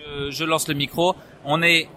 je, 0.00 0.30
je 0.30 0.44
lance 0.44 0.68
le 0.68 0.74
micro. 0.74 1.14
On 1.44 1.62
est 1.62 1.88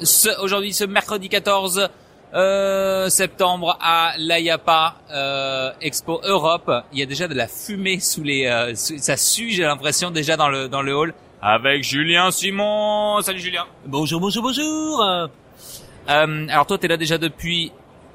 ce, 0.00 0.28
aujourd'hui 0.42 0.72
ce 0.72 0.84
mercredi 0.84 1.28
14 1.28 1.88
euh, 2.34 3.08
septembre 3.08 3.78
à 3.80 4.12
l'AYAPA 4.18 4.96
euh, 5.10 5.72
Expo 5.80 6.20
Europe. 6.24 6.70
Il 6.92 6.98
y 6.98 7.02
a 7.02 7.06
déjà 7.06 7.28
de 7.28 7.34
la 7.34 7.46
fumée 7.46 8.00
sous 8.00 8.22
les, 8.22 8.46
euh, 8.46 8.74
ça 8.74 9.16
sue, 9.16 9.50
j'ai 9.50 9.62
l'impression 9.62 10.10
déjà 10.10 10.36
dans 10.36 10.48
le 10.48 10.68
dans 10.68 10.82
le 10.82 10.94
hall. 10.94 11.14
Avec 11.40 11.84
Julien 11.84 12.30
Simon. 12.30 13.20
Salut 13.22 13.40
Julien. 13.40 13.64
Bonjour, 13.86 14.20
bonjour, 14.20 14.42
bonjour. 14.42 15.02
Euh, 15.02 16.46
alors 16.48 16.66
toi, 16.66 16.78
t'es 16.78 16.88
là 16.88 16.96
déjà 16.96 17.18
depuis 17.18 17.70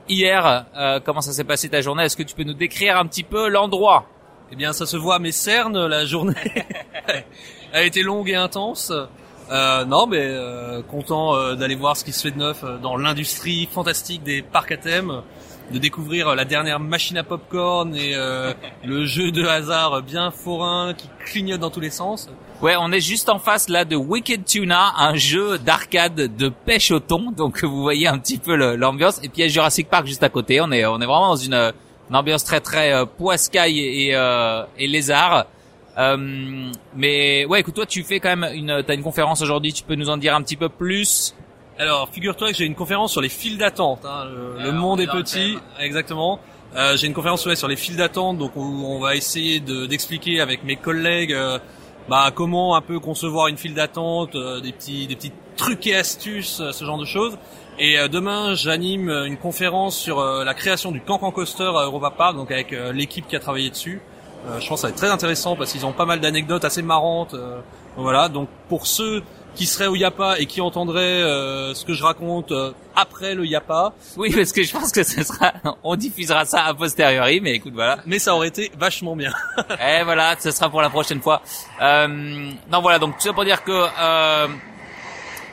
hier. 0.08 0.66
Euh, 0.76 1.00
comment 1.04 1.22
ça 1.22 1.32
s'est 1.32 1.44
passé 1.44 1.70
ta 1.70 1.82
journée? 1.82 2.04
Est-ce 2.04 2.18
que 2.18 2.24
tu 2.24 2.36
peux 2.36 2.44
nous 2.44 2.54
décrire 2.54 2.98
un 2.98 3.06
petit 3.06 3.24
peu 3.24 3.48
l'endroit? 3.48 4.06
Eh 4.52 4.56
bien, 4.56 4.74
ça 4.74 4.88
se 4.88 4.98
voit 4.98 5.16
à 5.16 5.20
mes 5.20 5.32
cernes, 5.32 5.86
la 5.86 6.06
journée 6.06 6.34
a 7.74 7.84
été 7.84 8.02
longue 8.02 8.30
et 8.30 8.36
intense. 8.36 8.92
Euh, 9.52 9.86
non, 9.86 10.06
mais 10.06 10.22
euh, 10.22 10.82
content 10.84 11.36
euh, 11.36 11.56
d'aller 11.56 11.76
voir 11.76 11.98
ce 11.98 12.04
qui 12.04 12.12
se 12.12 12.21
fait 12.21 12.32
de 12.32 12.38
neuf 12.38 12.64
euh, 12.64 12.78
dans 12.78 12.98
l'industrie 12.98 13.68
fantastique 13.71 14.21
des 14.21 14.43
parcs 14.43 14.71
à 14.71 14.78
thème, 14.78 15.24
de 15.71 15.79
découvrir 15.79 16.28
euh, 16.28 16.36
la 16.36 16.46
dernière 16.46 16.79
machine 16.79 17.18
à 17.18 17.24
popcorn 17.24 17.96
et 17.96 18.14
euh, 18.14 18.54
le 18.84 19.06
jeu 19.06 19.32
de 19.32 19.43
hasard 19.46 20.04
bien 20.04 20.29
forain 20.29 20.93
qui 20.96 21.10
clignote 21.26 21.62
dans 21.62 21.71
tous 21.71 21.79
les 21.79 21.90
sens. 21.90 22.29
Ouais, 22.62 22.76
on 22.79 22.92
est 22.92 23.00
juste 23.00 23.28
en 23.29 23.40
face 23.40 23.70
là 23.70 23.86
de 23.86 23.96
Wicked 23.96 24.46
Tuna, 24.46 24.93
un 24.98 25.15
jeu 25.15 25.57
d'arcade 25.57 26.36
de 26.36 26.50
pêche 26.50 26.92
au 26.92 27.00
thon. 27.00 27.32
Donc 27.32 27.64
vous 27.64 27.82
voyez 27.82 28.07
un 28.07 28.20
petit 28.20 28.38
peu 28.38 28.56
l'ambiance. 28.76 29.18
Et 29.20 29.29
puis 29.29 29.38
il 29.38 29.42
y 29.42 29.46
a 29.46 29.48
Jurassic 29.48 29.90
Park 29.90 30.06
juste 30.06 30.21
à 30.24 30.29
côté. 30.29 30.62
On 30.62 30.71
est 30.71 30.86
on 30.86 31.00
est 31.01 31.06
vraiment 31.06 31.29
dans 31.29 31.36
une, 31.38 31.74
une 32.09 32.16
ambiance 32.16 32.44
très 32.44 32.59
très 32.59 32.94
euh, 32.94 33.06
poiscaille 33.06 33.80
et, 33.80 34.12
euh, 34.14 34.64
et 34.78 34.88
lézard. 34.88 35.45
Euh, 36.00 36.72
mais 36.95 37.45
ouais, 37.45 37.59
écoute, 37.59 37.76
toi 37.76 37.86
tu 37.86 38.03
fais 38.03 38.20
quand 38.20 38.36
même 38.36 38.50
une 38.53 38.84
t'as 38.86 38.94
une 38.95 39.03
conférence 39.03 39.42
aujourd'hui. 39.42 39.73
Tu 39.73 39.84
peux 39.84 39.95
nous 39.95 40.09
en 40.09 40.17
dire 40.17 40.36
un 40.36 40.42
petit 40.42 40.56
peu 40.56 40.70
plus? 40.70 41.36
Alors, 41.78 42.09
figure-toi 42.09 42.52
que 42.52 42.58
j'ai 42.58 42.66
une 42.66 42.76
conférence 42.76 43.12
sur 43.12 43.22
les 43.22 43.30
files 43.30 43.58
d'attente. 43.58 44.04
Hein. 44.06 44.26
Le, 44.58 44.72
monde 44.73 45.00
on 45.00 45.04
est 45.04 45.08
petit, 45.08 45.58
exactement. 45.80 46.40
Euh, 46.76 46.98
j'ai 46.98 47.08
une 47.08 47.14
conférence 47.14 47.46
ouais, 47.46 47.56
sur 47.56 47.68
les 47.70 47.78
files 47.78 47.96
d'attente, 47.96 48.38
donc 48.38 48.56
où 48.56 48.62
on 48.62 49.00
va 49.00 49.16
essayer 49.16 49.60
de- 49.60 49.86
d'expliquer 49.86 50.40
avec 50.42 50.64
mes 50.66 50.76
collègues 50.76 51.34
euh, 51.34 51.58
bah, 52.10 52.32
comment 52.36 52.76
un 52.76 52.82
peu 52.82 53.00
concevoir 53.00 53.48
une 53.48 53.58
file 53.58 53.73
d'attente, 53.73 54.36
euh, 54.36 54.60
des 54.60 54.73
petits 54.73 55.08
des 55.08 55.16
petits 55.16 55.32
trucs 55.56 55.88
et 55.88 55.95
astuces, 55.95 56.62
ce 56.72 56.86
genre 56.86 56.98
de 56.98 57.06
choses. 57.06 57.38
Et 57.80 57.98
euh, 57.98 58.08
demain, 58.10 58.56
j'anime 58.56 59.10
une 59.10 59.38
conférence 59.38 59.98
sur 59.98 60.20
euh, 60.20 60.44
la 60.44 60.54
création 60.54 60.92
du 60.92 61.00
Cancan 61.02 61.32
Coaster 61.32 61.72
à 61.76 61.86
Europa 61.86 62.12
Park, 62.12 62.36
donc 62.36 62.52
avec 62.52 62.76
l'équipe 62.94 63.26
qui 63.28 63.36
a 63.36 63.40
travaillé 63.40 63.70
dessus. 63.70 64.02
Euh, 64.48 64.59
je 64.59 64.68
pense 64.68 64.78
que 64.78 64.82
ça 64.82 64.88
va 64.88 64.92
être 64.92 64.98
très 64.98 65.09
intéressant 65.09 65.56
parce 65.56 65.72
qu'ils 65.72 65.86
ont 65.86 65.92
pas 65.92 66.06
mal 66.06 66.20
d'anecdotes 66.20 66.64
assez 66.66 66.82
marrantes. 66.82 67.34
euh, 67.34 67.59
voilà, 67.98 68.30
donc 68.30 68.48
pour 68.70 68.88
ceux 68.88 69.22
qui 69.56 69.66
seraient 69.66 69.88
au 69.88 69.95
Yapa 69.95 70.40
et 70.40 70.45
qui 70.45 70.62
entendraient 70.62 71.02
euh, 71.22 71.73
ce 71.73 71.84
que 71.84 71.94
je 71.94 72.04
raconte 72.04 72.52
euh, 72.52 72.72
après 72.95 73.36
le 73.36 73.45
Yapa, 73.45 73.94
Oui, 74.16 74.32
parce 74.34 74.54
que 74.54 74.64
je 74.64 74.72
pense 74.72 74.92
que 74.92 75.04
ce 75.04 75.23
sera 75.23 75.52
on 75.84 75.95
diffusera 75.95 76.45
ça 76.45 76.64
a 76.66 76.73
posteriori. 76.73 77.42
Mais 77.42 77.56
écoute, 77.56 77.73
voilà. 77.73 77.98
mais 78.06 78.20
ça 78.20 78.34
aurait 78.36 78.48
été 78.48 78.72
vachement 78.78 79.16
bien. 79.16 79.34
Et 79.86 80.04
voilà, 80.04 80.36
ce 80.40 80.52
sera 80.52 80.70
pour 80.70 80.82
la 80.82 80.90
prochaine 80.90 81.20
fois. 81.20 81.42
Euh, 81.82 82.08
non, 82.72 82.82
voilà, 82.82 83.00
donc 83.00 83.17
tout 83.17 83.23
ça 83.23 83.34
pour 83.34 83.44
dire 83.44 83.64
que... 83.64 83.72
Euh, 84.00 84.48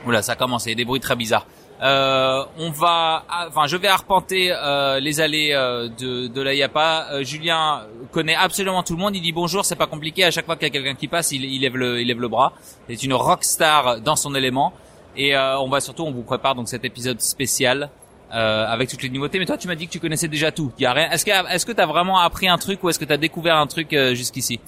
oula, 0.06 0.22
ça 0.22 0.32
a 0.32 0.36
commencé, 0.36 0.74
des 0.74 0.84
bruits 0.84 1.00
très 1.00 1.16
bizarres. 1.16 1.46
Euh, 1.82 2.42
on 2.58 2.70
va, 2.70 3.24
enfin, 3.48 3.66
je 3.66 3.76
vais 3.76 3.88
arpenter 3.88 4.50
euh, 4.50 4.98
les 4.98 5.20
allées 5.20 5.50
euh, 5.52 5.88
de, 5.88 6.26
de 6.26 6.40
la 6.40 6.54
Yapa. 6.54 7.08
Euh, 7.12 7.22
Julien 7.22 7.82
connaît 8.12 8.34
absolument 8.34 8.82
tout 8.82 8.94
le 8.94 8.98
monde. 8.98 9.14
Il 9.14 9.20
dit 9.20 9.32
bonjour, 9.32 9.64
c'est 9.64 9.76
pas 9.76 9.86
compliqué. 9.86 10.24
À 10.24 10.30
chaque 10.30 10.46
fois 10.46 10.56
qu'il 10.56 10.68
y 10.68 10.70
a 10.70 10.72
quelqu'un 10.72 10.94
qui 10.94 11.06
passe, 11.06 11.32
il, 11.32 11.44
il 11.44 11.60
lève 11.60 11.76
le, 11.76 12.00
il 12.00 12.08
lève 12.08 12.20
le 12.20 12.28
bras. 12.28 12.54
C'est 12.88 13.02
une 13.02 13.12
rockstar 13.12 14.00
dans 14.00 14.16
son 14.16 14.34
élément. 14.34 14.72
Et 15.16 15.36
euh, 15.36 15.58
on 15.58 15.68
va 15.68 15.80
surtout, 15.80 16.04
on 16.04 16.12
vous 16.12 16.22
prépare 16.22 16.54
donc 16.54 16.68
cet 16.68 16.84
épisode 16.84 17.20
spécial 17.20 17.90
euh, 18.34 18.66
avec 18.66 18.88
toutes 18.88 19.02
les 19.02 19.10
nouveautés. 19.10 19.38
Mais 19.38 19.46
toi, 19.46 19.58
tu 19.58 19.68
m'as 19.68 19.74
dit 19.74 19.86
que 19.86 19.92
tu 19.92 20.00
connaissais 20.00 20.28
déjà 20.28 20.50
tout. 20.52 20.72
Il 20.78 20.82
y 20.82 20.86
a 20.86 20.94
rien. 20.94 21.10
Est-ce 21.10 21.26
que, 21.26 21.54
est-ce 21.54 21.66
que 21.66 21.72
t'as 21.72 21.86
vraiment 21.86 22.18
appris 22.18 22.48
un 22.48 22.56
truc 22.56 22.82
ou 22.84 22.88
est-ce 22.88 22.98
que 22.98 23.04
t'as 23.04 23.18
découvert 23.18 23.56
un 23.56 23.66
truc 23.66 23.94
jusqu'ici? 24.14 24.60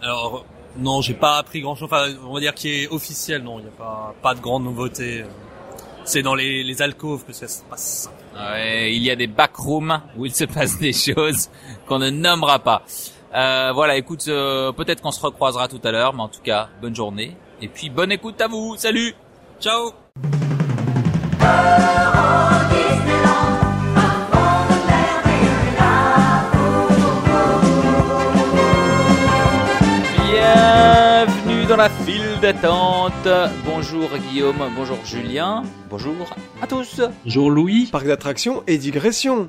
Alors 0.00 0.46
non, 0.78 1.02
j'ai 1.02 1.14
pas 1.14 1.36
appris 1.38 1.60
grand 1.60 1.74
chose. 1.74 1.88
Enfin, 1.92 2.06
on 2.26 2.32
va 2.32 2.40
dire 2.40 2.54
qui 2.54 2.70
est 2.70 2.88
officiel. 2.88 3.42
Non, 3.42 3.58
il 3.58 3.64
n'y 3.64 3.68
a 3.68 3.72
pas 3.72 4.14
pas 4.22 4.34
de 4.34 4.40
grandes 4.40 4.64
nouveautés. 4.64 5.24
C'est 6.08 6.22
dans 6.22 6.34
les, 6.34 6.64
les 6.64 6.80
alcôves 6.80 7.26
que 7.26 7.34
ça 7.34 7.46
se 7.46 7.62
passe. 7.64 8.08
Ouais, 8.34 8.94
il 8.94 9.02
y 9.02 9.10
a 9.10 9.16
des 9.16 9.26
backrooms 9.26 10.00
où 10.16 10.24
il 10.24 10.34
se 10.34 10.44
passe 10.44 10.78
des 10.78 10.94
choses 10.94 11.50
qu'on 11.86 11.98
ne 11.98 12.08
nommera 12.08 12.60
pas. 12.60 12.82
Euh, 13.34 13.72
voilà, 13.74 13.94
écoute, 13.98 14.24
euh, 14.28 14.72
peut-être 14.72 15.02
qu'on 15.02 15.10
se 15.10 15.20
recroisera 15.20 15.68
tout 15.68 15.82
à 15.84 15.92
l'heure, 15.92 16.14
mais 16.14 16.22
en 16.22 16.28
tout 16.28 16.40
cas, 16.40 16.70
bonne 16.80 16.96
journée. 16.96 17.36
Et 17.60 17.68
puis, 17.68 17.90
bonne 17.90 18.10
écoute 18.10 18.40
à 18.40 18.48
vous. 18.48 18.74
Salut 18.78 19.14
Ciao 19.60 19.92
Bienvenue 30.32 31.66
dans 31.66 31.76
la 31.76 31.90
file 31.90 32.27
d'attente. 32.40 33.28
Bonjour 33.64 34.08
Guillaume, 34.18 34.56
bonjour 34.76 34.98
Julien, 35.04 35.62
bonjour 35.90 36.14
à 36.62 36.66
tous. 36.66 37.00
Bonjour 37.24 37.50
Louis. 37.50 37.86
Parc 37.90 38.06
d'attractions 38.06 38.62
et 38.66 38.78
digression. 38.78 39.48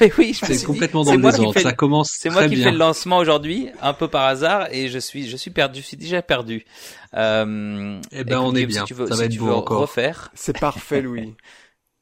Mais 0.00 0.12
oui, 0.18 0.34
C'est 0.34 0.52
dit, 0.52 0.64
complètement 0.64 1.04
dans 1.04 1.12
le 1.12 1.18
moi 1.18 1.30
qui 1.32 1.38
désordre. 1.38 1.54
fais- 1.58 1.62
Ça 1.62 1.72
commence 1.72 2.10
C'est 2.18 2.28
moi 2.28 2.46
qui 2.48 2.56
bien. 2.56 2.64
fais 2.64 2.70
le 2.72 2.78
lancement 2.78 3.16
aujourd'hui, 3.16 3.68
un 3.80 3.94
peu 3.94 4.08
par 4.08 4.24
hasard, 4.26 4.68
et 4.70 4.88
je 4.88 4.98
suis, 4.98 5.26
je 5.28 5.36
suis 5.38 5.50
perdu, 5.50 5.80
je 5.80 5.86
suis 5.86 5.96
déjà 5.96 6.20
perdu. 6.20 6.66
Euh, 7.14 7.98
Eh 8.12 8.24
ben, 8.24 8.38
on 8.40 8.54
est 8.54 8.66
bien. 8.66 8.82
Si 8.82 8.88
tu 8.88 8.94
veux, 8.94 9.06
Ça 9.06 9.14
si 9.14 9.20
va 9.20 9.24
être 9.24 9.32
tu 9.32 9.38
beau 9.38 9.46
veux 9.46 9.54
encore. 9.54 9.80
refaire. 9.80 10.30
C'est 10.34 10.58
parfait, 10.58 11.00
Louis. 11.02 11.34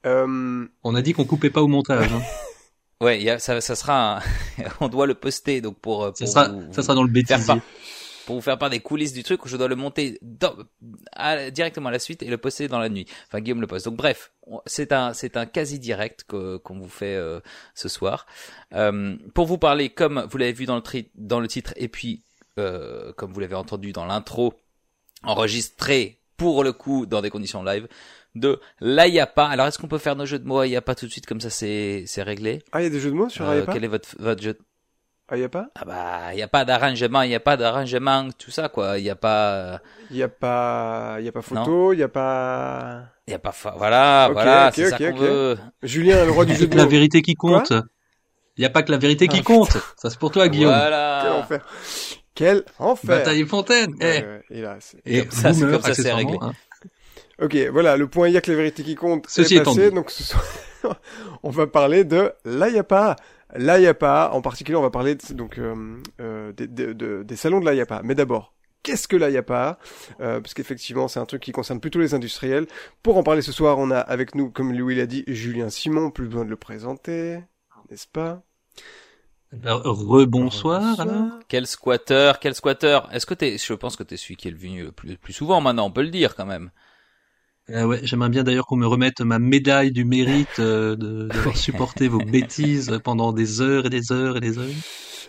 Euh, 0.06 0.66
On 0.82 0.94
a 0.94 1.00
dit 1.00 1.14
qu'on 1.14 1.24
coupait 1.24 1.48
pas 1.48 1.62
au 1.62 1.66
montage. 1.66 2.12
Hein. 2.12 2.20
Ouais, 3.00 3.18
il 3.18 3.24
y 3.24 3.30
a, 3.30 3.38
ça, 3.38 3.58
ça 3.62 3.74
sera, 3.74 4.18
un- 4.18 4.22
on 4.82 4.88
doit 4.88 5.06
le 5.06 5.14
poster, 5.14 5.62
donc 5.62 5.78
pour, 5.78 6.04
euh, 6.04 6.10
Ça 6.14 6.26
sera, 6.26 6.48
vous, 6.48 6.62
ça 6.72 6.82
sera 6.82 6.94
dans 6.94 7.02
le 7.04 7.08
faire 7.08 7.38
bêtisier. 7.38 7.54
Pour 8.26 8.36
vous 8.36 8.40
faire 8.42 8.58
part 8.58 8.70
des 8.70 8.80
coulisses 8.80 9.12
du 9.12 9.22
truc, 9.22 9.40
je 9.46 9.56
dois 9.56 9.68
le 9.68 9.76
monter 9.76 10.18
dans- 10.22 10.54
à- 11.12 11.50
directement 11.50 11.88
à 11.88 11.92
la 11.92 11.98
suite 11.98 12.22
et 12.22 12.26
le 12.26 12.38
poster 12.38 12.68
dans 12.68 12.78
la 12.78 12.88
nuit. 12.88 13.06
Enfin, 13.28 13.40
Guillaume 13.40 13.60
le 13.60 13.66
poste. 13.66 13.84
Donc 13.86 13.96
bref, 13.96 14.32
c'est 14.66 14.92
un, 14.92 15.12
c'est 15.14 15.36
un 15.36 15.46
quasi 15.46 15.78
direct 15.78 16.24
que- 16.24 16.56
qu'on 16.58 16.78
vous 16.78 16.88
fait 16.88 17.16
euh, 17.16 17.40
ce 17.74 17.88
soir. 17.88 18.26
Euh, 18.72 19.16
pour 19.34 19.46
vous 19.46 19.58
parler, 19.58 19.90
comme 19.90 20.26
vous 20.30 20.38
l'avez 20.38 20.52
vu 20.52 20.66
dans 20.66 20.76
le, 20.76 20.82
tri- 20.82 21.10
dans 21.14 21.40
le 21.40 21.48
titre, 21.48 21.72
et 21.76 21.88
puis 21.88 22.22
euh, 22.58 23.12
comme 23.14 23.32
vous 23.32 23.40
l'avez 23.40 23.56
entendu 23.56 23.92
dans 23.92 24.04
l'intro, 24.06 24.54
enregistré 25.22 26.20
pour 26.36 26.64
le 26.64 26.72
coup 26.72 27.06
dans 27.06 27.22
des 27.22 27.30
conditions 27.30 27.62
live 27.64 27.88
de 28.34 28.60
l'Ayapa. 28.80 29.44
Alors 29.46 29.66
est-ce 29.66 29.78
qu'on 29.78 29.88
peut 29.88 29.98
faire 29.98 30.16
nos 30.16 30.26
jeux 30.26 30.38
de 30.38 30.46
mots 30.46 30.58
Ayapa 30.60 30.94
tout 30.94 31.06
de 31.06 31.10
suite 31.10 31.26
comme 31.26 31.40
ça 31.40 31.50
c'est 31.50 32.04
c'est 32.06 32.22
réglé? 32.22 32.62
Ah, 32.72 32.80
il 32.80 32.84
y 32.84 32.86
a 32.86 32.90
des 32.90 33.00
jeux 33.00 33.10
de 33.10 33.14
mots 33.16 33.28
sur 33.28 33.44
Euh, 33.48 33.52
Ayapa? 33.52 33.72
Quel 33.72 33.84
est 33.84 33.88
votre 33.88 34.08
votre 34.18 34.42
jeu 34.42 34.58
Ah, 35.28 35.36
il 35.36 35.40
y 35.40 35.44
a 35.44 35.48
pas? 35.48 35.68
Ah 35.74 35.84
bah 35.86 36.34
il 36.34 36.38
y 36.38 36.42
a 36.42 36.48
pas 36.48 36.64
d'arrangement, 36.66 37.22
il 37.22 37.30
y 37.30 37.34
a 37.34 37.40
pas 37.40 37.56
d'arrangement, 37.56 38.28
tout 38.38 38.50
ça 38.50 38.68
quoi. 38.68 38.98
Il 38.98 39.04
y 39.04 39.10
a 39.10 39.16
pas 39.16 39.80
Il 40.10 40.16
y 40.18 40.22
a 40.22 40.28
pas, 40.28 41.16
il 41.18 41.24
y 41.24 41.28
a 41.28 41.32
pas 41.32 41.40
photo, 41.42 41.92
il 41.94 41.98
y 42.00 42.02
a 42.02 42.08
pas. 42.08 43.04
il 43.26 43.30
y 43.30 43.34
a 43.34 43.38
pas 43.38 43.52
fa- 43.52 43.74
voilà 43.78 44.28
voilà 44.32 44.68
ok, 44.68 44.72
c'est 44.74 44.90
ça 44.90 44.96
ok, 44.96 45.02
qu'on 45.10 45.16
ok. 45.16 45.20
veut. 45.22 45.58
Julien, 45.82 46.24
le 46.26 46.30
roi 46.30 46.44
du 46.44 46.54
jeu 46.56 46.66
de 46.66 46.72
que 46.72 46.76
la 46.76 46.84
vérité 46.86 47.22
qui 47.22 47.34
compte. 47.34 47.72
Il 48.56 48.60
n'y 48.60 48.66
a 48.66 48.70
pas 48.70 48.82
que 48.82 48.92
la 48.92 48.98
vérité 48.98 49.26
qui 49.26 49.38
Ah, 49.40 49.42
compte. 49.42 49.72
Ça 49.96 50.10
c'est 50.10 50.18
pour 50.18 50.30
toi 50.30 50.46
Guillaume. 50.48 50.70
Quel 50.72 50.80
Voilà. 50.80 51.36
enfer. 51.38 51.66
Quel 52.34 52.62
enfer. 52.78 53.08
Bataille 53.18 53.44
Fontaine. 53.46 53.94
Eh. 54.00 54.04
Ouais, 54.04 54.20
ouais, 54.20 54.42
et 54.50 54.60
là, 54.60 54.76
c'est- 54.80 55.00
Et 55.06 55.28
Ça, 55.30 55.52
c'est 55.54 55.60
comme 55.68 55.80
ça, 55.82 55.94
c'est 55.94 56.12
réglé. 56.12 56.36
hein. 56.40 56.52
Ok, 57.42 57.56
voilà, 57.72 57.96
le 57.96 58.06
point 58.08 58.28
il 58.28 58.34
y 58.34 58.36
a 58.36 58.40
que 58.40 58.50
la 58.50 58.56
vérité 58.58 58.82
qui 58.84 58.94
compte 58.94 59.24
Ceci 59.28 59.56
est 59.56 59.60
étant 59.60 59.74
dit. 59.74 59.90
donc 59.90 60.10
ce 60.10 60.22
soir, 60.22 60.44
on 61.42 61.50
va 61.50 61.66
parler 61.66 62.04
de 62.04 62.32
l'Ayapa. 62.44 63.16
L'Ayapa, 63.54 64.30
en 64.32 64.40
particulier, 64.40 64.76
on 64.76 64.82
va 64.82 64.90
parler 64.90 65.14
de- 65.14 65.32
donc 65.34 65.58
euh, 65.58 65.96
euh, 66.20 66.52
des, 66.52 66.66
des- 66.66 66.94
de- 66.94 67.22
des 67.22 67.36
salons 67.36 67.60
de 67.60 67.64
l'Ayapa. 67.64 68.00
Mais 68.04 68.14
d'abord, 68.14 68.54
qu'est-ce 68.82 69.06
que 69.08 69.16
l'Ayapa 69.16 69.78
euh, 70.20 70.40
Parce 70.40 70.54
qu'effectivement, 70.54 71.08
c'est 71.08 71.20
un 71.20 71.26
truc 71.26 71.42
qui 71.42 71.52
concerne 71.52 71.80
plutôt 71.80 72.00
les 72.00 72.14
industriels. 72.14 72.66
Pour 73.02 73.16
en 73.16 73.22
parler 73.22 73.42
ce 73.42 73.52
soir, 73.52 73.78
on 73.78 73.90
a 73.90 73.98
avec 73.98 74.34
nous, 74.34 74.50
comme 74.50 74.72
Louis 74.72 74.96
l'a 74.96 75.06
dit, 75.06 75.24
Julien 75.28 75.70
Simon, 75.70 76.10
plus 76.10 76.26
besoin 76.26 76.44
de 76.44 76.50
le 76.50 76.56
présenter, 76.56 77.38
n'est-ce 77.90 78.08
pas? 78.08 78.42
Alors, 79.62 79.82
Rebonsoir. 79.84 80.96
Quel 81.48 81.66
squatter, 81.66 82.32
quel 82.40 82.54
squatter. 82.56 82.98
Est-ce 83.12 83.24
que 83.26 83.34
t'es 83.34 83.56
je 83.56 83.72
pense 83.74 83.94
que 83.94 84.02
t'es 84.02 84.16
celui 84.16 84.36
qui 84.36 84.48
est 84.48 84.52
venu 84.52 84.82
le 84.84 84.90
plus 84.92 85.16
plus 85.16 85.32
souvent 85.32 85.60
maintenant, 85.60 85.86
on 85.86 85.92
peut 85.92 86.02
le 86.02 86.08
dire 86.10 86.34
quand 86.34 86.46
même. 86.46 86.70
Euh, 87.70 87.84
ouais, 87.86 88.00
j'aimerais 88.02 88.28
bien 88.28 88.42
d'ailleurs 88.42 88.66
qu'on 88.66 88.76
me 88.76 88.86
remette 88.86 89.20
ma 89.22 89.38
médaille 89.38 89.90
du 89.90 90.04
mérite 90.04 90.58
euh, 90.58 90.96
de- 90.96 91.28
d'avoir 91.28 91.56
supporté 91.56 92.08
vos 92.08 92.18
bêtises 92.18 93.00
pendant 93.04 93.32
des 93.32 93.60
heures 93.62 93.86
et 93.86 93.90
des 93.90 94.12
heures 94.12 94.36
et 94.36 94.40
des 94.40 94.58
heures. 94.58 94.68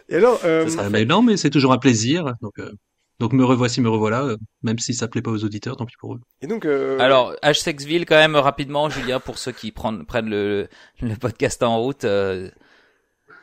Et 0.09 0.15
alors, 0.15 0.39
euh, 0.43 0.67
Ça 0.67 0.77
serait- 0.79 0.89
mais 0.89 1.05
non, 1.05 1.21
mais 1.21 1.37
c'est 1.37 1.49
toujours 1.49 1.71
un 1.71 1.77
plaisir. 1.77 2.33
Donc, 2.41 2.59
euh, 2.59 2.71
donc 3.19 3.31
me 3.31 3.45
revoici, 3.45 3.79
me 3.79 3.87
revoilà. 3.89 4.23
euh, 4.25 4.37
même 4.63 4.77
si 4.79 4.93
ça 4.93 5.07
plaît 5.07 5.21
pas 5.21 5.31
aux 5.31 5.45
auditeurs, 5.45 5.77
tant 5.77 5.85
pis 5.85 5.95
pour 5.99 6.15
eux. 6.15 6.19
et 6.41 6.47
donc, 6.47 6.65
euh, 6.65 6.99
Alors, 6.99 7.33
H-Sexville 7.41 8.05
quand 8.05 8.15
même 8.17 8.35
rapidement, 8.35 8.89
Julien, 8.89 9.21
pour 9.21 9.37
ceux 9.37 9.53
qui 9.53 9.71
prennent, 9.71 10.05
prennent 10.05 10.29
le, 10.29 10.67
le 11.01 11.15
podcast 11.15 11.63
en 11.63 11.79
route. 11.81 12.03
euh, 12.03 12.49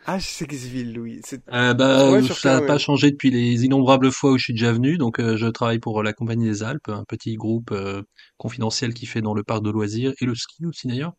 Ah, 0.06 0.18
Sexville, 0.20 0.94
Louis. 0.94 1.20
C'est 1.24 1.42
Euh, 1.52 1.74
bah, 1.74 2.10
Ouais, 2.10 2.22
sur 2.22 2.36
ça 2.36 2.60
n'a 2.60 2.66
pas 2.66 2.78
changé 2.78 3.10
depuis 3.10 3.30
les 3.30 3.64
innombrables 3.64 4.10
fois 4.10 4.32
où 4.32 4.38
je 4.38 4.44
suis 4.44 4.52
déjà 4.52 4.72
venu. 4.72 4.98
Donc, 4.98 5.20
euh, 5.20 5.36
je 5.36 5.46
travaille 5.46 5.78
pour 5.78 6.02
la 6.02 6.12
Compagnie 6.12 6.46
des 6.46 6.62
Alpes, 6.62 6.88
un 6.88 7.04
petit 7.04 7.34
groupe 7.36 7.70
euh, 7.72 8.02
confidentiel 8.36 8.94
qui 8.94 9.06
fait 9.06 9.22
dans 9.22 9.34
le 9.34 9.44
parc 9.44 9.62
de 9.62 9.70
loisirs 9.70 10.12
et 10.20 10.24
le 10.24 10.34
ski 10.34 10.66
aussi 10.66 10.88
d'ailleurs. 10.88 11.12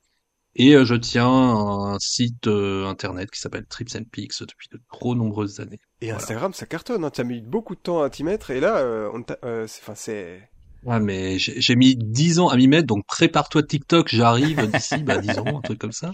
Et 0.55 0.75
euh, 0.75 0.85
je 0.85 0.95
tiens 0.95 1.27
un 1.27 1.97
site 1.99 2.47
euh, 2.47 2.85
internet 2.85 3.31
qui 3.31 3.39
s'appelle 3.39 3.65
Trips 3.65 3.95
and 3.95 4.03
Peaks 4.11 4.39
depuis 4.41 4.67
de 4.71 4.79
trop 4.91 5.15
nombreuses 5.15 5.59
années. 5.59 5.79
Et 6.01 6.07
Voilà. 6.07 6.17
Instagram, 6.21 6.53
ça 6.53 6.65
cartonne. 6.65 7.03
Hein. 7.03 7.09
Tu 7.09 7.21
as 7.21 7.23
mis 7.23 7.41
beaucoup 7.41 7.75
de 7.75 7.79
temps 7.79 8.03
à 8.03 8.09
t'y 8.09 8.23
mettre. 8.23 8.51
Et 8.51 8.59
là, 8.59 8.77
euh, 8.77 9.09
on 9.13 9.23
euh, 9.43 9.65
enfin, 9.65 9.95
c'est. 9.95 10.49
Ouais, 10.83 10.99
mais 10.99 11.39
j'ai 11.39 11.75
mis 11.77 11.95
10 11.95 12.39
ans 12.39 12.49
à 12.49 12.57
m'y 12.57 12.67
mettre, 12.67 12.87
donc 12.87 13.05
prépare-toi 13.07 13.63
TikTok, 13.63 14.09
j'arrive 14.09 14.69
d'ici 14.69 14.97
bah, 14.97 15.17
10 15.17 15.39
ans, 15.39 15.59
un 15.59 15.61
truc 15.61 15.79
comme 15.79 15.93
ça. 15.93 16.11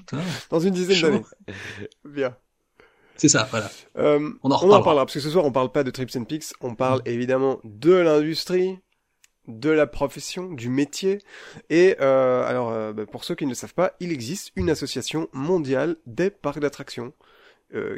Dans 0.52 0.60
une 0.60 0.76
dizaine 0.76 1.02
d'années. 1.02 1.26
Bien. 2.06 2.38
C'est 3.20 3.30
ça, 3.30 3.48
voilà. 3.52 3.70
Euh, 3.98 4.32
On 4.44 4.50
en 4.50 4.52
on 4.52 4.54
en 4.54 4.58
reparlera. 4.58 4.84
parlera 4.84 5.06
parce 5.06 5.14
que 5.14 5.20
ce 5.20 5.30
soir 5.30 5.46
on 5.46 5.52
parle 5.52 5.72
pas 5.72 5.84
de 5.84 5.92
Trips 5.92 6.16
and 6.16 6.24
Peaks, 6.26 6.54
on 6.62 6.74
parle 6.74 7.02
évidemment 7.06 7.60
de 7.64 7.94
l'industrie, 7.94 8.80
de 9.48 9.70
la 9.70 9.86
profession, 9.86 10.52
du 10.52 10.70
métier. 10.70 11.20
Et 11.70 11.96
euh, 12.02 12.44
alors 12.48 12.72
euh, 12.72 12.94
bah, 12.94 13.06
pour 13.06 13.24
ceux 13.24 13.36
qui 13.36 13.46
ne 13.46 13.50
le 13.52 13.56
savent 13.56 13.74
pas, 13.76 13.94
il 14.00 14.12
existe 14.12 14.52
une 14.56 14.70
association 14.72 15.28
mondiale 15.34 15.98
des 16.08 16.32
parcs 16.32 16.60
d'attractions 16.60 17.14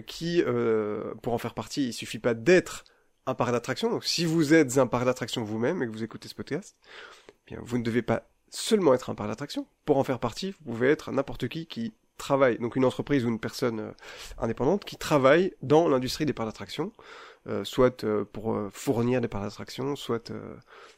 qui, 0.06 0.44
pour 1.22 1.32
en 1.34 1.38
faire 1.38 1.54
partie, 1.54 1.88
il 1.88 1.94
suffit 1.94 2.20
pas 2.20 2.34
d'être 2.34 2.84
un 3.26 3.36
parc 3.36 3.52
d'attractions. 3.54 3.90
Donc 3.90 4.04
si 4.04 4.26
vous 4.26 4.54
êtes 4.54 4.78
un 4.78 4.88
parc 4.88 5.06
d'attractions 5.06 5.44
vous-même 5.46 5.82
et 5.82 5.88
que 5.88 5.92
vous 5.94 6.04
écoutez 6.04 6.28
ce 6.28 6.36
podcast, 6.36 6.76
eh 7.30 7.32
bien 7.54 7.60
vous 7.64 7.78
ne 7.78 7.84
devez 7.84 8.02
pas 8.02 8.28
seulement 8.50 8.94
être 8.94 9.10
un 9.10 9.16
parc 9.16 9.30
d'attractions. 9.30 9.66
Pour 9.86 9.98
en 9.98 10.04
faire 10.04 10.20
partie, 10.20 10.52
vous 10.66 10.74
pouvez 10.74 10.90
être 10.90 11.12
n'importe 11.14 11.48
qui 11.48 11.68
qui 11.68 11.94
travaille, 12.22 12.58
donc 12.60 12.76
une 12.76 12.86
entreprise 12.86 13.26
ou 13.26 13.30
une 13.30 13.40
personne 13.40 13.80
euh, 13.80 13.92
indépendante 14.38 14.86
qui 14.86 14.96
travaille 14.96 15.54
dans 15.62 15.90
l'industrie 15.90 16.26
des 16.26 16.34
parcs 16.34 16.48
d'attractions, 16.48 16.94
euh, 17.48 17.64
soit 17.64 18.04
euh, 18.04 18.24
pour 18.24 18.54
euh, 18.54 18.70
fournir 18.72 19.20
des 19.20 19.28
parcs 19.28 19.44
d'attractions, 19.44 19.96
soit 19.96 20.32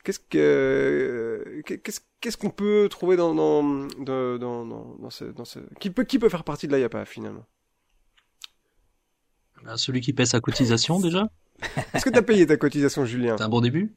qu'est-ce 0.04 0.20
que 0.20 1.62
qu'est-ce 1.66 2.02
qu'est-ce 2.20 2.38
qu'on 2.38 2.50
peut 2.50 2.88
trouver 2.90 3.16
dans 3.16 3.34
dans 3.34 3.64
dans 4.00 4.66
dans, 5.00 5.10
ce, 5.10 5.26
dans 5.26 5.46
ce 5.46 5.60
qui 5.80 5.90
peut 5.90 6.04
qui 6.04 6.20
peut 6.20 6.30
faire 6.30 6.44
partie 6.44 6.68
de 6.68 6.76
l'IAPA 6.76 7.06
finalement? 7.06 7.46
Bah, 9.64 9.78
celui 9.78 10.02
qui 10.02 10.12
paie 10.12 10.26
sa 10.26 10.42
cotisation 10.42 11.00
déjà, 11.00 11.30
Est-ce 11.94 12.06
que 12.06 12.10
t'as 12.10 12.22
payé 12.22 12.46
ta 12.46 12.58
cotisation, 12.58 13.06
Julien? 13.06 13.38
C'est 13.38 13.44
un 13.44 13.50
bon 13.50 13.62
début? 13.62 13.94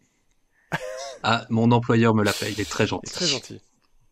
Ah, 1.23 1.47
mon 1.51 1.73
employeur 1.73 2.15
me 2.15 2.23
l'a 2.23 2.33
fait, 2.33 2.53
il 2.53 2.61
est 2.61 2.71
très 2.71 2.87
gentil. 2.87 3.07
C'est 3.09 3.15
très 3.15 3.27
gentil. 3.27 3.61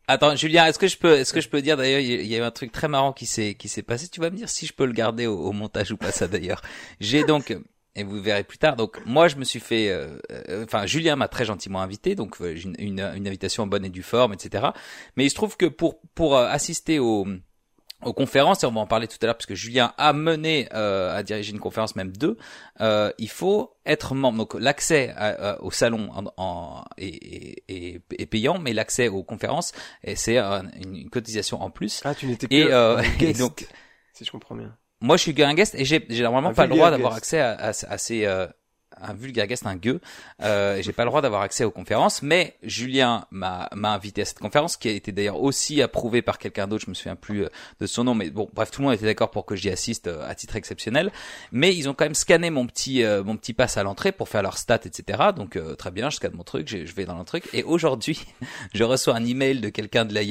Attends, 0.06 0.36
Julien, 0.36 0.66
est-ce 0.66 0.78
que 0.78 0.86
je 0.86 0.98
peux, 0.98 1.14
est-ce 1.14 1.32
que 1.32 1.40
je 1.40 1.48
peux 1.48 1.62
dire 1.62 1.76
d'ailleurs, 1.78 2.00
il 2.00 2.26
y 2.26 2.34
a- 2.34 2.38
eu 2.38 2.42
un 2.42 2.50
truc 2.50 2.72
très 2.72 2.88
marrant 2.88 3.12
qui 3.14 3.24
s'est, 3.26 3.54
qui 3.54 3.68
s'est 3.68 3.82
passé. 3.82 4.08
Tu 4.08 4.20
vas 4.20 4.30
me 4.30 4.36
dire 4.36 4.48
si 4.50 4.66
je 4.66 4.74
peux 4.74 4.84
le 4.84 4.92
garder 4.92 5.26
au, 5.26 5.38
au 5.38 5.52
montage 5.52 5.92
ou 5.92 5.96
pas 5.96 6.12
ça 6.12 6.28
d'ailleurs. 6.28 6.60
J'ai 7.00 7.24
donc, 7.24 7.56
et 7.96 8.04
vous 8.04 8.20
verrez 8.20 8.44
plus 8.44 8.58
tard. 8.58 8.76
Donc 8.76 9.00
moi, 9.06 9.28
je 9.28 9.36
me 9.36 9.44
suis 9.44 9.60
fait, 9.60 9.88
euh, 9.88 10.18
euh, 10.30 10.64
enfin 10.64 10.84
Julien 10.84 11.16
m'a 11.16 11.28
très 11.28 11.46
gentiment 11.46 11.80
invité, 11.80 12.14
donc 12.14 12.40
euh, 12.42 12.54
une, 12.54 12.74
une, 12.78 13.00
une 13.16 13.26
invitation 13.26 13.62
en 13.62 13.66
bonne 13.66 13.84
et 13.84 13.88
due 13.88 14.02
forme, 14.02 14.34
etc. 14.34 14.66
Mais 15.16 15.24
il 15.24 15.30
se 15.30 15.34
trouve 15.34 15.56
que 15.56 15.66
pour 15.66 16.00
pour 16.14 16.36
euh, 16.36 16.46
assister 16.48 16.98
au 16.98 17.26
aux 18.04 18.12
conférences, 18.12 18.62
et 18.62 18.66
on 18.66 18.72
va 18.72 18.80
en 18.80 18.86
parler 18.86 19.06
tout 19.08 19.18
à 19.22 19.26
l'heure 19.26 19.34
parce 19.36 19.46
que 19.46 19.54
Julien 19.54 19.92
a 19.98 20.12
mené 20.12 20.68
euh, 20.74 21.16
à 21.16 21.22
diriger 21.22 21.52
une 21.52 21.60
conférence, 21.60 21.96
même 21.96 22.12
deux, 22.16 22.36
euh, 22.80 23.10
il 23.18 23.28
faut 23.28 23.76
être 23.86 24.14
membre. 24.14 24.38
Donc 24.38 24.54
l'accès 24.54 25.14
au 25.60 25.70
salon 25.70 26.10
en, 26.12 26.24
en- 26.36 26.84
est, 26.98 27.62
est- 27.68 28.00
est- 28.18 28.26
payant, 28.26 28.58
mais 28.58 28.72
l'accès 28.72 29.08
aux 29.08 29.22
conférences, 29.22 29.72
et 30.02 30.16
c'est 30.16 30.38
un- 30.38 30.64
une, 30.82 30.96
une 30.96 31.10
cotisation 31.10 31.60
en 31.62 31.70
plus. 31.70 32.00
Ah, 32.04 32.14
tu 32.14 32.26
n'étais 32.26 32.46
Et, 32.50 32.64
euh, 32.72 33.00
et 33.20 33.32
donc, 33.32 33.66
si 34.12 34.24
je 34.24 34.30
comprends 34.30 34.54
bien. 34.54 34.76
moi 35.00 35.16
je 35.16 35.22
suis 35.22 35.42
un 35.42 35.54
guest 35.54 35.74
et 35.74 35.84
j'ai 35.84 36.04
j'ai 36.08 36.22
normalement 36.22 36.50
Un 36.50 36.54
pas 36.54 36.66
le 36.66 36.70
droit 36.70 36.90
d'avoir 36.90 37.14
accès 37.14 37.40
à, 37.40 37.52
à, 37.52 37.68
à 37.68 37.98
ces 37.98 38.24
euh, 38.26 38.46
un 39.00 39.14
vulgaire 39.14 39.46
guest, 39.46 39.66
un 39.66 39.76
gueux. 39.76 40.00
Euh, 40.42 40.80
j'ai 40.82 40.92
pas 40.92 41.04
le 41.04 41.10
droit 41.10 41.22
d'avoir 41.22 41.42
accès 41.42 41.64
aux 41.64 41.70
conférences, 41.70 42.22
mais 42.22 42.56
Julien 42.62 43.26
m'a 43.30 43.68
m'a 43.74 43.92
invité 43.92 44.22
à 44.22 44.24
cette 44.24 44.38
conférence 44.38 44.76
qui 44.76 44.88
a 44.88 44.92
été 44.92 45.12
d'ailleurs 45.12 45.40
aussi 45.40 45.82
approuvée 45.82 46.22
par 46.22 46.38
quelqu'un 46.38 46.66
d'autre. 46.66 46.84
Je 46.84 46.90
me 46.90 46.94
souviens 46.94 47.16
plus 47.16 47.44
euh, 47.44 47.48
de 47.80 47.86
son 47.86 48.04
nom, 48.04 48.14
mais 48.14 48.30
bon, 48.30 48.48
bref, 48.52 48.70
tout 48.70 48.80
le 48.80 48.86
monde 48.86 48.94
était 48.94 49.06
d'accord 49.06 49.30
pour 49.30 49.46
que 49.46 49.56
j'y 49.56 49.70
assiste 49.70 50.06
euh, 50.06 50.28
à 50.28 50.34
titre 50.34 50.56
exceptionnel. 50.56 51.12
Mais 51.52 51.74
ils 51.74 51.88
ont 51.88 51.94
quand 51.94 52.04
même 52.04 52.14
scanné 52.14 52.50
mon 52.50 52.66
petit 52.66 53.04
euh, 53.04 53.22
mon 53.22 53.36
petit 53.36 53.52
pass 53.52 53.76
à 53.76 53.82
l'entrée 53.82 54.12
pour 54.12 54.28
faire 54.28 54.42
leurs 54.42 54.58
stats, 54.58 54.80
etc. 54.84 55.30
Donc 55.34 55.56
euh, 55.56 55.74
très 55.74 55.90
bien, 55.90 56.10
je 56.10 56.16
scanne 56.16 56.34
mon 56.34 56.42
truc, 56.42 56.68
je 56.68 56.94
vais 56.94 57.04
dans 57.04 57.18
le 57.18 57.24
truc. 57.24 57.48
Et 57.52 57.62
aujourd'hui, 57.62 58.20
je 58.74 58.84
reçois 58.84 59.14
un 59.14 59.24
email 59.24 59.60
de 59.60 59.68
quelqu'un 59.68 60.04
de 60.04 60.14
la 60.14 60.24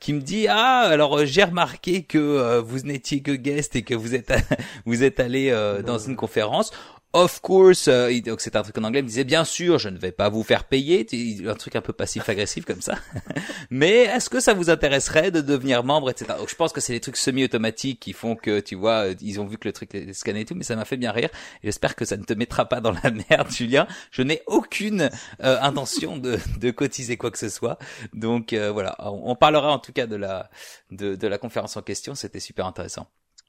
qui 0.00 0.12
me 0.12 0.20
dit 0.20 0.46
ah 0.48 0.80
alors 0.80 1.18
euh, 1.18 1.24
j'ai 1.24 1.44
remarqué 1.44 2.02
que 2.02 2.58
vous 2.60 2.80
n'étiez 2.80 3.20
que 3.20 3.32
guest 3.32 3.76
et 3.76 3.82
que 3.82 3.94
vous 3.94 4.14
êtes 4.14 4.32
vous 4.86 5.02
êtes 5.02 5.20
allé 5.20 5.50
dans 5.84 5.98
une 5.98 6.16
conférence. 6.16 6.72
Of 7.20 7.40
course, 7.40 7.88
euh, 7.88 8.20
donc 8.20 8.40
c'est 8.40 8.54
un 8.54 8.62
truc 8.62 8.78
en 8.78 8.84
anglais. 8.84 9.00
Il 9.00 9.02
me 9.02 9.08
disait 9.08 9.24
bien 9.24 9.44
sûr, 9.44 9.78
je 9.78 9.88
ne 9.88 9.98
vais 9.98 10.12
pas 10.12 10.28
vous 10.28 10.44
faire 10.44 10.62
payer, 10.64 11.04
Tu- 11.04 11.48
un 11.48 11.54
truc 11.54 11.74
un 11.74 11.80
peu 11.80 11.92
passif-agressif 11.92 12.64
comme 12.66 12.80
ça. 12.80 12.94
Mais 13.70 14.04
est-ce 14.04 14.30
que 14.30 14.38
ça 14.38 14.54
vous 14.54 14.70
intéresserait 14.70 15.30
de 15.32 15.40
devenir 15.40 15.82
membre, 15.82 16.10
etc. 16.10 16.34
Donc 16.38 16.48
je 16.48 16.54
pense 16.54 16.72
que 16.72 16.80
c'est 16.80 16.92
des 16.92 17.00
trucs 17.00 17.16
semi-automatiques 17.16 17.98
qui 17.98 18.12
font 18.12 18.36
que 18.36 18.60
tu 18.60 18.76
vois, 18.76 19.06
euh, 19.08 19.14
ils 19.20 19.40
ont 19.40 19.46
vu 19.46 19.58
que 19.58 19.66
le 19.66 19.72
truc 19.72 19.94
est 19.96 20.12
scanné 20.12 20.40
et 20.42 20.44
tout, 20.44 20.54
mais 20.54 20.62
ça 20.64 20.76
m'a 20.76 20.84
fait 20.84 20.96
bien 20.96 21.10
rire. 21.10 21.30
Et 21.62 21.66
J'espère 21.66 21.96
que 21.96 22.04
ça 22.04 22.16
ne 22.16 22.22
te 22.24 22.34
mettra 22.34 22.66
pas 22.68 22.80
dans 22.80 22.92
la 22.92 23.10
merde, 23.30 23.50
Julien. 23.50 23.88
Je 24.12 24.22
n'ai 24.22 24.42
aucune 24.46 25.10
euh, 25.42 25.58
intention 25.60 26.18
de, 26.18 26.38
de 26.60 26.70
cotiser 26.70 27.16
quoi 27.16 27.32
que 27.32 27.38
ce 27.38 27.48
soit. 27.48 27.78
Donc 28.12 28.52
euh, 28.52 28.70
voilà, 28.70 28.94
on, 29.00 29.32
on 29.32 29.34
parlera 29.34 29.72
en 29.72 29.78
tout 29.80 29.92
cas 29.92 30.06
de 30.06 30.14
la 30.16 30.50
de, 30.92 31.16
de 31.16 31.26
la 31.26 31.38
conférence 31.38 31.76
en 31.76 31.82
question. 31.82 32.14
C'était 32.14 32.38
super 32.38 32.66
intéressant. 32.66 33.08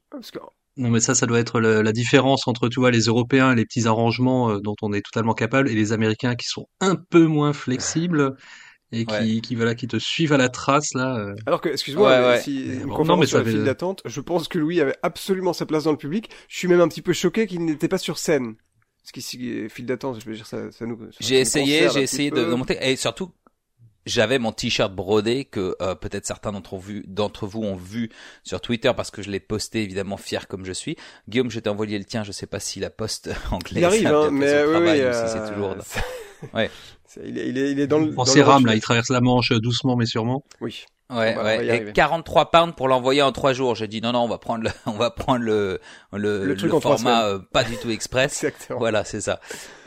Parce 0.09 0.31
que 0.31 0.39
Non, 0.79 0.89
mais 0.89 0.99
ça, 1.01 1.13
ça 1.13 1.25
doit 1.27 1.39
être 1.39 1.59
le- 1.59 1.81
la 1.83 1.91
différence 1.91 2.47
entre, 2.47 2.69
tu 2.69 2.79
vois, 2.79 2.89
les 2.89 3.01
Européens, 3.03 3.53
les 3.53 3.65
petits 3.65 3.85
arrangements 3.87 4.49
euh, 4.49 4.59
dont 4.61 4.75
on 4.81 4.93
est 4.93 5.01
totalement 5.01 5.33
capable, 5.33 5.69
et 5.69 5.75
les 5.75 5.91
Américains 5.93 6.35
qui 6.35 6.47
sont 6.47 6.65
un 6.79 6.95
peu 6.95 7.25
moins 7.27 7.53
flexibles 7.53 8.35
et 8.91 9.05
qui, 9.05 9.13
Ouais. 9.13 9.41
qui, 9.41 9.55
voilà, 9.55 9.75
qui 9.75 9.87
te 9.87 9.97
suivent 9.97 10.33
à 10.33 10.37
la 10.37 10.49
trace, 10.49 10.93
là. 10.95 11.15
euh. 11.17 11.35
Alors 11.45 11.61
que, 11.61 11.69
excuse-moi, 11.69 12.09
Ouais, 12.09 12.19
mais 12.21 12.27
ouais. 12.27 12.41
si 12.41 12.63
Mais 12.65 12.73
une 12.75 12.79
bon, 12.85 12.95
conférence 12.95 13.07
non, 13.07 13.17
mais 13.17 13.25
sur 13.27 13.37
ça 13.37 13.43
la 13.43 13.45
fait- 13.45 13.51
file 13.51 13.63
d'attente, 13.65 14.01
je 14.05 14.21
pense 14.21 14.47
que 14.47 14.57
Louis 14.57 14.81
avait 14.81 14.95
absolument 15.03 15.53
sa 15.53 15.65
place 15.67 15.83
dans 15.83 15.91
le 15.91 15.97
public. 15.97 16.29
Je 16.47 16.57
suis 16.57 16.67
même 16.67 16.81
un 16.81 16.87
petit 16.87 17.01
peu 17.03 17.13
choqué 17.13 17.45
qu'il 17.45 17.63
n'était 17.65 17.87
pas 17.89 17.97
sur 17.99 18.17
scène. 18.17 18.55
Parce 19.03 19.11
qu'ici, 19.13 19.67
file 19.69 19.85
d'attente, 19.85 20.19
je 20.21 20.25
veux 20.29 20.35
dire, 20.35 20.45
ça, 20.45 20.71
ça 20.71 20.85
nous. 20.85 20.97
ça 21.11 21.17
J'ai 21.19 21.39
essayé, 21.39 21.79
concerne 21.79 21.93
j'ai 21.97 22.03
essayé 22.03 22.29
de, 22.31 22.35
peu. 22.43 22.51
de 22.51 22.55
monter 22.55 22.77
et 22.81 22.95
surtout 22.95 23.31
j'avais 24.05 24.39
mon 24.39 24.51
t-shirt 24.51 24.93
brodé 24.93 25.45
que 25.45 25.75
euh, 25.81 25.95
peut-être 25.95 26.25
certains 26.25 26.51
d'entre 26.51 26.77
vous 26.77 27.01
d'entre 27.05 27.47
vous 27.47 27.61
ont 27.63 27.75
vu 27.75 28.09
sur 28.43 28.61
Twitter 28.61 28.91
parce 28.95 29.11
que 29.11 29.21
je 29.21 29.29
l'ai 29.29 29.39
posté 29.39 29.83
évidemment 29.83 30.17
fier 30.17 30.47
comme 30.47 30.65
je 30.65 30.73
suis. 30.73 30.95
Guillaume, 31.27 31.51
je 31.51 31.59
t'ai 31.59 31.69
envoyé 31.69 31.97
le 31.97 32.05
tien, 32.05 32.23
je 32.23 32.31
sais 32.31 32.47
pas 32.47 32.59
si 32.59 32.79
la 32.79 32.89
poste 32.89 33.29
anglaise 33.51 33.77
Il 33.77 33.85
arrive, 33.85 34.07
a 34.07 34.17
hein, 34.17 34.31
mais 34.31 34.63
oui, 34.63 34.71
travail 34.71 35.01
oui, 35.01 35.07
ou 35.07 35.13
si 35.13 35.19
euh, 35.19 35.27
c'est 35.27 35.53
toujours 35.53 35.75
Ouais. 36.53 36.71
est, 37.17 37.49
il 37.49 37.57
est, 37.57 37.71
il 37.71 37.79
est 37.79 37.87
dans 37.87 37.99
le. 37.99 38.13
En 38.17 38.23
là, 38.65 38.75
il 38.75 38.81
traverse 38.81 39.09
la 39.09 39.21
Manche 39.21 39.51
doucement 39.51 39.95
mais 39.95 40.05
sûrement. 40.05 40.43
Oui. 40.61 40.85
Ouais, 41.09 41.35
on 41.39 41.43
ouais. 41.43 41.65
y 41.65 41.67
et 41.67 41.71
arriver. 41.71 41.93
43 41.93 42.51
pounds 42.51 42.73
pour 42.75 42.87
l'envoyer 42.87 43.21
en 43.21 43.31
trois 43.31 43.53
jours. 43.53 43.73
J'ai 43.75 43.87
dit 43.87 44.01
non, 44.01 44.11
non, 44.11 44.19
on 44.23 44.27
va 44.27 44.37
prendre 44.37 44.63
le, 44.63 44.69
on 44.85 44.91
va 44.91 45.09
prendre 45.11 45.43
le, 45.43 45.79
le, 46.13 46.45
Le 46.45 46.55
truc 46.55 46.73
en 46.73 46.79
trois 46.79 46.97
format 46.97 47.25
euh, 47.25 47.39
pas 47.39 47.63
du 47.63 47.77
tout 47.77 47.89
express. 47.89 48.43
Exactement. 48.43 48.79
Voilà, 48.79 49.03
c'est 49.03 49.21
ça. 49.21 49.39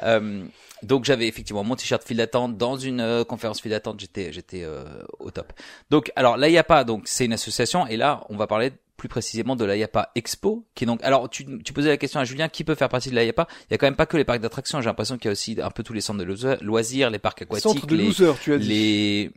Euh, 0.03 0.45
donc 0.83 1.05
j'avais 1.05 1.29
effectivement 1.29 1.63
mon 1.63 1.77
t-shirt 1.77 2.03
file 2.03 2.17
d'attente 2.17 2.57
dans 2.59 2.77
une 2.77 3.01
euh, 3.01 3.23
conférence 3.23 3.61
file 3.61 3.71
d'attente, 3.71 4.01
j'étais 4.01 4.33
j'étais 4.33 4.65
euh, 4.65 4.83
au 5.21 5.31
top. 5.31 5.53
Donc 5.91 6.11
alors 6.17 6.37
l'IAPA 6.37 6.83
donc 6.83 7.03
c'est 7.07 7.25
une 7.25 7.33
association 7.35 7.87
et 7.87 7.97
là 7.97 8.25
on 8.31 8.37
va 8.37 8.49
parler 8.49 8.73
plus 8.97 9.09
précisément 9.09 9.55
de 9.55 9.65
l'IAPA 9.65 10.11
Expo 10.17 10.65
qui 10.75 10.83
est 10.83 10.87
donc 10.89 11.01
alors 11.05 11.31
tu, 11.31 11.47
tu 11.63 11.73
posais 11.73 11.89
la 11.89 11.97
question 11.99 12.19
à 12.19 12.25
Julien 12.25 12.49
qui 12.49 12.65
peut 12.65 12.75
faire 12.75 12.89
partie 12.89 13.11
de 13.11 13.15
l'IAPA 13.17 13.47
Il 13.71 13.73
y 13.73 13.75
a 13.75 13.79
quand 13.79 13.87
même 13.87 13.95
pas 13.95 14.07
que 14.07 14.17
les 14.17 14.25
parcs 14.25 14.41
d'attractions, 14.41 14.81
j'ai 14.81 14.87
l'impression 14.89 15.19
qu'il 15.19 15.27
y 15.27 15.29
a 15.29 15.33
aussi 15.33 15.57
un 15.63 15.71
peu 15.71 15.85
tous 15.85 15.93
les 15.93 16.01
centres 16.01 16.19
de 16.19 16.25
loisirs- 16.25 16.59
loisirs, 16.63 17.11
les 17.11 17.21
parcs 17.21 17.43
aquatiques, 17.43 17.63
Centre 17.63 17.87
de 17.87 17.95
les 17.95 18.07
loser, 18.07 18.33
tu 18.43 18.53
as 18.53 18.59
dit. 18.59 18.69
les 18.69 19.31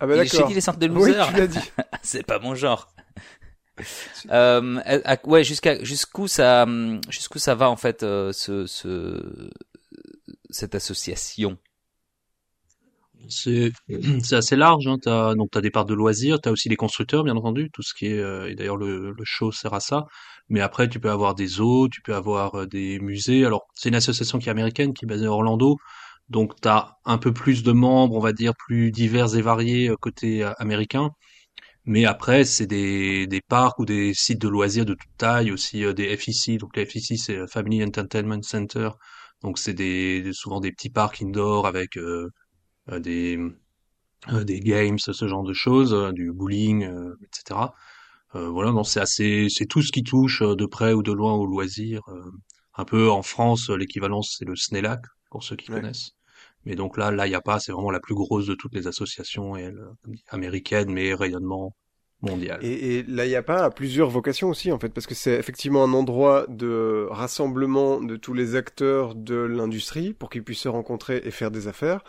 Ah 0.00 0.06
bah 0.06 0.16
j'ai 0.24 0.24
d'accord. 0.28 0.46
dit 0.46 0.54
les 0.54 0.60
centres 0.60 0.78
de 0.78 0.88
Oui, 0.90 0.94
losers. 1.08 1.28
tu 1.28 1.34
l'as 1.34 1.46
dit. 1.46 1.72
c'est 2.02 2.22
pas 2.24 2.38
mon 2.38 2.54
genre. 2.54 2.88
euh, 4.30 4.80
à- 5.04 5.18
ouais, 5.26 5.44
jusqu'à 5.44 5.82
jusqu'où 5.84 6.28
ça 6.28 6.66
jusqu'où 7.08 7.38
ça 7.38 7.54
va 7.54 7.70
en 7.70 7.76
fait 7.76 8.02
euh, 8.02 8.32
ce, 8.32 8.66
ce 8.66 9.50
cette 10.50 10.74
association? 10.74 11.58
C'est 13.28 13.72
c'est 14.22 14.36
assez 14.36 14.56
large. 14.56 14.86
Hein. 14.86 14.98
T'as, 15.02 15.34
donc, 15.34 15.50
tu 15.50 15.58
as 15.58 15.60
des 15.60 15.70
parts 15.70 15.84
de 15.86 15.94
loisirs, 15.94 16.40
tu 16.40 16.48
as 16.48 16.52
aussi 16.52 16.68
les 16.68 16.76
constructeurs, 16.76 17.24
bien 17.24 17.36
entendu, 17.36 17.70
tout 17.72 17.82
ce 17.82 17.94
qui 17.94 18.06
est... 18.06 18.18
euh, 18.18 18.48
et 18.50 18.54
d'ailleurs, 18.54 18.76
le, 18.76 19.12
le 19.12 19.24
show 19.24 19.52
sert 19.52 19.74
à 19.74 19.80
ça. 19.80 20.04
Mais 20.48 20.60
après, 20.60 20.88
tu 20.88 21.00
peux 21.00 21.10
avoir 21.10 21.34
des 21.34 21.46
zoos, 21.46 21.88
tu 21.88 22.02
peux 22.02 22.14
avoir 22.14 22.54
euh, 22.60 22.66
des 22.66 22.98
musées. 23.00 23.44
Alors, 23.44 23.66
c'est 23.74 23.88
une 23.88 23.94
association 23.96 24.38
qui 24.38 24.48
est 24.48 24.52
américaine, 24.52 24.92
qui 24.94 25.04
est 25.06 25.08
basée 25.08 25.26
à 25.26 25.32
Orlando. 25.32 25.76
Donc, 26.28 26.60
tu 26.60 26.68
as 26.68 26.96
un 27.04 27.18
peu 27.18 27.32
plus 27.32 27.62
de 27.62 27.72
membres, 27.72 28.16
on 28.16 28.20
va 28.20 28.32
dire, 28.32 28.52
plus 28.66 28.90
divers 28.92 29.36
et 29.36 29.42
variés 29.42 29.90
euh, 29.90 29.96
côté 30.00 30.44
euh, 30.44 30.52
américain. 30.58 31.10
Mais 31.86 32.04
après, 32.06 32.44
c'est 32.44 32.66
des, 32.66 33.26
des 33.28 33.40
parcs 33.42 33.78
ou 33.80 33.86
des 33.86 34.14
sites 34.14 34.40
de 34.42 34.48
loisirs 34.48 34.86
de 34.86 34.94
toute 34.94 35.16
taille, 35.18 35.52
aussi 35.52 35.84
euh, 35.84 35.92
des 35.94 36.06
FEC. 36.16 36.58
Donc, 36.58 36.76
les 36.76 36.82
FEC, 36.84 37.16
c'est 37.18 37.46
Family 37.48 37.84
Entertainment 37.84 38.42
Center. 38.42 38.90
Donc, 39.42 39.58
c'est 39.58 39.74
des, 39.74 40.30
souvent 40.32 40.60
des 40.60 40.72
petits 40.72 40.90
parcs 40.90 41.22
indoor 41.22 41.66
avec... 41.66 41.96
euh, 41.98 42.30
des, 43.00 43.38
euh, 44.32 44.44
des 44.44 44.60
games, 44.60 44.98
ce 44.98 45.28
genre 45.28 45.44
de 45.44 45.52
choses, 45.52 45.94
du 46.14 46.32
bowling, 46.32 46.84
euh, 46.84 47.14
etc. 47.22 47.74
Euh, 48.34 48.48
voilà, 48.50 48.72
non, 48.72 48.84
c'est 48.84 49.00
assez, 49.00 49.48
c'est 49.50 49.66
tout 49.66 49.82
ce 49.82 49.92
qui 49.92 50.02
touche 50.02 50.42
de 50.42 50.66
près 50.66 50.92
ou 50.92 51.02
de 51.02 51.12
loin 51.12 51.34
au 51.34 51.46
loisir. 51.46 52.00
euh, 52.08 52.30
un 52.78 52.84
peu 52.84 53.10
en 53.10 53.22
France, 53.22 53.70
l'équivalence 53.70 54.36
c'est 54.38 54.44
le 54.46 54.56
SNELAC 54.56 55.00
pour 55.30 55.42
ceux 55.44 55.56
qui 55.56 55.68
Ouais. 55.68 55.74
connaissent. 55.74 56.15
Mais 56.66 56.74
donc 56.74 56.98
là, 56.98 57.10
là, 57.10 57.26
il 57.26 57.30
y 57.30 57.36
a 57.36 57.40
pas, 57.40 57.58
c'est 57.60 57.72
vraiment 57.72 57.90
la 57.90 58.00
plus 58.00 58.14
grosse 58.14 58.46
de 58.46 58.54
toutes 58.54 58.74
les 58.74 58.86
associations 58.86 59.54
américaines, 60.30 60.90
mais 60.90 61.14
rayonnement 61.14 61.74
mondial. 62.22 62.58
Et, 62.62 62.98
et 62.98 63.02
l'AIAPA 63.02 63.64
a 63.64 63.70
plusieurs 63.70 64.08
vocations 64.08 64.48
aussi, 64.48 64.72
en 64.72 64.78
fait, 64.78 64.88
parce 64.88 65.06
que 65.06 65.14
c'est 65.14 65.34
effectivement 65.34 65.84
un 65.84 65.92
endroit 65.92 66.46
de 66.48 67.06
rassemblement 67.10 68.00
de 68.00 68.16
tous 68.16 68.32
les 68.32 68.56
acteurs 68.56 69.14
de 69.14 69.36
l'industrie 69.36 70.12
pour 70.12 70.30
qu'ils 70.30 70.42
puissent 70.42 70.60
se 70.60 70.68
rencontrer 70.68 71.20
et 71.24 71.30
faire 71.30 71.50
des 71.50 71.68
affaires. 71.68 72.02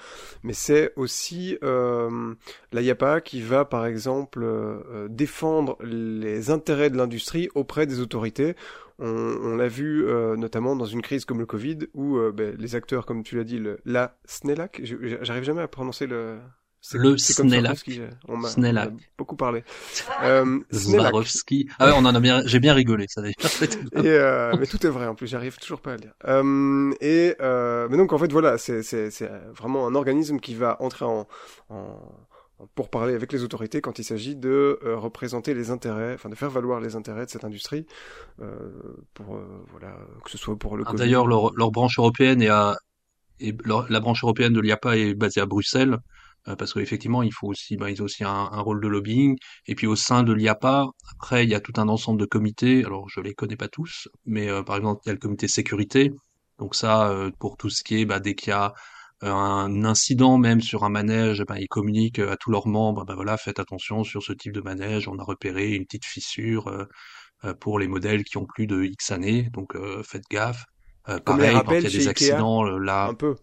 Mais 0.43 0.53
c'est 0.53 0.93
aussi 0.95 1.57
euh, 1.63 2.33
l'AIAPA 2.71 3.21
qui 3.21 3.41
va, 3.41 3.65
par 3.65 3.85
exemple, 3.85 4.43
euh, 4.43 5.07
défendre 5.09 5.77
les 5.83 6.49
intérêts 6.49 6.89
de 6.89 6.97
l'industrie 6.97 7.49
auprès 7.53 7.85
des 7.85 7.99
autorités. 7.99 8.55
On, 8.99 9.07
on 9.07 9.55
l'a 9.55 9.67
vu 9.67 10.05
euh, 10.07 10.35
notamment 10.35 10.75
dans 10.75 10.85
une 10.85 11.01
crise 11.01 11.25
comme 11.25 11.39
le 11.39 11.45
Covid, 11.45 11.79
où 11.93 12.17
euh, 12.17 12.31
ben, 12.31 12.55
les 12.57 12.75
acteurs, 12.75 13.05
comme 13.05 13.23
tu 13.23 13.35
l'as 13.37 13.43
dit, 13.43 13.59
le, 13.59 13.79
la 13.85 14.17
SNELAC, 14.25 14.81
je- 14.83 14.95
j'arrive 15.21 15.43
jamais 15.43 15.61
à 15.61 15.67
prononcer 15.67 16.07
le... 16.07 16.37
Le 16.99 17.15
a- 17.67 17.73
on 18.27 18.37
m'a- 18.37 18.49
beaucoup 19.17 19.35
parlé. 19.35 19.63
Euh. 20.23 20.59
Ah 21.79 21.87
ouais, 21.87 21.93
on 21.95 22.05
en 22.05 22.15
a 22.15 22.19
bien, 22.19 22.41
j'ai 22.45 22.59
bien 22.59 22.73
rigolé, 22.73 23.05
ça 23.09 23.21
d'ailleurs. 23.21 23.35
Et 23.93 24.07
euh, 24.09 24.55
mais 24.59 24.65
tout 24.65 24.83
est 24.85 24.89
vrai 24.89 25.05
en 25.05 25.13
plus, 25.15 25.27
j'arrive 25.27 25.57
toujours 25.57 25.81
pas 25.81 25.91
à 25.91 25.93
le 25.95 25.99
dire. 26.01 26.13
Euh, 26.25 26.91
et 27.01 27.35
euh, 27.41 27.87
mais 27.91 27.97
donc 27.97 28.13
en 28.13 28.17
fait 28.17 28.31
voilà, 28.31 28.57
c'est 28.57 28.81
c'est 28.83 29.11
c'est 29.11 29.29
vraiment 29.55 29.85
un 29.85 29.93
organisme 29.95 30.39
qui 30.39 30.55
va 30.55 30.81
entrer 30.81 31.05
en, 31.05 31.27
en 31.69 31.99
pour 32.75 32.89
parler 32.89 33.13
avec 33.13 33.31
les 33.33 33.43
autorités 33.43 33.81
quand 33.81 33.99
il 33.99 34.03
s'agit 34.03 34.35
de 34.35 34.79
euh, 34.83 34.97
représenter 34.97 35.53
les 35.53 35.69
intérêts, 35.71 36.13
enfin 36.15 36.29
de 36.29 36.35
faire 36.35 36.49
valoir 36.49 36.79
les 36.81 36.95
intérêts 36.95 37.25
de 37.25 37.31
cette 37.31 37.43
industrie, 37.43 37.85
euh, 38.41 38.71
pour 39.13 39.35
euh, 39.35 39.45
voilà 39.71 39.97
que 40.23 40.31
ce 40.31 40.37
soit 40.37 40.57
pour 40.57 40.77
le 40.77 40.83
Ah. 40.87 40.93
D'ailleurs, 40.93 41.27
leur, 41.27 41.53
leur 41.55 41.71
branche 41.71 41.99
européenne 41.99 42.41
est 42.41 42.47
à, 42.49 42.75
et 43.39 43.55
leur- 43.65 43.91
la 43.91 43.99
branche 43.99 44.23
européenne 44.23 44.53
de 44.53 44.61
l'IAPA 44.61 44.97
est 44.97 45.13
basée 45.15 45.41
à 45.41 45.45
Bruxelles, 45.45 45.97
euh, 46.47 46.55
parce 46.55 46.73
qu'effectivement, 46.73 47.23
il 47.23 47.33
faut 47.33 47.47
aussi, 47.47 47.77
ben, 47.77 47.89
ils 47.89 48.01
ont 48.01 48.05
aussi 48.05 48.23
un, 48.23 48.29
un 48.51 48.61
rôle 48.61 48.81
de 48.81 48.87
lobbying. 48.87 49.37
Et 49.67 49.75
puis 49.75 49.87
au 49.87 49.95
sein 49.95 50.23
de 50.23 50.33
l'IAPA, 50.33 50.87
après, 51.13 51.43
il 51.45 51.49
y 51.49 51.55
a 51.55 51.59
tout 51.61 51.73
un 51.77 51.89
ensemble 51.89 52.19
de 52.19 52.25
comités. 52.25 52.85
Alors, 52.85 53.09
je 53.09 53.19
les 53.21 53.33
connais 53.33 53.57
pas 53.57 53.67
tous, 53.67 54.07
mais 54.25 54.49
euh, 54.49 54.63
par 54.63 54.77
exemple, 54.77 55.01
il 55.05 55.09
y 55.09 55.11
a 55.11 55.13
le 55.13 55.19
comité 55.19 55.47
sécurité. 55.47 56.11
Donc 56.59 56.75
ça, 56.75 57.09
euh, 57.11 57.31
pour 57.39 57.57
tout 57.57 57.69
ce 57.69 57.83
qui 57.83 58.01
est, 58.01 58.05
bah, 58.05 58.19
dès 58.19 58.35
qu'il 58.35 58.49
y 58.49 58.53
a 58.53 58.73
un 59.21 59.83
incident 59.83 60.37
même 60.37 60.61
sur 60.61 60.83
un 60.83 60.89
manège, 60.89 61.43
ben, 61.47 61.55
ils 61.57 61.67
communiquent 61.67 62.19
à 62.19 62.37
tous 62.37 62.51
leurs 62.51 62.67
membres, 62.67 63.05
ben 63.05 63.15
voilà, 63.15 63.37
faites 63.37 63.59
attention 63.59 64.03
sur 64.03 64.21
ce 64.21 64.33
type 64.33 64.53
de 64.53 64.61
manège, 64.61 65.07
on 65.07 65.17
a 65.17 65.23
repéré 65.23 65.73
une 65.73 65.85
petite 65.85 66.05
fissure 66.05 66.67
euh, 66.67 66.85
euh, 67.45 67.53
pour 67.53 67.77
les 67.77 67.87
modèles 67.87 68.23
qui 68.23 68.37
ont 68.37 68.45
plus 68.45 68.65
de 68.65 68.83
X 68.83 69.11
années, 69.11 69.49
donc 69.53 69.75
euh, 69.75 70.01
faites 70.03 70.23
gaffe. 70.29 70.65
Euh, 71.07 71.19
Comme 71.19 71.37
pareil, 71.37 71.55
quand 71.65 71.71
il 71.71 71.83
y 71.83 71.85
a 71.85 71.89
des 71.89 72.07
accidents, 72.07 72.63
là, 72.63 73.05
un 73.05 73.13
peu. 73.13 73.35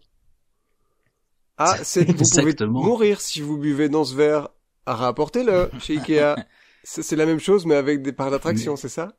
Ah, 1.57 1.77
c'est 1.83 2.03
vous 2.11 2.23
pouvez 2.29 2.67
mourir 2.67 3.21
si 3.21 3.41
vous 3.41 3.57
buvez 3.57 3.87
dans 3.87 4.03
ce 4.03 4.15
verre. 4.15 4.49
Rapportez-le 4.85 5.71
chez 5.79 5.97
Ikea. 5.97 6.35
C'est 6.87 7.01
c'est 7.01 7.15
la 7.15 7.25
même 7.25 7.39
chose 7.39 7.65
mais 7.65 7.73
avec 7.73 8.03
des 8.03 8.13
parts 8.13 8.29
d'attraction, 8.29 8.75
c'est 8.75 8.89
ça? 8.89 9.17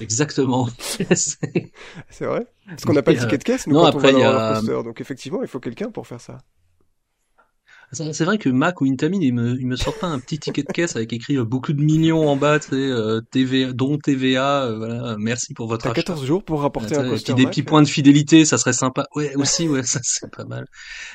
Exactement. 0.00 0.68
C'est- 1.14 2.24
vrai 2.24 2.46
Parce 2.66 2.84
qu'on 2.84 2.92
n'a 2.92 3.02
pas 3.02 3.12
de 3.12 3.16
Mais, 3.16 3.22
ticket 3.22 3.38
de 3.38 3.44
caisse, 3.44 3.66
nous, 3.66 3.74
non, 3.74 3.80
quand 3.82 3.86
après, 3.88 4.08
on 4.08 4.12
va 4.12 4.18
il 4.18 4.20
y 4.20 4.24
dans 4.24 4.38
a- 4.38 4.54
coaster. 4.54 4.82
Donc, 4.84 5.00
effectivement, 5.00 5.42
il 5.42 5.48
faut 5.48 5.60
quelqu'un 5.60 5.90
pour 5.90 6.06
faire 6.06 6.20
ça. 6.20 6.38
C'est 7.90 8.24
vrai 8.24 8.36
que 8.36 8.50
Mac 8.50 8.82
ou 8.82 8.84
Intamin, 8.84 9.18
ils 9.22 9.32
me, 9.32 9.58
ils 9.58 9.66
me 9.66 9.74
sortent 9.76 9.98
pas 9.98 10.08
un 10.08 10.18
petit 10.20 10.38
ticket 10.38 10.62
de 10.62 10.70
caisse 10.70 10.94
avec 10.94 11.10
écrit 11.14 11.38
euh, 11.38 11.44
beaucoup 11.44 11.72
de 11.72 11.80
millions 11.82 12.28
en 12.28 12.36
bas, 12.36 12.58
tu 12.58 12.68
sais, 12.68 12.74
euh, 12.76 13.22
TVA, 13.30 13.72
dont 13.72 13.96
TVA, 13.96 14.64
euh, 14.64 14.76
voilà, 14.76 15.16
merci 15.18 15.54
pour 15.54 15.68
votre 15.68 15.86
achat. 15.86 15.94
14 15.94 16.26
jours 16.26 16.44
pour 16.44 16.60
rapporter 16.60 16.96
Ah, 16.96 17.00
un 17.00 17.08
coaster 17.08 17.32
puis 17.32 17.34
des 17.36 17.44
Mac. 17.44 17.52
petits 17.52 17.62
points 17.62 17.80
de 17.80 17.88
fidélité, 17.88 18.44
ça 18.44 18.58
serait 18.58 18.74
sympa. 18.74 19.06
Ouais, 19.14 19.34
aussi, 19.36 19.68
ouais, 19.68 19.82
ça 19.84 20.00
c'est 20.02 20.30
pas 20.30 20.44
mal. 20.44 20.66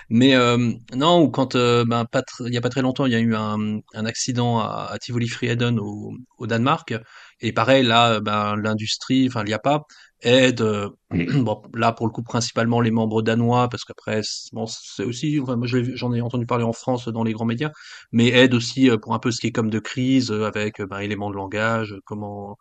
Mais 0.10 0.36
euh, 0.36 0.72
non, 0.96 1.22
ou 1.22 1.30
quand 1.30 1.56
euh, 1.56 1.86
ben 1.86 2.06
pas 2.06 2.24
il 2.39 2.53
y 2.53 2.58
a 2.58 2.62
pas 2.62 2.70
très 2.70 2.82
longtemps, 2.82 3.06
il 3.06 3.12
y 3.13 3.15
a 3.15 3.20
eu 3.20 3.36
un, 3.36 3.80
un 3.94 4.06
accident 4.06 4.60
à, 4.60 4.88
à 4.92 4.98
Tivoli 4.98 5.27
Friheden 5.27 5.80
au, 5.80 6.13
au 6.39 6.48
Danemark. 6.48 6.96
Et 7.41 7.51
pareil, 7.53 7.83
là, 7.83 8.19
ben 8.19 8.55
l'industrie, 8.55 9.27
enfin 9.27 9.43
il 9.45 9.49
y 9.49 9.53
a 9.53 9.59
pas 9.59 9.83
aide. 10.21 10.61
euh, 10.61 10.89
bon, 11.11 11.61
là 11.73 11.91
pour 11.93 12.07
le 12.07 12.11
coup 12.11 12.23
principalement 12.23 12.81
les 12.81 12.91
membres 12.91 13.21
danois, 13.21 13.69
parce 13.69 13.83
qu'après 13.85 14.21
c'est- 14.23 14.53
bon 14.53 14.65
c'est 14.67 15.03
aussi, 15.03 15.39
enfin, 15.41 15.55
moi 15.57 15.67
j'en 15.67 16.13
ai 16.13 16.21
entendu 16.21 16.45
parler 16.45 16.63
en 16.63 16.73
France 16.73 17.07
dans 17.09 17.23
les 17.23 17.33
grands 17.33 17.45
médias, 17.45 17.71
mais 18.11 18.27
aide 18.29 18.53
aussi 18.53 18.89
euh, 18.89 18.97
pour 18.97 19.13
un 19.13 19.19
peu 19.19 19.31
ce 19.31 19.41
qui 19.41 19.47
est 19.47 19.51
comme 19.51 19.69
de 19.69 19.79
crise 19.79 20.31
euh, 20.31 20.45
avec 20.45 20.79
euh, 20.81 20.85
ben, 20.87 20.99
éléments 20.99 21.29
de 21.31 21.35
langage, 21.35 21.93
euh, 21.93 21.99
comment 22.05 22.57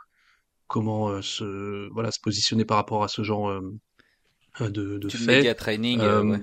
comment 0.68 1.08
euh, 1.10 1.22
se 1.22 1.88
voilà 1.92 2.10
se 2.12 2.20
positionner 2.20 2.64
par 2.64 2.78
rapport 2.78 3.04
à 3.04 3.08
ce 3.08 3.22
genre 3.24 3.48
euh, 3.50 3.60
euh, 4.60 4.70
de, 4.70 4.98
de 4.98 5.08
fait. 5.10 5.54
training. 5.54 6.04
euh, 6.04 6.22
Euh, 6.22 6.24
ouais. 6.24 6.40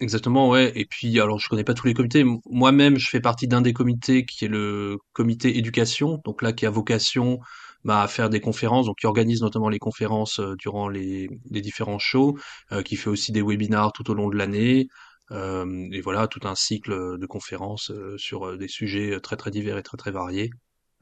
Exactement, 0.00 0.48
ouais. 0.48 0.72
Et 0.76 0.84
puis, 0.86 1.18
alors, 1.20 1.40
je 1.40 1.48
connais 1.48 1.64
pas 1.64 1.74
tous 1.74 1.86
les 1.88 1.94
comités. 1.94 2.24
Moi-même, 2.48 2.98
je 2.98 3.08
fais 3.10 3.20
partie 3.20 3.48
d'un 3.48 3.60
des 3.60 3.72
comités 3.72 4.24
qui 4.24 4.44
est 4.44 4.48
le 4.48 4.98
comité 5.12 5.58
éducation, 5.58 6.20
donc 6.24 6.40
là, 6.42 6.52
qui 6.52 6.66
a 6.66 6.70
vocation 6.70 7.40
bah, 7.84 8.02
à 8.02 8.08
faire 8.08 8.30
des 8.30 8.40
conférences, 8.40 8.86
donc 8.86 8.98
qui 9.00 9.06
organise 9.06 9.40
notamment 9.42 9.68
les 9.68 9.80
conférences 9.80 10.38
euh, 10.38 10.54
durant 10.56 10.88
les, 10.88 11.28
les 11.50 11.60
différents 11.60 11.98
shows, 11.98 12.38
euh, 12.70 12.82
qui 12.82 12.94
fait 12.94 13.10
aussi 13.10 13.32
des 13.32 13.42
webinars 13.42 13.92
tout 13.92 14.08
au 14.10 14.14
long 14.14 14.28
de 14.28 14.36
l'année. 14.36 14.86
Euh, 15.32 15.88
et 15.92 16.00
voilà, 16.00 16.28
tout 16.28 16.40
un 16.44 16.54
cycle 16.54 17.18
de 17.18 17.26
conférences 17.26 17.90
euh, 17.90 18.16
sur 18.18 18.46
euh, 18.46 18.56
des 18.56 18.68
sujets 18.68 19.18
très 19.20 19.36
très 19.36 19.50
divers 19.50 19.78
et 19.78 19.82
très 19.82 19.96
très 19.96 20.12
variés. 20.12 20.50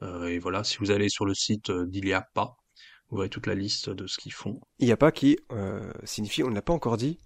Euh, 0.02 0.26
et 0.28 0.38
voilà, 0.38 0.64
si 0.64 0.78
vous 0.78 0.90
allez 0.90 1.08
sur 1.10 1.26
le 1.26 1.34
site 1.34 1.68
euh, 1.70 1.86
d'Iliapa, 1.86 2.54
vous 3.10 3.18
verrez 3.18 3.28
toute 3.28 3.46
la 3.46 3.54
liste 3.54 3.90
de 3.90 4.06
ce 4.06 4.18
qu'ils 4.18 4.32
font. 4.32 4.58
Il 4.78 4.86
n'y 4.86 4.92
a 4.92 4.96
pas 4.96 5.12
qui 5.12 5.38
euh, 5.52 5.92
signifie, 6.04 6.42
on 6.42 6.50
ne 6.50 6.54
l'a 6.54 6.62
pas 6.62 6.72
encore 6.72 6.96
dit, 6.96 7.18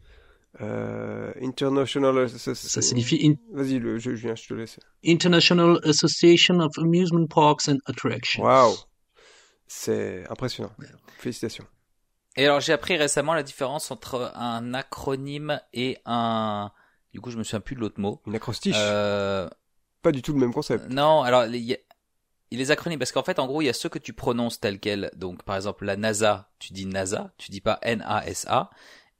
euh, 0.60 1.32
International... 1.40 2.28
Ça, 2.28 2.54
Ça 2.54 2.82
signifie 2.82 3.26
In- 3.26 3.56
Vas-y, 3.56 3.78
le, 3.78 3.98
je, 3.98 4.14
Julien, 4.14 4.34
je 4.34 4.46
te 4.48 4.54
laisse. 4.54 4.78
International 5.06 5.78
Association 5.84 6.60
of 6.60 6.76
Amusement 6.78 7.26
Parks 7.26 7.68
and 7.68 7.78
Attractions. 7.86 8.42
Waouh 8.42 8.74
C'est 9.66 10.24
impressionnant. 10.28 10.72
Félicitations. 11.18 11.66
Et 12.36 12.44
alors 12.46 12.60
j'ai 12.60 12.72
appris 12.72 12.96
récemment 12.96 13.34
la 13.34 13.42
différence 13.42 13.90
entre 13.90 14.32
un 14.34 14.72
acronyme 14.74 15.60
et 15.72 15.98
un. 16.06 16.70
Du 17.12 17.20
coup 17.20 17.30
je 17.30 17.36
me 17.36 17.42
souviens 17.42 17.60
plus 17.60 17.74
de 17.76 17.80
l'autre 17.80 18.00
mot. 18.00 18.20
Une 18.26 18.36
acrostiche. 18.36 18.76
Euh... 18.78 19.48
Pas 20.02 20.12
du 20.12 20.22
tout 20.22 20.32
le 20.32 20.38
même 20.38 20.52
concept. 20.54 20.88
Non, 20.90 21.22
alors 21.22 21.46
il 21.46 21.56
y 21.56 21.74
a- 21.74 21.76
a 21.76 22.56
les 22.56 22.70
acronymes 22.70 22.98
parce 22.98 23.12
qu'en 23.12 23.22
fait 23.24 23.38
en 23.38 23.46
gros 23.46 23.62
il 23.62 23.66
y 23.66 23.68
a 23.68 23.72
ceux 23.72 23.88
que 23.88 23.98
tu 23.98 24.12
prononces 24.12 24.60
tel 24.60 24.78
quel. 24.80 25.10
Donc 25.16 25.42
par 25.42 25.56
exemple 25.56 25.84
la 25.84 25.96
NASA, 25.96 26.50
tu 26.58 26.72
dis 26.72 26.86
NASA, 26.86 27.32
tu 27.36 27.50
dis 27.50 27.60
pas 27.60 27.78
N-A-S-A. 27.82 28.70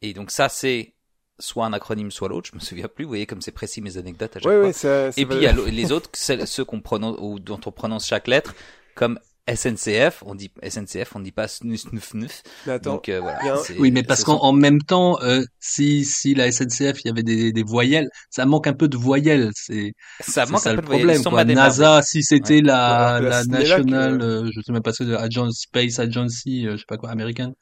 Et 0.03 0.15
donc 0.15 0.31
ça 0.31 0.49
c'est 0.49 0.95
soit 1.41 1.67
un 1.67 1.73
acronyme 1.73 2.11
soit 2.11 2.29
l'autre. 2.29 2.49
Je 2.53 2.57
me 2.57 2.61
souviens 2.61 2.89
plus. 2.89 3.05
Vous 3.05 3.11
voyez 3.11 3.27
comme 3.27 3.41
c'est 3.43 3.51
précis 3.53 3.81
mes 3.81 3.97
anecdotes 3.99 4.37
à 4.37 4.41
chaque 4.41 4.47
Ouais, 4.51 4.57
fois. 4.59 4.67
ouais, 4.67 4.73
ça, 4.73 5.11
ça 5.13 5.21
Et 5.21 5.27
puis 5.27 5.37
il 5.37 5.43
y 5.43 5.47
a 5.47 5.53
les 5.53 5.93
autres, 5.93 6.09
celles- 6.13 6.47
ceux 6.47 6.65
qu'on 6.65 6.81
prononce 6.81 7.17
ou 7.21 7.39
dont 7.41 7.61
on 7.67 7.73
prononce 7.73 8.07
chaque 8.07 8.29
lettre, 8.29 8.55
comme 8.95 9.19
SNCF, 9.53 10.23
on 10.27 10.37
dit 10.37 10.53
SNCF, 10.63 11.17
on 11.17 11.21
dit 11.21 11.33
pas 11.33 11.49
snuf 11.49 11.81
snuf 11.81 12.11
snuf. 12.11 12.43
Mais 12.67 12.75
attends, 12.75 12.93
Donc 12.95 13.09
euh, 13.09 13.21
voilà. 13.21 13.41
Oui, 13.79 13.91
mais 13.91 14.05
parce 14.05 14.21
ce 14.21 14.25
qu'en 14.27 14.53
même 14.53 14.81
temps, 14.81 15.19
euh, 15.23 15.43
si 15.59 16.05
si 16.05 16.35
la 16.35 16.53
SNCF 16.53 17.01
il 17.05 17.09
y 17.09 17.11
avait 17.11 17.25
des, 17.25 17.51
des 17.53 17.63
voyelles, 17.65 18.09
ça 18.31 18.47
manque 18.47 18.69
un 18.69 18.75
peu 18.75 18.87
de 18.87 18.97
voyelles. 18.97 19.51
C'est 19.55 19.95
ça 20.21 20.47
manque 20.47 20.61
ça 20.61 20.71
un 20.71 20.73
le 20.75 20.77
peu 20.77 20.83
de 20.83 20.87
voyelles. 21.03 21.21
problème. 21.23 21.47
Quoi. 21.47 21.55
NASA, 21.55 22.03
si 22.03 22.23
c'était 22.23 22.57
Ouais. 22.57 22.61
la 22.63 23.17
que 23.19 23.25
la 23.25 23.31
la 23.31 23.45
National, 23.47 24.23
euh, 24.23 24.45
euh, 24.45 24.51
je 24.55 24.61
sais 24.61 24.73
même 24.73 24.83
pas 24.83 24.93
ce 24.93 25.03
que 25.03 25.15
Agence 25.15 25.63
Space 25.63 25.99
Agency, 25.99 26.67
euh, 26.69 26.73
je 26.73 26.77
sais 26.79 26.85
pas 26.87 26.99
quoi, 26.99 27.11
américaine. 27.11 27.55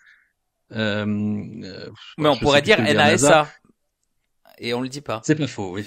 Euh, 0.72 1.06
euh, 1.64 1.88
Mais 2.18 2.28
on 2.28 2.36
pourrait 2.36 2.60
dire. 2.60 2.82
NASA. 2.82 3.48
Et 4.60 4.74
on 4.74 4.80
le 4.80 4.88
dit 4.88 5.00
pas. 5.00 5.20
C'est 5.24 5.34
pas 5.34 5.46
faux, 5.46 5.72
oui. 5.74 5.84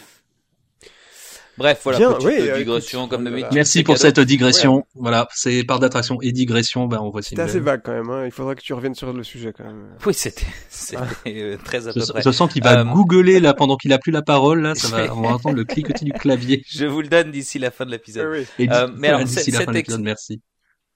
Bref, 1.57 1.81
voilà, 1.83 1.99
Bien, 1.99 2.13
petite 2.13 2.27
oui, 2.27 2.49
euh, 2.49 2.57
digression 2.57 2.99
écoute, 3.01 3.09
comme 3.11 3.21
voilà. 3.23 3.35
d'habitude. 3.41 3.55
Merci 3.55 3.83
pour 3.83 3.95
cadeau. 3.95 4.05
cette 4.07 4.19
digression. 4.21 4.85
Voilà, 4.95 5.27
c'est 5.35 5.63
par 5.65 5.79
d'attraction 5.79 6.17
et 6.21 6.31
digression, 6.31 6.87
ben 6.87 6.99
on 7.01 7.09
voit 7.09 7.21
C'était 7.21 7.41
assez 7.41 7.59
vague 7.59 7.81
quand 7.83 7.91
même. 7.91 8.09
Hein. 8.09 8.25
Il 8.25 8.31
faudrait 8.31 8.55
que 8.55 8.61
tu 8.61 8.73
reviennes 8.73 8.95
sur 8.95 9.11
le 9.11 9.21
sujet 9.21 9.53
quand 9.55 9.65
même. 9.65 9.89
Oui, 10.05 10.13
c'était, 10.13 10.45
c'était 10.69 10.97
euh, 11.27 11.57
très 11.63 11.87
à 11.87 11.91
Je, 11.91 11.99
peu 11.99 12.05
près. 12.13 12.21
je 12.23 12.31
sens 12.31 12.51
qu'il 12.51 12.63
va 12.63 12.79
Euh, 12.79 12.83
googler 12.85 13.41
là 13.41 13.53
pendant 13.53 13.75
qu'il 13.75 13.91
a 13.91 13.99
plus 13.99 14.11
la 14.13 14.21
parole 14.21 14.61
là, 14.61 14.75
ça 14.75 14.87
va, 14.87 15.13
on 15.15 15.21
va 15.21 15.29
entendre 15.33 15.57
le 15.57 15.65
cliquetis 15.65 16.05
du 16.05 16.13
clavier. 16.13 16.63
Je 16.67 16.85
vous 16.85 17.01
le 17.01 17.09
donne 17.09 17.31
d'ici 17.31 17.59
la 17.59 17.69
fin 17.69 17.85
de 17.85 17.91
l'épisode. 17.91 18.27
oui. 18.57 18.67
Euh, 18.71 18.87
mais 18.95 19.09
alors, 19.09 19.23
d'ici 19.25 19.51
la 19.51 19.59
fin 19.59 19.71
de 19.71 19.75
l'épisode, 19.75 20.01
merci. 20.01 20.41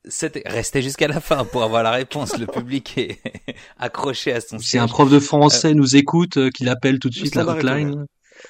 C'était, 0.07 0.43
restez 0.45 0.81
jusqu'à 0.81 1.07
la 1.07 1.19
fin 1.19 1.45
pour 1.45 1.63
avoir 1.63 1.83
la 1.83 1.91
réponse. 1.91 2.37
Le 2.37 2.47
public 2.53 2.97
est 2.97 3.19
accroché 3.79 4.33
à 4.33 4.41
son 4.41 4.59
Si 4.59 4.77
un 4.77 4.87
prof 4.87 5.09
de 5.09 5.19
français 5.19 5.73
nous 5.73 5.95
écoute, 5.95 6.37
euh, 6.37 6.49
qu'il 6.49 6.69
appelle 6.69 6.99
tout 6.99 7.09
de 7.09 7.15
suite 7.15 7.35
la 7.35 7.47
hotline. 7.47 8.05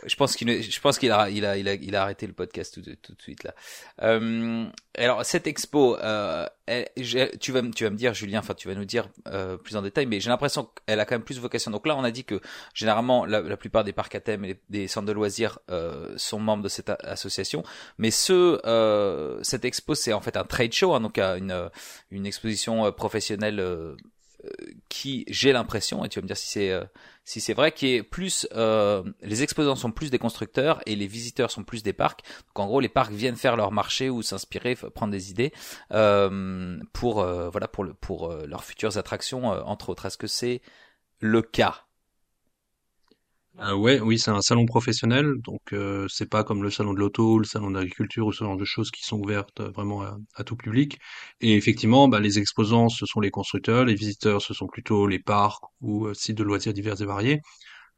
Je 0.06 0.16
pense 0.16 0.36
qu'il, 0.36 0.62
je 0.62 0.80
pense 0.80 0.98
qu'il 0.98 1.12
a, 1.12 1.30
il 1.30 1.46
a, 1.46 1.58
il 1.58 1.68
a, 1.68 1.74
il 1.74 1.96
a 1.96 2.04
arrêté 2.04 2.28
le 2.28 2.34
podcast 2.34 2.74
tout, 2.74 2.82
de 2.82 3.22
suite 3.22 3.44
là. 3.44 3.54
Euh, 4.02 4.66
alors 4.98 5.26
cette 5.26 5.48
expo, 5.48 5.98
euh, 5.98 6.46
tu 7.00 7.52
vas, 7.52 7.68
tu 7.70 7.84
vas 7.84 7.90
me 7.90 7.96
dire, 7.96 8.14
Julien, 8.14 8.40
enfin 8.40 8.54
tu 8.54 8.68
vas 8.68 8.76
nous 8.76 8.86
dire 8.86 9.10
euh, 9.28 9.58
plus 9.58 9.76
en 9.76 9.82
détail, 9.82 10.06
mais 10.06 10.20
j'ai 10.20 10.30
l'impression 10.30 10.70
qu'elle 10.86 11.00
a 11.00 11.06
quand 11.06 11.16
même 11.16 11.24
plus 11.24 11.40
vocation. 11.40 11.72
Donc 11.72 11.86
là, 11.88 11.96
on 11.96 12.04
a 12.04 12.12
dit 12.12 12.24
que 12.24 12.42
généralement 12.74 13.26
la, 13.26 13.42
la 13.42 13.58
plupart 13.58 13.84
des 13.84 13.94
parcs 13.94 14.16
à 14.16 14.20
thème 14.20 14.46
et 14.46 14.60
des 14.70 14.88
centres 14.88 15.08
de 15.08 15.14
loisirs 15.14 15.60
euh, 15.70 16.14
sont 16.18 16.40
membres 16.40 16.64
de 16.64 16.70
cette 16.70 16.90
association, 16.90 17.64
mais 17.98 18.12
ce, 18.12 18.60
euh, 18.66 19.42
cette 19.44 19.66
expo, 19.66 19.96
c'est 19.96 20.14
en 20.14 20.22
fait 20.22 20.38
un 20.38 20.44
trade 20.44 20.74
show, 20.74 20.94
hein, 20.94 21.02
donc 21.02 21.20
une, 21.20 21.70
une 22.12 22.26
exposition 22.26 22.92
professionnelle 22.92 23.64
qui, 24.90 25.26
j'ai 25.28 25.52
l'impression, 25.52 26.06
et 26.06 26.10
tu 26.10 26.20
vas 26.20 26.24
me 26.24 26.28
dire 26.28 26.38
si 26.38 26.48
c'est 26.48 26.72
euh, 26.72 26.84
si 27.26 27.42
c'est 27.42 27.54
vrai, 27.54 27.72
qui 27.72 27.96
est 27.96 28.04
plus 28.04 28.48
euh, 28.54 29.04
les 29.22 29.42
exposants 29.42 29.76
sont 29.76 29.92
plus 29.92 30.12
des 30.12 30.20
constructeurs 30.20 30.82
et 30.86 30.96
les 30.96 31.08
visiteurs 31.08 31.50
sont 31.50 31.64
plus 31.64 31.82
des 31.84 31.92
parcs. 31.92 32.22
Donc 32.48 32.60
en 32.60 32.68
gros, 32.68 32.80
les 32.80 32.90
parcs 32.90 33.12
viennent 33.12 33.36
faire 33.36 33.58
leur 33.58 33.72
marché 33.72 34.10
ou 34.10 34.22
s'inspirer, 34.22 34.76
prendre 34.76 35.12
des 35.12 35.32
idées 35.32 35.52
euh, 35.92 36.78
pour 36.94 37.22
euh, 37.22 37.50
voilà 37.50 37.68
pour 37.68 37.84
le, 37.84 37.94
pour 37.94 38.32
leurs 38.32 38.64
futures 38.64 38.98
attractions 38.98 39.46
entre 39.48 39.90
autres. 39.90 40.06
Est-ce 40.06 40.18
que 40.18 40.28
c'est 40.28 40.62
le 41.20 41.42
cas? 41.42 41.86
Euh, 43.60 43.74
ouais, 43.74 44.02
oui, 44.02 44.20
c'est 44.20 44.32
un 44.32 44.42
salon 44.42 44.66
professionnel, 44.66 45.36
donc 45.44 45.62
euh, 45.72 46.08
c'est 46.10 46.30
pas 46.30 46.44
comme 46.44 46.62
le 46.62 46.70
salon 46.70 46.94
de 46.94 47.00
l'auto, 47.00 47.40
le 47.40 47.46
salon 47.46 47.72
d'agriculture 47.72 48.28
ou 48.28 48.34
ce 48.34 48.44
genre 48.44 48.58
de 48.58 48.66
choses 48.66 48.92
qui 48.92 49.04
sont 49.04 49.18
ouvertes 49.18 49.62
euh, 49.62 49.70
vraiment 49.70 50.04
à, 50.36 50.44
tout 50.44 50.58
public. 50.58 51.00
Et 51.40 51.56
effectivement, 51.56 52.10
bah, 52.10 52.20
les 52.20 52.38
exposants, 52.38 52.90
ce 52.90 53.06
sont 53.06 53.22
les 53.22 53.32
constructeurs, 53.32 53.86
les 53.86 53.96
visiteurs, 53.96 54.42
ce 54.42 54.54
sont 54.54 54.68
plutôt 54.68 55.08
les 55.08 55.20
parcs 55.20 55.64
ou 55.80 56.14
sites 56.14 56.38
de 56.38 56.44
loisirs 56.44 56.74
divers 56.74 57.02
et 57.02 57.06
variés. 57.06 57.42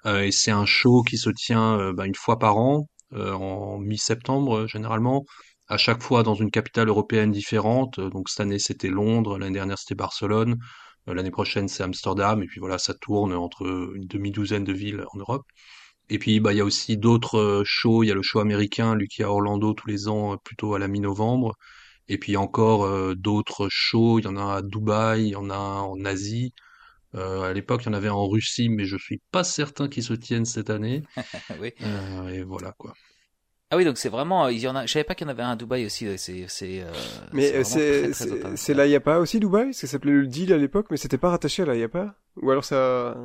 et 0.05 0.31
c'est 0.31 0.51
un 0.51 0.65
show 0.65 1.03
qui 1.03 1.17
se 1.17 1.29
tient 1.31 1.93
bah, 1.93 2.05
une 2.05 2.15
fois 2.15 2.39
par 2.39 2.57
an, 2.57 2.87
en 3.15 3.79
mi-septembre 3.79 4.67
généralement, 4.67 5.23
à 5.67 5.77
chaque 5.77 6.01
fois 6.03 6.23
dans 6.23 6.35
une 6.35 6.51
capitale 6.51 6.89
européenne 6.89 7.31
différente. 7.31 7.99
Donc 7.99 8.29
cette 8.29 8.41
année 8.41 8.59
c'était 8.59 8.89
Londres, 8.89 9.37
l'année 9.39 9.53
dernière 9.55 9.79
c'était 9.79 9.95
Barcelone. 9.95 10.57
Euh, 11.07 11.13
l'année 11.13 11.31
prochaine, 11.31 11.67
c'est 11.67 11.83
Amsterdam. 11.83 12.43
Et 12.43 12.47
puis 12.47 12.59
voilà, 12.59 12.77
ça 12.77 12.93
tourne 12.93 13.33
entre 13.33 13.65
une 13.95 14.07
demi-douzaine 14.07 14.63
de 14.63 14.73
villes 14.73 15.05
en 15.13 15.17
Europe. 15.19 15.45
Et 16.09 16.19
puis, 16.19 16.39
bah, 16.39 16.53
il 16.53 16.57
y 16.57 16.61
a 16.61 16.65
aussi 16.65 16.97
d'autres 16.97 17.37
euh, 17.37 17.63
shows. 17.65 18.03
Il 18.03 18.07
y 18.07 18.11
a 18.11 18.15
le 18.15 18.21
show 18.21 18.39
américain, 18.39 18.95
lui 18.95 19.07
qui 19.07 19.21
est 19.21 19.25
à 19.25 19.31
Orlando 19.31 19.73
tous 19.73 19.87
les 19.87 20.07
ans, 20.07 20.33
euh, 20.33 20.37
plutôt 20.43 20.75
à 20.75 20.79
la 20.79 20.87
mi-novembre. 20.87 21.55
Et 22.09 22.17
puis 22.17 22.37
encore 22.37 23.15
d'autres 23.17 23.67
shows. 23.69 24.19
Il 24.19 24.25
y 24.25 24.27
en 24.27 24.37
a 24.37 24.55
à 24.57 24.61
Dubaï, 24.61 25.27
il 25.27 25.31
y 25.31 25.35
en 25.35 25.49
a 25.49 25.57
en 25.57 26.05
Asie. 26.05 26.53
à 27.13 27.51
l'époque, 27.53 27.81
il 27.83 27.87
y 27.87 27.89
en 27.89 27.93
avait 27.93 28.09
en 28.09 28.27
Russie, 28.29 28.69
mais 28.69 28.85
je 28.85 28.97
suis 28.97 29.21
pas 29.31 29.43
certain 29.43 29.89
qu'ils 29.89 30.03
se 30.03 30.13
tiennent 30.13 30.45
cette 30.45 30.69
année. 30.69 31.03
oui. 31.61 31.73
et 32.31 32.43
voilà 32.43 32.73
quoi. 32.77 32.93
Ah 33.69 33.75
oui, 33.75 33.83
donc 33.83 33.97
c'est 33.97 34.09
vraiment, 34.09 34.47
il 34.47 34.59
y 34.59 34.67
en 34.67 34.75
a, 34.75 34.85
je 34.85 34.93
savais 34.93 35.03
pas 35.03 35.13
qu'il 35.13 35.27
y 35.27 35.29
en 35.29 35.31
avait 35.31 35.43
un 35.43 35.51
à 35.51 35.55
Dubaï 35.57 35.85
aussi, 35.85 36.07
c'est, 36.17 36.45
c'est, 36.47 36.81
euh, 36.81 36.91
Mais 37.33 37.63
c'est, 37.65 38.13
c'est 38.13 38.73
l'AIAPA 38.73 39.17
aussi 39.17 39.39
Dubaï? 39.39 39.65
Parce 39.65 39.81
que 39.81 39.87
ça 39.87 39.91
s'appelait 39.91 40.13
le 40.13 40.27
deal 40.27 40.53
à 40.53 40.57
l'époque, 40.57 40.87
mais 40.89 40.95
c'était 40.95 41.17
pas 41.17 41.29
rattaché 41.29 41.63
à 41.63 41.65
l'AIAPA? 41.65 42.15
Ou 42.41 42.51
alors 42.51 42.63
ça... 42.63 43.17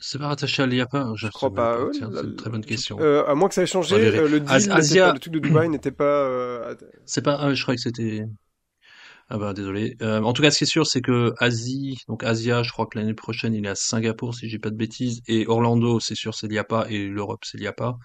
C'est 0.00 0.18
pas 0.18 0.28
rattaché 0.28 0.62
à 0.62 0.66
l'IAPA? 0.66 1.12
Je, 1.14 1.28
crois 1.28 1.54
pas. 1.54 1.78
c'est 1.92 2.02
une 2.02 2.34
très 2.36 2.50
bonne 2.50 2.64
question. 2.64 2.98
Euh, 3.00 3.24
à 3.26 3.36
moins 3.36 3.48
que 3.48 3.54
ça 3.54 3.62
ait 3.62 3.66
changé, 3.66 3.94
euh, 3.94 4.28
le 4.28 4.40
deal, 4.40 4.72
Asia... 4.72 5.12
le 5.12 5.20
truc 5.20 5.32
de 5.32 5.38
Dubaï 5.38 5.68
n'était 5.70 5.92
pas, 5.92 6.04
euh... 6.04 6.74
C'est 7.04 7.22
pas, 7.22 7.36
ah, 7.40 7.54
je 7.54 7.62
croyais 7.62 7.76
que 7.76 7.82
c'était, 7.82 8.24
ah 9.30 9.36
bah 9.36 9.52
désolé. 9.52 9.96
Euh, 10.00 10.22
en 10.22 10.32
tout 10.32 10.40
cas, 10.40 10.50
ce 10.50 10.58
qui 10.58 10.64
est 10.64 10.68
sûr, 10.68 10.86
c'est 10.86 11.02
que 11.02 11.34
Asie, 11.38 11.98
donc 12.08 12.24
Asia, 12.24 12.62
je 12.62 12.72
crois 12.72 12.86
que 12.86 12.98
l'année 12.98 13.14
prochaine, 13.14 13.54
il 13.54 13.66
est 13.66 13.68
à 13.68 13.74
Singapour, 13.74 14.34
si 14.34 14.48
j'ai 14.48 14.58
pas 14.58 14.70
de 14.70 14.76
bêtises, 14.76 15.20
et 15.28 15.46
Orlando, 15.46 16.00
c'est 16.00 16.14
sûr, 16.14 16.34
c'est 16.34 16.48
l'IAPA, 16.48 16.86
et 16.88 17.06
l'Europe, 17.06 17.44
c'est 17.44 17.58
l'IAPA. 17.58 17.98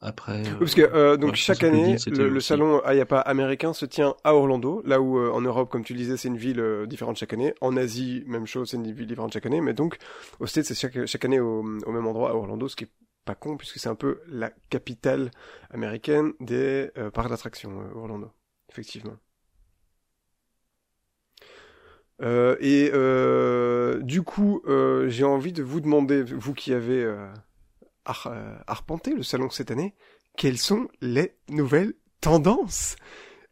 Après, 0.00 0.44
parce 0.60 0.76
que 0.76 0.82
euh, 0.82 1.16
donc 1.16 1.34
chaque 1.34 1.64
année, 1.64 1.96
le, 2.06 2.38
salon 2.38 2.80
Ayapa 2.84 3.18
américain 3.18 3.72
se 3.72 3.84
tient 3.84 4.14
à 4.22 4.32
Orlando, 4.32 4.80
là 4.84 5.00
où 5.00 5.18
euh, 5.18 5.32
en 5.32 5.40
Europe, 5.40 5.70
comme 5.70 5.82
tu 5.82 5.92
le 5.92 5.98
disais, 5.98 6.16
c'est 6.16 6.28
une 6.28 6.36
ville 6.36 6.60
euh, 6.60 6.86
différente 6.86 7.16
chaque 7.16 7.32
année. 7.32 7.52
En 7.60 7.76
Asie, 7.76 8.22
même 8.28 8.46
chose, 8.46 8.70
c'est 8.70 8.76
une 8.76 8.92
ville 8.92 9.08
différente 9.08 9.32
chaque 9.32 9.46
année. 9.46 9.60
Mais 9.60 9.74
donc, 9.74 9.98
au 10.38 10.46
States, 10.46 10.66
c'est 10.66 10.76
chaque, 10.76 11.04
chaque 11.06 11.24
année 11.24 11.40
au, 11.40 11.62
au, 11.62 11.90
même 11.90 12.06
endroit 12.06 12.30
à 12.30 12.34
Orlando, 12.34 12.68
ce 12.68 12.76
qui 12.76 12.84
est 12.84 12.90
pas 13.24 13.34
con 13.34 13.56
puisque 13.56 13.80
c'est 13.80 13.88
un 13.88 13.96
peu 13.96 14.20
la 14.28 14.52
capitale 14.70 15.32
américaine 15.70 16.32
des 16.38 16.90
parcs 17.12 17.28
d'attractions, 17.28 17.72
Orlando, 17.94 18.30
effectivement. 18.70 19.16
et 22.22 22.90
du 24.00 24.22
coup, 24.22 24.62
j'ai 25.08 25.24
envie 25.24 25.52
de 25.52 25.62
vous 25.62 25.80
demander, 25.80 26.22
vous 26.22 26.54
qui 26.54 26.72
avez 26.72 27.04
euh, 28.26 28.56
arpenter 28.66 29.14
le 29.14 29.22
salon 29.22 29.50
cette 29.50 29.70
année, 29.70 29.94
quelles 30.36 30.58
sont 30.58 30.88
les 31.00 31.34
nouvelles 31.48 31.94
tendances? 32.20 32.96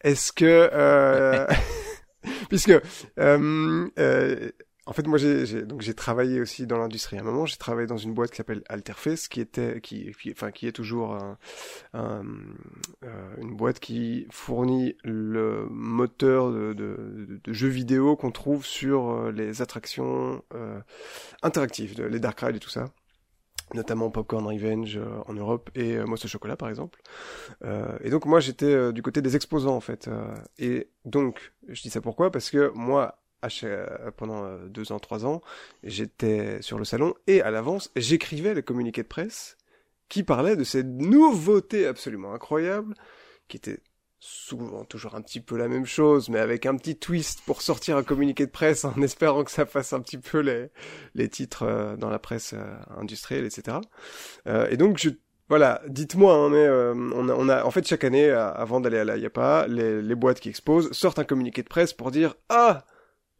Est-ce 0.03 0.33
que 0.33 0.71
euh, 0.73 1.47
puisque 2.49 2.73
euh, 3.19 4.51
en 4.87 4.93
fait 4.93 5.07
moi 5.07 5.19
j'ai 5.19 5.95
travaillé 5.95 6.41
aussi 6.41 6.67
dans 6.67 6.79
l'industrie 6.79 7.19
à 7.19 7.21
un 7.21 7.25
moment. 7.25 7.45
J'ai 7.45 7.57
travaillé 7.57 7.87
dans 7.87 7.97
une 7.99 8.15
boîte 8.15 8.31
qui 8.31 8.37
s'appelle 8.37 8.63
Alterface 8.69 9.29
qui 9.29 9.41
était 9.41 9.81
qui, 9.81 10.09
est 10.09 10.73
toujours 10.73 11.15
un, 11.15 11.39
un, 11.93 12.23
une 13.39 13.57
boîte 13.57 13.81
qui 13.81 14.27
fournit 14.31 14.97
le 15.05 15.67
moteur 15.69 16.51
de 16.51 17.41
jeux 17.49 17.69
vidéo 17.69 18.17
qu'on 18.17 18.31
trouve 18.31 18.65
sur 18.65 19.31
les 19.33 19.61
attractions 19.61 20.43
interactives 21.43 22.01
les 22.01 22.21
dark 22.21 22.41
rides 22.41 22.57
et 22.57 22.61
tout 22.61 22.71
ça 22.71 22.87
notamment 23.75 24.11
Popcorn 24.11 24.47
Revenge 24.47 24.97
euh, 24.97 25.19
en 25.27 25.35
Europe 25.35 25.71
et 25.75 25.97
euh, 25.97 26.07
Mousse 26.07 26.25
au 26.25 26.29
chocolat 26.29 26.57
par 26.57 26.69
exemple. 26.69 27.01
Euh, 27.65 27.99
et 28.03 28.11
donc 28.11 28.27
moi 28.27 28.41
j'étais 28.41 28.67
euh, 28.67 28.93
du 28.93 29.03
côté 29.03 29.23
des 29.23 29.37
exposants 29.37 29.77
en 29.77 29.81
fait. 29.81 30.09
et 30.59 30.89
donc 31.05 31.53
je 31.69 31.83
dis 31.83 31.91
ça 31.91 32.01
pourquoi? 32.01 32.31
Parce 32.31 32.51
que 32.51 32.71
moi 32.75 33.19
pendant 34.17 34.57
deux 34.67 34.91
ans, 34.91 34.99
trois 34.99 35.25
ans, 35.25 35.41
j'étais 35.85 36.61
sur 36.63 36.79
le 36.79 36.85
salon 36.85 37.15
et 37.29 37.43
à 37.43 37.53
l'avance 37.53 37.93
j'écrivais 37.95 38.55
les 38.55 38.63
communiqués 38.63 39.05
de 39.05 39.09
presse 39.09 39.57
qui 40.09 40.25
parlaient 40.25 40.57
de 40.57 40.65
ces 40.65 40.83
nouveautés 40.83 41.87
absolument 41.87 42.35
incroyables 42.35 42.95
qui 43.47 43.57
étaient 43.59 43.81
souvent 44.19 44.85
toujours 44.85 45.15
un 45.15 45.23
petit 45.23 45.41
peu 45.41 45.57
la 45.57 45.69
même 45.69 45.87
chose, 45.87 46.29
mais 46.29 46.39
avec 46.39 46.67
un 46.67 46.77
petit 46.77 46.97
twist 46.97 47.43
pour 47.45 47.63
sortir 47.63 47.97
un 47.97 48.03
communiqué 48.03 48.47
de 48.47 48.51
presse 48.51 48.85
en 48.85 49.01
espérant 49.03 49.45
que 49.45 49.51
ça 49.51 49.67
fasse 49.67 49.93
un 49.93 50.01
petit 50.01 50.19
peu 50.19 50.41
les, 50.41 50.69
les 51.15 51.29
titres 51.29 51.65
euh, 51.65 51.97
dans 51.97 52.11
la 52.11 52.19
presse 52.19 52.55
euh, 52.55 52.77
industrielle, 52.97 53.45
etc. 53.45 53.79
Euh, 54.47 54.69
et 54.71 54.77
donc 54.77 54.99
je 54.99 55.11
voilà, 55.49 55.81
dites-moi, 55.87 56.35
hein, 56.35 56.49
mais 56.49 56.69
on, 56.69 57.29
a, 57.29 57.35
on 57.35 57.49
a 57.49 57.65
en 57.65 57.71
fait 57.71 57.87
chaque 57.87 58.03
année, 58.03 58.29
avant 58.31 58.81
d'aller 58.81 58.99
à 58.99 59.05
la 59.05 59.17
IAPA, 59.17 59.69
les, 59.69 60.03
les 60.03 60.15
boîtes 60.17 60.41
qui 60.41 60.49
exposent 60.49 60.91
sortent 60.91 61.21
un 61.21 61.25
communiqué 61.25 61.63
de 61.63 61.69
presse 61.69 61.93
pour 61.93 62.11
dire 62.11 62.35
ah, 62.49 62.85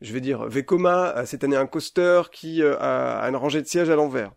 je 0.01 0.13
vais 0.13 0.21
dire 0.21 0.45
Vekoma 0.45 1.27
cette 1.27 1.43
année 1.43 1.57
un 1.57 1.67
coaster 1.67 2.23
qui 2.31 2.63
a, 2.63 3.19
a 3.19 3.29
une 3.29 3.35
rangée 3.35 3.61
de 3.61 3.67
sièges 3.67 3.91
à 3.91 3.97
l'envers 3.97 4.31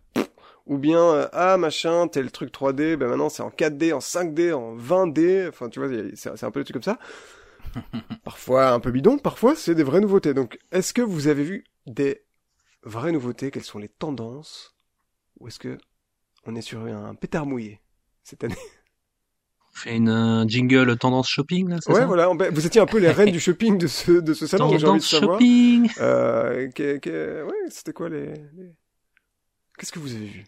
ou 0.66 0.78
bien 0.78 1.02
euh, 1.02 1.28
ah 1.32 1.56
machin 1.56 2.08
tel 2.08 2.30
truc 2.30 2.52
3D 2.52 2.96
ben 2.96 3.08
maintenant 3.08 3.28
c'est 3.28 3.42
en 3.42 3.50
4D 3.50 3.92
en 3.92 3.98
5D 3.98 4.52
en 4.52 4.76
20D 4.76 5.48
enfin 5.48 5.68
tu 5.68 5.80
vois 5.80 5.88
c'est 6.14 6.44
un 6.44 6.50
peu 6.50 6.60
des 6.60 6.64
trucs 6.64 6.82
comme 6.82 6.94
ça. 6.94 6.98
Parfois 8.24 8.70
un 8.70 8.80
peu 8.80 8.90
bidon 8.90 9.18
parfois 9.18 9.54
c'est 9.54 9.74
des 9.74 9.82
vraies 9.82 10.00
nouveautés. 10.00 10.34
Donc 10.34 10.58
est-ce 10.72 10.92
que 10.92 11.02
vous 11.02 11.28
avez 11.28 11.44
vu 11.44 11.64
des 11.86 12.22
vraies 12.82 13.12
nouveautés? 13.12 13.50
Quelles 13.50 13.64
sont 13.64 13.78
les 13.78 13.88
tendances? 13.88 14.74
Ou 15.38 15.48
est-ce 15.48 15.58
que 15.58 15.78
on 16.46 16.54
est 16.54 16.62
sur 16.62 16.80
un 16.80 17.14
pétard 17.14 17.46
mouillé 17.46 17.80
cette 18.24 18.44
année? 18.44 18.56
On 19.72 19.78
fait 19.78 19.96
une 19.96 20.44
jingle 20.48 20.96
tendance 20.98 21.28
shopping 21.28 21.68
là 21.68 21.78
ouais 21.88 22.04
voilà 22.04 22.28
vous 22.28 22.66
étiez 22.66 22.80
un 22.80 22.86
peu 22.86 22.98
les 22.98 23.12
reines 23.12 23.30
du 23.30 23.38
shopping 23.38 23.78
de 23.78 23.86
ce 23.86 24.10
de 24.10 24.34
ce 24.34 24.48
salon 24.48 24.76
j'ai 24.76 24.86
envie 24.86 24.98
de 24.98 25.04
savoir. 25.04 25.38
shopping. 25.38 25.88
Euh, 26.00 26.66
ouais 26.74 27.52
c'était 27.68 27.92
quoi 27.92 28.08
les... 28.08 28.34
qu'est-ce 29.80 29.92
que 29.92 29.98
vous 29.98 30.14
avez 30.14 30.26
vu? 30.26 30.44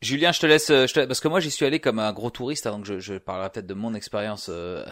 Julien, 0.00 0.30
je 0.30 0.38
te 0.38 0.46
laisse, 0.46 0.68
je 0.68 0.92
te... 0.92 1.04
parce 1.06 1.18
que 1.18 1.26
moi 1.26 1.40
j'y 1.40 1.50
suis 1.50 1.64
allé 1.64 1.80
comme 1.80 1.98
un 1.98 2.12
gros 2.12 2.30
touriste, 2.30 2.68
hein, 2.68 2.70
donc 2.70 2.84
je, 2.84 3.00
je 3.00 3.14
parlerai 3.14 3.50
peut-être 3.50 3.66
de 3.66 3.74
mon 3.74 3.94
expérience 3.94 4.46
euh, 4.48 4.84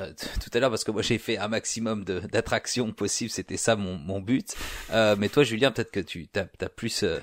tout 0.43 0.51
à 0.53 0.59
l'heure, 0.59 0.71
parce 0.71 0.83
que 0.83 0.91
moi 0.91 1.03
j'ai 1.03 1.19
fait 1.19 1.39
un 1.39 1.47
maximum 1.47 2.05
d'attractions 2.05 2.91
possibles, 2.91 3.31
c'était 3.31 3.57
ça 3.57 3.77
mon, 3.77 3.99
mon 3.99 4.21
but. 4.21 4.57
Euh, 4.91 5.15
mais 5.17 5.29
toi, 5.29 5.45
Julien, 5.45 5.71
peut-être 5.71 5.93
que 5.93 6.01
tu 6.01 6.29
as, 6.35 6.41
as, 6.41 6.69
plus 6.69 7.05
euh, 7.05 7.21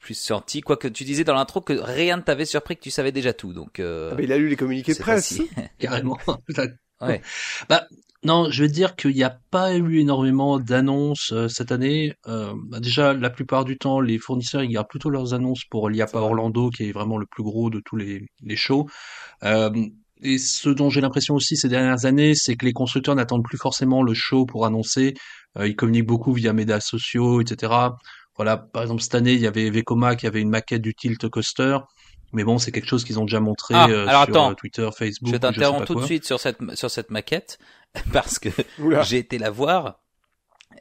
plus 0.00 0.14
senti, 0.14 0.62
quoi 0.62 0.76
que 0.76 0.88
tu 0.88 1.04
disais 1.04 1.24
dans 1.24 1.34
l'intro 1.34 1.60
que 1.60 1.74
rien 1.74 2.16
ne 2.16 2.22
t'avait 2.22 2.46
surpris, 2.46 2.76
que 2.76 2.82
tu 2.82 2.90
savais 2.90 3.12
déjà 3.12 3.32
tout. 3.32 3.52
Donc, 3.52 3.78
euh, 3.78 4.10
ah 4.12 4.14
bah, 4.16 4.22
il 4.22 4.32
a 4.32 4.38
lu 4.38 4.48
les 4.48 4.56
communiqués 4.56 4.94
de 4.94 4.98
presse, 4.98 5.40
carrément. 5.78 6.18
ouais. 7.00 7.20
Bah, 7.68 7.86
non, 8.22 8.50
je 8.50 8.62
veux 8.62 8.68
dire 8.68 8.96
qu'il 8.96 9.14
n'y 9.14 9.22
a 9.22 9.38
pas 9.50 9.74
eu 9.76 9.98
énormément 9.98 10.58
d'annonces 10.58 11.32
euh, 11.32 11.48
cette 11.48 11.72
année. 11.72 12.12
Euh, 12.28 12.52
bah 12.66 12.78
déjà, 12.78 13.14
la 13.14 13.30
plupart 13.30 13.64
du 13.64 13.78
temps, 13.78 14.00
les 14.00 14.18
fournisseurs 14.18 14.62
ils 14.62 14.68
gardent 14.68 14.88
plutôt 14.88 15.08
leurs 15.08 15.32
annonces 15.32 15.64
pour 15.70 15.88
l'IAPA 15.88 16.18
Orlando, 16.18 16.68
qui 16.68 16.84
est 16.84 16.92
vraiment 16.92 17.16
le 17.16 17.24
plus 17.24 17.42
gros 17.42 17.70
de 17.70 17.80
tous 17.82 17.96
les, 17.96 18.26
les 18.42 18.56
shows. 18.56 18.86
Euh, 19.44 19.70
et 20.22 20.36
ce 20.38 20.68
dont 20.68 20.90
j'ai 20.90 21.00
l'impression 21.00 21.34
aussi 21.34 21.56
ces 21.56 21.68
dernières 21.68 22.04
années, 22.04 22.34
c'est 22.34 22.56
que 22.56 22.66
les 22.66 22.74
constructeurs 22.74 23.14
n'attendent 23.14 23.44
plus 23.44 23.56
forcément 23.56 24.02
le 24.02 24.12
show 24.12 24.44
pour 24.44 24.66
annoncer. 24.66 25.14
Euh, 25.58 25.66
ils 25.66 25.76
communiquent 25.76 26.06
beaucoup 26.06 26.34
via 26.34 26.52
médias 26.52 26.80
sociaux, 26.80 27.40
etc. 27.40 27.72
Voilà, 28.36 28.58
par 28.58 28.82
exemple 28.82 29.02
cette 29.02 29.14
année, 29.14 29.32
il 29.32 29.40
y 29.40 29.46
avait 29.46 29.70
Vekoma 29.70 30.16
qui 30.16 30.26
avait 30.26 30.42
une 30.42 30.50
maquette 30.50 30.82
du 30.82 30.94
Tilt 30.94 31.26
Coaster. 31.30 31.78
Mais 32.32 32.44
bon, 32.44 32.58
c'est 32.58 32.70
quelque 32.72 32.86
chose 32.88 33.04
qu'ils 33.04 33.18
ont 33.18 33.24
déjà 33.24 33.40
montré 33.40 33.74
Ah, 33.76 33.88
euh, 33.88 34.06
alors 34.06 34.24
sur 34.24 34.34
attends. 34.34 34.50
euh, 34.50 34.54
Twitter, 34.54 34.88
Facebook. 34.96 35.32
Je 35.32 35.38
t'interromps 35.38 35.86
tout 35.86 35.94
de 35.96 36.04
suite 36.04 36.24
sur 36.24 36.38
cette 36.40 36.58
sur 36.76 36.90
cette 36.90 37.10
maquette 37.10 37.58
parce 38.12 38.38
que 38.38 38.48
j'ai 39.02 39.18
été 39.18 39.38
la 39.38 39.50
voir. 39.50 40.00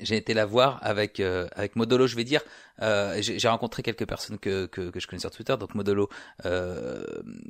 J'ai 0.01 0.17
été 0.17 0.33
la 0.33 0.45
voir 0.45 0.79
avec 0.81 1.19
euh, 1.19 1.47
avec 1.55 1.75
Modolo. 1.75 2.07
Je 2.07 2.15
vais 2.15 2.23
dire, 2.23 2.41
euh, 2.81 3.17
j'ai 3.21 3.47
rencontré 3.47 3.83
quelques 3.83 4.05
personnes 4.05 4.37
que, 4.37 4.65
que 4.67 4.89
que 4.89 4.99
je 4.99 5.07
connais 5.07 5.19
sur 5.19 5.31
Twitter. 5.31 5.55
Donc 5.59 5.75
Modolo, 5.75 6.09
euh, 6.45 7.03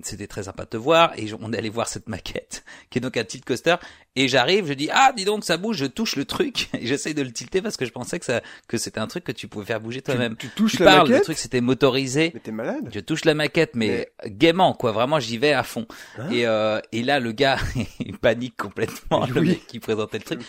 c'était 0.03 0.27
très 0.27 0.43
sympa 0.43 0.63
de 0.63 0.69
te 0.69 0.77
voir 0.77 1.13
et 1.17 1.27
on 1.39 1.53
est 1.53 1.57
allé 1.57 1.69
voir 1.69 1.87
cette 1.87 2.09
maquette 2.09 2.63
qui 2.89 2.97
est 2.97 3.01
donc 3.01 3.17
un 3.17 3.23
tilt 3.23 3.45
coaster. 3.45 3.75
Et 4.15 4.27
j'arrive, 4.27 4.67
je 4.67 4.73
dis 4.73 4.89
ah 4.91 5.11
dis 5.15 5.25
donc 5.25 5.43
ça 5.43 5.57
bouge, 5.57 5.77
je 5.77 5.85
touche 5.85 6.15
le 6.15 6.25
truc 6.25 6.69
et 6.79 6.87
j'essaye 6.87 7.13
de 7.13 7.21
le 7.21 7.31
tilter 7.31 7.61
parce 7.61 7.77
que 7.77 7.85
je 7.85 7.91
pensais 7.91 8.19
que 8.19 8.25
ça 8.25 8.41
que 8.67 8.77
c'était 8.77 8.99
un 8.99 9.07
truc 9.07 9.23
que 9.23 9.31
tu 9.31 9.47
pouvais 9.47 9.65
faire 9.65 9.79
bouger 9.79 10.01
toi-même. 10.01 10.35
Tu, 10.35 10.47
tu 10.47 10.55
touches 10.55 10.77
Tu 10.77 10.83
la 10.83 10.85
parles, 10.85 11.07
le 11.07 11.13
maquette? 11.13 11.23
truc 11.25 11.37
c'était 11.37 11.61
motorisé. 11.61 12.31
Mais 12.33 12.39
t'es 12.39 12.51
malade? 12.51 12.89
Je 12.93 12.99
touche 12.99 13.25
la 13.25 13.33
maquette, 13.33 13.75
mais, 13.75 14.11
gaiement, 14.25 14.73
quoi. 14.73 14.91
Vraiment, 14.91 15.19
j'y 15.19 15.37
vais 15.37 15.53
à 15.53 15.63
fond. 15.63 15.85
Hein 16.17 16.29
et, 16.31 16.45
euh, 16.45 16.79
et 16.91 17.03
là, 17.03 17.19
le 17.19 17.31
gars, 17.31 17.57
il 17.99 18.17
panique 18.17 18.57
complètement, 18.57 19.25
le 19.25 19.41
mec 19.41 19.67
qui 19.67 19.79
présentait 19.79 20.17
le 20.17 20.23
truc. 20.23 20.41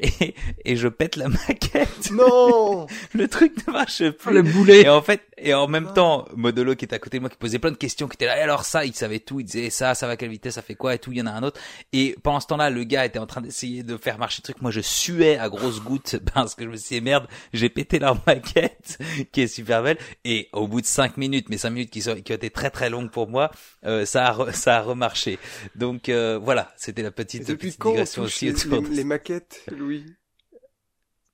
Et, 0.00 0.34
et 0.64 0.76
je 0.76 0.88
pète 0.88 1.16
la 1.16 1.28
maquette. 1.48 2.10
Non 2.12 2.86
Le 3.12 3.28
truc 3.28 3.52
ne 3.66 3.72
marche 3.72 4.08
plus. 4.10 4.34
le 4.34 4.42
boulet. 4.42 4.82
Et 4.82 4.88
en 4.88 5.02
fait, 5.02 5.20
et 5.44 5.54
en 5.54 5.68
même 5.68 5.92
temps, 5.92 6.26
Modolo 6.34 6.74
qui 6.74 6.84
était 6.84 6.96
à 6.96 6.98
côté 6.98 7.18
de 7.18 7.20
moi, 7.20 7.30
qui 7.30 7.36
posait 7.36 7.58
plein 7.58 7.70
de 7.70 7.76
questions, 7.76 8.08
qui 8.08 8.14
était 8.14 8.26
là, 8.26 8.38
et 8.38 8.40
alors 8.42 8.64
ça, 8.64 8.84
il 8.84 8.94
savait 8.94 9.20
tout, 9.20 9.40
il 9.40 9.44
disait 9.44 9.70
ça, 9.70 9.94
ça 9.94 10.06
va 10.06 10.14
à 10.14 10.16
quelle 10.16 10.30
vitesse, 10.30 10.54
ça 10.54 10.62
fait 10.62 10.74
quoi, 10.74 10.94
et 10.94 10.98
tout, 10.98 11.12
il 11.12 11.18
y 11.18 11.22
en 11.22 11.26
a 11.26 11.30
un 11.30 11.42
autre. 11.42 11.60
Et 11.92 12.16
pendant 12.22 12.40
ce 12.40 12.46
temps-là, 12.48 12.70
le 12.70 12.84
gars 12.84 13.04
était 13.04 13.18
en 13.18 13.26
train 13.26 13.40
d'essayer 13.40 13.82
de 13.82 13.96
faire 13.96 14.18
marcher 14.18 14.40
le 14.42 14.44
truc. 14.44 14.62
Moi, 14.62 14.70
je 14.70 14.80
suais 14.80 15.36
à 15.38 15.48
grosses 15.48 15.80
gouttes 15.82 16.16
parce 16.34 16.54
que 16.54 16.64
je 16.64 16.68
me 16.70 16.76
suis 16.76 16.96
dit, 16.96 17.00
merde, 17.00 17.26
j'ai 17.52 17.68
pété 17.68 17.98
leur 17.98 18.20
maquette, 18.26 18.98
qui 19.32 19.42
est 19.42 19.46
super 19.46 19.82
belle. 19.82 19.98
Et 20.24 20.48
au 20.52 20.66
bout 20.66 20.80
de 20.80 20.86
cinq 20.86 21.16
minutes, 21.16 21.48
mais 21.48 21.58
cinq 21.58 21.70
minutes 21.70 21.90
qui, 21.90 22.02
sont, 22.02 22.14
qui 22.20 22.32
ont 22.32 22.36
été 22.36 22.50
très 22.50 22.70
très 22.70 22.90
longues 22.90 23.10
pour 23.10 23.28
moi, 23.28 23.50
euh, 23.84 24.04
ça 24.06 24.26
a, 24.26 24.32
re- 24.32 24.52
ça 24.52 24.78
a 24.78 24.80
remarché. 24.82 25.38
Donc 25.74 26.08
euh, 26.08 26.38
voilà, 26.42 26.72
c'était 26.76 27.02
la 27.02 27.08
Et 27.08 27.12
petite, 27.12 27.46
petite 27.46 27.80
digression 27.80 28.22
aussi 28.22 28.46
les, 28.46 28.52
de 28.52 28.88
les 28.94 29.04
maquettes, 29.04 29.62
Louis? 29.76 30.04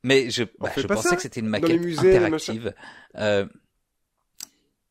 Mais 0.02 0.30
je, 0.30 0.44
bah, 0.58 0.70
je 0.76 0.86
pensais 0.86 1.14
que 1.16 1.22
c'était 1.22 1.40
une 1.40 1.48
maquette 1.48 1.80
interactive. 1.98 2.72
Euh, 3.16 3.46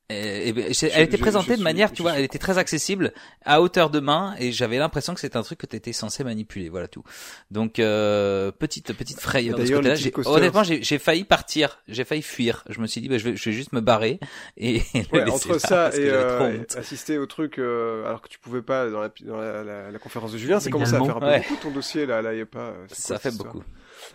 et- 0.09 0.47
et 0.49 0.53
ben, 0.53 0.73
Je- 0.73 0.87
elle 0.87 1.03
était 1.03 1.17
je- 1.17 1.21
présentée 1.21 1.45
je 1.47 1.51
de 1.51 1.55
suis- 1.57 1.63
manière, 1.63 1.91
tu 1.91 2.01
vois, 2.01 2.11
suis- 2.11 2.19
elle 2.19 2.25
était 2.25 2.39
très 2.39 2.57
accessible, 2.57 3.13
à 3.45 3.61
hauteur 3.61 3.89
de 3.89 3.99
main, 3.99 4.35
et 4.39 4.51
j'avais 4.51 4.77
l'impression 4.77 5.13
que 5.13 5.19
c'était 5.19 5.37
un 5.37 5.43
truc 5.43 5.59
que 5.59 5.65
tu 5.67 5.75
étais 5.75 5.93
censé 5.93 6.23
manipuler, 6.23 6.69
voilà 6.69 6.87
tout. 6.87 7.03
Donc 7.51 7.79
euh, 7.79 8.51
petite 8.51 8.93
petite 8.93 9.19
frayeur 9.19 9.57
de 9.57 9.65
ce 9.65 9.95
J'ai- 9.95 10.11
coasters- 10.11 10.33
Honnêtement, 10.33 10.63
j'ai 10.63 10.81
j'ai 10.81 10.97
failli 10.99 11.23
partir, 11.23 11.79
j'ai 11.87 12.03
failli 12.05 12.21
fuir. 12.21 12.63
Je 12.69 12.79
me 12.79 12.87
suis 12.87 13.01
dit, 13.01 13.09
bah, 13.09 13.17
je 13.17 13.29
vais, 13.29 13.35
je 13.35 13.49
vais 13.49 13.55
juste 13.55 13.73
me 13.73 13.81
barrer 13.81 14.19
et 14.57 14.81
Ouais, 15.13 15.29
entre 15.29 15.53
là, 15.53 15.59
ça 15.59 15.89
et 15.95 16.09
euh, 16.09 16.63
assister 16.75 17.17
au 17.17 17.25
truc 17.25 17.59
euh, 17.59 18.05
alors 18.07 18.21
que 18.21 18.29
tu 18.29 18.39
pouvais 18.39 18.61
pas 18.61 18.89
dans 18.89 19.01
la, 19.01 19.11
dans 19.25 19.37
la, 19.37 19.63
la- 19.63 19.91
la 19.91 19.99
conférence 19.99 20.31
de 20.31 20.37
Julien, 20.37 20.59
c'est 20.59 20.69
commencé 20.71 20.95
à 20.95 21.03
faire 21.03 21.17
un 21.17 21.19
peu 21.19 21.25
Ouais. 21.27 21.39
beaucoup 21.47 21.61
ton 21.61 21.71
dossier 21.71 22.05
là, 22.05 22.21
là 22.21 22.33
y 22.33 22.41
a 22.41 22.45
pas. 22.45 22.73
Ça 22.91 23.15
quoi, 23.15 23.19
fait 23.19 23.37
beaucoup. 23.37 23.63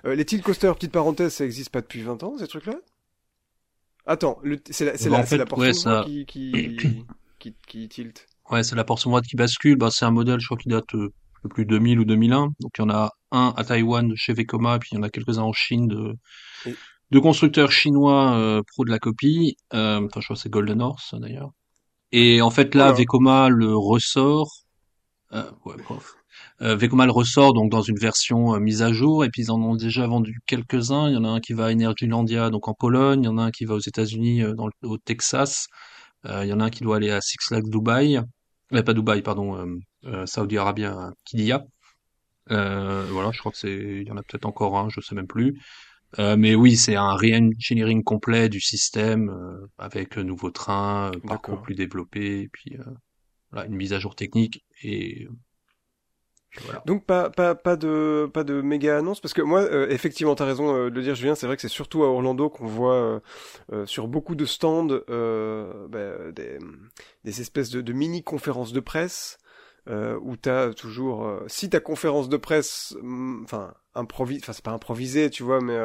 Euh, 0.07 0.15
les 0.15 0.25
tilt 0.25 0.43
coasters, 0.43 0.75
petite 0.75 0.93
parenthèse, 0.93 1.35
ça 1.35 1.45
existe 1.45 1.71
pas 1.71 1.81
depuis 1.83 2.03
20 2.03 2.23
ans 2.23 2.37
ces 2.39 2.47
trucs-là? 2.49 2.75
Attends, 4.07 4.39
le- 4.43 4.61
c'est 4.71 4.85
la, 4.85 4.97
c'est 4.99 5.09
Bah, 5.11 5.19
la, 5.19 5.27
c'est 5.27 5.37
la 5.39 5.45
fait, 5.45 5.49
portion 5.51 5.67
ouais, 5.67 5.73
ça- 5.73 6.05
qui, 6.07 6.27
qui, 6.27 6.77
qui, 7.39 7.55
qui 7.67 7.89
tilt. 7.89 8.27
Ouais, 8.51 8.63
c'est 8.63 8.77
la 8.77 8.85
portion 8.85 9.11
droite 9.11 9.25
qui 9.27 9.37
bascule. 9.37 9.77
Bah, 9.77 9.89
c'est 9.91 10.05
un 10.05 10.11
modèle, 10.11 10.41
je 10.41 10.47
crois, 10.47 10.59
qui 10.59 10.69
date 10.69 10.95
euh, 10.95 11.13
de 11.45 11.49
plus 11.49 11.65
2000 11.65 11.99
ou 12.01 12.05
2001. 12.05 12.49
Donc, 12.61 12.73
il 12.79 12.83
y 12.83 12.85
en 12.85 12.91
a 12.91 13.11
un 13.33 13.55
à 13.57 13.65
Taïwan 13.65 14.07
de 14.09 14.15
chez 14.17 14.35
Vekoma, 14.35 14.79
puis 14.79 14.91
il 14.93 14.97
y 14.97 14.99
en 14.99 15.03
a 15.03 15.09
quelques-uns 15.11 15.43
en 15.43 15.53
Chine 15.55 15.89
de, 15.89 16.15
Et- 16.67 16.75
de 17.11 17.19
constructeurs 17.19 17.73
chinois 17.73 18.37
euh, 18.37 18.63
pro 18.67 18.85
de 18.85 18.91
la 18.91 18.99
copie. 18.99 19.57
Euh, 19.73 19.97
enfin, 20.07 20.21
je 20.21 20.27
crois 20.27 20.37
que 20.37 20.43
c'est 20.43 20.51
Golden 20.51 20.83
Horse, 20.83 21.15
d'ailleurs. 21.19 21.51
Et 22.13 22.43
en 22.43 22.51
fait, 22.51 22.75
là, 22.75 22.85
Voilà. 22.85 22.99
Vekoma 22.99 23.49
le 23.49 23.75
ressort. 23.75 24.51
Euh, 25.33 25.51
ouais, 25.65 25.75
bref. 25.89 26.15
Euh, 26.63 26.77
Vekoma 26.77 27.05
le 27.07 27.13
ressort 27.13 27.53
donc 27.53 27.71
dans 27.71 27.83
une 27.83 27.99
version 27.99 28.55
euh, 28.55 28.61
mise 28.61 28.83
à 28.83 28.93
jour 28.93 29.25
et 29.25 29.29
puis 29.29 29.43
ils 29.43 29.51
en 29.51 29.61
ont 29.61 29.75
déjà 29.75 30.07
vendu 30.07 30.39
quelques-uns. 30.47 31.09
Il 31.09 31.15
y 31.15 31.17
en 31.17 31.25
a 31.25 31.29
un 31.29 31.41
qui 31.41 31.53
va 31.53 31.67
à 31.67 31.73
Energylandia 31.73 32.51
donc 32.51 32.69
en 32.69 32.75
Pologne, 32.75 33.23
il 33.23 33.27
y 33.27 33.29
en 33.29 33.39
a 33.39 33.45
un 33.45 33.51
qui 33.51 33.65
va 33.65 33.75
aux 33.75 33.81
États-Unis 33.81 34.43
euh, 34.43 34.55
dans 34.55 34.67
le, 34.67 34.73
au 34.83 34.99
Texas, 34.99 35.67
euh, 36.27 36.45
il 36.45 36.49
y 36.49 36.53
en 36.53 36.61
a 36.61 36.65
un 36.65 36.71
qui 36.71 36.83
doit 36.85 36.97
aller 36.97 37.11
à 37.11 37.21
Six 37.21 37.39
Flags 37.41 37.69
Dubaï, 37.69 38.21
euh, 38.73 38.83
pas 38.83 38.95
Dubaï 38.95 39.23
pardon, 39.23 39.79
Saudi 40.27 40.59
Arabia, 40.59 40.93
à 40.93 41.11
Qiddiya. 41.25 41.65
Euh, 42.51 43.07
voilà, 43.11 43.31
je 43.33 43.39
crois 43.39 43.53
que 43.53 43.59
c'est, 43.59 43.73
il 43.73 44.07
y 44.07 44.11
en 44.11 44.17
a 44.17 44.23
peut-être 44.23 44.45
encore 44.47 44.79
un, 44.79 44.89
je 44.91 45.01
sais 45.01 45.15
même 45.15 45.27
plus. 45.27 45.59
Euh, 46.19 46.37
mais 46.37 46.55
oui, 46.55 46.77
c'est 46.77 46.97
un 46.97 47.15
re-engineering 47.15 48.03
complet 48.05 48.49
du 48.49 48.61
système 48.61 49.31
euh, 49.31 49.67
avec 49.79 50.17
un 50.17 50.25
nouveau 50.25 50.51
train, 50.51 51.11
euh, 51.13 51.19
parcours 51.27 51.61
plus 51.63 51.75
développé, 51.75 52.43
et 52.43 52.49
puis 52.49 52.77
euh, 52.79 52.85
voilà, 53.51 53.67
une 53.67 53.75
mise 53.75 53.93
à 53.93 53.99
jour 53.99 54.15
technique 54.15 54.65
et 54.83 55.27
Donc 56.87 57.05
pas 57.05 57.31
pas 57.31 57.55
pas 57.55 57.77
de 57.77 58.31
pas 58.33 58.45
de 58.45 58.61
méga 58.61 58.99
annonce 58.99 59.21
parce 59.21 59.35
que 59.35 59.43
moi 59.43 59.61
euh, 59.61 59.89
effectivement 59.89 60.35
t'as 60.35 60.45
raison 60.45 60.75
euh, 60.75 60.91
de 60.91 60.95
le 60.95 61.03
dire 61.03 61.15
Julien 61.15 61.35
c'est 61.35 61.47
vrai 61.47 61.57
que 61.57 61.63
c'est 61.63 61.69
surtout 61.69 62.05
à 62.05 62.07
Orlando 62.07 62.49
qu'on 62.49 62.67
voit 62.67 62.95
euh, 62.95 63.21
euh, 63.73 63.87
sur 63.87 64.07
beaucoup 64.09 64.35
de 64.35 64.45
stands 64.45 64.87
bah, 64.87 66.15
des 67.25 67.41
espèces 67.41 67.71
de, 67.71 67.93
mini 67.93 68.23
conférences 68.23 68.73
de 68.73 68.81
presse 68.81 69.39
où 69.89 70.37
t'as 70.37 70.73
toujours 70.73 71.43
si 71.47 71.71
ta 71.71 71.81
conférence 71.81 72.29
de 72.29 72.37
presse 72.37 72.95
hum, 73.01 73.43
enfin 73.45 73.75
improvise 73.95 74.41
enfin 74.43 74.53
c'est 74.53 74.65
pas 74.65 74.73
improvisé 74.73 75.31
tu 75.31 75.43
vois 75.43 75.61
mais 75.61 75.79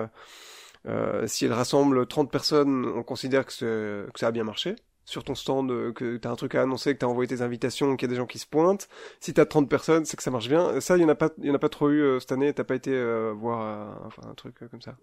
si 1.27 1.45
elle 1.45 1.53
rassemble 1.53 2.05
30 2.05 2.31
personnes 2.31 2.85
on 2.95 3.03
considère 3.03 3.45
que 3.45 4.07
ça 4.15 4.27
a 4.27 4.31
bien 4.31 4.43
marché 4.43 4.75
sur 5.09 5.23
ton 5.23 5.35
stand 5.35 5.71
euh, 5.71 5.91
que 5.91 6.17
t'as 6.17 6.31
un 6.31 6.35
truc 6.35 6.55
à 6.55 6.61
annoncer 6.61 6.93
que 6.93 6.99
t'as 6.99 7.07
envoyé 7.07 7.27
tes 7.27 7.41
invitations 7.41 7.95
qu'il 7.95 8.07
y 8.07 8.09
a 8.09 8.13
des 8.13 8.17
gens 8.17 8.27
qui 8.27 8.39
se 8.39 8.45
pointent 8.45 8.87
si 9.19 9.33
t'as 9.33 9.45
30 9.45 9.67
personnes, 9.69 10.05
c'est 10.05 10.15
que 10.17 10.23
ça 10.23 10.31
marche 10.31 10.47
bien. 10.47 10.79
Ça, 10.79 10.97
il 10.97 11.01
y 11.01 11.05
en 11.05 11.09
a 11.09 11.15
pas, 11.15 11.29
il 11.39 11.45
y 11.45 11.51
en 11.51 11.55
a 11.55 11.59
pas 11.59 11.69
trop 11.69 11.89
eu 11.89 12.01
euh, 12.01 12.19
cette 12.19 12.31
année. 12.31 12.53
T'as 12.53 12.63
pas 12.63 12.75
été 12.75 12.91
euh, 12.91 13.33
voir 13.35 13.61
euh, 13.61 14.07
enfin, 14.07 14.21
un 14.29 14.33
truc 14.35 14.55
comme 14.69 14.81
ça. 14.81 14.95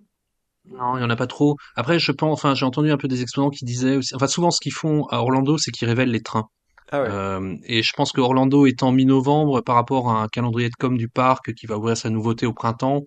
Non, 0.68 0.96
il 0.96 1.00
y 1.00 1.04
en 1.04 1.10
a 1.10 1.16
pas 1.16 1.26
trop. 1.26 1.56
Après, 1.76 1.98
je 1.98 2.12
pense, 2.12 2.32
enfin, 2.32 2.54
j'ai 2.54 2.66
entendu 2.66 2.90
un 2.90 2.96
peu 2.96 3.08
des 3.08 3.22
exposants 3.22 3.50
qui 3.50 3.64
disaient 3.64 3.96
aussi, 3.96 4.14
enfin, 4.14 4.26
souvent 4.26 4.50
ce 4.50 4.60
qu'ils 4.60 4.72
font 4.72 5.06
à 5.06 5.18
Orlando, 5.18 5.58
c'est 5.58 5.70
qu'ils 5.70 5.88
révèlent 5.88 6.10
les 6.10 6.22
trains. 6.22 6.48
Ah 6.90 7.02
ouais. 7.02 7.08
Euh, 7.10 7.56
et 7.64 7.82
je 7.82 7.92
pense 7.94 8.12
que 8.12 8.20
Orlando 8.20 8.66
étant 8.66 8.92
mi-novembre 8.92 9.60
par 9.60 9.74
rapport 9.74 10.10
à 10.10 10.22
un 10.22 10.28
calendrier 10.28 10.68
de 10.68 10.74
com 10.78 10.96
du 10.96 11.08
parc 11.08 11.52
qui 11.54 11.66
va 11.66 11.78
ouvrir 11.78 11.96
sa 11.96 12.10
nouveauté 12.10 12.46
au 12.46 12.52
printemps, 12.52 13.02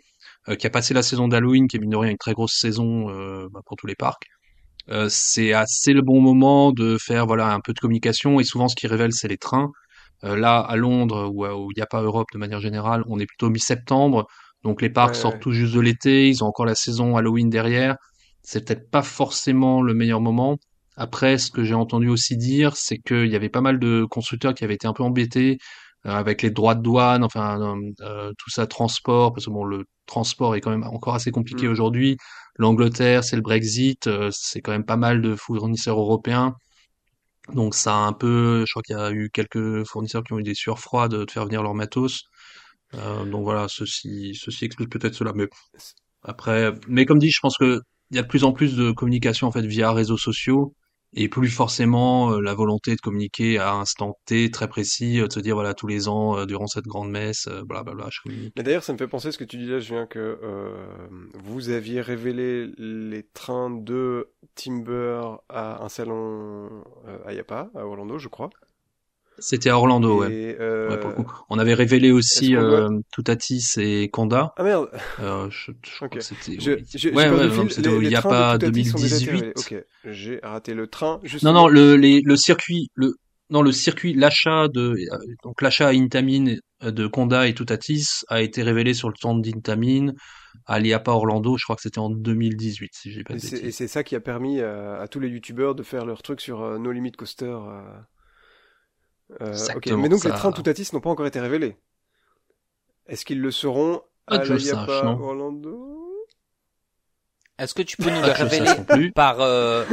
euh, 0.49 0.55
qui 0.55 0.67
a 0.67 0.69
passé 0.69 0.93
la 0.93 1.03
saison 1.03 1.27
d'Halloween, 1.27 1.67
qui 1.67 1.77
est 1.77 1.79
mine 1.79 1.89
de 1.89 1.97
rien 1.97 2.11
une 2.11 2.17
très 2.17 2.33
grosse 2.33 2.57
saison 2.59 3.09
euh, 3.09 3.47
bah, 3.51 3.61
pour 3.65 3.77
tous 3.77 3.87
les 3.87 3.95
parcs, 3.95 4.25
euh, 4.91 5.07
c'est 5.09 5.53
assez 5.53 5.93
le 5.93 6.01
bon 6.01 6.21
moment 6.21 6.71
de 6.71 6.97
faire 6.99 7.25
voilà 7.27 7.53
un 7.53 7.59
peu 7.61 7.73
de 7.73 7.79
communication. 7.79 8.39
Et 8.39 8.43
souvent, 8.43 8.67
ce 8.67 8.75
qui 8.75 8.87
révèle, 8.87 9.13
c'est 9.13 9.27
les 9.27 9.37
trains. 9.37 9.71
Euh, 10.23 10.35
là, 10.35 10.59
à 10.59 10.75
Londres, 10.75 11.31
il 11.33 11.73
n'y 11.75 11.81
a 11.81 11.85
pas 11.85 12.01
Europe 12.01 12.27
de 12.33 12.37
manière 12.37 12.59
générale, 12.59 13.03
on 13.07 13.19
est 13.19 13.25
plutôt 13.25 13.49
mi-septembre, 13.49 14.27
donc 14.63 14.81
les 14.81 14.89
parcs 14.89 15.15
Ouais, 15.15 15.15
sortent 15.15 15.35
ouais. 15.35 15.39
tout 15.39 15.51
juste 15.51 15.73
de 15.73 15.79
l'été, 15.79 16.27
ils 16.27 16.43
ont 16.43 16.47
encore 16.47 16.65
la 16.65 16.75
saison 16.75 17.15
Halloween 17.17 17.49
derrière. 17.49 17.95
C'est 18.41 18.65
peut-être 18.65 18.89
pas 18.89 19.01
forcément 19.03 19.81
le 19.81 19.93
meilleur 19.93 20.21
moment. 20.21 20.57
Après, 20.97 21.37
ce 21.37 21.51
que 21.51 21.63
j'ai 21.63 21.73
entendu 21.75 22.09
aussi 22.09 22.35
dire, 22.37 22.75
c'est 22.75 22.97
qu'il 22.97 23.27
y 23.27 23.35
avait 23.35 23.49
pas 23.49 23.61
mal 23.61 23.79
de 23.79 24.05
constructeurs 24.09 24.53
qui 24.53 24.63
avaient 24.65 24.73
été 24.75 24.87
un 24.87 24.93
peu 24.93 25.03
embêtés 25.03 25.51
euh, 25.53 25.88
avec 26.03 26.41
les 26.41 26.49
droits 26.51 26.75
de 26.75 26.81
douane, 26.81 27.23
enfin 27.23 27.59
euh, 27.61 27.91
euh, 28.01 28.33
tout 28.37 28.49
ça 28.49 28.67
transport, 28.67 29.33
parce 29.33 29.45
que 29.45 29.51
bon, 29.51 29.63
le 29.65 29.85
transport 30.05 30.55
est 30.55 30.61
quand 30.61 30.71
même 30.71 30.83
encore 30.83 31.15
assez 31.15 31.31
compliqué 31.31 31.67
Mm. 31.67 31.71
aujourd'hui. 31.71 32.17
L'Angleterre, 32.57 33.23
c'est 33.23 33.35
le 33.35 33.41
Brexit, 33.41 34.07
euh, 34.07 34.29
c'est 34.33 34.61
quand 34.61 34.71
même 34.71 34.85
pas 34.85 34.97
mal 34.97 35.21
de 35.21 35.35
fournisseurs 35.35 35.99
européens. 35.99 36.55
Donc 37.53 37.73
ça 37.75 37.93
a 37.95 37.97
un 37.99 38.13
peu, 38.13 38.63
je 38.67 38.71
crois 38.73 38.83
qu'il 38.83 38.95
y 38.95 38.99
a 38.99 39.11
eu 39.11 39.29
quelques 39.31 39.83
fournisseurs 39.85 40.23
qui 40.23 40.33
ont 40.33 40.39
eu 40.39 40.43
des 40.43 40.53
sueurs 40.55 40.79
froides 40.79 41.11
de 41.13 41.31
faire 41.31 41.45
venir 41.45 41.63
leur 41.63 41.73
matos. 41.73 42.23
Euh, 42.95 43.25
donc 43.25 43.43
voilà, 43.43 43.67
ceci, 43.69 44.35
ceci 44.35 44.65
explique 44.65 44.89
peut-être 44.91 45.15
cela. 45.15 45.33
Mais 45.35 45.47
après, 46.23 46.73
mais 46.87 47.05
comme 47.05 47.19
dit, 47.19 47.31
je 47.31 47.39
pense 47.41 47.57
que 47.57 47.81
il 48.11 48.17
y 48.17 48.19
a 48.19 48.23
de 48.23 48.27
plus 48.27 48.43
en 48.43 48.53
plus 48.53 48.75
de 48.75 48.91
communication 48.91 49.47
en 49.47 49.51
fait 49.51 49.65
via 49.65 49.91
réseaux 49.93 50.17
sociaux 50.17 50.73
et 51.13 51.29
plus 51.29 51.49
forcément 51.49 52.31
euh, 52.31 52.41
la 52.41 52.53
volonté 52.53 52.95
de 52.95 53.01
communiquer 53.01 53.57
à 53.59 53.73
un 53.73 53.81
instant 53.81 54.17
T 54.25 54.51
très 54.51 54.67
précis, 54.67 55.19
euh, 55.19 55.27
de 55.27 55.33
se 55.33 55.39
dire 55.39 55.55
voilà 55.55 55.73
tous 55.73 55.87
les 55.87 56.07
ans 56.07 56.37
euh, 56.37 56.45
durant 56.45 56.67
cette 56.67 56.85
grande 56.85 57.09
messe, 57.11 57.47
euh, 57.47 57.63
blablabla, 57.63 58.07
je 58.11 58.19
communique. 58.21 58.53
Mais 58.55 58.63
d'ailleurs, 58.63 58.83
ça 58.83 58.93
me 58.93 58.97
fait 58.97 59.07
penser 59.07 59.31
ce 59.31 59.37
que 59.37 59.43
tu 59.43 59.57
disais, 59.57 59.81
Julien, 59.81 60.05
que 60.05 60.39
euh, 60.43 61.07
vous 61.33 61.69
aviez 61.69 62.01
révélé 62.01 62.71
les 62.77 63.23
trains 63.23 63.69
de 63.69 64.31
Timber 64.55 65.21
à 65.49 65.83
un 65.83 65.89
salon 65.89 66.83
euh, 67.07 67.17
à 67.25 67.33
Yapa, 67.33 67.69
à 67.75 67.85
Orlando, 67.85 68.17
je 68.17 68.27
crois. 68.27 68.49
C'était 69.41 69.69
à 69.69 69.77
Orlando, 69.77 70.21
ouais. 70.21 70.57
Euh, 70.59 70.89
Ouais, 70.89 70.99
pour 70.99 71.09
le 71.09 71.15
coup. 71.15 71.31
On 71.49 71.59
avait 71.59 71.73
révélé 71.73 72.11
aussi 72.11 72.51
doit- 72.51 72.61
euh, 72.61 72.99
Toutatis 73.11 73.65
et 73.77 74.09
Conda. 74.09 74.53
Ah 74.57 74.63
merde, 74.63 74.89
Euh, 75.19 75.47
je, 75.49 75.71
je 75.85 75.95
crois 75.95 76.07
Ok. 76.07 76.13
que 76.15 76.19
c'était. 76.21 76.59
je, 76.59 76.71
je, 76.97 77.09
Ouais, 77.09 77.29
ouais, 77.29 77.47
non, 77.47 77.67
c'était 77.69 77.89
déjà 77.89 78.19
été 78.55 78.65
2018. 78.65 79.29
révélés. 79.29 79.53
Ok, 79.55 79.75
j'ai 80.05 80.39
raté 80.43 80.73
le 80.73 80.87
train. 80.87 81.19
Non, 81.43 81.53
non, 81.53 81.67
le, 81.67 81.95
les, 81.95 82.21
le 82.23 82.35
circuit, 82.35 82.89
le, 82.95 83.13
non, 83.49 83.61
le 83.61 83.71
circuit, 83.71 84.13
l'achat 84.13 84.67
de, 84.67 84.95
donc 85.43 85.61
l'achat 85.61 85.87
à 85.87 85.91
Intamin 85.93 86.55
de 86.81 87.07
Conda 87.07 87.47
et 87.47 87.53
Toutatis 87.53 88.05
a 88.29 88.41
été 88.41 88.63
révélé 88.63 88.93
sur 88.93 89.09
le 89.09 89.15
stand 89.15 89.41
d'Intamin 89.43 90.13
à 90.65 90.79
l'IAPA 90.79 91.11
Orlando, 91.11 91.57
je 91.57 91.63
crois 91.63 91.75
que 91.75 91.81
c'était 91.81 91.99
en 91.99 92.09
2018, 92.09 92.89
si 92.93 93.11
j'ai 93.11 93.23
pas 93.23 93.33
Et 93.33 93.37
de 93.37 93.41
c'est, 93.41 93.57
et 93.57 93.59
bêtises. 93.61 93.75
c'est 93.75 93.87
ça 93.87 94.03
qui 94.03 94.15
a 94.15 94.19
permis 94.19 94.59
euh, 94.59 94.99
à 95.01 95.07
tous 95.07 95.19
les 95.19 95.27
youtubeurs 95.29 95.75
de 95.75 95.83
faire 95.83 96.05
leur 96.05 96.21
truc 96.23 96.41
sur 96.41 96.79
No 96.79 96.91
Limit 96.91 97.11
Coaster. 97.13 97.55
Euh, 99.41 99.53
Euh, 99.53 99.97
mais 99.97 100.09
donc 100.09 100.23
les 100.23 100.31
trains 100.31 100.51
Toutatis 100.51 100.89
n'ont 100.93 101.01
pas 101.01 101.09
encore 101.09 101.25
été 101.27 101.39
révélés. 101.39 101.77
Est-ce 103.07 103.25
qu'ils 103.25 103.41
le 103.41 103.51
seront 103.51 104.01
Pas 104.27 104.35
à 104.37 105.03
non. 105.03 105.19
Orlando? 105.21 105.95
Est-ce 107.57 107.73
que 107.73 107.81
tu 107.81 107.97
peux 107.97 108.09
nous 108.09 108.21
le 108.21 108.31
révéler 108.31 108.65
sache 108.67 108.77
non 108.77 108.83
plus. 108.85 109.11
par 109.11 109.41
euh, 109.41 109.85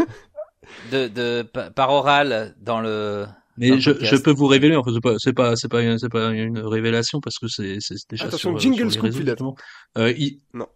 de, 0.92 1.09
de 1.09 1.42
pa- 1.42 1.70
par 1.70 1.90
oral 1.90 2.55
dans 2.61 2.81
le 2.81 3.27
Mais 3.57 3.81
je, 3.81 3.90
je 4.05 4.16
peux 4.16 4.31
vous 4.33 4.46
révéler, 4.46 4.77
enfin, 4.77 4.90
c'est 4.92 5.01
pas, 5.01 5.14
c'est 5.18 5.33
pas, 5.33 5.57
c'est 5.57 5.68
pas, 5.68 5.83
une- 5.83 5.99
c'est 5.99 6.09
pas 6.09 6.31
une 6.31 6.59
révélation 6.59 7.20
parce 7.20 7.38
que 7.38 7.49
c'est, 7.49 7.79
c'est 7.81 7.96
déjà 8.11 8.27
Attention, 8.27 8.51
sur, 8.53 8.59
jingle 8.61 8.90
sur 8.90 9.03
les 9.03 9.11
réseaux. 9.11 9.55
Euh, 9.99 10.12
ils, 10.16 10.40
Non. 10.55 10.68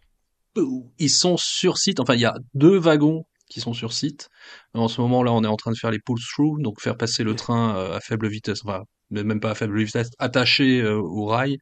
ils 0.98 1.10
sont 1.10 1.36
sur 1.36 1.78
site. 1.78 2.00
Enfin, 2.00 2.14
il 2.14 2.20
y 2.20 2.24
a 2.26 2.34
deux 2.54 2.78
wagons 2.78 3.24
qui 3.50 3.60
sont 3.60 3.74
sur 3.74 3.92
site. 3.92 4.28
En 4.72 4.88
ce 4.88 5.00
moment 5.00 5.22
là, 5.22 5.32
on 5.32 5.44
est 5.44 5.48
en 5.48 5.56
train 5.56 5.72
de 5.72 5.76
faire 5.76 5.90
les 5.90 5.98
pull 5.98 6.18
through, 6.18 6.62
donc 6.62 6.80
faire 6.80 6.96
passer 6.96 7.24
le 7.24 7.34
train 7.34 7.76
euh, 7.76 7.96
à 7.96 8.00
faible 8.00 8.28
vitesse, 8.28 8.60
enfin, 8.64 8.84
même 9.10 9.40
pas 9.40 9.50
à 9.50 9.54
faible 9.54 9.82
vitesse, 9.82 10.10
attaché 10.18 10.80
euh, 10.80 10.98
au 10.98 11.26
rail 11.26 11.58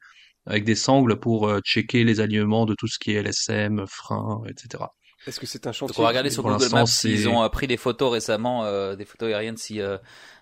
avec 0.46 0.64
des 0.64 0.76
sangles 0.76 1.18
pour 1.18 1.48
euh, 1.48 1.60
checker 1.60 2.04
les 2.04 2.20
alignements 2.20 2.66
de 2.66 2.74
tout 2.74 2.86
ce 2.86 2.98
qui 2.98 3.12
est 3.12 3.22
LSM, 3.22 3.84
frein, 3.86 4.42
etc. 4.48 4.84
Est-ce 5.26 5.40
que 5.40 5.46
c'est 5.46 5.66
un 5.66 5.70
Donc 5.70 5.74
chantier 5.74 5.96
on 5.98 6.02
va 6.02 6.08
regarder 6.08 6.30
sur 6.30 6.42
Google 6.42 6.68
Maps 6.70 6.86
s'ils 6.86 7.28
ont 7.28 7.42
euh, 7.42 7.48
pris 7.48 7.66
des 7.66 7.76
photos 7.76 8.12
récemment, 8.12 8.64
euh, 8.64 8.94
des 8.94 9.04
photos 9.04 9.28
aériennes, 9.28 9.56
si, 9.56 9.80
euh, 9.80 9.98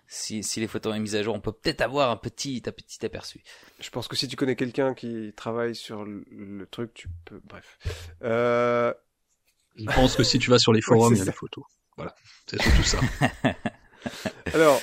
si, 0.07 0.43
si 0.43 0.61
les 0.61 0.69
photos 0.69 0.95
sont 0.95 1.01
mises 1.01 1.17
à 1.17 1.23
jour, 1.23 1.35
on 1.35 1.41
peut 1.41 1.53
peut-être 1.53 1.81
avoir 1.81 2.11
un 2.11 2.17
petit, 2.17 2.63
un 2.67 2.73
petit 2.73 3.05
aperçu. 3.05 3.43
Je 3.81 3.89
pense 3.91 4.07
que 4.07 4.17
si 4.17 4.29
tu 4.29 4.37
connais 4.37 4.55
quelqu'un 4.55 4.95
qui 4.95 5.33
travaille 5.35 5.75
sur 5.75 6.05
le, 6.05 6.25
le 6.31 6.67
truc, 6.67 6.93
tu 6.95 7.09
peux. 7.25 7.41
Bref. 7.45 7.79
Euh, 8.23 8.93
Je 9.79 9.85
pense 9.85 10.17
que 10.17 10.23
si 10.23 10.39
tu 10.39 10.51
vas 10.51 10.59
sur 10.59 10.73
les 10.73 10.81
forums, 10.81 11.15
il 11.15 11.19
y 11.19 11.21
a 11.21 11.25
ça. 11.25 11.31
des 11.31 11.37
photos. 11.37 11.65
Voilà, 11.97 12.15
c'est 12.47 12.61
surtout 12.61 12.83
ça. 12.83 12.99
Alors, 14.55 14.81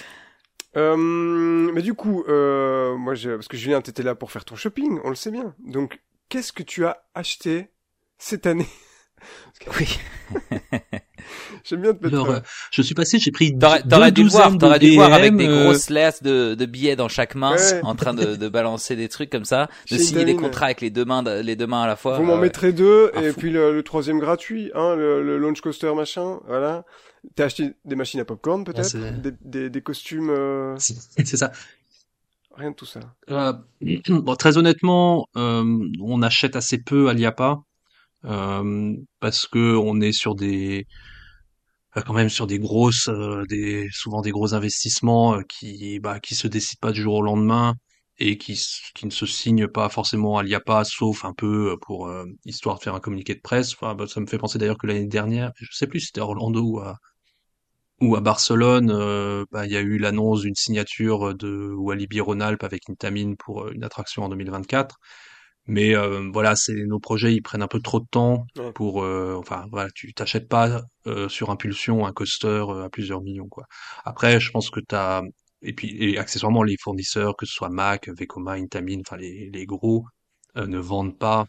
euh, 0.75 0.97
mais 0.97 1.81
du 1.81 1.93
coup, 1.93 2.23
euh, 2.27 2.95
moi, 2.97 3.15
je, 3.15 3.31
parce 3.31 3.47
que 3.47 3.57
Julien, 3.57 3.81
t'étais 3.81 4.03
là 4.03 4.15
pour 4.15 4.31
faire 4.31 4.45
ton 4.45 4.55
shopping, 4.55 4.99
on 5.03 5.09
le 5.09 5.15
sait 5.15 5.31
bien. 5.31 5.55
Donc, 5.65 6.01
qu'est-ce 6.29 6.51
que 6.51 6.63
tu 6.63 6.85
as 6.85 7.03
acheté 7.13 7.69
cette 8.17 8.47
année? 8.47 8.67
Oui. 9.79 9.99
J'aime 11.63 11.81
bien 11.81 11.93
te 11.93 12.03
mettre. 12.03 12.15
Alors, 12.15 12.29
euh, 12.31 12.39
je 12.71 12.81
suis 12.81 12.95
passé, 12.95 13.19
j'ai 13.19 13.31
pris 13.31 13.57
T'aurais 13.57 13.81
dû 14.11 14.23
voir, 14.27 14.47
douzaines 14.47 14.57
t'aurais 14.59 14.79
de 14.79 14.85
dû 14.87 14.95
voir 14.95 15.13
avec 15.13 15.35
des 15.35 15.47
euh, 15.47 15.63
grosses 15.65 15.89
liasses 15.89 16.21
de, 16.23 16.55
de 16.55 16.65
billets 16.65 16.95
dans 16.95 17.07
chaque 17.09 17.35
main, 17.35 17.53
Ouais. 17.55 17.79
en 17.83 17.95
train 17.95 18.13
de, 18.13 18.35
de 18.35 18.49
balancer 18.49 18.95
des 18.95 19.09
trucs 19.09 19.29
comme 19.29 19.45
ça, 19.45 19.69
de 19.91 19.97
signer 19.97 20.25
des 20.25 20.35
contrats 20.35 20.65
avec 20.65 20.81
les 20.81 20.89
deux 20.89 21.05
mains, 21.05 21.23
les 21.41 21.55
deux 21.55 21.67
mains 21.67 21.83
à 21.83 21.87
la 21.87 21.95
fois. 21.95 22.17
vous 22.17 22.23
m'en 22.25 22.37
euh, 22.37 22.41
mettrez 22.41 22.73
deux, 22.73 23.11
et 23.15 23.31
fou. 23.31 23.39
puis 23.39 23.51
le, 23.51 23.73
le 23.73 23.83
troisième 23.83 24.19
gratuit, 24.19 24.71
hein, 24.75 24.95
le, 24.95 25.23
le 25.23 25.37
launch 25.37 25.61
coaster 25.61 25.93
machin, 25.95 26.39
voilà. 26.47 26.83
T'as 27.35 27.45
acheté 27.45 27.71
des 27.85 27.95
machines 27.95 28.19
à 28.19 28.25
popcorn 28.25 28.65
peut-être, 28.65 28.83
c'est- 28.85 29.21
des, 29.21 29.31
des, 29.45 29.69
des 29.69 29.81
costumes, 29.81 30.29
euh, 30.29 30.75
C'est 30.77 31.25
ça. 31.37 31.51
rien 32.57 32.71
de 32.71 32.75
tout 32.75 32.85
ça. 32.85 32.99
Euh, 33.29 33.53
bon, 34.09 34.35
très 34.35 34.57
honnêtement, 34.57 35.27
euh, 35.37 35.63
on 36.01 36.21
achète 36.21 36.55
assez 36.57 36.79
peu 36.79 37.07
à 37.07 37.13
l'IAPA 37.13 37.59
euh, 38.25 38.93
parce 39.19 39.47
que 39.47 39.75
on 39.75 39.99
est 40.01 40.11
sur 40.11 40.35
des 40.35 40.85
quand 42.01 42.13
même 42.13 42.29
sur 42.29 42.47
des 42.47 42.59
grosses, 42.59 43.07
euh, 43.09 43.45
des 43.47 43.87
souvent 43.91 44.21
des 44.21 44.31
gros 44.31 44.53
investissements 44.53 45.35
euh, 45.35 45.41
qui 45.47 45.99
bah, 45.99 46.19
qui 46.19 46.35
se 46.35 46.47
décident 46.47 46.79
pas 46.81 46.91
du 46.91 47.01
jour 47.01 47.15
au 47.15 47.21
lendemain 47.21 47.75
et 48.19 48.37
qui 48.37 48.59
qui 48.95 49.05
ne 49.05 49.11
se 49.11 49.25
signent 49.25 49.67
pas 49.67 49.89
forcément 49.89 50.37
à 50.37 50.43
l'IAPA 50.43 50.83
sauf 50.85 51.25
un 51.25 51.33
peu 51.33 51.71
euh, 51.73 51.77
pour 51.81 52.07
euh, 52.07 52.25
histoire 52.45 52.77
de 52.77 52.83
faire 52.83 52.95
un 52.95 52.99
communiqué 52.99 53.35
de 53.35 53.41
presse. 53.41 53.73
Enfin, 53.73 53.95
bah, 53.95 54.07
ça 54.07 54.19
me 54.21 54.27
fait 54.27 54.37
penser 54.37 54.57
d'ailleurs 54.59 54.77
que 54.77 54.87
l'année 54.87 55.07
dernière, 55.07 55.51
je 55.55 55.67
sais 55.71 55.87
plus 55.87 55.99
si 55.99 56.07
c'était 56.07 56.21
à 56.21 56.25
Orlando 56.25 56.61
ou 56.61 56.79
à 56.79 56.97
ou 58.01 58.15
à 58.15 58.21
Barcelone, 58.21 58.91
euh, 58.91 59.45
bah, 59.51 59.65
il 59.65 59.71
y 59.71 59.77
a 59.77 59.81
eu 59.81 59.97
l'annonce 59.97 60.41
d'une 60.41 60.55
signature 60.55 61.33
de 61.35 61.73
Walibi 61.73 62.19
Rhône-Alpes 62.19 62.63
avec 62.63 62.89
Intamin 62.89 63.35
pour 63.37 63.63
euh, 63.63 63.71
une 63.73 63.83
attraction 63.83 64.23
en 64.23 64.29
2024. 64.29 64.97
Mais 65.67 65.95
euh, 65.95 66.29
voilà, 66.33 66.55
c'est 66.55 66.73
nos 66.85 66.99
projets, 66.99 67.33
ils 67.33 67.41
prennent 67.41 67.61
un 67.63 67.67
peu 67.67 67.79
trop 67.81 67.99
de 67.99 68.05
temps 68.11 68.45
Ouais. 68.55 68.73
pour, 68.73 69.03
euh, 69.03 69.35
enfin 69.37 69.65
voilà, 69.71 69.89
tu 69.95 70.13
t'achètes 70.13 70.47
pas 70.49 70.81
euh, 71.07 71.29
sur 71.29 71.49
impulsion 71.51 72.05
un 72.05 72.11
coaster 72.13 72.47
euh, 72.69 72.83
à 72.85 72.89
plusieurs 72.89 73.21
millions 73.21 73.47
quoi. 73.49 73.65
Après, 74.05 74.39
je 74.39 74.51
pense 74.51 74.69
que 74.69 74.79
t'as 74.81 75.21
et 75.61 75.73
puis 75.73 75.95
et 76.03 76.17
accessoirement 76.17 76.63
les 76.63 76.75
fournisseurs, 76.81 77.35
que 77.37 77.45
ce 77.45 77.53
soit 77.53 77.69
Mac, 77.69 78.09
Vekoma, 78.09 78.53
Intamin, 78.53 78.99
enfin 79.01 79.17
les 79.17 79.49
les 79.51 79.65
gros 79.65 80.05
euh, 80.57 80.67
ne 80.67 80.79
vendent 80.79 81.17
pas 81.17 81.45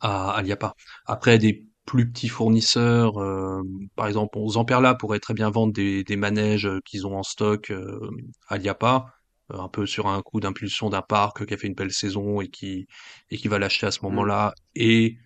à, 0.00 0.30
à 0.32 0.42
l'IAPA. 0.42 0.74
Après, 1.06 1.38
des 1.38 1.66
plus 1.86 2.10
petits 2.10 2.28
fournisseurs, 2.28 3.18
euh, 3.20 3.62
par 3.94 4.06
exemple, 4.08 4.38
Zamperla 4.48 4.94
pourrait 4.94 5.20
très 5.20 5.34
bien 5.34 5.50
vendre 5.50 5.72
des, 5.72 6.02
des 6.04 6.16
manèges 6.16 6.68
qu'ils 6.84 7.06
ont 7.06 7.16
en 7.16 7.22
stock 7.22 7.70
euh, 7.70 8.00
à 8.48 8.58
l'IAPA, 8.58 8.96
euh, 8.96 9.06
un 9.50 9.68
peu 9.68 9.86
sur 9.86 10.06
un 10.08 10.22
coup 10.22 10.40
d'impulsion 10.40 10.90
d'un 10.90 11.02
parc 11.02 11.46
qui 11.46 11.54
a 11.54 11.56
fait 11.56 11.66
une 11.68 11.74
belle 11.74 11.92
saison 11.92 12.40
et 12.40 12.48
qui 12.48 12.86
et 13.30 13.36
qui 13.36 13.48
va 13.48 13.58
l'acheter 13.58 13.86
à 13.86 13.90
ce 13.92 14.00
moment-là, 14.04 14.54
et 14.74 15.16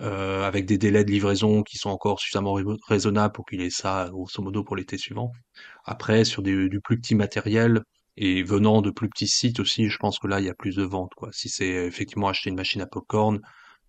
euh, 0.00 0.44
avec 0.44 0.66
des 0.66 0.78
délais 0.78 1.04
de 1.04 1.10
livraison 1.10 1.62
qui 1.62 1.78
sont 1.78 1.90
encore 1.90 2.20
suffisamment 2.20 2.54
rais- 2.54 2.64
raisonnables 2.88 3.32
pour 3.32 3.46
qu'il 3.46 3.60
ait 3.60 3.70
ça 3.70 4.08
grosso 4.10 4.42
modo 4.42 4.64
pour 4.64 4.76
l'été 4.76 4.98
suivant. 4.98 5.32
Après, 5.84 6.24
sur 6.24 6.42
des, 6.42 6.68
du 6.68 6.80
plus 6.80 6.98
petit 7.00 7.14
matériel 7.14 7.82
et 8.16 8.42
venant 8.42 8.82
de 8.82 8.90
plus 8.90 9.08
petits 9.08 9.28
sites 9.28 9.60
aussi, 9.60 9.88
je 9.88 9.98
pense 9.98 10.18
que 10.18 10.26
là 10.26 10.40
il 10.40 10.46
y 10.46 10.50
a 10.50 10.54
plus 10.54 10.76
de 10.76 10.82
ventes 10.84 11.12
quoi. 11.16 11.30
Si 11.32 11.48
c'est 11.48 11.68
effectivement 11.68 12.28
acheter 12.28 12.50
une 12.50 12.56
machine 12.56 12.80
à 12.82 12.86
popcorn, 12.86 13.40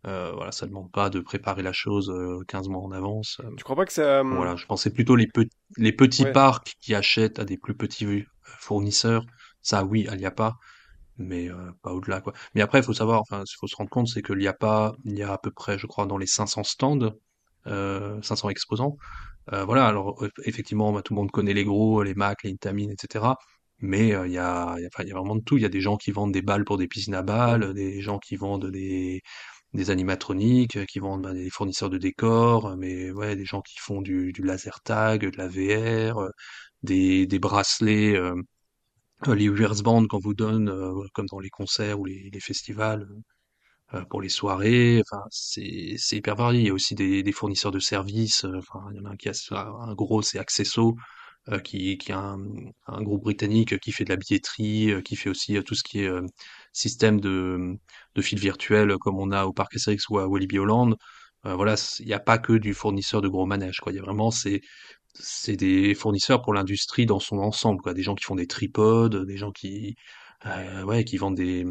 euh, 0.08 0.32
voilà, 0.34 0.52
ça 0.52 0.68
demande 0.68 0.92
pas 0.92 1.10
de 1.10 1.20
préparer 1.22 1.64
la 1.64 1.74
chose 1.74 2.10
euh, 2.10 2.40
15 2.48 2.70
mois 2.70 2.82
en 2.84 2.92
avance. 2.92 3.40
Euh, 3.44 3.50
Tu 3.58 3.64
crois 3.64 3.76
pas 3.76 3.86
que 3.86 3.94
ça, 3.94 4.22
hum, 4.22 4.34
Voilà, 4.36 4.56
je 4.56 4.66
pensais 4.66 4.92
plutôt 4.92 5.16
les, 5.16 5.28
pe- 5.28 5.48
les 5.78 5.94
petits 5.94 6.24
Ouais. 6.24 6.34
parcs 6.34 6.74
qui 6.82 6.96
achètent 6.96 7.40
à 7.40 7.46
des 7.46 7.58
plus 7.58 7.76
petits 7.76 8.06
euh, 8.06 8.24
fournisseurs. 8.60 9.26
Ça, 9.64 9.86
oui, 9.86 10.08
à 10.10 10.16
l'IAPA, 10.16 10.56
mais 11.18 11.50
euh, 11.50 11.72
pas 11.84 11.94
au-delà, 11.94 12.22
quoi. 12.22 12.34
Mais 12.56 12.62
après, 12.62 12.80
il 12.80 12.84
faut 12.86 12.94
savoir, 12.94 13.22
enfin, 13.22 13.44
il 13.48 13.56
faut 13.60 13.68
se 13.68 13.76
rendre 13.76 13.90
compte, 13.90 14.08
c'est 14.10 14.22
que 14.24 14.34
l'IAPA, 14.34 14.94
il 15.06 15.18
y 15.18 15.24
a 15.24 15.34
à 15.34 15.38
peu 15.40 15.52
près, 15.52 15.80
je 15.80 15.88
crois, 15.88 16.06
dans 16.08 16.18
les 16.18 16.28
500 16.28 16.64
stands, 16.64 17.14
euh, 17.68 18.22
500 18.22 18.50
exposants. 18.50 18.98
Euh, 19.54 19.66
voilà, 19.66 19.88
alors 19.88 20.24
euh, 20.24 20.30
effectivement, 20.46 20.92
bah, 20.94 21.02
tout 21.04 21.14
le 21.14 21.20
monde 21.22 21.32
connaît 21.32 21.54
les 21.54 21.66
gros, 21.66 22.04
les 22.04 22.14
Mac, 22.16 22.44
les 22.44 22.52
Intamin, 22.52 22.90
etc. 22.92 23.38
Mais 23.80 24.14
euh, 24.16 24.28
il 24.28 24.34
y 24.34 24.38
a, 24.38 24.76
il 24.78 24.84
y 24.84 24.86
a, 24.86 24.90
il 25.04 25.08
y 25.10 25.12
a 25.12 25.16
vraiment 25.16 25.36
de 25.36 25.42
tout. 25.44 25.58
Il 25.58 25.64
y 25.64 25.66
a 25.66 25.70
des 25.70 25.82
gens 25.82 25.98
qui 25.98 26.12
vendent 26.12 26.32
des 26.34 26.42
balles 26.42 26.66
pour 26.66 26.78
des 26.78 26.88
piscines 26.88 27.16
à 27.16 27.24
balles, 27.24 27.74
des 27.74 28.02
gens 28.02 28.20
qui 28.20 28.36
vendent 28.38 28.68
des 28.72 29.22
des 29.74 29.90
animatroniques, 29.92 30.78
euh, 30.78 30.86
qui 30.86 31.00
vendent 31.00 31.24
bah, 31.24 31.34
des 31.34 31.50
fournisseurs 31.50 31.90
de 31.90 31.98
décors, 31.98 32.68
euh, 32.68 32.76
mais 32.78 33.12
ouais, 33.12 33.36
des 33.36 33.46
gens 33.46 33.62
qui 33.62 33.80
font 33.80 34.02
du, 34.02 34.32
du 34.34 34.44
laser 34.44 34.82
tag, 34.84 35.22
de 35.32 35.38
la 35.38 35.48
VR, 35.48 36.20
euh, 36.22 36.30
des, 36.84 37.26
des 37.28 37.40
bracelets, 37.40 38.16
euh, 38.16 38.36
euh, 38.36 38.42
les 39.32 39.46
US 39.46 39.82
Band 39.82 40.06
qu'on 40.08 40.20
vous 40.20 40.34
donne, 40.34 40.70
euh, 40.70 40.94
comme 41.14 41.28
dans 41.28 41.40
les 41.40 41.50
concerts 41.50 42.00
ou 42.00 42.06
les, 42.06 42.30
les 42.32 42.40
festivals, 42.40 43.08
euh, 43.94 44.04
pour 44.10 44.22
les 44.22 44.30
soirées. 44.30 45.02
Enfin, 45.02 45.24
c'est 45.32 46.18
hyper 46.18 46.36
varié. 46.36 46.62
Il 46.62 46.68
y 46.68 46.70
a 46.70 46.74
aussi 46.74 46.96
des, 46.96 47.24
des 47.24 47.32
fournisseurs 47.32 47.72
de 47.72 47.80
services. 47.80 48.46
euh, 48.46 48.58
Enfin, 48.60 48.86
il 48.92 48.98
y 48.98 49.00
en 49.02 49.06
a 49.06 49.12
un 49.12 49.16
qui 49.18 49.30
a 49.30 49.34
un 49.54 49.94
gros, 49.96 50.22
c'est 50.22 50.40
Accesso, 50.40 50.96
euh, 51.50 51.60
qui 51.60 51.98
qui 51.98 52.12
a 52.12 52.20
un, 52.20 52.40
un 52.88 53.02
groupe 53.02 53.24
britannique 53.24 53.78
qui 53.80 53.92
fait 53.92 54.06
de 54.06 54.10
la 54.12 54.16
billetterie, 54.18 54.92
euh, 54.92 55.02
qui 55.02 55.16
fait 55.16 55.30
aussi 55.30 55.58
euh, 55.58 55.64
tout 55.64 55.76
ce 55.76 55.84
qui 55.84 56.02
est 56.02 56.08
euh, 56.08 56.26
système 56.74 57.20
de 57.22 57.78
de 58.16 58.22
fil 58.22 58.40
virtuel 58.40 58.92
euh, 58.92 58.98
comme 58.98 59.20
on 59.20 59.32
a 59.32 59.46
au 59.46 59.54
Parc 59.54 59.78
SRX 59.78 60.10
ou 60.10 60.20
à 60.20 60.28
Walibi 60.28 60.60
Holland. 60.60 60.96
Euh, 61.46 61.56
voilà, 61.56 61.76
il 62.00 62.06
n'y 62.06 62.14
a 62.14 62.20
pas 62.20 62.38
que 62.38 62.54
du 62.54 62.74
fournisseur 62.74 63.22
de 63.22 63.28
gros 63.28 63.46
manèges, 63.46 63.80
quoi. 63.82 63.92
Il 63.92 63.96
y 63.96 64.00
a 64.00 64.02
vraiment 64.04 64.32
c'est 64.32 64.62
c'est 65.14 65.56
des 65.56 65.94
fournisseurs 65.96 66.42
pour 66.42 66.54
l'industrie 66.54 67.06
dans 67.06 67.20
son 67.20 67.38
ensemble, 67.40 67.82
quoi. 67.82 67.94
Des 67.94 68.04
gens 68.04 68.16
qui 68.16 68.24
font 68.26 68.36
des 68.36 68.48
tripodes, 68.48 69.26
des 69.26 69.38
gens 69.38 69.52
qui 69.52 69.96
euh, 70.46 70.84
ouais 70.84 71.04
qui 71.04 71.18
vendent 71.18 71.36
des 71.38 71.66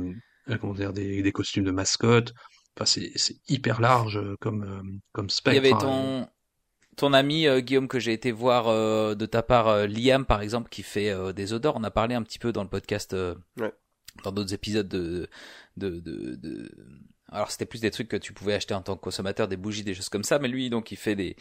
euh, 0.49 0.59
comment 0.59 0.75
dire 0.75 0.93
des, 0.93 1.23
des 1.23 1.33
costumes 1.33 1.65
de 1.65 1.71
mascotte. 1.71 2.33
Enfin, 2.77 2.87
c'est 2.87 3.13
c'est 3.17 3.37
hyper 3.49 3.81
large 3.81 4.17
euh, 4.19 4.37
comme 4.41 5.01
comme 5.13 5.27
Il 5.27 5.31
y 5.31 5.35
spectre. 5.35 5.59
avait 5.59 5.73
hein. 5.73 5.79
ton 5.79 6.29
ton 6.97 7.13
ami 7.15 7.47
euh, 7.47 7.61
Guillaume 7.61 7.89
que 7.89 7.99
j'ai 7.99 8.13
été 8.13 8.33
voir 8.33 8.69
euh, 8.69 9.15
de 9.15 9.27
ta 9.27 9.43
part 9.43 9.69
euh, 9.69 9.87
Liam 9.87 10.25
par 10.27 10.43
exemple 10.43 10.69
qui 10.71 10.83
fait 10.83 11.11
euh, 11.11 11.33
des 11.33 11.53
odeurs. 11.53 11.77
On 11.77 11.85
a 11.85 11.91
parlé 11.91 12.15
un 12.15 12.23
petit 12.23 12.39
peu 12.39 12.53
dans 12.53 12.63
le 12.63 12.69
podcast 12.69 13.15
euh, 13.15 13.35
Ouais. 13.59 13.73
dans 14.25 14.33
d'autres 14.33 14.53
épisodes 14.55 14.89
de 14.89 15.29
de, 15.79 15.89
de, 16.01 16.35
de... 16.37 16.71
alors 17.31 17.51
c'était 17.51 17.65
plus 17.67 17.81
des 17.81 17.91
trucs 17.91 18.09
que 18.09 18.17
tu 18.19 18.35
pouvais 18.35 18.53
acheter 18.55 18.75
en 18.75 18.83
tant 18.83 18.95
que 18.97 19.01
consommateur, 19.01 19.49
des 19.49 19.57
bougies, 19.57 19.85
des 19.85 19.95
choses 19.95 20.11
comme 20.11 20.25
ça. 20.25 20.39
Mais 20.39 20.49
lui 20.49 20.69
donc 20.71 20.93
il 20.93 20.97
fait 20.97 21.17
des 21.17 21.37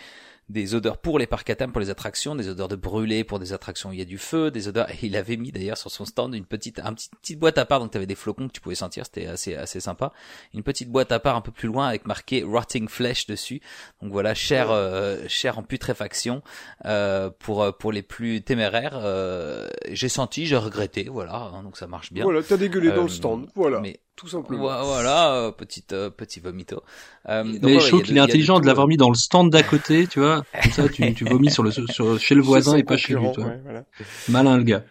des 0.51 0.75
odeurs 0.75 0.97
pour 0.97 1.17
les 1.19 1.25
parcs 1.27 1.49
à 1.49 1.55
thème, 1.55 1.71
pour 1.71 1.81
les 1.81 1.89
attractions, 1.89 2.35
des 2.35 2.49
odeurs 2.49 2.67
de 2.67 2.75
brûlé 2.75 3.23
pour 3.23 3.39
des 3.39 3.53
attractions 3.53 3.89
où 3.89 3.93
il 3.93 3.99
y 3.99 4.01
a 4.01 4.05
du 4.05 4.17
feu, 4.17 4.51
des 4.51 4.67
odeurs. 4.67 4.89
Et 4.89 4.97
il 5.03 5.15
avait 5.15 5.37
mis 5.37 5.51
d'ailleurs 5.51 5.77
sur 5.77 5.89
son 5.89 6.05
stand 6.05 6.35
une 6.35 6.45
petite, 6.45 6.79
un 6.79 6.93
petit, 6.93 7.09
petite 7.21 7.39
boîte 7.39 7.57
à 7.57 7.65
part, 7.65 7.79
donc 7.79 7.91
tu 7.91 7.97
avais 7.97 8.05
des 8.05 8.15
flocons 8.15 8.47
que 8.47 8.53
tu 8.53 8.61
pouvais 8.61 8.75
sentir, 8.75 9.05
c'était 9.05 9.25
assez, 9.27 9.55
assez 9.55 9.79
sympa. 9.79 10.11
Une 10.53 10.63
petite 10.63 10.89
boîte 10.89 11.11
à 11.11 11.19
part 11.19 11.35
un 11.35 11.41
peu 11.41 11.51
plus 11.51 11.67
loin 11.67 11.87
avec 11.87 12.05
marqué 12.05 12.43
Rotting 12.43 12.87
Flesh 12.87 13.25
dessus. 13.27 13.61
Donc 14.01 14.11
voilà, 14.11 14.33
cher, 14.33 14.67
euh, 14.71 15.17
cher 15.27 15.57
en 15.57 15.63
putréfaction 15.63 16.41
euh, 16.85 17.29
pour 17.39 17.63
euh, 17.63 17.71
pour 17.71 17.91
les 17.91 18.01
plus 18.03 18.41
téméraires. 18.41 18.99
Euh, 19.01 19.67
j'ai 19.89 20.09
senti, 20.09 20.45
j'ai 20.45 20.57
regretté, 20.57 21.05
voilà, 21.09 21.35
hein, 21.53 21.63
donc 21.63 21.77
ça 21.77 21.87
marche 21.87 22.11
bien. 22.13 22.23
Voilà, 22.23 22.41
t'as 22.43 22.57
dégueulé 22.57 22.89
dans 22.89 22.97
Euh, 22.99 23.03
le 23.03 23.09
stand, 23.09 23.47
voilà, 23.55 23.79
Mais 23.79 23.99
tout 24.15 24.27
simplement. 24.27 24.63
Voi- 24.63 24.83
voilà, 24.83 25.33
euh, 25.35 25.51
petite, 25.51 25.93
euh, 25.93 26.09
petit 26.09 26.39
vomito. 26.39 26.83
Euh, 27.29 27.43
Mais 27.43 27.59
je 27.59 27.65
ouais, 27.83 27.87
trouve 27.87 28.03
qu'il 28.03 28.17
est 28.17 28.21
intelligent 28.21 28.59
de 28.59 28.65
l'avoir 28.67 28.87
mis 28.87 28.97
dans 28.97 29.09
le 29.09 29.15
stand 29.15 29.49
d'à 29.49 29.63
côté, 29.63 30.07
tu 30.07 30.19
vois. 30.19 30.40
Comme 30.63 30.71
ça, 30.71 30.89
tu, 30.89 31.13
tu 31.13 31.25
vomis 31.25 31.51
sur 31.51 31.63
le, 31.63 31.71
sur, 31.71 32.19
chez 32.19 32.35
le 32.35 32.41
voisin 32.41 32.77
et 32.77 32.83
pas 32.83 32.97
chez 32.97 33.13
lui, 33.15 33.31
toi. 33.31 33.45
ouais, 33.45 33.59
voilà. 33.63 33.83
Malin 34.29 34.57
le 34.57 34.63
gars. 34.63 34.83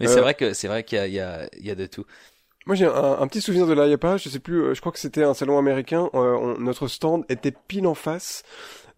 Mais 0.00 0.06
c'est 0.06 0.20
vrai 0.20 0.34
que 0.34 0.52
c'est 0.52 0.68
vrai 0.68 0.84
qu'il 0.84 0.98
y 0.98 1.00
a, 1.00 1.06
il 1.06 1.14
y 1.14 1.20
a, 1.20 1.48
il 1.58 1.66
y 1.66 1.70
a 1.70 1.74
de 1.74 1.86
tout. 1.86 2.04
Moi, 2.66 2.76
j'ai 2.76 2.84
un, 2.84 2.92
un, 3.20 3.26
petit 3.28 3.40
souvenir 3.40 3.66
de 3.66 3.72
l'IAPA. 3.72 4.18
Je 4.18 4.28
sais 4.28 4.38
plus. 4.40 4.60
euh, 4.62 4.74
Je 4.74 4.80
crois 4.80 4.92
que 4.92 4.98
c'était 4.98 5.24
un 5.24 5.32
salon 5.32 5.58
américain. 5.58 6.10
euh, 6.14 6.36
on- 6.38 6.58
notre 6.60 6.86
stand 6.86 7.24
était 7.30 7.50
pile 7.66 7.86
en 7.86 7.94
face 7.94 8.42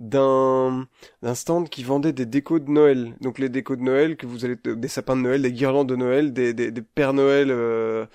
d'un 0.01 0.89
d'un 1.23 1.35
stand 1.35 1.69
qui 1.69 1.85
vendait 1.85 2.13
des 2.13 2.27
décos 2.27 2.59
de 2.59 2.71
Noël. 2.71 3.15
Donc 3.21 3.39
les 3.39 3.49
décos 3.49 3.77
de 3.77 3.83
Noël 3.83 4.17
que 4.17 4.27
vous 4.27 4.45
allez 4.45 4.57
des 4.65 4.89
sapins 4.89 5.15
de 5.17 5.21
Noël, 5.23 5.43
des 5.43 5.53
guirlandes 5.53 5.89
de 5.89 5.97
Noël, 5.97 6.33
des 6.33 6.53
des, 6.53 6.71
des 6.73 6.83
Pères 6.83 7.13
Noël, 7.13 7.51
euh, 7.51 8.07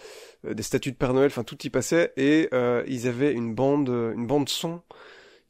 euh, 0.45 0.53
des 0.53 0.63
statues 0.63 0.91
de 0.91 0.97
Père 0.97 1.13
Noël. 1.13 1.27
Enfin 1.27 1.43
tout 1.43 1.57
y 1.63 1.69
passait. 1.69 2.11
Et 2.17 2.49
euh, 2.53 2.83
ils 2.87 3.07
avaient 3.07 3.31
une 3.31 3.55
bande 3.55 3.87
une 3.89 4.27
bande 4.27 4.49
son 4.49 4.81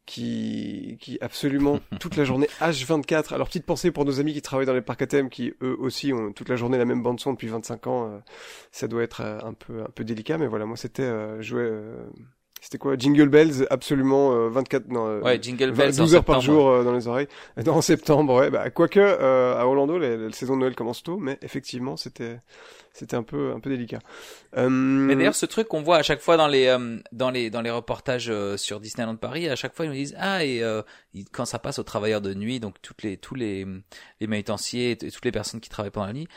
qui 0.05 0.97
qui 1.01 1.17
absolument 1.21 1.79
toute 1.99 2.15
la 2.15 2.23
journée 2.25 2.47
H24. 2.61 3.33
Alors 3.33 3.47
petite 3.47 3.65
pensée 3.65 3.91
pour 3.91 4.05
nos 4.05 4.19
amis 4.19 4.33
qui 4.33 4.41
travaillent 4.41 4.65
dans 4.67 4.73
les 4.73 4.81
parcs 4.81 5.01
à 5.01 5.07
thème 5.07 5.29
qui 5.29 5.53
eux 5.61 5.75
aussi 5.79 6.13
ont 6.13 6.31
toute 6.31 6.49
la 6.49 6.55
journée 6.55 6.77
la 6.77 6.85
même 6.85 7.01
bande 7.01 7.19
son 7.19 7.33
depuis 7.33 7.47
25 7.47 7.87
ans. 7.87 8.09
euh, 8.11 8.17
ça 8.71 8.87
doit 8.87 9.03
être 9.03 9.21
euh, 9.21 9.39
un 9.43 9.53
peu 9.53 9.81
un 9.81 9.89
peu 9.93 10.03
délicat 10.03 10.37
mais 10.37 10.47
voilà 10.47 10.65
moi 10.65 10.77
c'était 10.77 11.01
euh, 11.03 11.41
jouer 11.41 11.63
euh, 11.63 11.95
c'était 12.61 12.77
quoi? 12.77 12.95
Jingle 12.97 13.29
Bells 13.29 13.67
absolument 13.69 14.33
euh, 14.33 14.49
24 14.49 14.87
non 14.89 15.07
euh, 15.07 15.21
Ouais, 15.21 15.39
Jingle 15.41 15.71
20 15.71 15.73
Bells. 15.75 15.93
en 16.01 16.03
12 16.03 16.15
heures 16.15 16.23
par 16.23 16.41
jour 16.41 16.67
euh, 16.69 16.83
dans 16.83 16.93
les 16.93 17.07
oreilles 17.07 17.27
en 17.67 17.81
septembre 17.81 18.35
ouais 18.39 18.49
bah 18.49 18.69
quoique 18.69 18.99
euh, 18.99 19.55
à 19.59 19.65
Orlando 19.65 19.97
la, 19.97 20.15
la 20.17 20.31
saison 20.31 20.55
de 20.55 20.61
Noël 20.61 20.75
commence 20.75 21.03
tôt 21.03 21.17
mais 21.17 21.37
effectivement 21.41 21.97
c'était 21.97 22.37
c'était 22.97 23.15
un 23.15 23.23
peu 23.23 23.51
un 23.53 23.59
peu 23.59 23.69
délicat 23.69 23.99
euh, 24.57 24.69
Mais 24.69 25.15
d'ailleurs, 25.15 25.35
ce 25.35 25.45
truc 25.45 25.67
qu'on 25.67 25.81
voit 25.83 25.97
à 25.97 26.03
chaque 26.03 26.21
fois 26.21 26.37
dans 26.37 26.47
les 26.47 26.67
euh, 26.67 26.97
dans 27.11 27.29
les 27.29 27.49
dans 27.49 27.61
les 27.61 27.69
reportages 27.71 28.29
euh, 28.29 28.57
sur 28.57 28.79
Disneyland 28.79 29.15
Paris, 29.17 29.47
à 29.49 29.55
chaque 29.55 29.75
fois 29.75 29.85
ils 29.85 29.89
nous 29.89 29.95
disent 29.95 30.15
ah 30.17 30.43
et 30.43 30.63
euh, 30.63 30.81
ils- 31.13 31.25
quand 31.29 31.45
ça 31.45 31.59
passe 31.59 31.77
aux 31.79 31.83
travailleurs 31.83 32.21
de 32.21 32.33
nuit, 32.33 32.59
donc 32.59 32.81
toutes 32.81 33.03
les 33.03 33.17
tous 33.17 33.35
les 33.35 33.65
les 34.21 34.27
manutenciers 34.27 34.91
et 34.91 34.97
toutes 35.11 35.25
les 35.25 35.31
personnes 35.31 35.59
qui 35.59 35.69
travaillent 35.69 35.91
pendant 35.91 36.07
la 36.07 36.13
nuit. 36.13 36.27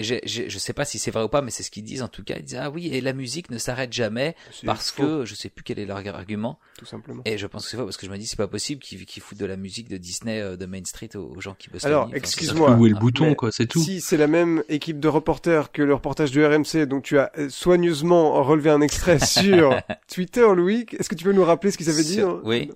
J'ai- 0.00 0.20
j'ai- 0.24 0.50
je 0.50 0.58
sais 0.58 0.72
pas 0.72 0.84
si 0.84 0.98
c'est 0.98 1.10
vrai 1.12 1.22
ou 1.22 1.28
pas, 1.28 1.40
mais 1.40 1.50
c'est 1.52 1.62
ce 1.62 1.70
qu'ils 1.70 1.84
disent 1.84 2.02
en 2.02 2.08
tout 2.08 2.24
cas. 2.24 2.34
Ils 2.36 2.42
disent 2.44 2.58
ah 2.60 2.68
oui 2.70 2.88
et 2.88 3.00
la 3.00 3.12
musique 3.12 3.48
ne 3.50 3.58
s'arrête 3.58 3.92
jamais 3.92 4.34
parce 4.66 4.90
faux, 4.90 5.02
que 5.02 5.24
je 5.24 5.34
sais 5.36 5.48
plus 5.48 5.62
quel 5.62 5.78
est 5.78 5.86
leur 5.86 5.98
argument. 6.14 6.58
tout 6.78 6.84
simplement 6.86 7.22
Et 7.24 7.38
je 7.38 7.46
pense 7.46 7.64
que 7.64 7.70
c'est 7.70 7.76
faux 7.76 7.84
parce 7.84 7.96
que 7.96 8.06
je 8.06 8.10
me 8.10 8.18
dis 8.18 8.26
c'est 8.26 8.36
pas 8.36 8.48
possible 8.48 8.80
qu'ils 8.82 9.06
qu'ils 9.06 9.22
foutent 9.22 9.38
de 9.38 9.46
la 9.46 9.56
musique 9.56 9.88
de 9.88 9.96
Disney 9.96 10.40
euh, 10.40 10.56
de 10.56 10.66
Main 10.66 10.84
Street 10.84 11.10
aux, 11.14 11.34
aux 11.36 11.40
gens 11.40 11.54
qui 11.58 11.70
bossent. 11.70 11.84
Alors, 11.84 12.08
nuit. 12.08 12.14
Enfin, 12.16 12.26
c'est- 12.26 12.38
excuse-moi, 12.40 12.72
Où 12.72 12.86
est 12.86 12.90
le 12.90 12.96
Ah, 12.96 13.00
bouton, 13.00 13.34
quoi, 13.34 13.52
c'est 13.52 13.66
tout. 13.66 13.82
Si 13.82 14.00
c'est 14.00 14.16
la 14.16 14.26
même 14.26 14.64
équipe 14.68 14.98
de 14.98 15.06
reporters 15.08 15.70
que 15.70 15.82
le 15.82 15.94
reportage 15.94 16.30
du 16.32 16.44
RMC, 16.44 16.86
donc 16.86 17.04
tu 17.04 17.18
as 17.18 17.30
euh, 17.38 17.48
soigneusement 17.48 18.42
relevé 18.42 18.70
un 18.70 18.80
extrait 18.80 19.18
sur 19.24 19.80
Twitter, 20.12 20.46
Louis, 20.56 20.86
est-ce 20.98 21.08
que 21.08 21.14
tu 21.14 21.24
peux 21.24 21.32
nous 21.32 21.44
rappeler 21.44 21.70
ce 21.70 21.78
qu'ils 21.78 21.90
avaient 21.90 22.02
dit 22.02 22.14
Sur- 22.14 22.30
hein 22.30 22.40
oui. 22.44 22.70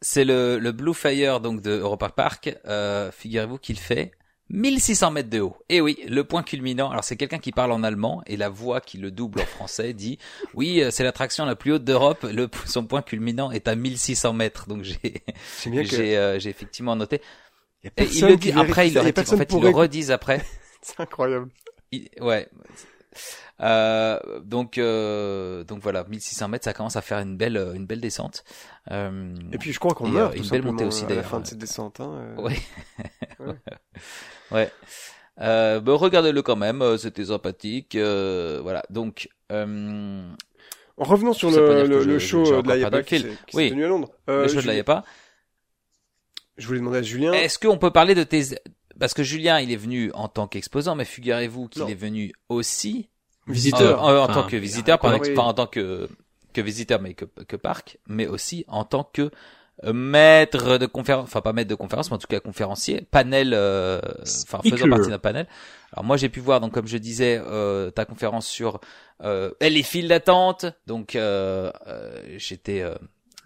C'est 0.00 0.24
le, 0.24 0.58
le 0.58 0.72
Blue 0.72 0.94
Fire 0.94 1.40
donc 1.40 1.60
de 1.62 1.70
Europa 1.78 2.08
Park. 2.08 2.56
Euh, 2.66 3.10
Figurez-vous 3.12 3.58
qu'il 3.58 3.78
fait 3.78 4.10
1600 4.52 5.10
mètres 5.10 5.30
de 5.30 5.40
haut. 5.40 5.56
Et 5.68 5.80
oui, 5.80 5.98
le 6.08 6.24
point 6.24 6.42
culminant. 6.42 6.90
Alors 6.90 7.02
c'est 7.04 7.16
quelqu'un 7.16 7.38
qui 7.38 7.52
parle 7.52 7.72
en 7.72 7.82
allemand 7.82 8.22
et 8.26 8.36
la 8.36 8.48
voix 8.48 8.80
qui 8.80 8.98
le 8.98 9.10
double 9.10 9.40
en 9.40 9.46
français 9.46 9.92
dit 9.94 10.18
oui, 10.54 10.82
euh, 10.82 10.90
c'est 10.90 11.02
l'attraction 11.04 11.44
la 11.44 11.56
plus 11.56 11.72
haute 11.72 11.84
d'Europe. 11.84 12.24
Le 12.30 12.48
son 12.66 12.84
point 12.86 13.02
culminant 13.02 13.50
est 13.50 13.66
à 13.66 13.74
1600 13.74 14.32
mètres. 14.34 14.68
Donc 14.68 14.82
j'ai 14.84 14.98
que 15.64 15.82
j'ai 15.84 16.16
euh, 16.18 16.38
j'ai 16.38 16.50
effectivement 16.50 16.94
noté. 16.96 17.16
Et 17.84 17.88
il 17.88 17.90
personne 17.90 18.28
le 18.28 18.36
qui 18.36 18.52
dit 18.52 18.58
après, 18.60 18.88
il 18.88 18.94
le. 18.94 19.00
En 19.00 19.04
fait, 19.04 19.52
ils 19.52 19.60
le 19.62 19.68
redisent 19.70 20.10
après. 20.12 20.44
C'est 20.82 21.00
incroyable. 21.00 21.48
Il- 21.90 22.08
ouais. 22.20 22.48
Euh, 23.60 24.18
donc 24.42 24.76
euh, 24.78 25.62
donc 25.64 25.80
voilà, 25.82 26.04
1600 26.04 26.48
mètres, 26.48 26.64
ça 26.64 26.72
commence 26.72 26.96
à 26.96 27.02
faire 27.02 27.18
une 27.18 27.36
belle 27.36 27.56
une 27.74 27.86
belle 27.86 28.00
descente. 28.00 28.44
Euh, 28.90 29.34
Et 29.52 29.58
puis 29.58 29.72
je 29.72 29.78
crois 29.78 29.94
qu'on 29.94 30.08
meurt 30.08 30.34
euh, 30.34 30.36
une 30.38 30.48
belle 30.48 30.62
montée 30.62 30.84
aussi, 30.84 31.04
à 31.04 31.08
la 31.08 31.14
d'ailleurs. 31.16 31.30
fin 31.30 31.40
de 31.40 31.46
cette 31.46 31.58
descente. 31.58 32.00
Hein, 32.00 32.34
euh. 32.38 32.42
Ouais. 32.42 32.56
Ouais. 33.40 33.54
Ouais. 34.52 34.70
Euh, 35.40 35.80
bah, 35.80 35.94
regardez-le 35.94 36.42
quand 36.42 36.56
même, 36.56 36.82
euh, 36.82 36.98
c'était 36.98 37.24
sympathique. 37.26 37.94
euh, 37.94 38.60
voilà. 38.62 38.82
Donc, 38.90 39.28
euh, 39.50 40.22
sur 41.32 41.50
Ça 41.52 41.60
veut 41.60 41.66
pas 41.68 41.74
le, 41.74 41.88
dire 41.88 41.88
que 41.88 41.92
le, 41.94 42.00
je- 42.02 42.08
le 42.10 42.18
je- 42.18 42.26
show 42.26 42.44
j'ai 42.44 42.52
euh, 42.52 42.54
de 42.56 42.58
encore 42.60 42.76
la 42.76 42.90
pas 42.90 42.96
IAPA 42.98 42.98
de 42.98 43.02
qui 43.46 43.56
Oui. 43.56 43.64
s'est 43.64 43.70
tenu 43.70 43.84
à 43.84 43.88
Londres. 43.88 44.10
Euh, 44.28 44.42
le 44.42 44.48
show 44.48 44.60
de 44.60 44.66
la 44.66 44.84
pas. 44.84 45.04
je 46.58 46.66
voulais 46.66 46.78
demander 46.80 46.98
à 46.98 47.02
Julien. 47.02 47.32
Est-ce 47.32 47.58
qu'on 47.58 47.78
peut 47.78 47.90
parler 47.90 48.14
de 48.14 48.22
tes 48.24 48.42
parce 49.00 49.14
que 49.14 49.22
Julien, 49.22 49.58
il 49.58 49.72
est 49.72 49.76
venu 49.76 50.12
en 50.12 50.28
tant 50.28 50.46
qu'exposant, 50.46 50.94
mais 50.94 51.06
figurez-vous 51.06 51.66
qu'il 51.68 51.82
Non. 51.82 51.88
est 51.88 51.94
venu 51.94 52.32
aussi 52.50 53.08
Visiteur. 53.48 54.02
en 54.02 54.16
Enfin, 54.22 54.34
tant 54.42 54.46
que 54.46 54.56
visiteur, 54.56 54.98
pas, 54.98 55.08
Ah, 55.10 55.16
en- 55.16 55.48
en 55.48 55.54
tant 55.54 55.66
que 55.66 56.08
que 56.52 56.60
visiteur, 56.60 57.00
mais 57.00 57.14
que, 57.14 57.24
que 57.24 57.56
parc, 57.56 57.98
mais 58.06 58.26
aussi 58.26 58.64
en 58.68 58.84
tant 58.84 59.02
que 59.02 59.22
euh, 59.22 59.30
maître 59.84 60.78
de 60.78 60.86
conférence, 60.86 61.24
enfin 61.24 61.40
pas 61.40 61.52
maître 61.52 61.70
de 61.70 61.74
conférence, 61.74 62.10
mais 62.10 62.16
en 62.16 62.18
tout 62.18 62.26
cas 62.26 62.40
conférencier, 62.40 63.06
panel, 63.10 63.52
euh, 63.54 64.00
enfin 64.44 64.60
faisant 64.62 64.88
partie 64.88 65.10
d'un 65.10 65.18
panel. 65.18 65.46
Alors 65.92 66.04
moi 66.04 66.16
j'ai 66.16 66.28
pu 66.28 66.40
voir, 66.40 66.60
donc 66.60 66.72
comme 66.72 66.86
je 66.86 66.98
disais, 66.98 67.40
euh, 67.44 67.90
ta 67.90 68.04
conférence 68.04 68.46
sur 68.46 68.80
euh, 69.22 69.50
les 69.60 69.82
files 69.82 70.08
d'attente, 70.08 70.66
donc 70.86 71.16
euh, 71.16 71.70
euh, 71.86 72.22
j'étais 72.36 72.82
euh, 72.82 72.94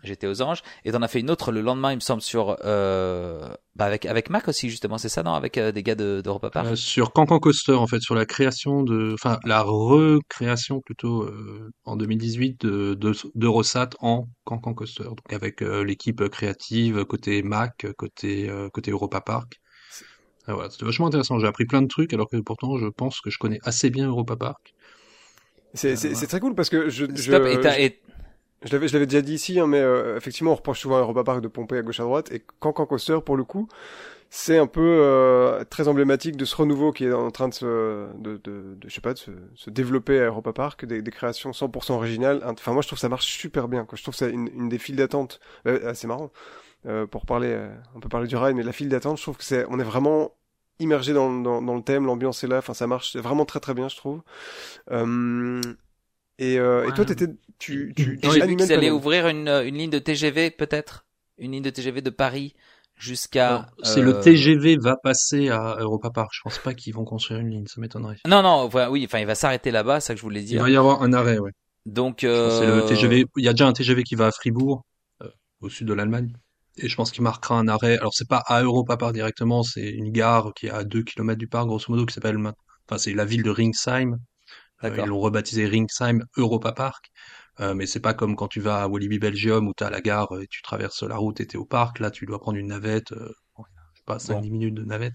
j'étais 0.04 0.26
aux 0.26 0.42
anges, 0.42 0.62
et 0.84 0.92
t'en 0.92 1.02
as 1.02 1.08
fait 1.08 1.20
une 1.20 1.30
autre 1.30 1.52
le 1.52 1.60
lendemain, 1.60 1.92
il 1.92 1.96
me 1.96 2.00
semble, 2.00 2.22
sur 2.22 2.56
euh, 2.64 3.48
bah 3.74 3.84
avec 3.86 4.06
avec 4.06 4.30
Mac 4.30 4.48
aussi 4.48 4.70
justement, 4.70 4.98
c'est 4.98 5.08
ça 5.08 5.22
non, 5.22 5.34
avec 5.34 5.58
euh, 5.58 5.72
des 5.72 5.82
gars 5.82 5.94
de 5.94 6.20
d'Europa 6.22 6.50
Park. 6.50 6.68
Euh, 6.68 6.76
sur 6.76 7.12
Cancan 7.12 7.38
Coaster, 7.38 7.74
en 7.74 7.86
fait, 7.86 8.00
sur 8.00 8.14
la 8.14 8.24
création 8.26 8.82
de, 8.82 9.12
enfin, 9.14 9.38
la 9.44 9.62
recréation 9.62 10.80
plutôt 10.80 11.24
euh, 11.24 11.70
en 11.84 11.96
2018 11.96 12.60
de, 12.64 12.94
de, 12.94 13.12
d'Eurosat 13.34 13.90
en 14.00 14.28
Cancan 14.44 14.74
Coaster, 14.74 15.04
donc 15.04 15.18
avec 15.32 15.62
euh, 15.62 15.84
l'équipe 15.84 16.28
créative 16.28 17.04
côté 17.04 17.42
Mac, 17.42 17.86
côté 17.96 18.48
euh, 18.48 18.68
côté 18.70 18.90
Europa 18.90 19.20
Park. 19.20 19.60
Ah, 20.46 20.54
voilà, 20.54 20.70
c'était 20.70 20.84
vachement 20.84 21.08
intéressant. 21.08 21.38
J'ai 21.38 21.46
appris 21.48 21.66
plein 21.66 21.82
de 21.82 21.88
trucs, 21.88 22.12
alors 22.12 22.28
que 22.28 22.36
pourtant, 22.36 22.78
je 22.78 22.86
pense 22.86 23.20
que 23.20 23.30
je 23.30 23.38
connais 23.38 23.58
assez 23.64 23.90
bien 23.90 24.06
Europa 24.06 24.36
Park. 24.36 24.74
C'est 25.74 26.26
très 26.28 26.40
cool 26.40 26.54
parce 26.54 26.70
que 26.70 26.88
je, 26.88 27.04
Stop, 27.16 27.44
et 27.46 27.60
t'as- 27.60 27.76
je, 27.76 27.82
et- 27.82 28.00
je 28.66 28.72
l'avais 28.72 28.88
je 28.88 28.92
l'avais 28.94 29.06
déjà 29.06 29.22
dit 29.22 29.34
ici, 29.34 29.58
hein, 29.60 29.66
mais 29.66 29.80
euh, 29.80 30.16
effectivement 30.16 30.52
on 30.52 30.56
reproche 30.56 30.80
souvent 30.80 30.96
à 30.96 31.00
Europa 31.00 31.24
Park 31.24 31.40
de 31.40 31.48
pomper 31.48 31.78
à 31.78 31.82
gauche 31.82 32.00
à 32.00 32.04
droite. 32.04 32.30
Et 32.32 32.42
Cancan 32.60 32.86
Coaster 32.86 33.18
pour 33.24 33.36
le 33.36 33.44
coup 33.44 33.68
c'est 34.30 34.58
un 34.58 34.66
peu 34.66 34.80
euh, 34.82 35.64
très 35.64 35.88
emblématique 35.88 36.36
de 36.36 36.44
ce 36.44 36.56
renouveau 36.56 36.92
qui 36.92 37.04
est 37.04 37.12
en 37.12 37.30
train 37.30 37.48
de 37.48 37.54
se 37.54 38.06
de, 38.18 38.40
de, 38.42 38.76
je 38.84 38.92
sais 38.94 39.00
pas 39.00 39.14
de 39.14 39.18
se, 39.18 39.30
se 39.54 39.70
développer 39.70 40.20
à 40.20 40.26
Europa 40.26 40.52
Park 40.52 40.84
des, 40.84 41.00
des 41.00 41.10
créations 41.10 41.52
100% 41.52 41.92
originales. 41.92 42.42
Enfin 42.44 42.72
moi 42.72 42.82
je 42.82 42.88
trouve 42.88 42.98
ça 42.98 43.08
marche 43.08 43.26
super 43.26 43.68
bien 43.68 43.84
quoi. 43.84 43.96
Je 43.96 44.02
trouve 44.02 44.14
ça 44.14 44.26
une, 44.28 44.48
une 44.48 44.68
des 44.68 44.78
files 44.78 44.96
d'attente 44.96 45.40
euh, 45.66 45.88
assez 45.88 46.06
marrant 46.06 46.32
euh, 46.86 47.06
pour 47.06 47.26
parler 47.26 47.50
euh, 47.50 47.74
on 47.94 48.00
peut 48.00 48.08
parler 48.08 48.26
du 48.26 48.36
ride 48.36 48.56
mais 48.56 48.62
la 48.62 48.72
file 48.72 48.88
d'attente 48.88 49.16
je 49.18 49.22
trouve 49.22 49.36
que 49.36 49.44
c'est 49.44 49.64
on 49.70 49.78
est 49.78 49.84
vraiment 49.84 50.32
immergé 50.78 51.14
dans, 51.14 51.32
dans, 51.32 51.74
le 51.74 51.82
thème 51.82 52.06
l'ambiance 52.06 52.42
est 52.44 52.48
là. 52.48 52.58
Enfin 52.58 52.74
ça 52.74 52.86
marche 52.86 53.16
vraiment 53.16 53.44
très 53.44 53.60
très 53.60 53.74
bien 53.74 53.88
je 53.88 53.96
trouve. 53.96 54.22
Euh, 54.90 55.62
et, 56.38 56.58
euh, 56.58 56.88
et 56.88 56.92
toi 56.92 57.04
t'étais 57.04 57.28
tu 57.58 57.92
tu, 57.96 58.18
tu 58.20 58.30
J'ai 58.30 58.42
vu 58.42 58.42
animais 58.42 58.66
qu'ils 58.66 58.72
le 58.72 58.74
allaient 58.74 58.88
panel. 58.88 58.92
ouvrir 58.92 59.28
une, 59.28 59.48
euh, 59.48 59.66
une 59.66 59.76
ligne 59.76 59.90
de 59.90 59.98
TGV 59.98 60.50
peut-être, 60.50 61.06
une 61.38 61.52
ligne 61.52 61.62
de 61.62 61.70
TGV 61.70 62.02
de 62.02 62.10
Paris 62.10 62.54
jusqu'à. 62.96 63.70
C'est 63.82 64.00
euh, 64.00 64.04
le 64.04 64.20
TGV 64.20 64.76
va 64.78 64.96
passer 64.96 65.48
à 65.48 65.76
Europa 65.80 66.10
Park. 66.10 66.30
Je 66.34 66.40
pense 66.42 66.58
pas 66.58 66.74
qu'ils 66.74 66.94
vont 66.94 67.04
construire 67.04 67.40
une 67.40 67.50
ligne, 67.50 67.66
ça 67.66 67.80
m'étonnerait. 67.80 68.16
Non 68.26 68.42
non, 68.42 68.68
oui, 68.90 69.04
enfin 69.06 69.18
il 69.18 69.26
va 69.26 69.34
s'arrêter 69.34 69.70
là-bas, 69.70 70.00
c'est 70.00 70.08
ça 70.08 70.14
que 70.14 70.18
je 70.20 70.24
voulais 70.24 70.40
Il 70.42 70.46
dire. 70.46 70.62
va 70.62 70.70
y 70.70 70.76
avoir 70.76 71.02
un 71.02 71.12
arrêt, 71.12 71.38
ouais. 71.38 71.52
Donc 71.86 72.18
C'est 72.20 72.26
euh, 72.28 72.76
le 72.82 72.86
TGV. 72.86 73.26
Il 73.36 73.44
y 73.44 73.48
a 73.48 73.52
déjà 73.52 73.66
un 73.68 73.72
TGV 73.72 74.02
qui 74.02 74.14
va 74.16 74.26
à 74.26 74.30
Fribourg, 74.32 74.82
euh, 75.22 75.28
au 75.60 75.68
sud 75.68 75.86
de 75.86 75.94
l'Allemagne. 75.94 76.32
Et 76.78 76.88
je 76.88 76.96
pense 76.96 77.10
qu'il 77.10 77.22
marquera 77.22 77.58
un 77.58 77.68
arrêt. 77.68 77.96
Alors, 77.98 78.12
c'est 78.12 78.28
pas 78.28 78.42
à 78.46 78.62
Europa 78.62 78.96
Park 78.98 79.14
directement, 79.14 79.62
c'est 79.62 79.88
une 79.88 80.10
gare 80.10 80.52
qui 80.54 80.66
est 80.66 80.70
à 80.70 80.84
2 80.84 81.02
km 81.04 81.38
du 81.38 81.46
parc, 81.48 81.66
grosso 81.68 81.86
modo, 81.88 82.04
qui 82.04 82.12
s'appelle, 82.12 82.36
enfin, 82.38 82.98
c'est 82.98 83.14
la 83.14 83.24
ville 83.24 83.42
de 83.42 83.50
Ringsheim. 83.50 84.18
Euh, 84.84 84.90
D'accord. 84.90 85.06
ils 85.06 85.08
l'ont 85.08 85.20
rebaptisé 85.20 85.66
Ringsheim 85.66 86.20
Europa 86.36 86.72
Park. 86.72 87.06
Euh, 87.60 87.72
mais 87.74 87.86
c'est 87.86 88.00
pas 88.00 88.12
comme 88.12 88.36
quand 88.36 88.48
tu 88.48 88.60
vas 88.60 88.82
à 88.82 88.86
Walibi 88.88 89.18
Belgium 89.18 89.66
où 89.66 89.72
t'as 89.74 89.88
la 89.88 90.02
gare 90.02 90.28
et 90.42 90.46
tu 90.48 90.60
traverses 90.60 91.02
la 91.02 91.16
route 91.16 91.40
et 91.40 91.46
t'es 91.46 91.56
au 91.56 91.64
parc. 91.64 92.00
Là, 92.00 92.10
tu 92.10 92.26
dois 92.26 92.38
prendre 92.38 92.58
une 92.58 92.66
navette, 92.68 93.12
euh, 93.12 93.30
je 93.58 93.62
sais 93.62 94.02
pas, 94.04 94.18
5-10 94.18 94.48
Bon. 94.50 94.52
minutes 94.52 94.74
de 94.74 94.84
navette. 94.84 95.14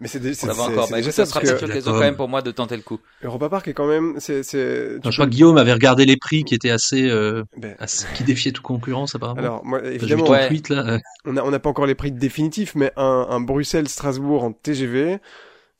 mais 0.00 0.06
c'est 0.06 0.20
des- 0.20 0.32
c'est 0.34 0.46
ça 0.46 0.52
va 0.52 0.54
c'est- 0.54 0.72
encore. 0.72 0.84
c'est 0.86 0.90
Bah, 0.92 0.96
déjà 0.98 1.10
ça 1.10 1.24
ça 1.24 1.30
sera 1.30 1.40
peut-être 1.40 1.60
l'occasion 1.62 1.90
quand 1.92 1.98
même 1.98 2.14
pour 2.16 2.28
moi 2.28 2.40
de 2.40 2.50
tenter 2.52 2.76
le 2.76 2.82
coup. 2.82 3.00
Europa 3.22 3.48
Park 3.48 3.66
est 3.68 3.74
quand 3.74 3.88
même 3.88 4.14
c'est 4.20 4.42
tu 4.42 4.56
je 4.56 4.98
crois 5.00 5.10
peux- 5.10 5.24
que 5.24 5.28
Guillaume 5.30 5.56
avait 5.58 5.72
regardé 5.72 6.04
les 6.04 6.16
prix 6.16 6.44
qui 6.44 6.54
étaient 6.54 6.70
assez, 6.70 7.08
euh, 7.10 7.42
ben, 7.56 7.74
assez- 7.80 8.06
qui 8.14 8.22
défiaient 8.22 8.52
toute 8.52 8.62
concurrence, 8.64 9.16
apparemment. 9.16 9.40
alors 9.40 9.64
moi 9.64 9.84
évidemment 9.84 10.28
Ouais. 10.28 10.46
tweet, 10.46 10.68
là. 10.68 10.86
euh, 10.86 10.98
on 11.24 11.36
a 11.36 11.42
on 11.42 11.50
n'a 11.50 11.58
pas 11.58 11.70
encore 11.70 11.86
les 11.86 11.96
prix 11.96 12.12
définitifs 12.12 12.76
mais 12.76 12.92
un, 12.96 13.26
un 13.28 13.40
Bruxelles 13.40 13.88
Strasbourg 13.88 14.44
en 14.44 14.52
TGV 14.52 15.18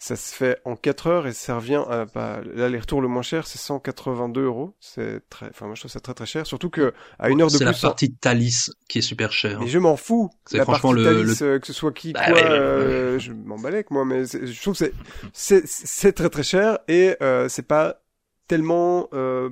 ça 0.01 0.15
se 0.15 0.33
fait 0.35 0.61
en 0.65 0.77
4 0.77 1.07
heures 1.09 1.27
et 1.27 1.33
ça 1.33 1.57
revient 1.57 1.83
à 1.91 2.05
bah, 2.05 2.41
l'aller-retour 2.55 3.01
le 3.01 3.09
moins 3.09 3.23
cher 3.23 3.47
c'est 3.49 3.59
182 3.59 4.45
euros. 4.45 4.77
C'est 4.79 5.29
très 5.29 5.47
enfin 5.49 5.67
moi 5.67 5.75
je 5.75 5.81
trouve 5.81 5.91
ça 5.91 5.99
très 6.01 6.15
très 6.15 6.27
cher. 6.27 6.47
Surtout 6.47 6.71
que 6.71 6.93
à 7.19 7.31
une 7.31 7.41
heure 7.43 7.49
de 7.51 7.57
C'est 7.57 7.65
la 7.65 7.73
plus 7.73 7.83
partie 7.83 8.09
de 8.09 8.15
Thalys 8.15 8.71
qui 8.89 8.99
est 8.99 9.03
super 9.03 9.33
chère. 9.33 9.59
mais 9.61 9.67
je 9.67 9.79
m'en 9.79 9.97
fous. 9.97 10.31
C'est 10.47 10.63
franchement 10.63 10.91
partie 10.93 11.05
le- 11.05 11.25
Thalys, 11.25 11.43
euh, 11.43 11.59
que 11.59 11.67
ce 11.67 11.73
soit 11.73 11.93
qui 11.93 12.13
Bah 12.13 12.27
quoi 12.27 12.35
ouais, 12.35 12.43
euh, 12.45 13.19
je 13.19 13.33
m'en 13.33 13.59
balèque 13.59 13.91
moi 13.91 14.05
mais 14.05 14.25
je 14.25 14.61
trouve 14.63 14.75
que 14.79 14.85
c'est 14.85 14.93
c'est 15.33 15.67
c'est 15.67 16.13
très 16.13 16.29
très 16.31 16.45
cher 16.45 16.79
et 16.87 17.17
euh, 17.21 17.49
c'est 17.49 17.67
pas 17.67 18.01
tellement 18.47 19.09
euh, 19.15 19.51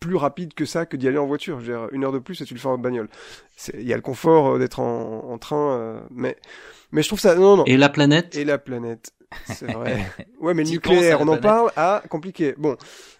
plus 0.00 0.16
rapide 0.16 0.54
que 0.54 0.64
ça 0.64 0.86
que 0.86 0.96
d'y 0.96 1.08
aller 1.08 1.18
en 1.18 1.26
voiture. 1.26 1.60
Je 1.60 1.72
veux 1.72 1.78
dire, 1.78 1.88
une 1.92 2.04
heure 2.04 2.12
de 2.12 2.18
plus 2.18 2.40
et 2.40 2.44
tu 2.44 2.54
le 2.54 2.60
fais 2.60 2.68
en 2.68 2.78
bagnole. 2.78 3.08
Il 3.74 3.86
y 3.86 3.92
a 3.92 3.96
le 3.96 4.02
confort 4.02 4.54
euh, 4.54 4.58
d'être 4.58 4.80
en, 4.80 5.30
en, 5.30 5.38
train, 5.38 5.78
euh, 5.78 6.00
mais 6.10 6.36
mais 6.92 7.02
je 7.02 7.08
trouve 7.08 7.20
ça 7.20 7.34
non 7.34 7.56
non. 7.56 7.64
Et 7.64 7.76
la 7.76 7.88
planète? 7.88 8.36
Et 8.36 8.44
la 8.44 8.58
planète. 8.58 9.12
C'est 9.46 9.70
vrai. 9.72 10.04
Ouais, 10.40 10.52
mais 10.52 10.64
le 10.64 10.70
nucléaire, 10.70 11.22
on 11.22 11.28
en 11.28 11.38
parle? 11.38 11.70
Ah, 11.74 12.02
compliqué. 12.10 12.54
Bon, 12.58 12.76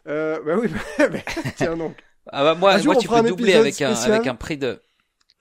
euh, 0.06 0.38
bah 0.44 0.56
oui, 0.60 0.68
tiens 1.56 1.74
donc. 1.76 1.96
Ah 2.30 2.44
bah 2.44 2.54
moi, 2.54 2.76
moi 2.82 2.96
tu 2.96 3.08
peux 3.08 3.22
doubler 3.22 3.54
avec 3.54 3.80
un, 3.80 3.94
avec 3.94 4.26
un 4.26 4.34
prix 4.34 4.58
de 4.58 4.80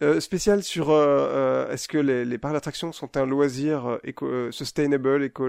euh, 0.03 0.19
spécial 0.19 0.63
sur 0.63 0.89
euh, 0.89 0.97
euh, 0.97 1.71
est-ce 1.71 1.87
que 1.87 1.97
les, 1.97 2.25
les 2.25 2.37
parcs 2.37 2.53
d'attraction 2.53 2.91
sont 2.91 3.15
un 3.17 3.25
loisir 3.25 3.87
euh, 3.87 3.97
éco 4.03 4.51
sustainable 4.51 5.23
éco 5.23 5.47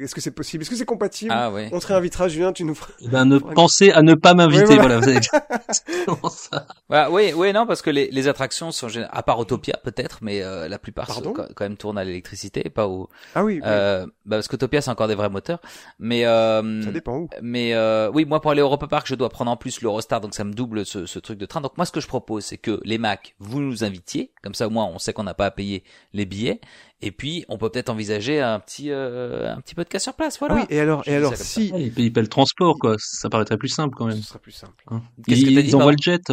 est-ce 0.00 0.14
que 0.14 0.20
c'est 0.20 0.30
possible? 0.30 0.62
Est-ce 0.62 0.70
que 0.70 0.76
c'est 0.76 0.84
compatible? 0.84 1.32
Ah, 1.34 1.50
ouais. 1.50 1.68
on 1.72 1.78
te 1.78 1.86
réinvitera 1.86 2.28
Julien 2.28 2.52
tu 2.52 2.64
nous 2.64 2.74
feras. 2.74 2.92
Eh 3.00 3.08
ben, 3.08 3.24
ne 3.24 3.38
pensez 3.54 3.90
à 3.90 4.02
ne 4.02 4.14
pas 4.14 4.34
m'inviter 4.34 4.76
voilà, 4.76 5.00
voilà. 5.00 5.20
ça. 6.30 6.66
Voilà, 6.88 7.10
oui 7.10 7.32
oui 7.36 7.52
non 7.52 7.66
parce 7.66 7.82
que 7.82 7.90
les, 7.90 8.10
les 8.10 8.28
attractions 8.28 8.70
sont 8.70 8.88
à 9.10 9.22
part 9.22 9.38
Autopia 9.38 9.78
peut-être 9.82 10.18
mais 10.22 10.40
la 10.40 10.78
plupart 10.78 11.12
sont, 11.12 11.32
quand 11.32 11.60
même 11.60 11.76
tournent 11.76 11.98
à 11.98 12.04
l'électricité 12.04 12.62
pas 12.70 12.86
au 12.86 13.08
ah 13.34 13.44
oui, 13.44 13.54
oui. 13.54 13.60
bah 13.60 14.06
parce 14.28 14.48
qu'Autopia 14.48 14.80
c'est 14.80 14.90
encore 14.90 15.08
des 15.08 15.14
vrais 15.14 15.30
moteurs. 15.30 15.60
Mais 15.98 16.22
ça 16.24 16.62
dépend 16.92 17.18
où. 17.18 17.28
mais 17.42 17.74
oui 18.14 18.24
moi 18.24 18.40
pour 18.40 18.50
aller 18.50 18.62
au 18.62 18.66
Europa 18.66 18.86
Park 18.86 19.06
je 19.06 19.14
dois 19.14 19.28
prendre 19.28 19.50
en 19.50 19.56
plus 19.56 19.82
l'Eurostar 19.82 20.20
donc 20.20 20.34
ça 20.34 20.44
me 20.44 20.52
double 20.52 20.86
ce, 20.86 21.06
ce 21.06 21.18
truc 21.18 21.38
de 21.38 21.46
train. 21.46 21.60
Donc 21.60 21.76
moi 21.76 21.86
ce 21.86 21.92
que 21.92 22.00
je 22.00 22.08
propose 22.08 22.44
c'est 22.44 22.58
que 22.58 22.80
les 22.84 22.98
Mac 22.98 23.34
vous 23.38 23.71
nous 23.72 23.84
invitiez, 23.84 24.32
comme 24.42 24.54
ça 24.54 24.66
au 24.66 24.70
moins 24.70 24.86
on 24.86 24.98
sait 24.98 25.12
qu'on 25.12 25.24
n'a 25.24 25.34
pas 25.34 25.46
à 25.46 25.50
payer 25.50 25.82
les 26.12 26.26
billets, 26.26 26.60
et 27.00 27.10
puis 27.10 27.44
on 27.48 27.58
peut 27.58 27.70
peut-être 27.70 27.90
envisager 27.90 28.40
un 28.40 28.60
petit 28.60 28.90
euh, 28.90 29.52
un 29.52 29.60
petit 29.60 29.74
podcast 29.74 30.04
sur 30.04 30.14
place, 30.14 30.38
voilà. 30.38 30.54
oui, 30.54 30.62
et 30.70 30.80
alors 30.80 31.02
et 31.06 31.14
alors 31.14 31.36
si 31.36 31.72
ils 31.76 31.92
payent 31.92 32.12
le 32.14 32.26
transport 32.28 32.78
quoi, 32.78 32.96
ça 32.98 33.28
paraîtrait 33.28 33.58
plus 33.58 33.68
simple 33.68 33.94
quand 33.96 34.06
même. 34.06 34.18
Ce 34.18 34.28
sera 34.28 34.38
plus 34.38 34.52
simple. 34.52 34.84
Hein 34.90 35.02
Qu'est-ce 35.26 35.42
que 35.42 35.50
ils, 35.50 35.58
ils 35.58 35.76
envoient 35.76 35.92
le 35.92 35.98
jet. 36.00 36.32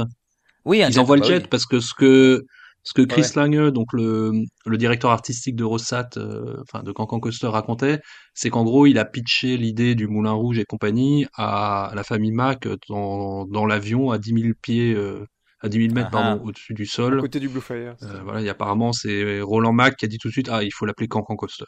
Oui, 0.66 0.84
ils 0.88 1.00
envoient 1.00 1.16
le 1.16 1.22
bah 1.22 1.28
jet 1.28 1.48
parce 1.48 1.66
que 1.66 1.80
ce 1.80 1.94
que 1.94 2.46
ce 2.84 2.94
que 2.94 3.02
Chris 3.02 3.22
ouais. 3.36 3.48
Lange, 3.48 3.74
donc 3.74 3.92
le, 3.94 4.32
le 4.66 4.78
directeur 4.78 5.12
artistique 5.12 5.56
de 5.56 5.64
Rossat, 5.64 6.10
euh, 6.18 6.62
enfin 6.62 6.82
de 6.84 6.92
Cancan 6.92 7.20
Coaster 7.20 7.48
racontait, 7.48 8.00
c'est 8.34 8.50
qu'en 8.50 8.64
gros 8.64 8.86
il 8.86 8.98
a 8.98 9.06
pitché 9.06 9.58
l'idée 9.58 9.96
du 9.96 10.08
Moulin 10.08 10.32
Rouge 10.32 10.60
et 10.60 10.66
compagnie 10.66 11.26
à, 11.36 11.92
la 11.96 12.04
famille 12.04 12.32
Mac 12.32 12.68
dans, 12.88 13.46
dans 13.46 13.66
l'avion 13.66 14.12
à 14.12 14.18
10 14.18 14.42
000 14.42 14.54
pieds 14.62 14.94
euh, 14.94 15.26
à 15.62 15.70
10 15.70 15.82
000 15.82 15.94
mètres 15.94 16.12
pardon, 16.12 16.44
au-dessus 16.44 16.74
du 16.74 16.86
sol. 16.86 17.20
À 17.20 17.22
côté 17.22 17.40
du 17.40 17.50
Blue 17.50 17.62
Fire. 17.62 17.96
Euh, 18.04 18.22
voilà, 18.24 18.42
et 18.42 18.50
apparemment 18.50 18.94
c'est 18.94 19.42
Roland 19.42 19.74
Mac 19.74 19.98
qui 19.98 20.06
a 20.06 20.08
dit 20.08 20.18
tout 20.18 20.30
de 20.30 20.34
suite 20.34 20.50
ah 20.50 20.64
il 20.64 20.72
faut 20.72 20.86
l'appeler 20.86 21.08
Cancan 21.08 21.36
Coaster. 21.36 21.66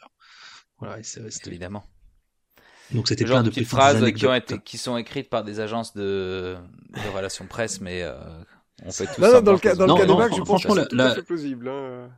Voilà, 0.78 0.98
et 0.98 1.02
c'est 1.02 1.20
resté. 1.20 1.50
Évidemment. 1.50 1.84
Donc 2.92 3.08
c'était 3.08 3.24
plein 3.24 3.42
de 3.42 3.48
petites 3.48 3.68
phrases 3.68 4.12
qui 4.12 4.26
ont 4.26 4.34
été 4.34 4.58
qui 4.58 4.78
sont 4.78 4.96
écrites 4.96 5.30
par 5.30 5.44
des 5.44 5.60
agences 5.60 5.94
de, 5.94 6.56
de 6.90 7.16
relations 7.16 7.46
presse, 7.46 7.80
mais 7.80 8.02
euh, 8.02 8.14
on 8.84 8.90
fait 8.90 9.06
tout 9.06 9.20
non, 9.20 9.28
ça. 9.28 9.34
Non, 9.34 9.42
dans 9.42 9.52
le 9.52 9.58
cas, 9.58 9.74
dans 9.74 9.86
non, 9.86 9.94
le 9.94 10.00
cas 10.00 10.06
non, 10.06 10.14
de 10.14 10.18
Mac, 10.18 10.34
je 10.34 10.42
pense 10.42 10.64
que 10.64 10.74
c'est 10.74 10.92
la... 10.92 11.22
plausible. 11.22 11.68
Hein. 11.68 12.10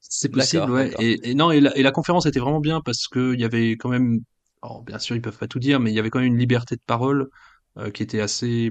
C'est 0.00 0.28
possible, 0.28 0.70
ouais. 0.70 0.94
Et, 1.00 1.30
et, 1.30 1.34
non, 1.34 1.50
et 1.50 1.60
la, 1.60 1.76
et 1.76 1.82
la 1.82 1.90
conférence 1.90 2.26
était 2.26 2.40
vraiment 2.40 2.60
bien 2.60 2.80
parce 2.80 3.08
que 3.08 3.34
il 3.34 3.40
y 3.40 3.44
avait 3.44 3.72
quand 3.72 3.88
même, 3.88 4.20
alors 4.62 4.82
bien 4.82 4.98
sûr 4.98 5.16
ils 5.16 5.22
peuvent 5.22 5.36
pas 5.36 5.48
tout 5.48 5.58
dire, 5.58 5.80
mais 5.80 5.90
il 5.90 5.94
y 5.94 5.98
avait 5.98 6.10
quand 6.10 6.20
même 6.20 6.28
une 6.28 6.38
liberté 6.38 6.76
de 6.76 6.82
parole 6.86 7.28
euh, 7.76 7.90
qui 7.90 8.02
était 8.02 8.20
assez 8.20 8.70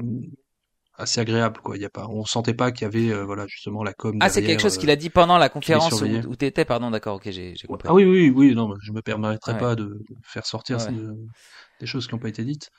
assez 0.97 1.19
agréable 1.19 1.59
quoi 1.61 1.77
il 1.77 1.81
y 1.81 1.85
a 1.85 1.89
pas 1.89 2.07
on 2.09 2.25
sentait 2.25 2.53
pas 2.53 2.71
qu'il 2.71 2.83
y 2.83 2.85
avait 2.85 3.11
euh, 3.11 3.23
voilà 3.23 3.45
justement 3.47 3.83
la 3.83 3.93
com 3.93 4.17
ah 4.19 4.29
c'est 4.29 4.43
quelque 4.43 4.61
chose 4.61 4.77
qu'il 4.77 4.89
a 4.89 4.95
dit 4.95 5.09
pendant 5.09 5.37
la 5.37 5.49
conférence 5.49 6.01
où, 6.01 6.35
tu 6.35 6.45
étais 6.45 6.65
pardon 6.65 6.91
d'accord 6.91 7.15
ok 7.15 7.29
j'ai 7.29 7.55
compris 7.67 7.87
ah 7.89 7.93
oui 7.93 8.03
oui 8.03 8.29
oui 8.29 8.55
non 8.55 8.73
je 8.81 8.91
me 8.91 9.01
permettrai 9.01 9.53
ouais. 9.53 9.59
pas 9.59 9.75
de 9.75 9.99
faire 10.23 10.45
sortir 10.45 10.77
ouais. 10.77 10.93
des 11.79 11.85
choses 11.85 12.07
qui 12.07 12.15
n'ont 12.15 12.19
pas 12.19 12.29
été 12.29 12.43
dites 12.43 12.69
euh, 12.69 12.73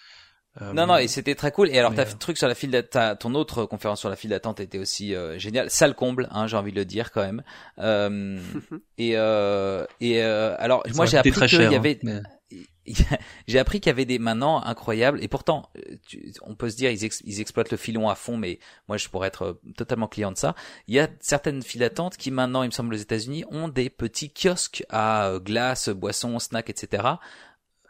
non 0.61 0.87
non 0.87 0.97
et 0.97 1.09
c'était 1.09 1.35
très 1.35 1.53
cool. 1.53 1.69
Et 1.71 1.79
alors 1.79 1.95
ta 1.95 2.05
truc 2.05 2.39
sur 2.39 2.49
la 2.49 2.55
file 2.55 2.71
d'attente 2.71 3.19
ton 3.19 3.35
autre 3.35 3.65
conférence 3.65 4.01
sur 4.01 4.09
la 4.09 4.17
file 4.17 4.31
d'attente 4.31 4.61
était 4.61 4.79
aussi 4.79 5.15
euh, 5.15 5.39
génial. 5.39 5.71
Sale 5.71 5.95
comble 5.95 6.29
hein 6.31 6.47
j'ai 6.47 6.57
envie 6.57 6.73
de 6.73 6.77
le 6.77 6.85
dire 6.85 7.13
quand 7.13 7.23
même. 7.23 7.43
Euh, 7.79 8.39
et 8.99 9.13
euh, 9.17 9.85
et 10.01 10.21
alors 10.23 10.83
moi 10.95 11.07
j'ai 11.07 11.19
appris 11.19 11.33
qu'il 11.33 11.63
y 11.63 11.75
avait 11.75 11.99
hein, 12.07 12.23
mais 12.51 12.63
j'ai 13.47 13.59
appris 13.59 13.81
qu'il 13.81 13.91
y 13.91 13.93
avait 13.93 14.07
des 14.07 14.19
maintenant 14.19 14.63
incroyables. 14.63 15.23
Et 15.23 15.29
pourtant 15.29 15.71
tu, 16.07 16.33
on 16.43 16.55
peut 16.55 16.71
se 16.71 16.77
dire 16.77 16.91
ils, 16.91 17.05
ex, 17.05 17.21
ils, 17.25 17.41
exploitent 17.41 17.71
le 17.71 17.77
filon 17.77 18.09
à 18.09 18.15
fond 18.15 18.37
mais 18.37 18.59
moi 18.89 18.97
je 18.97 19.09
pourrais 19.09 19.29
être 19.29 19.61
totalement 19.77 20.09
client 20.09 20.33
de 20.33 20.39
ça. 20.39 20.55
Il 20.87 20.95
y 20.95 21.01
a 21.01 21.09
certaines 21.21 21.63
files 21.63 21.81
d'attente 21.81 22.17
qui 22.17 22.31
maintenant 22.31 22.63
il 22.63 22.67
me 22.67 22.73
semble 22.73 22.95
aux 22.95 22.99
États-Unis 22.99 23.45
ont 23.51 23.69
des 23.69 23.91
petits 23.91 24.33
kiosques 24.33 24.85
à 24.89 25.35
glace 25.41 25.89
boissons 25.89 26.39
snacks 26.39 26.71
etc 26.71 27.03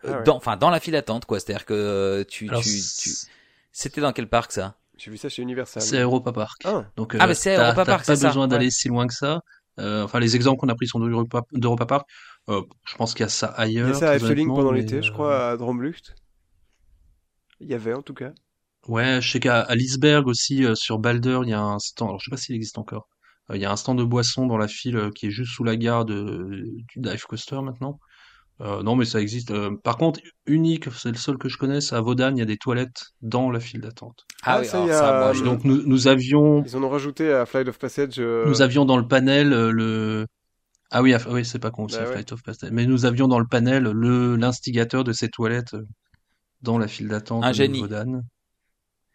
ah 0.04 0.10
ouais. 0.10 0.22
dans 0.24 0.36
enfin 0.36 0.56
dans 0.56 0.70
la 0.70 0.80
file 0.80 0.92
d'attente 0.92 1.24
quoi 1.24 1.40
c'est 1.40 1.52
à 1.52 1.56
dire 1.56 1.64
que 1.64 2.24
tu, 2.28 2.48
Alors, 2.48 2.62
tu, 2.62 2.70
tu... 2.70 3.10
c'était 3.72 4.00
dans 4.00 4.12
quel 4.12 4.28
parc 4.28 4.52
ça? 4.52 4.76
J'ai 4.96 5.10
vu 5.10 5.16
ça 5.16 5.28
chez 5.28 5.42
Universal 5.42 5.82
c'est 5.82 6.00
Europa 6.00 6.32
Park 6.32 6.62
ah, 6.64 6.84
donc 6.96 7.16
ah 7.18 7.26
mais 7.26 7.34
c'est 7.34 7.56
Europa 7.56 7.84
Park 7.84 8.06
pas 8.06 8.16
besoin 8.16 8.48
d'aller 8.48 8.66
ouais. 8.66 8.70
si 8.70 8.88
loin 8.88 9.06
que 9.06 9.14
ça 9.14 9.42
euh, 9.78 10.04
enfin 10.04 10.18
les 10.18 10.36
exemples 10.36 10.60
qu'on 10.60 10.68
a 10.68 10.74
pris 10.74 10.86
sont 10.86 11.00
d'Europa 11.00 11.86
Park 11.86 12.08
euh, 12.48 12.62
je 12.86 12.96
pense 12.96 13.12
qu'il 13.12 13.20
y 13.20 13.26
a 13.26 13.28
ça 13.28 13.48
ailleurs. 13.48 13.88
Il 13.88 13.92
y 13.92 13.96
a 13.96 13.98
ça 13.98 14.10
à 14.10 14.16
Efteling 14.16 14.48
pendant 14.48 14.72
l'été, 14.72 15.02
je 15.02 15.12
crois, 15.12 15.50
à 15.50 15.56
Dromlucht. 15.56 16.14
Il 17.60 17.68
y 17.68 17.74
avait 17.74 17.92
en 17.92 18.02
tout 18.02 18.14
cas. 18.14 18.32
Ouais, 18.86 19.20
je 19.20 19.30
sais 19.30 19.40
qu'à 19.40 19.66
Lisberg 19.74 20.26
aussi, 20.26 20.64
euh, 20.64 20.74
sur 20.74 20.98
Balder, 20.98 21.40
il 21.42 21.50
y 21.50 21.52
a 21.52 21.60
un 21.60 21.78
stand. 21.78 22.08
Alors 22.08 22.20
je 22.20 22.26
sais 22.26 22.30
pas 22.30 22.36
s'il 22.36 22.54
existe 22.54 22.78
encore. 22.78 23.08
Euh, 23.50 23.56
il 23.56 23.60
y 23.60 23.66
a 23.66 23.70
un 23.70 23.76
stand 23.76 23.98
de 23.98 24.04
boissons 24.04 24.46
dans 24.46 24.56
la 24.56 24.68
file 24.68 24.96
euh, 24.96 25.10
qui 25.10 25.26
est 25.26 25.30
juste 25.30 25.52
sous 25.52 25.64
la 25.64 25.76
gare 25.76 26.04
de, 26.04 26.48
du 26.88 27.00
Dive 27.00 27.24
Coaster 27.26 27.60
maintenant. 27.60 27.98
Non, 28.60 28.96
mais 28.96 29.04
ça 29.04 29.20
existe. 29.20 29.52
par 29.82 29.96
contre, 29.96 30.20
unique, 30.46 30.90
c'est 30.92 31.10
le 31.10 31.16
seul 31.16 31.38
que 31.38 31.48
je 31.48 31.58
connaisse. 31.58 31.92
À 31.92 32.00
Vaudane, 32.00 32.36
il 32.36 32.40
y 32.40 32.42
a 32.42 32.46
des 32.46 32.56
toilettes 32.56 33.12
dans 33.22 33.50
la 33.50 33.60
file 33.60 33.80
d'attente. 33.80 34.24
Ah, 34.42 34.54
ah 34.54 34.60
oui, 34.60 34.66
ça, 34.66 34.84
y 34.84 34.90
a... 34.90 34.94
ça, 34.94 35.18
moi, 35.18 35.32
je... 35.32 35.44
donc 35.44 35.64
nous, 35.64 35.82
nous 35.86 36.08
avions. 36.08 36.64
Ils 36.64 36.76
en 36.76 36.82
ont 36.82 36.90
rajouté 36.90 37.32
à 37.32 37.46
Flight 37.46 37.68
of 37.68 37.78
Passage. 37.78 38.18
Nous 38.18 38.62
avions 38.62 38.84
dans 38.84 38.96
le 38.96 39.06
panel 39.06 39.50
le 39.50 40.26
ah 40.90 41.02
oui, 41.02 41.14
oui, 41.30 41.44
c'est 41.44 41.58
pas 41.58 41.70
con, 41.70 41.86
c'est 41.88 41.98
bah 41.98 42.04
ouais. 42.04 42.12
Flight 42.12 42.32
of 42.32 42.42
Passage. 42.42 42.70
Mais 42.72 42.86
nous 42.86 43.04
avions 43.04 43.28
dans 43.28 43.38
le 43.38 43.46
panel 43.46 43.84
le 43.84 44.36
l'instigateur 44.36 45.04
de 45.04 45.12
ces 45.12 45.28
toilettes 45.28 45.76
dans 46.62 46.78
la 46.78 46.88
file 46.88 47.08
d'attente 47.08 47.44
un 47.44 47.50
de 47.50 47.54
génie. 47.54 47.80
Vaudane. 47.80 48.22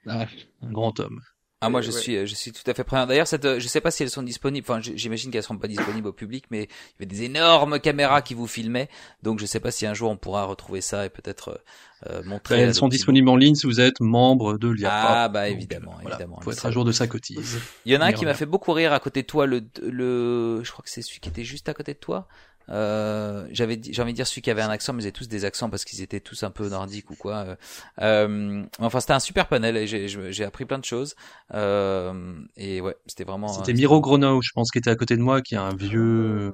Ah, 0.07 0.25
un 0.61 0.71
grand 0.71 0.99
homme. 0.99 1.19
Ah 1.63 1.69
moi 1.69 1.81
je 1.81 1.91
ouais. 1.91 1.99
suis 1.99 2.27
je 2.27 2.35
suis 2.35 2.51
tout 2.51 2.69
à 2.69 2.73
fait 2.73 2.83
preneur. 2.83 3.07
D'ailleurs 3.07 3.27
cette 3.27 3.59
je 3.59 3.67
sais 3.67 3.81
pas 3.81 3.91
si 3.91 4.03
elles 4.03 4.09
sont 4.09 4.23
disponibles. 4.23 4.65
Enfin 4.69 4.81
j'imagine 4.81 5.31
qu'elles 5.31 5.43
seront 5.43 5.57
pas 5.57 5.67
disponibles 5.67 6.07
au 6.07 6.13
public, 6.13 6.45
mais 6.49 6.63
il 6.63 7.03
y 7.03 7.03
avait 7.03 7.05
des 7.05 7.23
énormes 7.23 7.79
caméras 7.79 8.21
qui 8.21 8.33
vous 8.33 8.47
filmaient. 8.47 8.89
Donc 9.21 9.39
je 9.39 9.45
sais 9.45 9.59
pas 9.59 9.71
si 9.71 9.85
un 9.85 9.93
jour 9.93 10.09
on 10.11 10.17
pourra 10.17 10.45
retrouver 10.45 10.81
ça 10.81 11.05
et 11.05 11.09
peut-être 11.09 11.61
euh, 12.09 12.21
montrer. 12.23 12.59
Elles 12.59 12.75
sont 12.75 12.89
disponibles 12.89 13.29
en 13.29 13.35
ligne 13.35 13.55
si 13.55 13.65
vous 13.65 13.79
êtes 13.79 13.99
membre 14.01 14.57
de 14.57 14.69
l'IAPA. 14.69 15.23
Ah 15.23 15.29
bah 15.29 15.47
Donc, 15.47 15.55
évidemment 15.55 15.95
voilà, 16.01 16.17
évidemment. 16.17 16.41
Faut 16.41 16.51
être 16.51 16.65
à 16.65 16.71
jour 16.71 16.83
de 16.83 16.91
sa 16.91 17.07
cotise. 17.07 17.59
Il 17.85 17.93
y 17.93 17.97
en 17.97 18.01
a 18.01 18.05
un 18.05 18.13
qui 18.13 18.25
m'a 18.25 18.33
fait 18.33 18.45
beaucoup 18.45 18.73
rire 18.73 18.93
à 18.93 18.99
côté 18.99 19.21
de 19.21 19.27
toi. 19.27 19.45
Le 19.45 19.63
le 19.81 20.61
je 20.63 20.71
crois 20.71 20.83
que 20.83 20.89
c'est 20.89 21.01
celui 21.01 21.19
qui 21.19 21.29
était 21.29 21.45
juste 21.45 21.69
à 21.69 21.73
côté 21.73 21.93
de 21.93 21.99
toi. 21.99 22.27
Euh, 22.69 23.45
j'avais 23.51 23.79
j'ai 23.83 24.01
envie 24.01 24.13
de 24.13 24.15
dire 24.15 24.25
celui 24.27 24.41
qui 24.41 24.49
avait 24.49 24.61
un 24.61 24.69
accent 24.69 24.93
mais 24.93 25.03
ils 25.03 25.05
avaient 25.07 25.11
tous 25.11 25.27
des 25.27 25.43
accents 25.45 25.69
parce 25.69 25.83
qu'ils 25.83 26.01
étaient 26.01 26.21
tous 26.21 26.43
un 26.43 26.49
peu 26.51 26.69
nordiques 26.69 27.11
ou 27.11 27.15
quoi 27.15 27.35
euh, 27.45 27.55
euh, 28.01 28.63
enfin 28.79 28.99
c'était 29.01 29.13
un 29.13 29.19
super 29.19 29.47
panel 29.49 29.75
et 29.75 29.85
j'ai 29.85 30.07
j'ai 30.07 30.43
appris 30.45 30.63
plein 30.65 30.79
de 30.79 30.85
choses 30.85 31.15
euh, 31.53 32.35
et 32.55 32.79
ouais 32.79 32.95
c'était 33.05 33.25
vraiment 33.25 33.49
c'était 33.49 33.73
Miro 33.73 33.99
Gronau 33.99 34.41
je 34.41 34.51
pense 34.53 34.71
qui 34.71 34.77
était 34.77 34.89
à 34.91 34.95
côté 34.95 35.17
de 35.17 35.21
moi 35.21 35.41
qui 35.41 35.55
a 35.57 35.61
un 35.63 35.75
vieux 35.75 36.53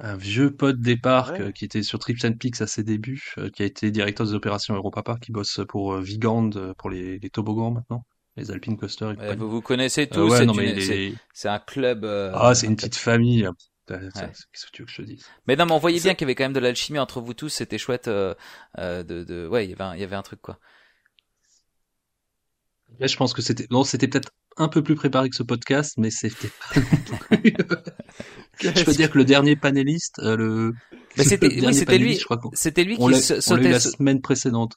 un 0.00 0.16
vieux 0.16 0.50
pote 0.54 0.80
des 0.80 0.96
parcs 0.96 1.38
Ouais. 1.38 1.52
qui 1.52 1.64
était 1.64 1.82
sur 1.84 1.98
Trips 2.00 2.24
and 2.24 2.32
Peaks 2.34 2.60
à 2.60 2.66
ses 2.66 2.82
débuts 2.82 3.34
qui 3.54 3.62
a 3.62 3.66
été 3.66 3.90
directeur 3.92 4.26
des 4.26 4.34
opérations 4.34 4.74
Europa 4.74 5.02
Park 5.04 5.22
qui 5.22 5.32
bosse 5.32 5.60
pour 5.68 5.96
Vigand 5.98 6.50
pour 6.76 6.90
les, 6.90 7.18
les 7.20 7.30
toboggans 7.30 7.70
maintenant 7.70 8.04
les 8.36 8.50
Alpine 8.50 8.76
Coaster 8.76 9.04
et 9.04 9.08
Ouais, 9.10 9.14
compagnie. 9.16 9.38
vous 9.38 9.48
vous 9.50 9.62
connaissez 9.62 10.02
Euh, 10.02 10.06
tous 10.06 10.28
ouais, 10.30 10.44
c'est 10.80 10.98
les- 10.98 11.14
un 11.48 11.58
club 11.60 12.04
euh, 12.04 12.32
ah 12.34 12.54
c'est 12.54 12.66
un 12.66 12.70
une 12.70 12.76
petite 12.76 12.96
famille. 12.96 13.48
Qu'est-ce 13.86 14.66
que 14.66 14.70
tu 14.72 14.82
veux 14.82 14.86
que 14.86 14.92
je 14.92 15.02
te 15.02 15.06
dise? 15.06 15.24
Mais 15.46 15.56
non 15.56 15.66
mais 15.66 15.72
on 15.72 15.78
voyait 15.78 16.00
bien 16.00 16.14
qu'il 16.14 16.22
y 16.22 16.26
avait 16.26 16.34
quand 16.34 16.44
même 16.44 16.52
de 16.52 16.60
l'alchimie 16.60 16.98
entre 16.98 17.20
vous 17.20 17.34
tous 17.34 17.48
c'était 17.50 17.78
chouette 17.78 18.08
euh, 18.08 18.34
euh, 18.78 19.02
de, 19.02 19.24
de 19.24 19.46
ouais 19.46 19.66
il 19.66 19.70
y 19.70 19.74
avait 19.74 19.84
un, 19.84 19.94
il 19.94 20.00
y 20.00 20.04
avait 20.04 20.16
un 20.16 20.22
truc 20.22 20.40
quoi 20.40 20.58
Là, 23.00 23.06
je 23.06 23.16
pense 23.16 23.32
que 23.32 23.42
c'était 23.42 23.66
non, 23.70 23.82
c'était 23.84 24.06
peut-être 24.08 24.30
un 24.56 24.68
peu 24.68 24.82
plus 24.82 24.94
préparé 24.94 25.28
que 25.28 25.34
ce 25.34 25.42
podcast, 25.42 25.94
mais 25.96 26.10
c'était 26.10 26.48
pas. 26.48 26.80
je 28.60 28.84
peux 28.84 28.92
dire 28.92 29.10
que 29.10 29.18
le 29.18 29.24
dernier 29.24 29.56
panéliste, 29.56 30.20
euh, 30.20 30.36
le. 30.36 30.72
Mais 31.16 31.24
c'était- 31.24 31.48
oui, 31.48 31.60
lui. 31.98 32.20
c'était 32.52 32.84
lui 32.84 32.96
qui 32.96 33.14
sautait 33.40 33.70
la 33.70 33.80
semaine 33.80 34.20
précédente. 34.20 34.74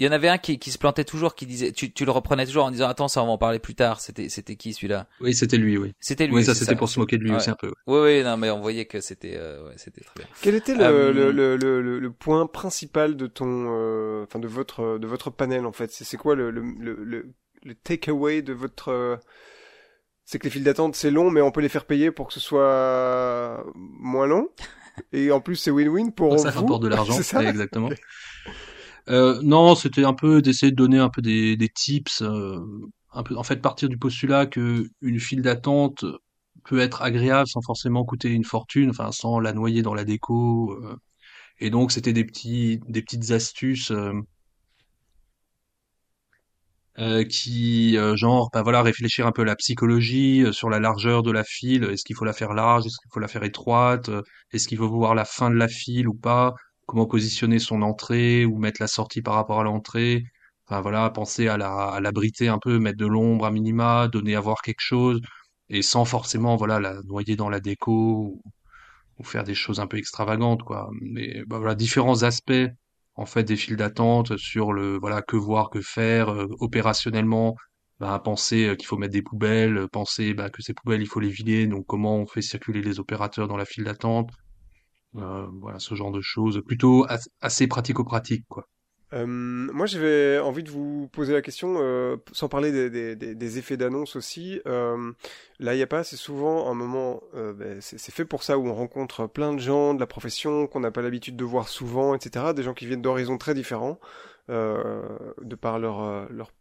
Il 0.00 0.06
y 0.06 0.08
en 0.08 0.12
avait 0.12 0.28
un 0.28 0.38
qui, 0.38 0.58
qui 0.58 0.72
se 0.72 0.78
plantait 0.78 1.04
toujours 1.04 1.34
qui 1.36 1.46
disait 1.46 1.70
tu, 1.72 1.92
tu 1.92 2.04
le 2.04 2.10
reprenais 2.10 2.46
toujours 2.46 2.64
en 2.64 2.70
disant 2.72 2.88
attends 2.88 3.06
ça 3.08 3.22
on 3.22 3.26
va 3.26 3.32
en 3.32 3.38
parler 3.38 3.60
plus 3.60 3.74
tard 3.76 4.00
c'était 4.00 4.28
c'était 4.28 4.56
qui 4.56 4.72
celui-là? 4.72 5.06
Oui, 5.20 5.34
c'était 5.34 5.58
lui, 5.58 5.76
oui. 5.78 5.92
c'était 6.00 6.26
lui 6.26 6.34
Oui, 6.34 6.44
ça 6.44 6.54
c'était 6.54 6.74
pour 6.74 6.88
se 6.88 6.98
moquer 6.98 7.18
de 7.18 7.22
lui 7.22 7.30
Ouais. 7.30 7.36
aussi 7.36 7.50
un 7.50 7.54
peu. 7.54 7.68
ouais. 7.68 7.72
Oui, 7.86 7.98
oui, 8.18 8.22
non, 8.24 8.36
mais 8.36 8.50
on 8.50 8.60
voyait 8.60 8.86
que 8.86 9.00
c'était, 9.00 9.36
euh, 9.36 9.68
ouais, 9.68 9.74
c'était 9.76 10.00
très 10.02 10.14
bien. 10.16 10.26
Quel 10.40 10.54
était 10.54 10.74
le, 10.74 10.84
Euh, 10.84 11.12
le, 11.12 11.30
le, 11.32 11.56
le, 11.56 11.82
le- 11.82 11.98
le 11.98 12.10
point 12.12 12.46
principal 12.46 13.16
de 13.16 13.26
ton, 13.26 13.66
euh, 13.68 14.24
enfin 14.24 14.38
de 14.38 14.48
votre 14.48 14.98
de 14.98 15.06
votre 15.06 15.30
panel 15.30 15.66
en 15.66 15.72
fait? 15.72 15.90
C'est 15.92 16.04
c'est 16.04 16.16
quoi 16.16 16.34
le 16.34 16.50
le 16.50 16.62
le, 16.78 17.34
le, 17.62 17.74
takeaway 17.74 18.42
de 18.42 18.52
votre 18.54 18.88
euh, 18.88 19.16
C'est 20.24 20.38
que 20.38 20.44
les 20.44 20.50
files 20.50 20.64
d'attente 20.64 20.94
c'est 20.94 21.10
long, 21.10 21.30
mais 21.30 21.40
on 21.40 21.50
peut 21.50 21.60
les 21.60 21.68
faire 21.68 21.84
payer 21.86 22.10
pour 22.10 22.28
que 22.28 22.32
ce 22.34 22.40
soit 22.40 23.64
moins 23.74 24.26
long. 24.26 24.48
Et 25.12 25.30
en 25.32 25.40
plus 25.40 25.56
c'est 25.56 25.70
win-win 25.70 26.12
pour 26.12 26.38
ça 26.38 26.50
vous. 26.50 26.60
rapporte 26.60 26.82
de 26.82 26.88
l'argent, 26.88 27.14
ça 27.22 27.42
exactement. 27.44 27.90
Euh, 29.10 29.40
non, 29.42 29.74
c'était 29.74 30.04
un 30.04 30.14
peu 30.14 30.40
d'essayer 30.42 30.70
de 30.70 30.76
donner 30.76 30.98
un 30.98 31.10
peu 31.10 31.20
des, 31.22 31.56
tips, 31.74 32.22
euh, 32.22 32.58
un 33.12 33.22
peu, 33.22 33.36
en 33.36 33.42
fait, 33.42 33.56
partir 33.60 33.88
du 33.88 33.98
postulat 33.98 34.46
que 34.46 34.88
une 35.00 35.18
file 35.20 35.42
d'attente 35.42 36.04
peut 36.64 36.78
être 36.80 37.02
agréable 37.02 37.48
sans 37.48 37.62
forcément 37.62 38.04
coûter 38.04 38.28
une 38.30 38.44
fortune, 38.44 38.90
enfin, 38.90 39.10
sans 39.12 39.40
la 39.40 39.52
noyer 39.52 39.82
dans 39.82 39.94
la 39.94 40.04
déco. 40.04 40.72
euh. 40.82 40.96
et 41.60 41.70
donc, 41.70 41.92
c'était 41.92 42.12
des 42.14 42.24
petits, 42.24 42.80
des 42.88 43.02
petites 43.02 43.30
astuces 43.32 43.92
qui, 47.28 47.96
genre, 48.16 48.50
bah 48.52 48.62
voilà, 48.62 48.82
réfléchir 48.82 49.26
un 49.26 49.32
peu 49.32 49.42
à 49.42 49.44
la 49.44 49.56
psychologie 49.56 50.44
sur 50.52 50.68
la 50.70 50.80
largeur 50.80 51.22
de 51.22 51.30
la 51.30 51.44
file. 51.44 51.84
Est-ce 51.84 52.04
qu'il 52.04 52.16
faut 52.16 52.24
la 52.24 52.32
faire 52.34 52.52
large? 52.54 52.86
Est-ce 52.86 52.96
qu'il 53.00 53.10
faut 53.12 53.20
la 53.20 53.28
faire 53.28 53.42
étroite? 53.44 54.10
Est-ce 54.52 54.68
qu'il 54.68 54.78
faut 54.78 54.88
voir 54.88 55.14
la 55.14 55.24
fin 55.24 55.50
de 55.50 55.56
la 55.56 55.68
file 55.68 56.08
ou 56.08 56.14
pas? 56.14 56.54
Comment 56.90 57.06
positionner 57.06 57.60
son 57.60 57.82
entrée 57.82 58.44
ou 58.44 58.58
mettre 58.58 58.82
la 58.82 58.88
sortie 58.88 59.22
par 59.22 59.34
rapport 59.34 59.60
à 59.60 59.62
l'entrée? 59.62 60.24
Enfin 60.66 60.80
voilà, 60.80 61.08
penser 61.10 61.46
à 61.46 61.56
la, 61.56 61.72
à 61.84 62.00
l'abriter 62.00 62.48
un 62.48 62.58
peu, 62.58 62.80
mettre 62.80 62.98
de 62.98 63.06
l'ombre 63.06 63.46
à 63.46 63.52
minima, 63.52 64.08
donner 64.08 64.34
à 64.34 64.40
voir 64.40 64.60
quelque 64.60 64.80
chose 64.80 65.20
et 65.68 65.82
sans 65.82 66.04
forcément 66.04 66.56
voilà 66.56 66.80
la 66.80 67.00
noyer 67.04 67.36
dans 67.36 67.48
la 67.48 67.60
déco 67.60 68.42
ou, 69.18 69.24
faire 69.24 69.44
des 69.44 69.54
choses 69.54 69.78
un 69.78 69.86
peu 69.86 69.98
extravagantes 69.98 70.64
quoi. 70.64 70.90
Mais 71.00 71.44
bah, 71.46 71.58
voilà 71.58 71.76
différents 71.76 72.24
aspects 72.24 72.66
en 73.14 73.24
fait 73.26 73.44
des 73.44 73.56
files 73.56 73.76
d'attente 73.76 74.36
sur 74.36 74.72
le 74.72 74.98
voilà 74.98 75.22
que 75.22 75.36
voir, 75.36 75.70
que 75.70 75.80
faire 75.82 76.30
euh, 76.30 76.48
opérationnellement. 76.58 77.54
Bah, 78.00 78.18
penser 78.18 78.66
euh, 78.66 78.74
qu'il 78.74 78.86
faut 78.88 78.96
mettre 78.96 79.12
des 79.12 79.22
poubelles, 79.22 79.86
penser 79.92 80.34
bah, 80.34 80.50
que 80.50 80.60
ces 80.62 80.74
poubelles 80.74 81.02
il 81.02 81.06
faut 81.06 81.20
les 81.20 81.28
vider, 81.30 81.68
donc 81.68 81.86
comment 81.86 82.16
on 82.16 82.26
fait 82.26 82.42
circuler 82.42 82.82
les 82.82 82.98
opérateurs 82.98 83.46
dans 83.46 83.56
la 83.56 83.64
file 83.64 83.84
d'attente, 83.84 84.30
voilà 85.14 85.78
ce 85.78 85.94
genre 85.94 86.12
de 86.12 86.20
choses, 86.20 86.62
plutôt 86.66 87.04
as- 87.08 87.28
assez 87.40 87.66
pratico-pratique 87.66 88.44
quoi. 88.48 88.66
Euh, 89.12 89.26
moi, 89.26 89.86
j'avais 89.86 90.38
envie 90.38 90.62
de 90.62 90.70
vous 90.70 91.08
poser 91.08 91.32
la 91.32 91.42
question, 91.42 91.78
euh, 91.80 92.16
sans 92.30 92.48
parler 92.48 92.70
des, 92.70 93.16
des- 93.16 93.34
effets 93.58 93.76
d'annonce 93.76 94.14
aussi. 94.14 94.60
Euh, 94.66 95.10
là, 95.58 95.74
n'y 95.78 95.82
a 95.82 95.88
pas, 95.88 96.04
c'est 96.04 96.14
souvent 96.16 96.70
un 96.70 96.74
moment, 96.74 97.20
euh, 97.34 97.52
ben, 97.52 97.80
c'est 97.80 98.12
fait 98.14 98.24
pour 98.24 98.44
ça, 98.44 98.56
où 98.56 98.68
on 98.68 98.74
rencontre 98.74 99.26
plein 99.26 99.52
de 99.52 99.58
gens 99.58 99.94
de 99.94 100.00
la 100.00 100.06
profession 100.06 100.68
qu'on 100.68 100.78
n'a 100.78 100.92
pas 100.92 101.02
l'habitude 101.02 101.34
de 101.34 101.44
voir 101.44 101.66
souvent, 101.68 102.14
etc. 102.14 102.54
Des 102.54 102.62
gens 102.62 102.72
qui 102.72 102.86
viennent 102.86 103.02
d'horizons 103.02 103.36
très 103.36 103.52
différents, 103.54 103.98
euh, 104.48 105.02
de 105.42 105.56
par 105.56 105.80
leur, 105.80 106.02
euh, 106.04 106.26
leur, 106.30 106.52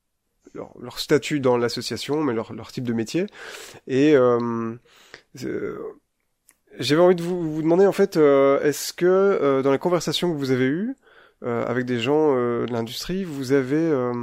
leur, 0.55 0.73
leur 0.79 0.97
statut 0.99 1.39
dans 1.39 1.55
l'association, 1.55 2.23
mais 2.23 2.33
leur, 2.33 2.51
leur 2.53 2.71
type 2.71 2.85
de 2.87 2.93
métier. 2.93 3.27
Et 3.85 4.15
euh, 4.15 4.73
euh, 5.43 5.77
j'avais 6.78 7.01
envie 7.01 7.15
de 7.15 7.24
vous, 7.24 7.55
vous 7.55 7.61
demander, 7.61 7.86
en 7.86 7.91
fait, 7.91 8.17
euh, 8.17 8.61
est-ce 8.61 8.93
que 8.93 9.05
euh, 9.05 9.61
dans 9.61 9.72
les 9.72 9.80
conversations 9.80 10.32
que 10.32 10.38
vous 10.38 10.51
avez 10.51 10.65
eues, 10.65 10.95
euh, 11.43 11.65
avec 11.65 11.86
des 11.86 11.99
gens 11.99 12.36
euh, 12.36 12.65
de 12.65 12.74
l'industrie, 12.74 13.24
vous 13.24 13.51
avez 13.53 13.78
euh, 13.78 14.13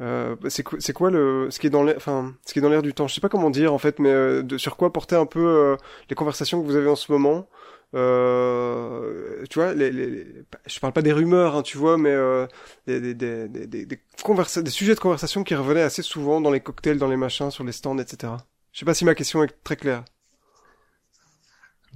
euh, 0.00 0.36
c'est 0.48 0.62
quoi, 0.92 1.10
le 1.10 1.48
ce 1.50 1.58
qui 1.58 1.66
est 1.66 1.70
dans 1.70 1.82
l'air 1.84 1.96
enfin 1.96 2.34
ce 2.46 2.52
qui 2.52 2.60
est 2.60 2.62
dans 2.62 2.68
l'air 2.68 2.82
du 2.82 2.94
temps? 2.94 3.08
Je 3.08 3.14
sais 3.14 3.20
pas 3.20 3.28
comment 3.28 3.50
dire 3.50 3.72
en 3.74 3.78
fait, 3.78 3.98
mais 3.98 4.42
de, 4.42 4.58
sur 4.58 4.76
quoi 4.76 4.92
porter 4.92 5.16
un 5.16 5.26
peu 5.26 5.76
les 6.08 6.14
conversations 6.14 6.60
que 6.60 6.66
vous 6.66 6.76
avez 6.76 6.88
en 6.88 6.96
ce 6.96 7.12
moment. 7.12 7.48
Euh, 7.94 9.44
tu 9.48 9.58
vois, 9.58 9.72
les, 9.72 9.90
les, 9.90 10.26
je 10.66 10.78
parle 10.80 10.92
pas 10.92 11.02
des 11.02 11.12
rumeurs, 11.12 11.56
hein, 11.56 11.62
tu 11.62 11.78
vois, 11.78 11.96
mais 11.96 12.10
euh, 12.10 12.46
des, 12.86 13.00
des, 13.00 13.14
des, 13.14 13.48
des, 13.48 13.86
des, 13.86 13.86
des 13.86 14.70
sujets 14.70 14.94
de 14.94 15.00
conversation 15.00 15.42
qui 15.42 15.54
revenaient 15.54 15.82
assez 15.82 16.02
souvent 16.02 16.40
dans 16.40 16.50
les 16.50 16.60
cocktails, 16.60 16.98
dans 16.98 17.08
les 17.08 17.16
machins, 17.16 17.50
sur 17.50 17.64
les 17.64 17.72
stands, 17.72 17.98
etc. 17.98 18.34
Je 18.72 18.80
sais 18.80 18.84
pas 18.84 18.94
si 18.94 19.04
ma 19.04 19.14
question 19.14 19.42
est 19.42 19.54
très 19.64 19.76
claire. 19.76 20.04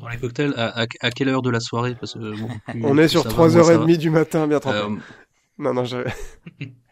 Dans 0.02 0.08
les 0.08 0.18
cocktails, 0.18 0.52
à, 0.56 0.82
à, 0.82 0.86
à 1.00 1.10
quelle 1.12 1.28
heure 1.28 1.42
de 1.42 1.48
la 1.50 1.60
soirée? 1.60 1.94
Parce 1.94 2.14
que 2.14 2.34
plus- 2.72 2.84
On 2.84 2.98
est 2.98 3.06
sur 3.08 3.22
ça 3.22 3.28
va, 3.30 3.36
moins 3.36 3.48
ça 3.50 3.60
3h30 3.60 3.96
du 3.98 4.10
matin, 4.10 4.46
bien 4.48 4.58
trempé. 4.60 4.78
Euh, 4.78 4.96
Non, 5.58 5.72
non, 5.72 5.84
je... 5.84 5.96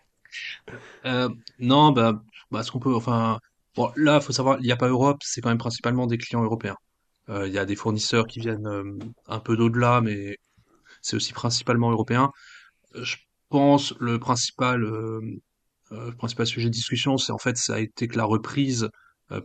Euh, 1.04 1.28
non, 1.58 1.90
bah, 1.90 2.22
bah, 2.52 2.62
ce 2.62 2.70
qu'on 2.70 2.78
peut, 2.78 2.94
enfin, 2.94 3.40
bon, 3.74 3.90
là, 3.96 4.20
faut 4.20 4.32
savoir, 4.32 4.58
il 4.61 4.64
n'y 4.66 4.70
a 4.72 4.76
pas 4.76 4.88
Europe, 4.88 5.18
c'est 5.24 5.40
quand 5.40 5.48
même 5.48 5.58
principalement 5.58 6.06
des 6.06 6.18
clients 6.18 6.44
européens. 6.44 6.76
Euh, 7.28 7.48
Il 7.48 7.52
y 7.52 7.58
a 7.58 7.64
des 7.64 7.74
fournisseurs 7.74 8.26
qui 8.28 8.38
viennent 8.38 8.66
euh, 8.68 8.96
un 9.26 9.40
peu 9.40 9.56
d'au-delà, 9.56 10.00
mais 10.00 10.36
c'est 11.02 11.16
aussi 11.16 11.32
principalement 11.32 11.90
européen. 11.90 12.30
Je 12.94 13.16
pense 13.48 13.92
le 13.98 14.20
principal, 14.20 14.80
le 14.82 16.12
principal 16.16 16.46
sujet 16.46 16.68
de 16.68 16.72
discussion, 16.74 17.18
c'est 17.18 17.32
en 17.32 17.38
fait, 17.38 17.56
ça 17.56 17.74
a 17.74 17.78
été 17.80 18.06
que 18.06 18.16
la 18.16 18.24
reprise 18.24 18.88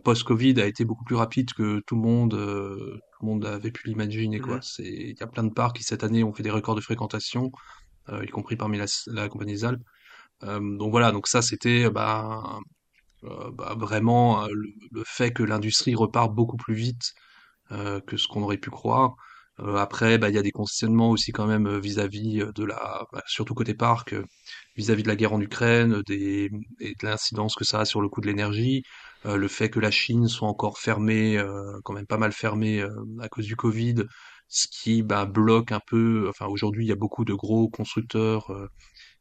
post-Covid 0.04 0.60
a 0.60 0.66
été 0.66 0.84
beaucoup 0.84 1.04
plus 1.04 1.16
rapide 1.16 1.52
que 1.52 1.80
tout 1.86 1.94
le 1.96 2.02
monde, 2.02 2.34
euh, 2.34 2.98
tout 3.12 3.26
le 3.26 3.26
monde 3.26 3.44
avait 3.46 3.70
pu 3.70 3.88
l'imaginer, 3.88 4.40
quoi. 4.40 4.58
C'est, 4.62 4.84
il 4.84 5.16
y 5.18 5.22
a 5.22 5.26
plein 5.26 5.44
de 5.44 5.52
parcs 5.52 5.76
qui 5.76 5.84
cette 5.84 6.02
année 6.04 6.24
ont 6.24 6.32
fait 6.32 6.42
des 6.42 6.50
records 6.50 6.74
de 6.74 6.80
fréquentation, 6.80 7.52
euh, 8.08 8.24
y 8.24 8.28
compris 8.28 8.56
parmi 8.56 8.78
la, 8.78 8.86
la 9.06 9.28
compagnie 9.28 9.52
des 9.54 9.64
Alpes. 9.64 9.82
Euh, 10.44 10.60
donc 10.78 10.90
voilà, 10.90 11.12
donc 11.12 11.28
ça 11.28 11.42
c'était 11.42 11.88
bah, 11.90 12.42
euh, 13.24 13.50
bah, 13.52 13.74
vraiment 13.78 14.44
euh, 14.44 14.48
le, 14.52 14.68
le 14.92 15.02
fait 15.06 15.32
que 15.32 15.42
l'industrie 15.42 15.94
repart 15.94 16.34
beaucoup 16.34 16.56
plus 16.56 16.74
vite 16.74 17.12
euh, 17.72 18.00
que 18.00 18.16
ce 18.16 18.28
qu'on 18.28 18.42
aurait 18.42 18.58
pu 18.58 18.70
croire. 18.70 19.14
Euh, 19.60 19.76
après, 19.76 20.18
bah, 20.18 20.28
il 20.28 20.34
y 20.34 20.38
a 20.38 20.42
des 20.42 20.52
questionnements 20.52 21.10
aussi 21.10 21.32
quand 21.32 21.46
même 21.46 21.66
euh, 21.66 21.78
vis-à-vis 21.80 22.42
euh, 22.42 22.52
de 22.54 22.64
la, 22.64 23.06
bah, 23.12 23.22
surtout 23.26 23.54
côté 23.54 23.74
parc, 23.74 24.12
euh, 24.12 24.24
vis-à-vis 24.76 25.02
de 25.02 25.08
la 25.08 25.16
guerre 25.16 25.32
en 25.32 25.40
Ukraine, 25.40 26.02
des, 26.06 26.50
et 26.80 26.90
de 26.90 27.06
l'incidence 27.06 27.54
que 27.54 27.64
ça 27.64 27.80
a 27.80 27.84
sur 27.86 28.02
le 28.02 28.08
coût 28.10 28.20
de 28.20 28.26
l'énergie, 28.26 28.82
euh, 29.24 29.36
le 29.36 29.48
fait 29.48 29.70
que 29.70 29.80
la 29.80 29.90
Chine 29.90 30.28
soit 30.28 30.48
encore 30.48 30.78
fermée, 30.78 31.38
euh, 31.38 31.80
quand 31.84 31.92
même 31.94 32.06
pas 32.06 32.18
mal 32.18 32.32
fermée 32.32 32.80
euh, 32.80 32.90
à 33.20 33.28
cause 33.28 33.46
du 33.46 33.56
Covid, 33.56 34.04
ce 34.48 34.66
qui 34.68 35.02
bah, 35.02 35.26
bloque 35.26 35.72
un 35.72 35.80
peu. 35.86 36.28
Enfin, 36.28 36.46
aujourd'hui, 36.46 36.84
il 36.84 36.88
y 36.88 36.92
a 36.92 36.96
beaucoup 36.96 37.24
de 37.24 37.34
gros 37.34 37.68
constructeurs 37.68 38.50
euh, 38.52 38.68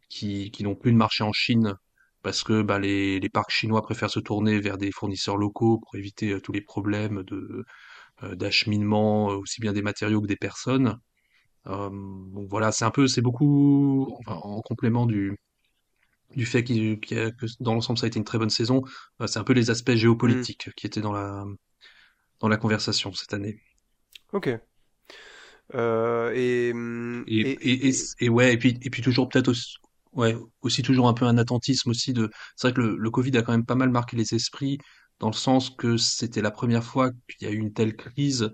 qui, 0.10 0.52
n'ont 0.62 0.76
plus 0.76 0.92
de 0.92 0.98
marché 0.98 1.24
en 1.24 1.34
Chine 1.34 1.76
parce 2.24 2.44
que 2.44 2.62
bah, 2.64 2.80
les, 2.80 3.20
les 3.20 3.30
parcs 3.30 3.52
chinois 3.52 3.82
préfèrent 3.84 4.10
se 4.10 4.20
tourner 4.20 4.60
vers 4.60 4.78
des 4.78 4.92
fournisseurs 4.92 5.38
locaux 5.38 5.80
pour 5.80 5.96
éviter 5.96 6.40
tous 6.42 6.52
les 6.52 6.62
problèmes 6.62 7.24
de 7.24 7.66
d'acheminement, 8.34 9.28
aussi 9.28 9.62
bien 9.62 9.74
des 9.74 9.82
matériaux 9.82 10.22
que 10.22 10.28
des 10.28 10.38
personnes. 10.38 10.98
Donc 11.66 12.48
voilà, 12.50 12.72
c'est 12.72 12.86
un 12.86 12.92
peu, 12.92 13.08
c'est 13.08 13.22
beaucoup, 13.22 14.08
en 14.28 14.62
complément 14.62 15.06
du 15.06 15.38
du 16.36 16.46
fait 16.46 16.64
qu'il, 16.64 17.00
qu'il 17.00 17.18
y 17.18 17.20
a- 17.22 17.32
que 17.32 17.46
dans 17.60 17.74
l'ensemble 17.74 18.00
ça 18.00 18.06
a 18.06 18.08
été 18.10 18.20
une 18.20 18.26
très 18.26 18.38
bonne 18.40 18.50
saison, 18.50 18.82
euh, 19.22 19.28
c'est 19.28 19.40
un 19.40 19.44
peu 19.44 19.54
les 19.54 19.70
aspects 19.72 19.94
Mm. 20.28 20.46
géopolitiques 20.46 20.70
qui 20.76 20.88
étaient 20.88 21.02
dans 21.02 21.14
la 21.14 21.46
dans 22.40 22.48
la 22.48 22.58
conversation 22.58 23.14
cette 23.14 23.34
année. 23.34 23.60
Ok. 24.32 24.48
Euh, 25.74 26.32
et, 26.36 26.72
hum, 26.74 27.26
Et, 27.28 27.52
et, 27.52 27.88
et, 27.90 27.94
et 28.20 28.30
ouais, 28.30 28.54
et 28.54 28.58
puis, 28.58 28.78
et 28.82 28.90
puis 28.90 29.02
toujours 29.02 29.30
peut-être 29.30 29.48
aussi, 29.50 29.76
ouais, 30.14 30.36
aussi 30.62 30.82
toujours 30.84 31.08
un 31.08 31.14
peu 31.14 31.26
un 31.26 31.38
attentisme 31.38 31.90
aussi 31.90 32.14
de, 32.14 32.30
c'est 32.56 32.68
vrai 32.68 32.74
que 32.76 32.82
le, 32.82 32.96
le 32.98 33.10
Covid 33.12 33.36
a 33.38 33.42
quand 33.42 33.52
même 33.52 33.66
pas 33.66 33.76
mal 33.76 33.90
marqué 33.90 34.16
les 34.18 34.34
esprits 34.36 34.78
dans 35.20 35.28
le 35.30 35.34
sens 35.34 35.70
que 35.72 35.98
c'était 35.98 36.42
la 36.42 36.52
première 36.52 36.84
fois 36.84 37.10
qu'il 37.28 37.48
y 37.48 37.52
a 37.52 37.54
eu 37.54 37.58
une 37.58 37.74
telle 37.74 37.96
crise 37.96 38.52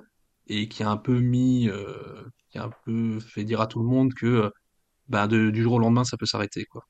et 0.48 0.68
qui 0.70 0.84
a 0.84 0.90
un 0.90 0.98
peu 0.98 1.20
mis, 1.20 1.68
euh, 1.70 2.24
qui 2.50 2.58
a 2.60 2.66
un 2.66 2.72
peu 2.86 3.20
fait 3.20 3.44
dire 3.44 3.60
à 3.62 3.68
tout 3.68 3.80
le 3.80 3.86
monde 3.88 4.14
que, 4.14 4.26
euh, 4.28 4.50
bah, 5.10 5.28
de, 5.28 5.50
du 5.52 5.64
jour 5.64 5.74
au 5.76 5.80
lendemain, 5.80 6.04
ça 6.06 6.18
peut 6.18 6.26
s'arrêter, 6.28 6.66
quoi. 6.66 6.86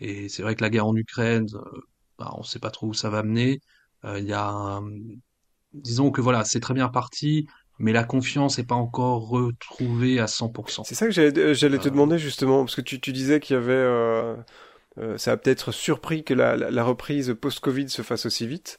Et 0.00 0.28
c'est 0.28 0.42
vrai 0.42 0.54
que 0.54 0.62
la 0.62 0.70
guerre 0.70 0.86
en 0.86 0.96
Ukraine, 0.96 1.46
euh, 1.54 1.80
bah, 2.18 2.32
on 2.36 2.42
sait 2.42 2.58
pas 2.60 2.70
trop 2.70 2.88
où 2.88 2.94
ça 2.94 3.10
va 3.10 3.22
mener. 3.22 3.60
Euh, 4.04 4.18
Il 4.20 4.26
y 4.26 4.32
a 4.32 4.46
un- 4.48 4.90
disons 5.72 6.10
que 6.10 6.20
voilà, 6.20 6.44
c'est 6.44 6.60
très 6.60 6.74
bien 6.74 6.88
parti, 6.88 7.46
mais 7.78 7.92
la 7.92 8.04
confiance 8.04 8.58
n'est 8.58 8.64
pas 8.64 8.74
encore 8.76 9.28
retrouvée 9.28 10.20
à 10.20 10.26
100%. 10.28 10.86
c'est 10.86 10.94
ça 10.94 11.06
que 11.06 11.12
j'allais 11.12 11.54
j'allais 11.54 11.78
te 11.78 11.88
Euh, 11.88 11.90
demander 11.90 12.18
justement, 12.18 12.64
parce 12.64 12.76
que 12.76 12.80
tu, 12.80 13.00
tu 13.00 13.12
disais 13.12 13.40
qu'il 13.40 13.54
y 13.54 13.56
avait, 13.58 13.72
euh, 13.72 14.36
euh, 14.36 14.36
ça 15.18 15.32
a 15.32 15.36
peut-être 15.36 15.72
surpris 15.72 16.24
que 16.24 16.34
la, 16.34 16.56
la, 16.56 16.70
la 16.70 16.84
reprise 16.84 17.34
post-Covid 17.40 17.88
se 17.88 18.02
fasse 18.02 18.26
aussi 18.26 18.46
vite. 18.46 18.78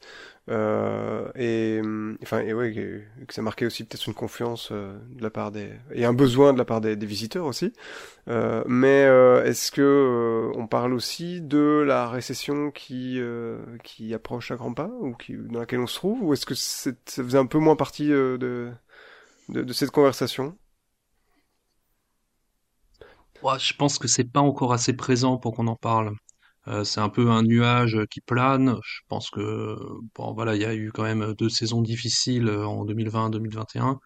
Euh, 0.49 1.29
et 1.35 1.79
hum, 1.83 2.17
enfin, 2.23 2.39
et 2.41 2.53
ouais, 2.53 2.73
que, 2.73 3.01
ça 3.33 3.41
marquait 3.43 3.67
aussi 3.67 3.83
peut-être 3.83 4.07
une 4.07 4.15
confiance 4.15 4.69
euh, 4.71 4.97
de 5.15 5.21
la 5.23 5.29
part 5.29 5.51
des 5.51 5.69
et 5.93 6.05
un 6.05 6.13
besoin 6.13 6.53
de 6.53 6.57
la 6.57 6.65
part 6.65 6.81
des, 6.81 6.95
des 6.95 7.05
visiteurs 7.05 7.45
aussi. 7.45 7.71
Euh, 8.29 8.63
mais 8.67 9.05
euh, 9.05 9.43
est-ce 9.45 9.71
que 9.71 9.81
euh, 9.81 10.51
on 10.59 10.67
parle 10.67 10.93
aussi 10.93 11.41
de 11.41 11.83
la 11.87 12.09
récession 12.09 12.71
qui 12.71 13.17
euh, 13.19 13.59
qui 13.83 14.13
approche 14.13 14.51
à 14.51 14.55
grands 14.55 14.73
pas 14.73 14.91
ou 15.01 15.13
qui 15.15 15.35
dans 15.37 15.59
laquelle 15.61 15.79
on 15.79 15.87
se 15.87 15.95
trouve, 15.95 16.23
ou 16.23 16.33
est-ce 16.33 16.45
que 16.45 16.55
c'est- 16.55 16.97
ça 17.09 17.23
faisait 17.23 17.37
un 17.39 17.45
peu 17.47 17.59
moins 17.59 17.75
partie 17.75 18.11
euh, 18.13 18.37
de, 18.37 18.71
de 19.49 19.63
de 19.63 19.73
cette 19.73 19.91
conversation? 19.91 20.57
Ouais, 23.43 23.57
je 23.59 23.73
pense 23.73 23.97
que 23.97 24.07
c'est 24.07 24.25
pas 24.25 24.41
encore 24.41 24.73
assez 24.73 24.93
présent 24.93 25.37
pour 25.37 25.55
qu'on 25.55 25.67
en 25.67 25.75
parle. 25.75 26.13
Euh, 26.67 26.83
c'est 26.83 26.99
un 26.99 27.09
peu 27.09 27.29
un 27.31 27.43
nuage 27.43 27.97
qui 28.11 28.21
plane. 28.21 28.75
Je 28.83 28.99
pense 29.07 29.29
que 29.29 29.77
bon 30.15 30.33
voilà, 30.33 30.55
il 30.55 30.61
y 30.61 30.65
a 30.65 30.75
eu 30.75 30.91
quand 30.91 31.03
même 31.03 31.33
deux 31.37 31.49
saisons 31.49 31.81
difficiles 31.81 32.49
euh, 32.49 32.65
en 32.67 32.85
2020-2021. 32.85 33.97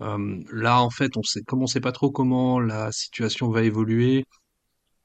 Euh, 0.00 0.42
là, 0.52 0.80
en 0.82 0.90
fait, 0.90 1.16
on 1.16 1.22
sait, 1.22 1.42
comme 1.42 1.62
on 1.62 1.66
sait 1.66 1.80
pas 1.80 1.92
trop 1.92 2.10
comment 2.10 2.60
la 2.60 2.92
situation 2.92 3.50
va 3.50 3.62
évoluer, 3.62 4.24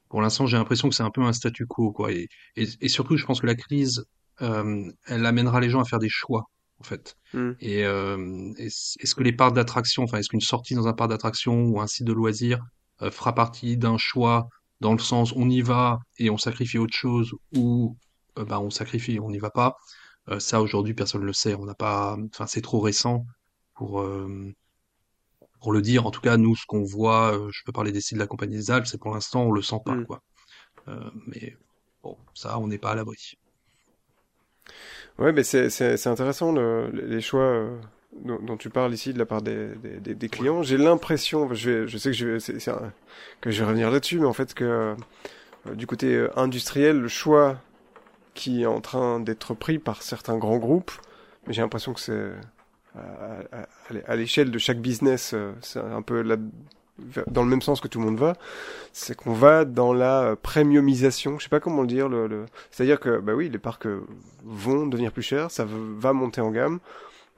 pour 0.09 0.21
l'instant, 0.21 0.47
j'ai 0.47 0.57
l'impression 0.57 0.89
que 0.89 0.95
c'est 0.95 1.03
un 1.03 1.11
peu 1.11 1.21
un 1.21 1.33
statu 1.33 1.67
quo, 1.67 1.91
quoi. 1.91 2.11
Et, 2.11 2.27
et, 2.55 2.67
et 2.81 2.89
surtout, 2.89 3.17
je 3.17 3.25
pense 3.25 3.41
que 3.41 3.47
la 3.47 3.55
crise, 3.55 4.05
elle 4.39 5.25
amènera 5.25 5.59
les 5.59 5.69
gens 5.69 5.81
à 5.81 5.85
faire 5.85 5.99
des 5.99 6.09
choix, 6.09 6.45
en 6.79 6.83
fait. 6.83 7.15
Hmm. 7.33 7.51
Et 7.59 7.81
est-ce 7.81 8.95
est-ce 8.99 9.15
que 9.15 9.23
les 9.23 9.33
parcs 9.33 9.53
d'attraction, 9.53 10.03
enfin, 10.03 10.17
est-ce 10.17 10.29
qu'une 10.29 10.41
sortie 10.41 10.73
dans 10.75 10.87
un 10.87 10.93
parc 10.93 11.11
d'attraction 11.11 11.65
ou 11.65 11.79
un 11.81 11.87
site 11.87 12.07
de 12.07 12.13
loisirs 12.13 12.63
euh, 13.01 13.11
fera 13.11 13.33
partie 13.35 13.77
d'un 13.77 13.97
choix 13.97 14.49
dans 14.81 14.93
le 14.93 14.99
sens 14.99 15.33
on 15.35 15.49
y 15.49 15.61
va 15.61 15.99
et 16.17 16.29
on 16.29 16.37
sacrifie 16.37 16.77
autre 16.77 16.95
chose 16.95 17.33
ou 17.55 17.97
euh, 18.37 18.45
bah, 18.45 18.59
on 18.59 18.69
sacrifie 18.69 19.15
et 19.15 19.19
on 19.19 19.29
n'y 19.31 19.39
va 19.39 19.49
pas. 19.51 19.75
Euh, 20.29 20.39
ça 20.39 20.61
aujourd'hui 20.61 20.93
personne 20.93 21.21
ne 21.21 21.25
le 21.27 21.33
sait. 21.33 21.55
On 21.55 21.65
n'a 21.65 21.75
pas, 21.75 22.17
enfin 22.33 22.47
c'est 22.47 22.61
trop 22.61 22.79
récent 22.81 23.25
pour 23.75 24.01
euh, 24.01 24.53
pour 25.61 25.71
le 25.71 25.81
dire. 25.81 26.05
En 26.05 26.11
tout 26.11 26.21
cas 26.21 26.37
nous 26.37 26.55
ce 26.55 26.65
qu'on 26.65 26.83
voit, 26.83 27.33
euh, 27.37 27.49
je 27.51 27.63
peux 27.65 27.71
parler 27.71 27.91
des 27.91 28.01
sites 28.01 28.15
de 28.15 28.19
la 28.19 28.27
compagnie 28.27 28.55
des 28.57 28.71
Alpes, 28.71 28.87
c'est 28.87 28.99
pour 28.99 29.13
l'instant 29.13 29.43
on 29.43 29.51
le 29.51 29.61
sent 29.61 29.79
pas 29.85 29.95
Mm. 29.95 30.05
quoi. 30.05 30.21
Euh, 30.89 31.11
mais 31.27 31.57
bon 32.03 32.17
ça 32.33 32.59
on 32.59 32.67
n'est 32.67 32.79
pas 32.79 32.91
à 32.91 32.95
l'abri. 32.95 33.37
Ouais, 35.17 35.33
mais 35.33 35.43
c'est 35.43 35.69
c'est 35.69 35.97
c'est 35.97 36.09
intéressant 36.09 36.51
le, 36.51 36.89
les 36.91 37.21
choix 37.21 37.69
dont, 38.15 38.39
dont 38.41 38.57
tu 38.57 38.69
parles 38.69 38.93
ici 38.93 39.13
de 39.13 39.19
la 39.19 39.25
part 39.25 39.41
des 39.41 39.67
des, 39.83 39.99
des, 39.99 40.15
des 40.15 40.29
clients. 40.29 40.63
J'ai 40.63 40.77
l'impression, 40.77 41.53
je 41.53 41.85
je 41.87 41.97
sais 41.97 42.11
que 42.11 42.17
je 42.17 42.27
vais, 42.27 42.39
c'est, 42.39 42.59
c'est 42.59 42.71
un- 42.71 42.91
que 43.41 43.51
je 43.51 43.59
vais 43.59 43.65
revenir 43.67 43.91
là-dessus, 43.91 44.19
mais 44.19 44.25
en 44.25 44.33
fait 44.33 44.53
que 44.53 44.63
euh, 44.65 44.95
du 45.75 45.87
côté 45.87 46.15
euh, 46.15 46.29
industriel, 46.39 46.99
le 46.99 47.07
choix 47.07 47.57
qui 48.33 48.63
est 48.63 48.65
en 48.65 48.81
train 48.81 49.19
d'être 49.19 49.53
pris 49.53 49.79
par 49.79 50.01
certains 50.01 50.37
grands 50.37 50.57
groupes, 50.57 50.91
mais 51.47 51.53
j'ai 51.53 51.61
l'impression 51.61 51.93
que 51.93 51.99
c'est 51.99 52.31
à, 52.95 52.99
à- 53.51 53.67
à- 54.07 54.15
l'échelle 54.15 54.51
de 54.51 54.57
chaque 54.59 54.79
business, 54.79 55.31
euh, 55.33 55.51
c'est 55.61 55.79
un 55.79 56.01
peu 56.01 56.23
dans 57.27 57.43
le 57.43 57.49
même 57.49 57.61
sens 57.61 57.79
que 57.79 57.87
tout 57.87 57.99
le 57.99 58.05
monde 58.05 58.17
va, 58.19 58.33
c'est 58.91 59.15
qu'on 59.15 59.31
va 59.33 59.63
dans 59.65 59.93
la 59.93 60.35
premiumisation. 60.41 61.37
Je 61.39 61.43
sais 61.43 61.49
pas 61.49 61.59
comment 61.61 61.81
le 61.81 61.87
dire. 61.87 62.09
Le, 62.09 62.27
le... 62.27 62.45
C'est-à-dire 62.71 62.99
que, 62.99 63.19
bah 63.19 63.33
oui, 63.33 63.49
les 63.49 63.57
parcs 63.57 63.87
vont 64.43 64.85
devenir 64.85 65.11
plus 65.13 65.21
chers, 65.23 65.49
ça 65.49 65.65
va 65.65 66.11
monter 66.13 66.41
en 66.41 66.51
gamme, 66.51 66.79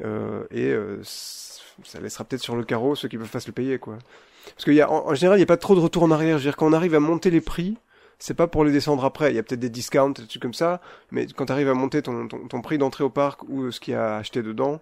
et 0.02 0.70
euh, 0.72 1.02
ça 1.04 2.00
laissera 2.02 2.24
peut-être 2.24 2.42
sur 2.42 2.56
le 2.56 2.64
carreau 2.64 2.96
ceux 2.96 3.08
qui 3.08 3.18
peuvent 3.18 3.30
pas 3.30 3.40
se 3.40 3.48
le 3.48 3.54
payer, 3.54 3.80
quoi. 3.80 3.98
Parce 4.46 4.66
qu'il 4.66 4.74
y 4.74 4.82
a, 4.82 4.92
en, 4.92 5.14
général, 5.14 5.38
il 5.38 5.42
n'y 5.42 5.44
a 5.44 5.48
pas 5.48 5.58
trop 5.58 5.76
de 5.76 5.80
retour 5.80 6.04
en 6.04 6.12
arrière. 6.12 6.40
Je 6.40 6.50
quand 6.50 6.68
on 6.68 6.74
arrive 6.74 6.96
à 6.96 7.00
monter 7.00 7.30
les 7.30 7.42
prix, 7.42 7.78
c'est 8.20 8.34
pas 8.34 8.48
pour 8.48 8.64
les 8.64 8.72
descendre 8.72 9.06
après. 9.06 9.32
Il 9.32 9.36
y 9.36 9.40
a 9.40 9.44
peut-être 9.44 9.60
des 9.60 9.70
discounts, 9.70 10.12
des 10.12 10.28
trucs 10.28 10.42
comme 10.42 10.54
ça, 10.54 10.82
mais 11.12 11.28
quand 11.28 11.46
tu 11.46 11.52
arrives 11.52 11.70
à 11.70 11.74
monter 11.74 12.02
ton, 12.02 12.28
ton, 12.28 12.62
prix 12.62 12.78
d'entrée 12.78 13.04
au 13.04 13.10
parc 13.10 13.44
ou 13.50 13.64
euh, 13.64 13.72
ce 13.72 13.80
qu'il 13.80 13.94
y 13.94 13.98
a 13.98 14.16
acheté 14.18 14.42
dedans, 14.42 14.82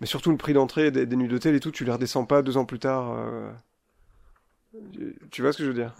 mais 0.00 0.06
surtout 0.06 0.30
le 0.30 0.36
prix 0.36 0.52
d'entrée 0.52 0.90
des, 0.90 1.06
nuits 1.16 1.28
d'hôtel 1.28 1.54
et 1.54 1.60
tout, 1.60 1.70
tu 1.70 1.84
les 1.84 1.92
redescends 1.92 2.24
pas 2.24 2.42
deux 2.42 2.56
ans 2.56 2.64
plus 2.64 2.78
tard. 2.78 3.14
euh, 3.16 3.50
tu- 5.30 5.42
vois 5.42 5.52
ce 5.52 5.58
que 5.58 5.64
je 5.64 5.68
veux 5.68 5.74
dire? 5.74 5.94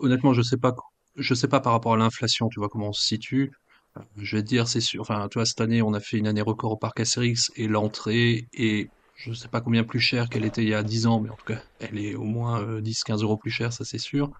Honnêtement, 0.00 0.32
je 0.32 0.42
sais 0.42 0.58
pas, 0.58 0.74
je 1.16 1.34
sais 1.34 1.48
pas 1.48 1.60
par 1.60 1.72
rapport 1.72 1.94
à 1.94 1.96
l'inflation, 1.96 2.48
tu 2.48 2.60
vois 2.60 2.68
comment 2.68 2.88
on 2.88 2.92
se 2.92 3.06
situe. 3.06 3.52
Euh, 3.98 4.02
Je 4.16 4.36
vais 4.36 4.42
te 4.42 4.48
dire, 4.48 4.68
c'est 4.68 4.80
sûr. 4.80 5.00
Enfin, 5.02 5.28
tu 5.30 5.38
vois, 5.38 5.46
cette 5.46 5.60
année, 5.60 5.82
on 5.82 5.92
a 5.94 6.00
fait 6.00 6.18
une 6.18 6.26
année 6.26 6.40
record 6.42 6.72
au 6.72 6.76
parc 6.76 7.00
Astérix 7.00 7.50
et 7.56 7.68
l'entrée 7.68 8.48
est, 8.52 8.90
je 9.14 9.32
sais 9.32 9.48
pas 9.48 9.60
combien 9.60 9.84
plus 9.84 10.00
chère 10.00 10.28
qu'elle 10.28 10.44
était 10.44 10.62
il 10.62 10.68
y 10.68 10.74
a 10.74 10.82
10 10.82 11.06
ans, 11.06 11.20
mais 11.20 11.30
en 11.30 11.36
tout 11.36 11.44
cas, 11.52 11.62
elle 11.78 11.98
est 11.98 12.14
au 12.14 12.24
moins 12.24 12.60
euh, 12.62 12.80
10-15 12.80 13.22
euros 13.22 13.36
plus 13.36 13.50
chère, 13.50 13.72
ça 13.72 13.84
c'est 13.84 13.98
sûr. 13.98 14.30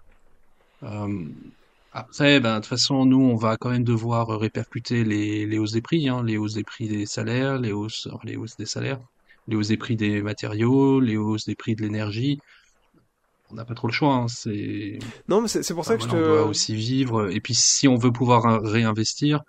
Euh, 0.83 1.25
après, 1.91 2.39
ben, 2.39 2.55
de 2.57 2.59
toute 2.61 2.67
façon, 2.69 3.05
nous, 3.05 3.19
on 3.21 3.35
va 3.35 3.57
quand 3.57 3.71
même 3.71 3.83
devoir 3.83 4.29
euh, 4.31 4.37
répercuter 4.37 5.03
les, 5.03 5.45
les 5.47 5.57
hausses 5.59 5.73
des 5.73 5.81
prix, 5.81 6.09
hein, 6.09 6.23
les 6.23 6.37
hausses 6.37 6.53
des 6.55 6.63
prix 6.63 6.87
des 6.89 7.05
salaires, 7.05 7.59
les 7.59 7.71
hausses, 7.71 8.07
les 8.23 8.37
hausses 8.37 8.57
des 8.57 8.65
salaires, 8.67 8.99
les 9.47 9.55
hausses 9.55 9.69
des 9.69 9.77
prix 9.77 9.95
des 9.97 10.21
matériaux, 10.21 10.99
les 10.99 11.17
hausses 11.17 11.45
des 11.45 11.55
prix 11.55 11.75
de 11.75 11.81
l'énergie. 11.83 12.39
On 13.51 13.55
n'a 13.55 13.65
pas 13.65 13.73
trop 13.73 13.87
le 13.87 13.93
choix, 13.93 14.13
hein, 14.13 14.27
c'est, 14.27 14.99
Non, 15.27 15.41
mais 15.41 15.47
c'est 15.47 15.73
pour 15.73 15.85
ça 15.85 15.93
Enfin, 15.93 15.97
que 15.97 16.03
voilà, 16.03 16.13
je 16.13 16.17
on 16.17 16.21
te. 16.21 16.25
doit 16.25 16.43
aussi 16.45 16.75
vivre. 16.75 17.29
Et 17.31 17.41
puis, 17.41 17.55
si 17.55 17.87
on 17.87 17.95
veut 17.95 18.11
pouvoir 18.11 18.61
réinvestir, 18.63 19.41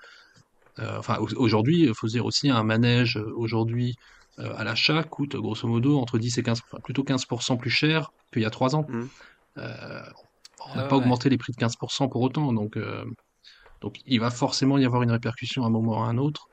euh, 0.78 0.98
enfin, 0.98 1.18
au- 1.18 1.34
aujourd'hui, 1.36 1.82
il 1.84 1.94
faut 1.94 2.08
se 2.08 2.12
dire 2.14 2.26
aussi, 2.26 2.50
un 2.50 2.62
manège 2.64 3.16
euh, 3.18 3.32
aujourd'hui 3.36 3.96
euh, 4.38 4.54
à 4.56 4.64
l'achat 4.64 5.02
coûte 5.04 5.36
grosso 5.36 5.66
modo 5.68 5.98
entre 5.98 6.18
10 6.18 6.38
et 6.38 6.42
15, 6.42 6.60
enfin, 6.70 6.80
plutôt 6.84 7.04
15% 7.04 7.56
plus 7.58 7.70
cher 7.70 8.10
qu'il 8.32 8.42
y 8.42 8.46
a 8.46 8.50
3 8.50 8.76
ans. 8.76 8.86
Euh, 9.58 10.02
on 10.66 10.74
Ah 10.74 10.76
n'a 10.76 10.84
ouais, 10.84 10.88
pas 10.88 10.96
ouais. 10.96 11.02
augmenté 11.02 11.28
les 11.30 11.38
prix 11.38 11.52
de 11.52 11.58
15% 11.58 12.08
pour 12.08 12.22
autant, 12.22 12.52
donc, 12.52 12.76
euh, 12.76 13.04
donc 13.82 13.96
il 14.06 14.20
va 14.20 14.30
forcément 14.30 14.78
y 14.78 14.84
avoir 14.86 15.02
une 15.02 15.12
répercussion 15.12 15.64
à 15.64 15.68
un 15.68 15.70
moment 15.70 15.92
ou 16.00 16.04
à 16.04 16.08
un 16.08 16.18
autre. 16.18 16.48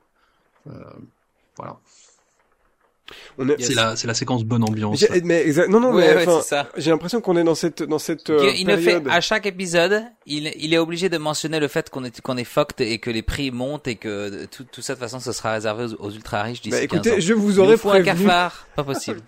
Euh, 0.67 0.73
voilà. 1.57 1.79
On 3.37 3.47
est... 3.49 3.59
Yes. 3.59 3.67
C'est 3.69 3.73
la, 3.75 3.95
c'est 3.95 4.07
la 4.07 4.13
séquence 4.13 4.43
bonne 4.43 4.63
ambiance. 4.63 5.05
Mais 5.23 5.43
exact. 5.45 5.69
Non, 5.69 5.79
non, 5.79 5.93
Ouais, 5.93 6.13
mais 6.15 6.27
ouais, 6.27 6.63
j'ai 6.77 6.91
l'impression 6.91 7.21
qu'on 7.21 7.37
est 7.37 7.43
dans 7.43 7.55
cette 7.55 7.83
dans 7.83 7.99
cette 7.99 8.29
euh, 8.29 8.51
il 8.57 8.67
ne 8.67 8.75
fait 8.77 8.83
période. 8.99 9.07
à 9.09 9.21
chaque 9.21 9.45
épisode, 9.45 10.03
il, 10.25 10.51
il 10.59 10.73
est 10.73 10.77
obligé 10.77 11.07
de 11.09 11.17
mentionner 11.17 11.59
le 11.59 11.67
fait 11.67 11.89
qu'on 11.89 12.03
est 12.03 12.21
qu'on 12.21 12.37
est 12.37 12.43
fucked 12.43 12.81
et 12.85 12.99
que 12.99 13.09
les 13.09 13.21
prix 13.21 13.51
montent 13.51 13.87
et 13.87 13.95
que 13.95 14.45
tout, 14.45 14.65
tout 14.71 14.81
ça 14.81 14.93
de 14.93 14.99
toute 14.99 15.09
façon 15.09 15.19
ce 15.19 15.31
sera 15.31 15.53
réservé 15.53 15.85
aux, 15.85 16.05
aux 16.07 16.11
ultra 16.11 16.41
riches 16.43 16.61
d'ici 16.61 16.71
Bah 16.71 16.87
15 16.87 16.97
ans. 16.99 17.01
écoutez, 17.03 17.21
je 17.21 17.33
vous 17.33 17.59
aurais 17.59 17.77
faut 17.77 17.89
un 17.89 18.01
prévenu. 18.01 18.25
cafard, 18.25 18.67
pas 18.75 18.83
possible. 18.85 19.21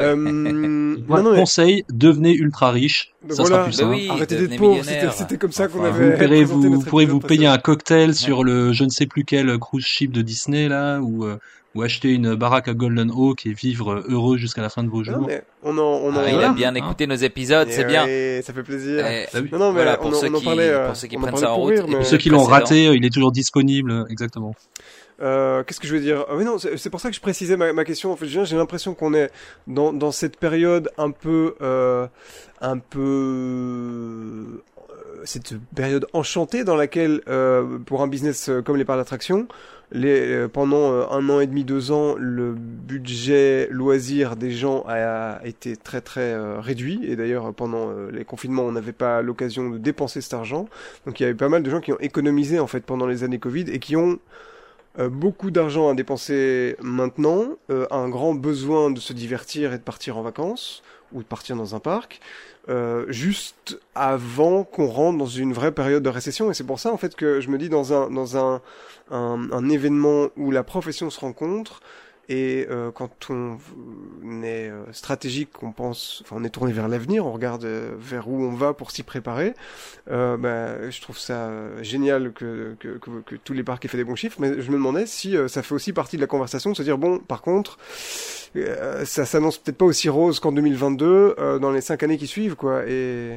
Euh, 0.00 0.14
non, 0.14 1.22
non, 1.22 1.32
mais 1.32 1.38
conseil, 1.40 1.84
devenez 1.90 2.32
ultra 2.32 2.70
riche. 2.70 3.14
Ça 3.30 3.42
voilà. 3.42 3.48
sera 3.48 3.64
plus 3.64 3.70
Bah 3.72 3.76
simple. 3.82 3.90
oui, 3.94 4.08
arrêtez 4.10 4.36
d'être 4.36 4.60
millionnaire. 4.60 4.84
C'était 4.84 5.10
c'était 5.10 5.38
comme 5.38 5.50
ça 5.50 5.66
qu'on 5.66 5.80
Enfin, 5.80 5.88
avait. 5.88 6.10
Vous, 6.12 6.18
paierez, 6.18 6.44
vous, 6.44 6.80
pourrez 6.82 7.06
vous 7.06 7.18
payer 7.18 7.46
un 7.48 7.58
cocktail 7.58 8.14
sur 8.14 8.44
le 8.44 8.72
je 8.72 8.84
ne 8.84 8.90
sais 8.90 9.06
plus 9.06 9.24
quel 9.24 9.58
cruise 9.58 9.84
ship 9.84 10.12
de 10.12 10.22
Disney 10.22 10.68
là, 10.68 11.00
ou, 11.00 11.24
euh, 11.24 11.36
ou 11.74 11.82
acheter 11.82 12.12
une 12.14 12.34
baraque 12.34 12.66
à 12.68 12.74
Golden 12.74 13.10
Oak 13.14 13.44
et 13.46 13.52
vivre 13.52 14.02
heureux 14.08 14.36
jusqu'à 14.38 14.62
la 14.62 14.68
fin 14.70 14.82
de 14.82 14.88
vos 14.88 14.98
Non, 14.98 15.04
jours. 15.04 15.26
mais 15.28 15.42
on 15.62 15.76
en 15.78 15.82
on 15.82 16.10
en. 16.14 16.18
Ah, 16.18 16.30
il 16.30 16.40
a 16.42 16.52
bien 16.52 16.70
Hein. 16.70 16.74
écouté 16.76 17.06
nos 17.06 17.14
épisodes, 17.14 17.68
c'est 17.70 17.84
bien. 17.84 18.04
ouais, 18.06 18.40
ça 18.44 18.52
fait 18.52 18.62
plaisir. 18.62 19.04
Eh, 19.06 19.40
vu 19.40 19.48
Non, 19.52 19.58
non, 19.58 19.68
mais 19.72 19.82
Voilà, 19.82 19.96
pour 19.98 20.14
ceux 20.14 20.28
on 20.34 20.38
qui- 20.38 20.44
parlait. 20.44 20.68
euh, 20.70 20.86
pour 20.86 20.96
ceux 20.96 21.08
qui 21.08 21.16
on 21.16 21.20
en 21.20 21.22
prennent 21.24 21.36
ça 21.36 21.52
en 21.52 21.56
pour 21.56 21.64
route. 21.64 21.74
rire, 21.74 21.84
Et 21.84 21.88
mais- 21.90 21.96
pour 21.96 22.06
Ceux 22.06 22.16
qui 22.16 22.30
l'ont 22.30 22.38
précédent. 22.46 22.54
raté, 22.64 22.88
euh, 22.88 22.96
il 22.96 23.04
est 23.04 23.12
toujours 23.12 23.32
disponible, 23.32 24.06
exactement. 24.08 24.54
Euh, 25.20 25.62
Qu'est-ce 25.64 25.80
que 25.80 25.86
je 25.88 25.94
veux 25.94 26.00
dire? 26.00 26.24
Ah, 26.30 26.42
non, 26.42 26.56
c'est 26.58 26.90
pour 26.90 27.00
ça 27.00 27.08
que 27.10 27.14
je 27.16 27.20
précisais 27.20 27.56
ma, 27.56 27.72
ma 27.72 27.84
question. 27.84 28.12
En 28.12 28.16
fait, 28.16 28.26
j'ai 28.28 28.56
l'impression 28.56 28.94
qu'on 28.94 29.12
est 29.14 29.30
dans, 29.66 29.92
dans 29.92 30.12
cette 30.12 30.36
période 30.38 30.90
un 30.96 31.10
peu, 31.10 31.54
euh, 31.60 32.06
un 32.60 32.78
peu, 32.78 33.00
euh, 33.00 34.62
cette 35.24 35.54
période 35.74 36.06
enchantée 36.12 36.64
dans 36.64 36.76
laquelle, 36.76 37.20
euh, 37.28 37.78
pour 37.84 38.02
un 38.02 38.06
business 38.06 38.48
euh, 38.48 38.62
comme 38.62 38.76
les 38.76 38.84
parcs 38.84 38.98
d'attraction, 38.98 39.48
les, 39.90 40.32
euh, 40.32 40.48
pendant 40.48 40.92
euh, 40.92 41.06
un 41.10 41.28
an 41.30 41.40
et 41.40 41.46
demi, 41.46 41.64
deux 41.64 41.92
ans, 41.92 42.14
le 42.18 42.52
budget 42.52 43.68
loisir 43.70 44.36
des 44.36 44.50
gens 44.50 44.84
a 44.86 45.40
été 45.44 45.76
très 45.76 46.00
très 46.00 46.32
euh, 46.32 46.60
réduit. 46.60 47.00
Et 47.04 47.16
d'ailleurs, 47.16 47.54
pendant 47.54 47.92
les 48.10 48.24
confinements, 48.24 48.64
on 48.64 48.72
n'avait 48.72 48.92
pas 48.92 49.22
l'occasion 49.22 49.70
de 49.70 49.78
dépenser 49.78 50.20
cet 50.20 50.34
argent. 50.34 50.68
Donc 51.06 51.20
il 51.20 51.22
y 51.22 51.26
avait 51.26 51.34
pas 51.34 51.48
mal 51.48 51.62
de 51.62 51.70
gens 51.70 51.80
qui 51.80 51.92
ont 51.92 52.00
économisé 52.00 52.58
en 52.58 52.66
fait 52.66 52.80
pendant 52.80 53.06
les 53.06 53.24
années 53.24 53.38
Covid 53.38 53.66
et 53.70 53.78
qui 53.78 53.96
ont 53.96 54.18
beaucoup 54.98 55.52
d'argent 55.52 55.88
à 55.88 55.94
dépenser 55.94 56.76
maintenant, 56.82 57.44
un 57.68 58.08
grand 58.08 58.34
besoin 58.34 58.90
de 58.90 58.98
se 58.98 59.12
divertir 59.12 59.72
et 59.72 59.78
de 59.78 59.82
partir 59.82 60.18
en 60.18 60.22
vacances 60.22 60.82
ou 61.12 61.22
de 61.22 61.26
partir 61.26 61.56
dans 61.56 61.74
un 61.74 61.80
parc, 61.80 62.20
euh, 62.68 63.06
juste 63.08 63.80
avant 63.94 64.62
qu'on 64.62 64.88
rentre 64.88 65.18
dans 65.18 65.26
une 65.26 65.54
vraie 65.54 65.72
période 65.72 66.02
de 66.02 66.08
récession. 66.08 66.50
Et 66.50 66.54
c'est 66.54 66.64
pour 66.64 66.78
ça 66.78 66.92
en 66.92 66.98
fait 66.98 67.14
que 67.16 67.40
je 67.40 67.48
me 67.48 67.56
dis 67.56 67.68
dans 67.70 67.94
un 67.94 68.10
dans 68.10 68.36
un 68.36 68.60
un, 69.10 69.48
un 69.52 69.68
événement 69.68 70.28
où 70.36 70.50
la 70.50 70.62
profession 70.62 71.10
se 71.10 71.20
rencontre. 71.20 71.80
Et 72.30 72.66
euh, 72.68 72.90
quand 72.90 73.30
on 73.30 73.56
est 74.42 74.68
euh, 74.68 74.92
stratégique, 74.92 75.62
on 75.62 75.72
pense, 75.72 76.20
enfin 76.22 76.36
on 76.38 76.44
est 76.44 76.50
tourné 76.50 76.72
vers 76.74 76.86
l'avenir, 76.86 77.24
on 77.24 77.32
regarde 77.32 77.64
euh, 77.64 77.94
vers 77.98 78.28
où 78.28 78.42
on 78.42 78.52
va 78.52 78.74
pour 78.74 78.90
s'y 78.90 79.02
préparer. 79.02 79.54
Euh, 80.10 80.36
bah, 80.36 80.90
je 80.90 81.00
trouve 81.00 81.18
ça 81.18 81.46
euh, 81.46 81.82
génial 81.82 82.34
que, 82.34 82.76
que, 82.80 82.98
que, 82.98 83.20
que 83.24 83.34
tous 83.36 83.54
les 83.54 83.62
parcs 83.62 83.82
aient 83.86 83.88
fait 83.88 83.96
des 83.96 84.04
bons 84.04 84.14
chiffres, 84.14 84.36
mais 84.40 84.60
je 84.60 84.70
me 84.70 84.76
demandais 84.76 85.06
si 85.06 85.38
euh, 85.38 85.48
ça 85.48 85.62
fait 85.62 85.74
aussi 85.74 85.94
partie 85.94 86.16
de 86.16 86.20
la 86.20 86.26
conversation 86.26 86.74
se 86.74 86.82
dire 86.82 86.98
bon, 86.98 87.18
par 87.18 87.40
contre, 87.40 87.78
ça 89.04 89.24
s'annonce 89.24 89.56
peut-être 89.56 89.78
pas 89.78 89.86
aussi 89.86 90.10
rose 90.10 90.38
qu'en 90.38 90.52
2022 90.52 91.34
euh, 91.38 91.58
dans 91.58 91.70
les 91.70 91.80
cinq 91.80 92.02
années 92.02 92.18
qui 92.18 92.26
suivent, 92.26 92.56
quoi. 92.56 92.86
Et 92.86 93.36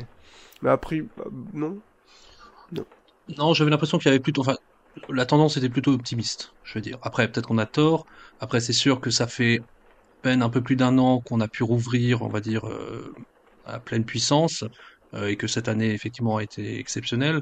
bah, 0.61 0.74
après, 0.74 1.01
bah, 1.15 1.26
non. 1.53 1.78
Non, 3.38 3.53
j'avais 3.53 3.69
l'impression 3.72 3.97
qu'il 3.97 4.07
y 4.07 4.09
avait 4.09 4.19
plutôt, 4.19 4.41
enfin, 4.41 4.57
la 5.09 5.25
tendance 5.25 5.57
était 5.57 5.69
plutôt 5.69 5.93
optimiste, 5.93 6.51
je 6.63 6.75
veux 6.77 6.81
dire. 6.81 6.97
Après, 7.01 7.31
peut-être 7.31 7.47
qu'on 7.47 7.57
a 7.57 7.65
tort. 7.65 8.05
Après, 8.39 8.59
c'est 8.59 8.73
sûr 8.73 8.99
que 9.01 9.09
ça 9.09 9.27
fait 9.27 9.59
peine 10.21 10.41
un 10.43 10.49
peu 10.49 10.61
plus 10.63 10.75
d'un 10.75 10.97
an 10.97 11.21
qu'on 11.21 11.41
a 11.41 11.47
pu 11.47 11.63
rouvrir, 11.63 12.21
on 12.23 12.29
va 12.29 12.41
dire, 12.41 12.67
euh, 12.67 13.13
à 13.65 13.79
pleine 13.79 14.05
puissance, 14.05 14.63
euh, 15.13 15.27
et 15.27 15.37
que 15.37 15.47
cette 15.47 15.67
année, 15.67 15.91
effectivement, 15.93 16.37
a 16.37 16.43
été 16.43 16.79
exceptionnelle. 16.79 17.41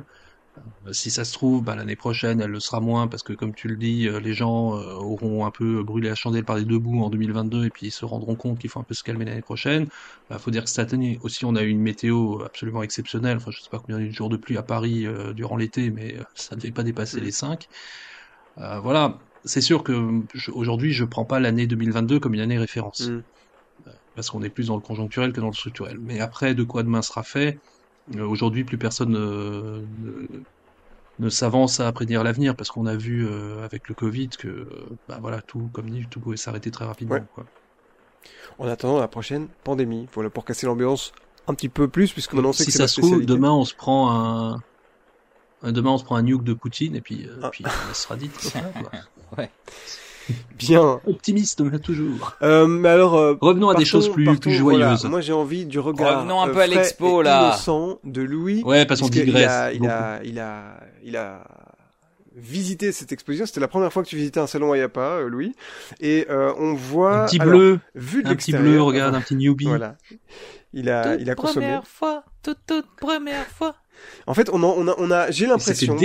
Euh, 0.85 0.93
si 0.93 1.11
ça 1.11 1.25
se 1.25 1.33
trouve, 1.33 1.63
bah, 1.63 1.75
l'année 1.75 1.95
prochaine, 1.95 2.41
elle 2.41 2.51
le 2.51 2.59
sera 2.59 2.79
moins, 2.81 3.07
parce 3.07 3.23
que, 3.23 3.33
comme 3.33 3.53
tu 3.53 3.67
le 3.67 3.77
dis, 3.77 4.07
euh, 4.07 4.19
les 4.19 4.33
gens 4.33 4.75
euh, 4.77 4.93
auront 4.95 5.45
un 5.45 5.51
peu 5.51 5.83
brûlé 5.83 6.09
la 6.09 6.15
chandelle 6.15 6.45
par 6.45 6.57
les 6.57 6.65
deux 6.65 6.79
bouts 6.79 7.01
en 7.03 7.09
2022, 7.09 7.65
et 7.65 7.69
puis 7.71 7.87
ils 7.87 7.91
se 7.91 8.05
rendront 8.05 8.35
compte 8.35 8.59
qu'il 8.59 8.69
faut 8.69 8.79
un 8.79 8.83
peu 8.83 8.93
se 8.93 9.03
calmer 9.03 9.25
l'année 9.25 9.41
prochaine. 9.41 9.87
Il 10.31 10.39
faut 10.39 10.51
dire 10.51 10.63
que 10.63 10.69
cette 10.69 10.93
année 10.93 11.17
aussi, 11.21 11.45
on 11.45 11.55
a 11.55 11.63
eu 11.63 11.69
une 11.69 11.81
météo 11.81 12.41
absolument 12.43 12.83
exceptionnelle. 12.83 13.37
Enfin, 13.37 13.51
je 13.51 13.59
sais 13.61 13.69
pas 13.69 13.79
combien 13.79 13.97
il 13.97 14.01
y 14.01 14.03
a 14.05 14.07
eu 14.07 14.09
de 14.11 14.15
jours 14.15 14.29
de 14.29 14.37
pluie 14.37 14.57
à 14.57 14.63
Paris 14.63 15.05
euh, 15.05 15.33
durant 15.33 15.57
l'été, 15.57 15.91
mais 15.91 16.17
ça 16.35 16.55
ne 16.55 16.61
devait 16.61 16.71
pas 16.73 16.83
dépasser 16.83 17.19
les 17.21 17.31
5. 17.31 17.65
Euh, 18.57 18.79
voilà, 18.79 19.19
c'est 19.45 19.61
sûr 19.61 19.83
que 19.83 20.21
je- 20.33 20.51
aujourd'hui, 20.51 20.91
je 20.93 21.05
prends 21.05 21.25
pas 21.25 21.39
l'année 21.39 21.67
2022 21.67 22.19
comme 22.19 22.33
une 22.33 22.41
année 22.41 22.57
référence, 22.57 23.09
Mm. 23.09 23.19
parce 24.15 24.29
qu'on 24.29 24.41
est 24.43 24.49
plus 24.49 24.67
dans 24.67 24.75
le 24.75 24.81
conjoncturel 24.81 25.33
que 25.33 25.39
dans 25.41 25.47
le 25.47 25.53
structurel. 25.53 25.97
Mais 26.01 26.19
après, 26.19 26.55
de 26.55 26.63
quoi 26.63 26.83
demain 26.83 27.01
sera 27.01 27.23
fait 27.23 27.59
Aujourd'hui, 28.17 28.63
plus 28.63 28.77
personne 28.77 29.09
ne, 29.11 29.81
ne, 29.99 30.41
ne 31.19 31.29
s'avance 31.29 31.79
à 31.79 31.91
prédire 31.91 32.23
l'avenir, 32.23 32.55
parce 32.55 32.71
qu'on 32.71 32.85
a 32.85 32.95
vu 32.95 33.27
euh, 33.27 33.63
avec 33.63 33.87
le 33.89 33.95
Covid 33.95 34.29
que, 34.29 34.47
euh, 34.47 34.67
bah 35.07 35.19
voilà, 35.21 35.41
tout, 35.41 35.69
comme 35.73 35.89
dit, 35.89 36.05
tout 36.09 36.19
pouvait 36.19 36.37
s'arrêter 36.37 36.71
très 36.71 36.85
rapidement. 36.85 37.15
Ouais. 37.15 37.23
Quoi. 37.35 37.45
En 38.57 38.67
attendant 38.67 38.99
la 38.99 39.07
prochaine 39.07 39.47
pandémie, 39.63 40.07
voilà 40.13 40.29
pour 40.29 40.43
casser 40.45 40.65
l'ambiance 40.65 41.13
un 41.47 41.53
petit 41.53 41.69
peu 41.69 41.87
plus 41.87 42.11
puisque 42.11 42.33
maintenant 42.33 42.51
sait 42.53 42.63
si 42.63 42.67
que 42.67 42.71
c'est 42.73 42.77
ça 42.79 42.87
se 42.87 42.99
trouve, 43.01 43.25
demain 43.25 43.51
on 43.51 43.63
se 43.65 43.73
prend 43.73 44.11
un, 44.11 44.61
demain 45.63 45.91
on 45.91 45.97
se 45.97 46.03
prend 46.03 46.15
un 46.17 46.21
nuke 46.21 46.43
de 46.43 46.53
Poutine 46.53 46.95
et 46.95 47.01
puis, 47.01 47.25
euh, 47.27 47.39
Ah. 47.41 47.49
puis 47.49 47.63
ça 47.63 47.93
sera 47.93 48.15
dit. 48.17 48.29
Voilà, 48.53 49.03
quoi. 49.35 49.45
Bien. 50.57 50.99
Optimiste 51.07 51.61
là, 51.61 51.79
toujours. 51.79 52.35
Euh, 52.41 52.67
mais 52.67 52.89
alors, 52.89 53.15
euh, 53.15 53.35
Revenons 53.39 53.69
à 53.69 53.73
des 53.73 53.77
partons- 53.83 53.89
choses 53.89 54.11
plus, 54.11 54.25
partons, 54.25 54.39
plus 54.41 54.53
joyeuses. 54.53 54.81
voilà. 55.01 55.09
Moi, 55.09 55.21
j'ai 55.21 55.33
envie 55.33 55.65
du 55.65 55.79
regard. 55.79 56.19
Revenons 56.19 56.41
un 56.41 56.49
euh, 56.49 56.53
peu 56.53 56.59
à 56.59 56.67
l'expo, 56.67 57.21
là. 57.21 57.47
innocent 57.47 57.99
de 58.03 58.21
Louis. 58.21 58.61
Ouais, 58.63 58.85
parce 58.85 59.01
qu'on 59.01 59.07
digresse. 59.09 59.47
a, 59.49 59.71
il 59.73 59.87
a, 59.87 60.19
il 60.23 60.39
a, 60.39 60.79
il 61.03 61.15
a 61.17 61.43
visité 62.35 62.91
cette 62.91 63.11
exposition. 63.11 63.45
C'était 63.45 63.59
la 63.59 63.67
première 63.67 63.91
fois 63.91 64.03
que 64.03 64.07
tu 64.09 64.15
visitais 64.15 64.39
un 64.39 64.47
salon 64.47 64.73
Ayapa, 64.73 65.01
euh, 65.01 65.29
Louis. 65.29 65.53
Et 65.99 66.25
euh, 66.29 66.53
on 66.57 66.73
voit 66.73 67.23
Un 67.23 67.25
petit 67.25 67.39
alors, 67.41 67.53
bleu, 67.55 67.79
vu 67.95 68.23
de 68.23 68.29
un 68.29 68.35
petit 68.35 68.51
bleu, 68.51 68.81
regarde, 68.81 69.15
un 69.15 69.21
petit 69.21 69.35
newbie. 69.35 69.65
Voilà. 69.65 69.95
Il 70.73 70.89
a, 70.89 71.13
toute 71.13 71.21
il 71.21 71.29
a 71.31 71.35
consommé. 71.35 71.65
première 71.65 71.87
fois, 71.87 72.23
toute, 72.43 72.59
toute 72.67 72.85
première 72.97 73.47
fois. 73.47 73.75
En 74.27 74.33
fait, 74.33 74.49
on 74.51 74.61
a, 74.63 74.65
on 74.65 74.87
a, 74.87 74.95
on 74.97 75.11
a 75.11 75.31
j'ai 75.31 75.45
l'impression 75.47 75.95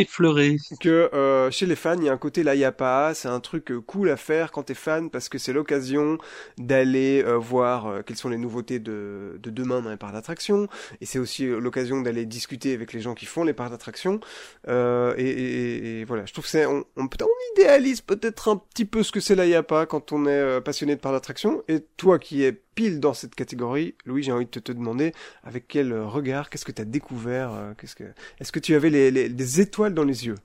que 0.81 1.11
euh, 1.15 1.51
chez 1.51 1.67
les 1.67 1.77
fans, 1.77 1.97
il 1.99 2.05
y 2.05 2.09
a 2.09 2.13
un 2.13 2.17
côté 2.19 2.43
là, 2.43 2.55
il 2.55 2.61
y 2.61 2.65
a 2.65 2.73
pas. 2.73 3.15
C'est 3.15 3.29
un 3.29 3.41
truc 3.41 3.71
euh, 3.71 3.81
cool 3.81 4.11
à 4.11 4.17
faire 4.17 4.51
quand 4.53 4.65
t'es 4.65 4.75
fan 4.75 5.11
parce 5.11 5.29
que 5.29 5.39
c'est 5.39 5.53
l'occasion 5.53 6.19
d'aller 6.59 7.23
euh, 7.25 7.37
voir 7.37 7.87
euh, 7.87 8.03
quelles 8.05 8.17
sont 8.17 8.29
les 8.29 8.39
nouveautés 8.39 8.79
de, 8.79 9.39
de 9.43 9.51
demain 9.51 9.83
dans 9.83 9.91
les 9.91 9.97
parcs 9.97 10.13
d'attraction. 10.15 10.69
Et 11.01 11.07
c'est 11.07 11.19
aussi 11.19 11.47
euh, 11.47 11.59
l'occasion 11.61 12.01
d'aller 12.01 12.27
discuter 12.27 12.75
avec 12.75 12.93
les 12.93 13.01
gens 13.01 13.15
qui 13.15 13.27
font 13.27 13.45
les 13.45 13.53
parcs 13.53 13.71
d'attraction. 13.71 14.21
Euh, 14.69 15.15
et, 15.17 15.29
et, 15.29 16.01
et- 16.01 16.05
voilà, 16.05 16.25
je 16.27 16.33
trouve 16.33 16.45
que 16.45 16.51
c'est 16.51 16.67
on, 16.67 16.85
on, 16.97 17.09
peut- 17.09 17.19
on 17.25 17.61
idéalise 17.61 18.01
peut-être 18.01 18.49
un 18.49 18.57
petit 18.57 18.85
peu 18.85 19.03
ce 19.03 19.13
que 19.13 19.21
c'est 19.21 19.35
la 19.35 19.47
Yapa 19.47 19.87
quand 19.87 20.13
on 20.13 20.27
est 20.27 20.61
passionné 20.61 20.97
de 20.97 21.01
parcs 21.01 21.15
d'attraction. 21.15 21.63
Et 21.69 21.81
toi 21.97 22.19
qui 22.19 22.43
es 22.45 22.61
pile 22.75 23.01
dans 23.01 23.15
cette 23.15 23.35
catégorie, 23.35 23.95
Louis, 24.05 24.23
j'ai 24.23 24.33
envie 24.33 24.47
de 24.47 24.51
te, 24.51 24.73
demander 24.73 25.13
avec 25.43 25.67
quel 25.69 25.93
regard, 25.93 26.51
qu'est-ce 26.51 26.65
que 26.65 26.73
tu 26.73 26.83
as 26.83 26.85
découvert, 26.85 27.53
euh, 27.53 27.73
qu'est-ce 27.79 27.95
que, 27.95 28.05
est-ce 28.41 28.53
que 28.53 28.61
tu 28.61 28.75
avais 28.75 28.91
les, 28.91 29.11
les, 29.11 29.29
des 29.29 29.61
étoiles 29.61 29.95
dans 29.95 30.05
les 30.05 30.27
yeux? 30.27 30.37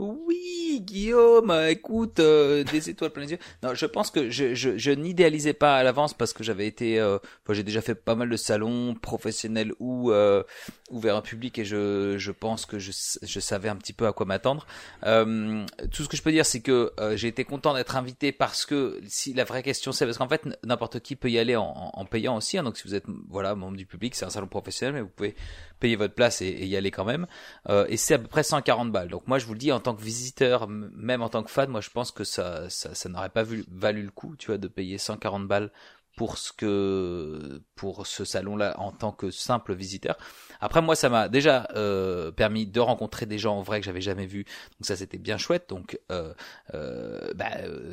Oui, 0.00 0.80
Guillaume, 0.82 1.52
écoute, 1.68 2.18
euh, 2.18 2.64
des 2.64 2.90
étoiles 2.90 3.12
plein 3.12 3.22
les 3.22 3.30
yeux. 3.32 3.38
Non, 3.62 3.74
je 3.74 3.86
pense 3.86 4.10
que 4.10 4.28
je, 4.28 4.52
je, 4.54 4.76
je 4.76 4.90
n'idéalisais 4.90 5.52
pas 5.52 5.76
à 5.76 5.84
l'avance 5.84 6.14
parce 6.14 6.32
que 6.32 6.42
j'avais 6.42 6.66
été, 6.66 6.98
euh, 6.98 7.18
j'ai 7.50 7.62
déjà 7.62 7.80
fait 7.80 7.94
pas 7.94 8.16
mal 8.16 8.28
de 8.28 8.36
salons 8.36 8.94
professionnels 8.96 9.72
ou 9.78 10.10
euh, 10.10 10.42
ouverts 10.90 11.16
en 11.16 11.22
public 11.22 11.60
et 11.60 11.64
je, 11.64 12.16
je 12.18 12.32
pense 12.32 12.66
que 12.66 12.80
je, 12.80 12.90
je 13.22 13.40
savais 13.40 13.68
un 13.68 13.76
petit 13.76 13.92
peu 13.92 14.08
à 14.08 14.12
quoi 14.12 14.26
m'attendre. 14.26 14.66
Euh, 15.04 15.64
tout 15.92 16.02
ce 16.02 16.08
que 16.08 16.16
je 16.16 16.22
peux 16.22 16.32
dire, 16.32 16.44
c'est 16.44 16.60
que 16.60 16.92
euh, 16.98 17.16
j'ai 17.16 17.28
été 17.28 17.44
content 17.44 17.72
d'être 17.72 17.94
invité 17.96 18.32
parce 18.32 18.66
que 18.66 19.00
si 19.06 19.32
la 19.32 19.44
vraie 19.44 19.62
question 19.62 19.92
c'est 19.92 20.06
parce 20.06 20.18
qu'en 20.18 20.28
fait 20.28 20.42
n'importe 20.64 20.98
qui 21.00 21.14
peut 21.14 21.30
y 21.30 21.38
aller 21.38 21.54
en, 21.54 21.72
en- 21.94 22.04
payant 22.04 22.36
aussi. 22.36 22.58
hein. 22.58 22.64
donc 22.64 22.76
si 22.76 22.86
vous 22.88 22.94
êtes 22.96 23.06
voilà 23.28 23.54
membre 23.54 23.76
du 23.76 23.86
public, 23.86 24.14
c'est 24.16 24.24
un 24.24 24.30
salon 24.30 24.48
professionnel, 24.48 24.94
mais 24.94 25.00
vous 25.02 25.08
pouvez 25.08 25.36
payer 25.80 25.96
votre 25.96 26.14
place 26.14 26.42
et, 26.42 26.46
et 26.46 26.66
y 26.66 26.76
aller 26.76 26.90
quand 26.90 27.04
même. 27.04 27.26
Euh, 27.68 27.86
et 27.88 27.96
c'est 27.96 28.14
à 28.14 28.18
peu 28.18 28.26
près 28.28 28.42
140 28.42 28.90
balles. 28.90 29.08
Donc 29.08 29.26
moi 29.28 29.38
je 29.38 29.46
vous 29.46 29.52
le 29.52 29.58
dis 29.58 29.70
en 29.72 29.80
tant 29.84 29.94
que 29.94 30.02
visiteur, 30.02 30.66
même 30.68 31.22
en 31.22 31.28
tant 31.28 31.44
que 31.44 31.50
fan, 31.50 31.70
moi 31.70 31.80
je 31.80 31.90
pense 31.90 32.10
que 32.10 32.24
ça 32.24 32.68
ça, 32.70 32.94
ça 32.94 33.08
n'aurait 33.08 33.28
pas 33.30 33.44
vu, 33.44 33.64
valu 33.70 34.02
le 34.02 34.10
coup, 34.10 34.34
tu 34.36 34.48
vois, 34.48 34.58
de 34.58 34.66
payer 34.68 34.98
140 34.98 35.46
balles 35.46 35.70
pour 36.16 36.38
ce 36.38 36.52
que 36.52 37.60
pour 37.74 38.06
ce 38.06 38.24
salon 38.24 38.56
là 38.56 38.78
en 38.78 38.92
tant 38.92 39.10
que 39.10 39.30
simple 39.32 39.74
visiteur. 39.74 40.16
Après 40.60 40.80
moi 40.80 40.94
ça 40.94 41.08
m'a 41.08 41.28
déjà 41.28 41.66
euh, 41.74 42.30
permis 42.30 42.66
de 42.66 42.78
rencontrer 42.80 43.26
des 43.26 43.36
gens 43.36 43.56
en 43.58 43.62
vrai 43.62 43.80
que 43.80 43.86
j'avais 43.86 44.00
jamais 44.00 44.26
vus. 44.26 44.44
Donc 44.44 44.86
ça 44.86 44.94
c'était 44.94 45.18
bien 45.18 45.38
chouette. 45.38 45.68
Donc 45.68 45.98
euh, 46.12 46.32
euh, 46.74 47.32
bah, 47.34 47.50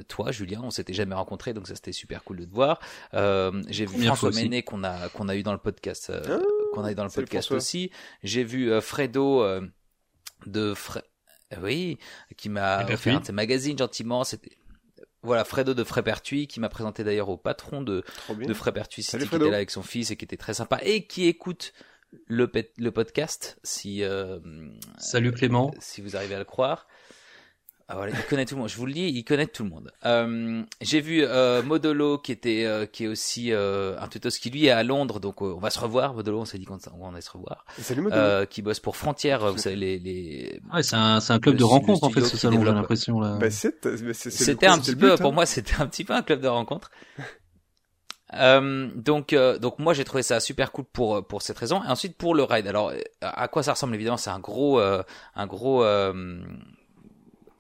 toi 0.08 0.32
Julien, 0.32 0.62
on 0.64 0.70
s'était 0.70 0.94
jamais 0.94 1.16
rencontrés 1.16 1.56
donc 1.56 1.68
ça 1.68 1.74
c'était 1.74 1.94
super 1.94 2.24
cool 2.24 2.38
de 2.42 2.46
te 2.46 2.54
voir. 2.54 2.80
Euh, 3.16 3.64
j'ai 3.70 3.88
vu 3.88 4.04
François. 4.06 4.30
Ménet 4.32 4.62
qu'on 4.62 4.84
a 4.84 5.10
qu'on 5.10 5.28
a 5.28 5.36
eu 5.36 5.42
dans 5.42 5.54
le 5.54 5.58
podcast 5.58 6.12
euh, 6.12 6.22
Ah, 6.30 6.46
qu'on 6.76 6.84
a 6.84 6.92
eu 6.92 6.96
dans 6.96 7.04
le 7.04 7.10
salut 7.10 7.26
podcast 7.26 7.48
François. 7.48 7.58
aussi. 7.58 7.90
J'ai 8.22 8.44
vu 8.44 8.72
euh, 8.72 8.82
Fredo 8.82 9.42
euh, 9.42 9.62
de 10.46 10.76
Fre... 10.76 11.00
euh, 11.54 11.58
oui, 11.64 11.98
qui 12.38 12.50
m'a 12.50 12.86
offert 12.94 13.16
un 13.18 13.20
de 13.22 13.26
ses 13.26 13.32
magazines 13.32 13.78
gentiment. 13.78 14.24
C'était 14.24 14.52
voilà 15.24 15.44
Fredo 15.44 15.74
de 15.74 15.84
Frépertuis 15.84 16.48
qui 16.48 16.60
m'a 16.60 16.70
présenté 16.70 17.04
d'ailleurs 17.04 17.30
au 17.30 17.38
patron 17.38 17.82
de 17.82 18.04
de 18.48 18.54
Frépertuis 18.54 19.04
City 19.04 19.20
qui 19.20 19.26
Fredo. 19.28 19.46
était 19.46 19.52
là 19.52 19.58
avec 19.58 19.70
son 19.72 19.84
fils 19.84 20.10
et 20.12 20.16
qui 20.16 20.26
était 20.26 20.38
très 20.38 20.56
sympa 20.56 20.80
et 20.84 21.06
qui 21.06 21.28
écoute 21.28 21.74
le, 22.28 22.48
pet- 22.50 22.74
le 22.78 22.92
podcast 22.92 23.60
si 23.64 24.04
euh, 24.04 24.40
Salut 24.98 25.32
Clément. 25.32 25.74
si 25.80 26.02
vous 26.02 26.16
arrivez 26.16 26.36
à 26.36 26.40
le 26.40 26.46
croire. 26.46 26.88
Ah, 27.92 27.96
voilà, 27.96 28.14
il 28.18 28.26
connaît 28.26 28.46
tout 28.46 28.56
le 28.56 28.62
monde. 28.62 28.70
Je 28.70 28.78
vous 28.78 28.86
le 28.86 28.94
dis, 28.94 29.08
il 29.08 29.24
connaît 29.26 29.48
tout 29.48 29.64
le 29.64 29.70
monde. 29.70 29.92
Euh, 30.06 30.64
j'ai 30.80 31.02
vu 31.02 31.26
euh, 31.26 31.62
Modolo 31.62 32.18
qui 32.18 32.32
était 32.32 32.64
euh, 32.64 32.86
qui 32.86 33.04
est 33.04 33.08
aussi 33.08 33.52
euh, 33.52 34.00
un 34.00 34.08
tutos 34.08 34.30
qui 34.30 34.50
lui 34.50 34.68
est 34.68 34.72
à 34.72 34.82
Londres, 34.84 35.20
donc 35.20 35.42
euh, 35.42 35.54
on 35.54 35.60
va 35.60 35.70
se 35.70 35.78
revoir. 35.78 36.14
Modolo, 36.14 36.40
on 36.40 36.46
s'est 36.46 36.58
dit 36.58 36.64
qu'on 36.64 36.78
on 36.98 37.10
allait 37.12 37.20
se 37.20 37.32
revoir. 37.32 37.66
Salut 37.80 38.00
Modelo. 38.00 38.22
Euh, 38.22 38.46
qui 38.46 38.62
bosse 38.62 38.80
pour 38.80 38.96
Frontières, 38.96 39.52
vous 39.52 39.58
savez 39.58 39.76
les 39.76 40.00
les. 40.00 40.62
Ouais, 40.74 40.84
c'est 40.84 40.96
un, 40.96 41.20
c'est 41.20 41.34
un 41.34 41.40
club 41.40 41.56
Le 41.56 41.60
de 41.60 41.64
le 41.66 42.06
en 42.06 42.10
fait 42.10 42.22
ce 42.22 42.38
salon, 42.38 42.64
j'ai 42.64 42.72
l'impression 42.72 43.20
là. 43.20 43.38
Bah, 43.38 43.52
c'est, 43.52 43.84
mais 43.84 44.14
c'est, 44.14 44.32
c'est 44.32 44.46
C'était 44.46 44.68
coup, 44.68 44.74
un 44.74 44.80
petit 44.80 44.96
peu, 44.96 45.10
but, 45.12 45.18
pour 45.20 45.32
hein. 45.32 45.34
moi, 45.34 45.46
c'était 45.46 45.76
un 45.82 45.88
petit 45.88 46.06
peu 46.06 46.14
un 46.14 46.22
club 46.22 46.40
de 46.40 46.48
rencontre. 46.48 46.92
Euh, 48.34 48.88
donc, 48.96 49.34
euh, 49.34 49.60
donc 49.60 49.80
moi 49.80 49.94
j'ai 49.94 50.06
trouvé 50.06 50.24
ça 50.24 50.40
super 50.40 50.72
cool 50.72 50.86
pour 50.86 51.28
pour 51.28 51.42
cette 51.42 51.58
raison. 51.58 51.84
Et 51.84 51.88
ensuite 51.88 52.16
pour 52.16 52.34
le 52.36 52.44
ride. 52.44 52.68
Alors, 52.68 52.94
à 53.20 53.50
quoi 53.50 53.64
ça 53.64 53.74
ressemble 53.74 53.96
évidemment 53.96 54.16
C'est 54.16 54.30
un 54.30 54.40
gros, 54.40 54.80
euh, 54.80 55.04
un 55.36 55.48
gros, 55.48 55.84
euh, 55.84 56.42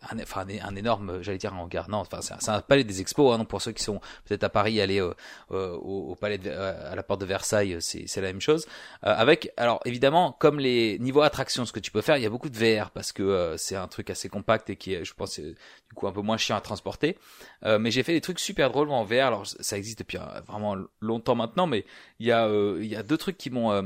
un, 0.09 0.19
enfin 0.19 0.45
un, 0.61 0.75
énorme, 0.75 1.21
j'allais 1.21 1.37
dire 1.37 1.53
un 1.53 1.57
hangar. 1.57 1.89
Non, 1.89 1.99
enfin 1.99 2.19
c'est 2.21 2.49
un, 2.49 2.61
palais 2.61 2.83
des 2.83 3.01
expos. 3.01 3.37
Hein, 3.37 3.45
pour 3.45 3.61
ceux 3.61 3.71
qui 3.71 3.83
sont 3.83 3.99
peut-être 4.25 4.43
à 4.43 4.49
Paris, 4.49 4.81
aller 4.81 4.99
euh, 4.99 5.13
euh, 5.51 5.73
au, 5.73 6.15
palais 6.15 6.37
de, 6.37 6.49
euh, 6.49 6.91
à 6.91 6.95
la 6.95 7.03
porte 7.03 7.21
de 7.21 7.25
Versailles, 7.25 7.77
c'est 7.79 8.07
c'est 8.07 8.21
la 8.21 8.27
même 8.27 8.41
chose. 8.41 8.65
Euh, 9.05 9.13
avec, 9.15 9.51
alors 9.57 9.79
évidemment, 9.85 10.31
comme 10.31 10.59
les 10.59 10.97
niveaux 10.99 11.21
attractions, 11.21 11.65
ce 11.65 11.71
que 11.71 11.79
tu 11.79 11.91
peux 11.91 12.01
faire, 12.01 12.17
il 12.17 12.23
y 12.23 12.25
a 12.25 12.29
beaucoup 12.29 12.49
de 12.49 12.57
VR 12.57 12.91
parce 12.91 13.11
que 13.11 13.23
euh, 13.23 13.57
c'est 13.57 13.75
un 13.75 13.87
truc 13.87 14.09
assez 14.09 14.29
compact 14.29 14.69
et 14.69 14.75
qui 14.75 14.93
est, 14.93 15.05
je 15.05 15.13
pense, 15.13 15.39
euh, 15.39 15.55
du 15.89 15.95
coup 15.95 16.07
un 16.07 16.11
peu 16.11 16.21
moins 16.21 16.37
chiant 16.37 16.55
à 16.55 16.61
transporter. 16.61 17.17
Euh, 17.65 17.79
mais 17.79 17.91
j'ai 17.91 18.03
fait 18.03 18.13
des 18.13 18.21
trucs 18.21 18.39
super 18.39 18.71
drôles 18.71 18.89
en 18.91 19.03
VR. 19.03 19.27
Alors 19.27 19.45
ça 19.45 19.77
existe 19.77 19.99
depuis 19.99 20.17
euh, 20.17 20.41
vraiment 20.47 20.75
longtemps 20.99 21.35
maintenant, 21.35 21.67
mais 21.67 21.85
il 22.19 22.27
y 22.27 22.31
a 22.31 22.47
euh, 22.47 22.79
il 22.81 22.87
y 22.87 22.95
a 22.95 23.03
deux 23.03 23.17
trucs 23.17 23.37
qui 23.37 23.49
m'ont 23.49 23.71
euh, 23.71 23.83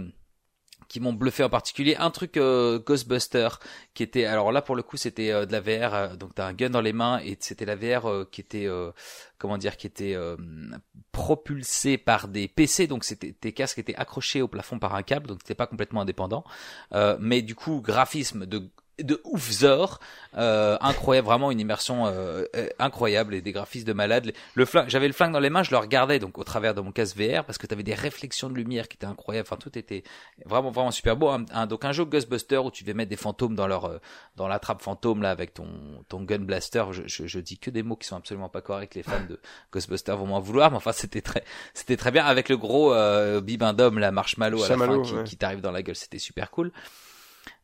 qui 0.95 1.01
m'ont 1.01 1.11
bluffé 1.11 1.43
en 1.43 1.49
particulier. 1.49 1.97
Un 1.99 2.09
truc 2.09 2.37
euh, 2.37 2.79
Ghostbuster 2.79 3.49
qui 3.93 4.01
était 4.01 4.23
alors 4.23 4.53
là 4.53 4.61
pour 4.61 4.77
le 4.77 4.81
coup 4.81 4.95
c'était 4.95 5.29
euh, 5.29 5.45
de 5.45 5.51
la 5.51 5.59
VR. 5.59 5.93
euh, 5.93 6.15
donc 6.15 6.33
t'as 6.35 6.47
un 6.47 6.53
gun 6.53 6.69
dans 6.69 6.79
les 6.79 6.93
mains 6.93 7.19
et 7.19 7.35
c'était 7.41 7.65
la 7.65 7.75
VR 7.75 8.09
euh, 8.09 8.25
qui 8.31 8.39
était 8.39 8.65
euh, 8.65 8.91
comment 9.37 9.57
dire 9.57 9.75
qui 9.75 9.87
était 9.87 10.15
propulsée 11.11 11.97
par 11.97 12.29
des 12.29 12.47
PC. 12.47 12.87
Donc 12.87 13.03
c'était 13.03 13.33
tes 13.33 13.51
casques 13.51 13.77
étaient 13.77 13.95
accrochés 13.95 14.41
au 14.41 14.47
plafond 14.47 14.79
par 14.79 14.95
un 14.95 15.03
câble, 15.03 15.27
donc 15.27 15.39
c'était 15.41 15.53
pas 15.53 15.67
complètement 15.67 15.99
indépendant. 15.99 16.45
Mais 17.19 17.41
du 17.41 17.55
coup 17.55 17.81
graphisme 17.81 18.45
de 18.45 18.69
de 19.01 19.19
oufzor, 19.25 19.99
euh, 20.37 20.77
incroyable, 20.81 21.25
vraiment 21.27 21.51
une 21.51 21.59
immersion 21.59 22.07
euh, 22.07 22.43
euh, 22.55 22.67
incroyable 22.79 23.33
et 23.33 23.41
des 23.41 23.51
graphismes 23.51 23.85
de 23.87 23.93
malade. 23.93 24.31
Le 24.53 24.65
flingue, 24.65 24.87
j'avais 24.89 25.07
le 25.07 25.13
flingue 25.13 25.33
dans 25.33 25.39
les 25.39 25.49
mains, 25.49 25.63
je 25.63 25.71
le 25.71 25.77
regardais 25.77 26.19
donc 26.19 26.37
au 26.37 26.43
travers 26.43 26.73
de 26.73 26.81
mon 26.81 26.91
casque 26.91 27.17
VR 27.17 27.43
parce 27.43 27.57
que 27.57 27.67
tu 27.67 27.73
avais 27.73 27.83
des 27.83 27.93
réflexions 27.93 28.49
de 28.49 28.55
lumière 28.55 28.87
qui 28.87 28.95
étaient 28.95 29.05
incroyables. 29.05 29.47
Enfin, 29.49 29.57
tout 29.57 29.77
était 29.77 30.03
vraiment 30.45 30.71
vraiment 30.71 30.91
super 30.91 31.17
beau. 31.17 31.29
Un, 31.29 31.45
un- 31.51 31.67
donc 31.67 31.83
un 31.85 31.91
jeu 31.91 32.05
Ghostbuster 32.05 32.57
où 32.57 32.71
tu 32.71 32.83
devais 32.83 32.93
mettre 32.93 33.09
des 33.09 33.15
fantômes 33.17 33.55
dans 33.55 33.67
leur 33.67 33.85
euh, 33.85 33.97
dans 34.37 34.47
la 34.47 34.59
trappe 34.59 34.81
fantôme 34.81 35.21
là 35.21 35.31
avec 35.31 35.53
ton 35.53 35.67
ton 36.07 36.21
gun 36.23 36.39
blaster. 36.39 36.83
Je, 36.91 37.03
je, 37.05 37.27
je 37.27 37.39
dis 37.39 37.57
que 37.57 37.69
des 37.69 37.83
mots 37.83 37.95
qui 37.95 38.07
sont 38.07 38.15
absolument 38.15 38.49
pas 38.49 38.61
corrects. 38.61 38.95
Les 38.95 39.03
fans 39.03 39.23
de 39.27 39.39
Ghostbuster 39.73 40.13
vont 40.13 40.27
m'en 40.27 40.39
vouloir, 40.39 40.71
mais 40.71 40.77
enfin 40.77 40.91
c'était 40.93 41.21
très 41.21 41.43
c'était 41.73 41.97
très 41.97 42.11
bien 42.11 42.25
avec 42.25 42.49
le 42.49 42.57
gros 42.57 42.93
euh, 42.93 43.41
bibendum 43.41 43.99
la 43.99 44.11
marshmallow 44.11 44.59
à 44.63 44.69
la 44.69 44.75
fin 44.75 44.79
Chamallow, 44.81 45.01
qui, 45.01 45.13
ouais. 45.15 45.23
qui 45.25 45.37
t'arrive 45.37 45.61
dans 45.61 45.71
la 45.71 45.83
gueule. 45.83 45.95
C'était 45.95 46.19
super 46.19 46.49
cool. 46.51 46.71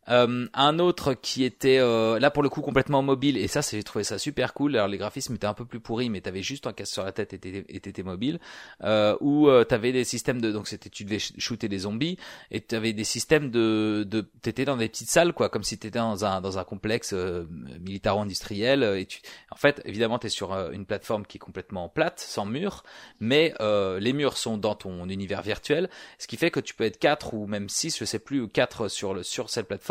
Euh, 0.09 0.47
un 0.55 0.79
autre 0.79 1.13
qui 1.13 1.43
était 1.43 1.77
euh, 1.77 2.17
là 2.19 2.31
pour 2.31 2.41
le 2.41 2.49
coup 2.49 2.61
complètement 2.61 3.03
mobile 3.03 3.37
et 3.37 3.47
ça 3.47 3.61
j'ai 3.61 3.83
trouvé 3.83 4.03
ça 4.03 4.17
super 4.17 4.55
cool. 4.55 4.75
Alors 4.75 4.87
les 4.87 4.97
graphismes 4.97 5.35
étaient 5.35 5.45
un 5.45 5.53
peu 5.53 5.63
plus 5.63 5.79
pourris 5.79 6.09
mais 6.09 6.21
t'avais 6.21 6.41
juste 6.41 6.65
un 6.65 6.73
casque 6.73 6.93
sur 6.93 7.03
la 7.03 7.11
tête 7.11 7.33
et 7.33 7.39
t'étais 7.79 8.01
mobile. 8.01 8.39
Euh, 8.83 9.15
où 9.21 9.47
euh, 9.47 9.63
t'avais 9.63 9.91
des 9.91 10.03
systèmes 10.03 10.41
de 10.41 10.51
donc 10.51 10.67
c'était 10.67 10.89
tu 10.89 11.05
devais 11.05 11.19
sh- 11.19 11.33
shooter 11.37 11.69
des 11.69 11.77
zombies 11.79 12.17
et 12.49 12.61
t'avais 12.61 12.93
des 12.93 13.03
systèmes 13.03 13.51
de 13.51 14.03
de 14.09 14.21
t'étais 14.41 14.65
dans 14.65 14.75
des 14.75 14.89
petites 14.89 15.09
salles 15.11 15.33
quoi 15.33 15.49
comme 15.49 15.61
si 15.63 15.77
t'étais 15.77 15.99
dans 15.99 16.25
un 16.25 16.41
dans 16.41 16.57
un 16.57 16.63
complexe 16.63 17.11
euh, 17.13 17.45
militaro-industriel 17.79 18.81
et 18.97 19.05
tu 19.05 19.21
en 19.51 19.55
fait 19.55 19.83
évidemment 19.85 20.17
t'es 20.17 20.29
sur 20.29 20.51
euh, 20.51 20.71
une 20.71 20.87
plateforme 20.87 21.27
qui 21.27 21.37
est 21.37 21.39
complètement 21.39 21.89
plate 21.89 22.19
sans 22.19 22.45
mur 22.45 22.83
mais 23.19 23.53
les 23.99 24.13
murs 24.13 24.35
sont 24.37 24.57
dans 24.57 24.73
ton 24.73 25.07
univers 25.09 25.43
virtuel 25.43 25.89
ce 26.17 26.25
qui 26.25 26.37
fait 26.37 26.49
que 26.49 26.59
tu 26.59 26.73
peux 26.73 26.85
être 26.85 26.97
quatre 26.97 27.35
ou 27.35 27.45
même 27.45 27.69
six 27.69 27.95
je 27.99 28.05
sais 28.05 28.17
plus 28.19 28.41
ou 28.41 28.47
quatre 28.47 28.87
sur 28.87 29.13
le 29.13 29.21
sur 29.21 29.51
cette 29.51 29.67
plateforme 29.67 29.90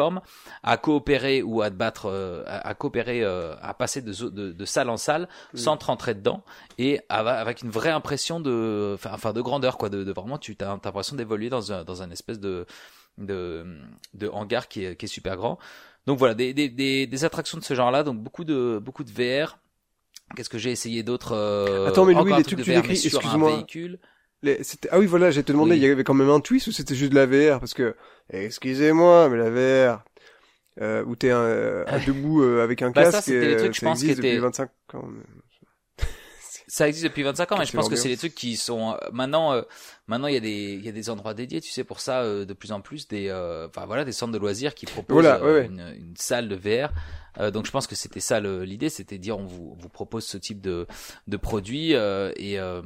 à 0.63 0.77
coopérer 0.77 1.43
ou 1.43 1.63
à 1.63 1.71
te 1.71 1.75
battre 1.77 2.07
euh, 2.07 2.43
à, 2.47 2.69
à 2.69 2.75
coopérer 2.75 3.23
euh, 3.23 3.55
à 3.63 3.75
passer 3.75 4.03
de, 4.03 4.13
zo- 4.13 4.31
de, 4.31 4.53
de 4.53 4.65
salle 4.65 4.89
en 4.89 4.97
salle 4.97 5.29
sans 5.55 5.77
te 5.77 5.85
rentrer 5.85 6.15
dedans 6.15 6.43
et 6.79 7.01
avec 7.09 7.63
une 7.63 7.71
vraie 7.71 7.91
impression 7.91 8.41
de 8.41 8.97
enfin 9.05 9.33
de 9.33 9.41
grandeur 9.41 9.77
quoi 9.79 9.89
de, 9.89 10.05
de 10.05 10.13
vraiment 10.13 10.39
tu 10.39 10.57
as 10.61 10.67
l'impression 10.67 11.17
d'évoluer 11.17 11.49
dans 11.51 11.73
un 11.73 11.85
dans 11.85 12.03
un 12.03 12.11
espèce 12.11 12.41
de 12.41 12.67
de, 13.19 13.67
de 14.15 14.29
hangar 14.29 14.69
qui 14.69 14.85
est, 14.85 14.97
qui 14.97 15.05
est 15.05 15.09
super 15.09 15.37
grand. 15.37 15.59
Donc 16.07 16.19
voilà 16.19 16.35
des, 16.35 16.55
des, 16.55 16.69
des, 16.71 17.07
des 17.07 17.25
attractions 17.25 17.59
de 17.59 17.65
ce 17.65 17.75
genre 17.75 17.91
là 17.91 18.03
donc 18.03 18.19
beaucoup 18.19 18.45
de 18.45 18.81
beaucoup 18.83 19.05
de 19.05 19.11
VR 19.11 19.59
Qu'est-ce 20.37 20.49
que 20.49 20.59
j'ai 20.59 20.71
essayé 20.71 21.03
d'autre 21.03 21.33
euh, 21.35 21.89
Attends, 21.89 22.05
mais 22.05 22.15
Louis, 22.15 22.31
les 22.39 22.45
truc 22.45 22.59
trucs 22.59 22.59
de 22.61 22.63
que 22.63 22.71
tu 22.71 22.73
décris, 22.83 22.97
sur 23.11 23.19
un 23.19 23.23
excuse-moi. 23.23 23.51
Les- 24.43 24.61
Ah 24.91 24.99
oui, 24.99 25.07
voilà, 25.07 25.31
j'ai 25.31 25.43
te 25.43 25.53
demandé, 25.53 25.73
Oui. 25.73 25.77
il 25.79 25.83
y 25.83 25.87
avait 25.91 26.05
quand 26.05 26.15
même 26.15 26.31
un 26.31 26.41
twist 26.41 26.67
ou 26.69 26.73
c'était 26.73 26.95
juste 26.95 27.13
de 27.13 27.17
la 27.17 27.27
VR 27.27 27.61
Parce 27.61 27.75
que, 27.75 27.95
excusez-moi, 28.31 29.29
mais 29.29 29.37
la 29.37 29.51
VR, 29.51 30.03
euh, 30.81 31.05
où 31.05 31.15
t'es 31.17 31.31
un, 31.31 31.85
à 31.87 31.99
debout 32.07 32.43
euh, 32.43 32.63
avec 32.65 32.81
un 32.83 32.91
Bah, 32.91 33.05
casque, 33.05 33.25
trucs, 33.25 33.35
euh, 33.35 33.73
je 33.73 33.79
ça 33.81 33.87
pense, 33.87 33.99
existe 34.03 34.17
depuis 34.19 34.31
étaient- 34.31 34.39
25 34.39 34.71
ans. 34.95 35.09
Ça 36.73 36.87
existe 36.87 37.05
depuis 37.05 37.25
25 37.25 37.51
ans, 37.53 37.57
mais 37.59 37.65
je 37.67 37.73
pense 37.73 37.89
que 37.89 37.97
c'est 37.97 38.09
des 38.09 38.17
trucs 38.17 38.35
qui 38.35 38.57
sont 38.57 38.93
euh, 38.93 38.97
maintenant. 39.13 39.61
Maintenant, 40.11 40.27
il 40.27 40.35
y 40.35 40.37
a 40.37 40.41
des 40.41 40.75
il 40.75 40.85
y 40.85 40.89
a 40.89 40.93
des 40.93 41.09
endroits 41.09 41.33
dédiés, 41.33 41.61
tu 41.61 41.71
sais, 41.71 41.85
pour 41.85 42.01
ça, 42.01 42.21
euh, 42.23 42.45
de 42.45 42.53
plus 42.53 42.73
en 42.73 42.81
plus 42.81 43.09
des 43.09 43.29
euh, 43.29 43.69
enfin 43.69 43.87
voilà 43.87 44.05
des 44.05 44.13
centres 44.13 44.33
de 44.33 44.39
loisirs 44.39 44.75
qui 44.75 44.85
proposent 44.87 45.23
Voilà, 45.23 45.37
euh, 45.37 45.45
ouais, 45.45 45.61
ouais. 45.61 45.67
Une, 45.67 45.95
une 45.97 46.17
salle 46.17 46.49
de 46.49 46.57
VR. 46.57 46.91
Euh, 47.39 47.51
donc 47.53 47.65
je 47.67 47.71
pense 47.71 47.87
que 47.87 47.95
c'était 47.95 48.21
ça 48.21 48.41
l'idée, 48.41 48.89
c'était 48.89 49.19
dire 49.19 49.39
on 49.39 49.45
vous 49.45 49.77
vous 49.79 49.89
propose 49.89 50.27
ce 50.27 50.37
type 50.37 50.61
de 50.61 50.87
de 51.29 51.37
produit 51.37 51.95
euh, 51.95 52.33
et 52.37 52.59
euh, 52.59 52.83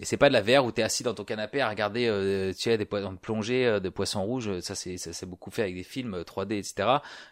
et 0.00 0.04
c'est 0.04 0.16
pas 0.16 0.28
de 0.28 0.32
la 0.34 0.42
VR 0.42 0.64
où 0.64 0.70
t'es 0.72 0.82
assis 0.82 1.02
dans 1.02 1.14
ton 1.14 1.24
canapé 1.24 1.60
à 1.60 1.68
regarder 1.68 2.06
euh, 2.06 2.52
tu 2.52 2.62
sais 2.62 2.78
des 2.78 2.84
poissons 2.84 3.12
de 3.12 3.18
plongée, 3.18 3.66
euh, 3.66 3.80
des 3.80 3.90
poissons 3.90 4.22
rouges. 4.24 4.58
Ça 4.60 4.74
c'est 4.74 4.96
ça 4.96 5.12
c'est 5.12 5.26
beaucoup 5.26 5.50
fait 5.50 5.62
avec 5.62 5.76
des 5.76 5.82
films 5.84 6.14
euh, 6.14 6.22
3D 6.24 6.54
etc. 6.58 6.88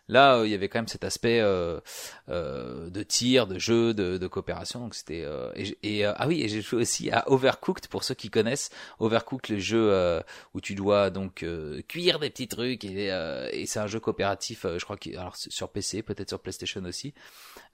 Là 0.09 0.43
il 0.45 0.51
y 0.51 0.55
avait 0.55 0.69
quand 0.69 0.79
même 0.79 0.89
cet 0.89 1.03
aspect 1.05 1.41
euh, 1.41 1.81
euh, 2.29 2.91
de 2.91 3.03
tir, 3.03 3.49
de 3.49 3.59
jeu, 3.59 3.93
de, 3.93 4.17
de 4.17 4.27
coopération. 4.29 4.79
Donc 4.81 4.95
c'était 4.95 5.23
euh, 5.25 5.51
et, 5.57 5.77
et, 5.83 6.07
euh, 6.07 6.13
ah 6.17 6.29
oui 6.29 6.43
et 6.43 6.49
j'ai 6.49 6.61
joué 6.63 6.83
aussi 6.83 7.11
à 7.11 7.29
Overcooked 7.31 7.89
pour 7.89 8.05
ceux 8.05 8.15
qui 8.15 8.31
connaissent 8.31 8.71
Overcooked 9.01 9.16
le 9.49 9.59
jeu 9.59 9.91
euh, 9.91 10.21
où 10.55 10.61
tu 10.61 10.75
dois 10.75 11.11
donc 11.11 11.43
euh, 11.43 11.83
cuire 11.89 12.19
des 12.19 12.31
petits 12.31 12.49
trucs 12.49 12.85
et, 12.85 13.11
euh, 13.13 13.51
c'est 13.67 13.79
un 13.79 13.87
jeu 13.87 14.01
coopératif. 14.01 14.65
je 14.65 14.85
crois 14.85 14.97
qu'il 14.97 15.17
alors 15.17 15.37
sur 15.37 15.71
PC 15.71 16.03
peut-être 16.03 16.29
sur 16.29 16.41
PlayStation 16.41 16.85
aussi 16.85 17.15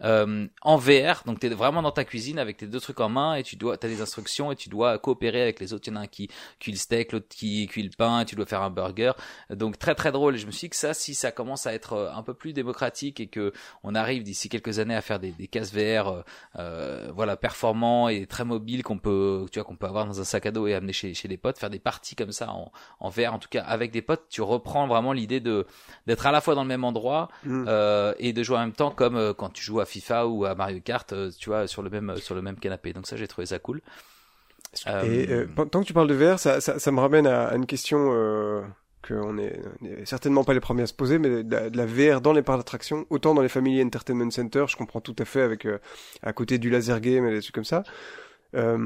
en 0.01 0.76
VR. 0.76 1.22
Donc 1.26 1.38
t'es 1.40 1.49
vraiment 1.49 1.82
dans 1.82 1.93
ta 1.93 2.05
cuisine 2.05 2.38
avec 2.38 2.57
tes 2.57 2.66
deux 2.66 2.80
trucs 2.80 3.01
en 3.01 3.09
main 3.09 3.34
et 3.34 3.43
tu 3.43 3.57
dois 3.57 3.76
t'as 3.76 3.88
des 3.88 4.01
instructions 4.01 4.51
et 4.51 4.57
tu 4.57 4.68
dois 4.68 4.99
coopérer 4.99 5.43
avec 5.43 5.61
les 5.61 5.72
autres. 5.72 5.88
Il 5.88 5.95
y 5.95 5.97
en 5.97 6.01
a 6.01 6.05
un 6.05 6.07
qui 6.07 6.28
cuit 6.59 6.72
le 6.72 6.78
steak, 6.78 7.12
l'autre 7.12 7.26
qui 7.28 7.66
cuit 7.66 7.82
le 7.82 7.90
pain, 7.97 8.20
et 8.20 8.24
tu 8.24 8.34
dois 8.34 8.47
faire 8.47 8.62
un 8.62 8.70
burger. 8.70 9.12
Donc 9.51 9.78
très 9.78 9.95
très 9.95 10.11
drôle. 10.11 10.34
Et 10.34 10.38
je 10.38 10.47
me 10.47 10.51
suis 10.51 10.66
dit 10.66 10.70
que 10.70 10.76
ça, 10.76 10.95
si 10.95 11.14
ça 11.14 11.30
commence 11.30 11.66
à 11.66 11.74
être 11.74 12.12
un 12.14 12.22
peu 12.22 12.34
plus 12.34 12.53
démocratique 12.53 13.20
et 13.20 13.26
que 13.26 13.53
on 13.82 13.95
arrive 13.95 14.22
d'ici 14.22 14.49
quelques 14.49 14.78
années 14.78 14.97
à 14.97 15.03
faire 15.03 15.20
des, 15.20 15.32
des 15.32 15.47
cases 15.47 15.72
VR, 15.72 16.24
voilà, 17.14 17.36
performants 17.36 18.09
et 18.09 18.26
très 18.26 18.45
mobiles 18.45 18.82
qu'on 18.82 18.99
peut, 18.99 19.47
tu 19.53 19.59
vois, 19.59 19.66
qu'on 19.66 19.76
peut 19.76 19.86
avoir 19.86 20.07
dans 20.07 20.20
un 20.20 20.24
sac 20.24 20.47
à 20.47 20.51
dos 20.51 20.66
et 20.66 20.74
amener 20.74 20.93
chez, 20.93 21.14
chez 21.14 21.21
les 21.28 21.36
potes, 21.36 21.58
faire 21.58 21.70
des 21.70 21.78
parties 21.78 22.16
comme 22.16 22.32
ça 22.32 22.50
en, 22.50 22.72
en 23.00 23.08
VR, 23.08 23.34
en 23.34 23.38
tout 23.38 23.48
cas 23.48 23.62
avec 23.62 23.90
des 23.90 24.02
potes, 24.02 24.24
tu 24.28 24.42
reprends 24.42 24.86
vraiment 24.86 25.12
l'idée 25.12 25.40
de 25.40 25.66
d'être 26.06 26.26
à 26.26 26.32
la 26.32 26.40
fois 26.40 26.54
dans 26.54 26.62
le 26.62 26.68
même 26.68 26.84
endroit 26.84 27.28
Mm. 27.44 27.64
euh, 27.68 28.14
et 28.18 28.32
de 28.32 28.42
jouer 28.42 28.56
en 28.56 28.60
même 28.60 28.72
temps 28.72 28.90
comme 28.90 29.16
euh, 29.16 29.34
quand 29.34 29.50
tu 29.50 29.62
joues 29.62 29.80
à 29.80 29.84
FIFA 29.86 30.26
ou 30.26 30.44
à 30.44 30.54
Mario 30.54 30.80
Kart, 30.80 31.12
euh, 31.12 31.30
tu 31.38 31.50
vois, 31.50 31.66
sur 31.66 31.82
le 31.82 31.90
même 31.90 32.16
sur 32.16 32.34
le 32.34 32.42
même 32.42 32.56
canapé. 32.56 32.92
Donc 32.92 33.06
ça, 33.06 33.16
j'ai 33.16 33.28
trouvé 33.28 33.46
ça 33.46 33.58
cool. 33.58 33.80
Et 35.04 35.28
tant 35.70 35.80
que 35.80 35.86
tu 35.86 35.92
parles 35.92 36.08
de 36.08 36.14
VR, 36.14 36.38
ça, 36.38 36.60
ça, 36.60 36.78
ça 36.78 36.90
me 36.92 37.00
ramène 37.00 37.26
à, 37.26 37.48
à 37.48 37.56
une 37.56 37.66
question 37.66 37.98
qu'on 39.06 39.36
est, 39.38 39.60
on 39.80 39.84
est 39.84 40.06
certainement 40.06 40.44
pas 40.44 40.54
les 40.54 40.60
premiers 40.60 40.82
à 40.82 40.86
se 40.86 40.94
poser, 40.94 41.18
mais 41.18 41.42
de 41.42 41.54
la, 41.54 41.70
de 41.70 41.76
la 41.76 41.86
VR 41.86 42.20
dans 42.20 42.32
les 42.32 42.42
parcs 42.42 42.58
d'attractions, 42.58 43.04
autant 43.10 43.34
dans 43.34 43.42
les 43.42 43.48
Family 43.48 43.82
Entertainment 43.82 44.30
Center, 44.30 44.64
je 44.68 44.76
comprends 44.76 45.00
tout 45.00 45.16
à 45.18 45.24
fait 45.24 45.42
avec 45.42 45.66
euh, 45.66 45.78
à 46.22 46.32
côté 46.32 46.58
du 46.58 46.70
laser 46.70 47.00
game 47.00 47.26
et 47.26 47.32
des 47.32 47.42
trucs 47.42 47.54
comme 47.54 47.64
ça. 47.64 47.82
Euh, 48.55 48.76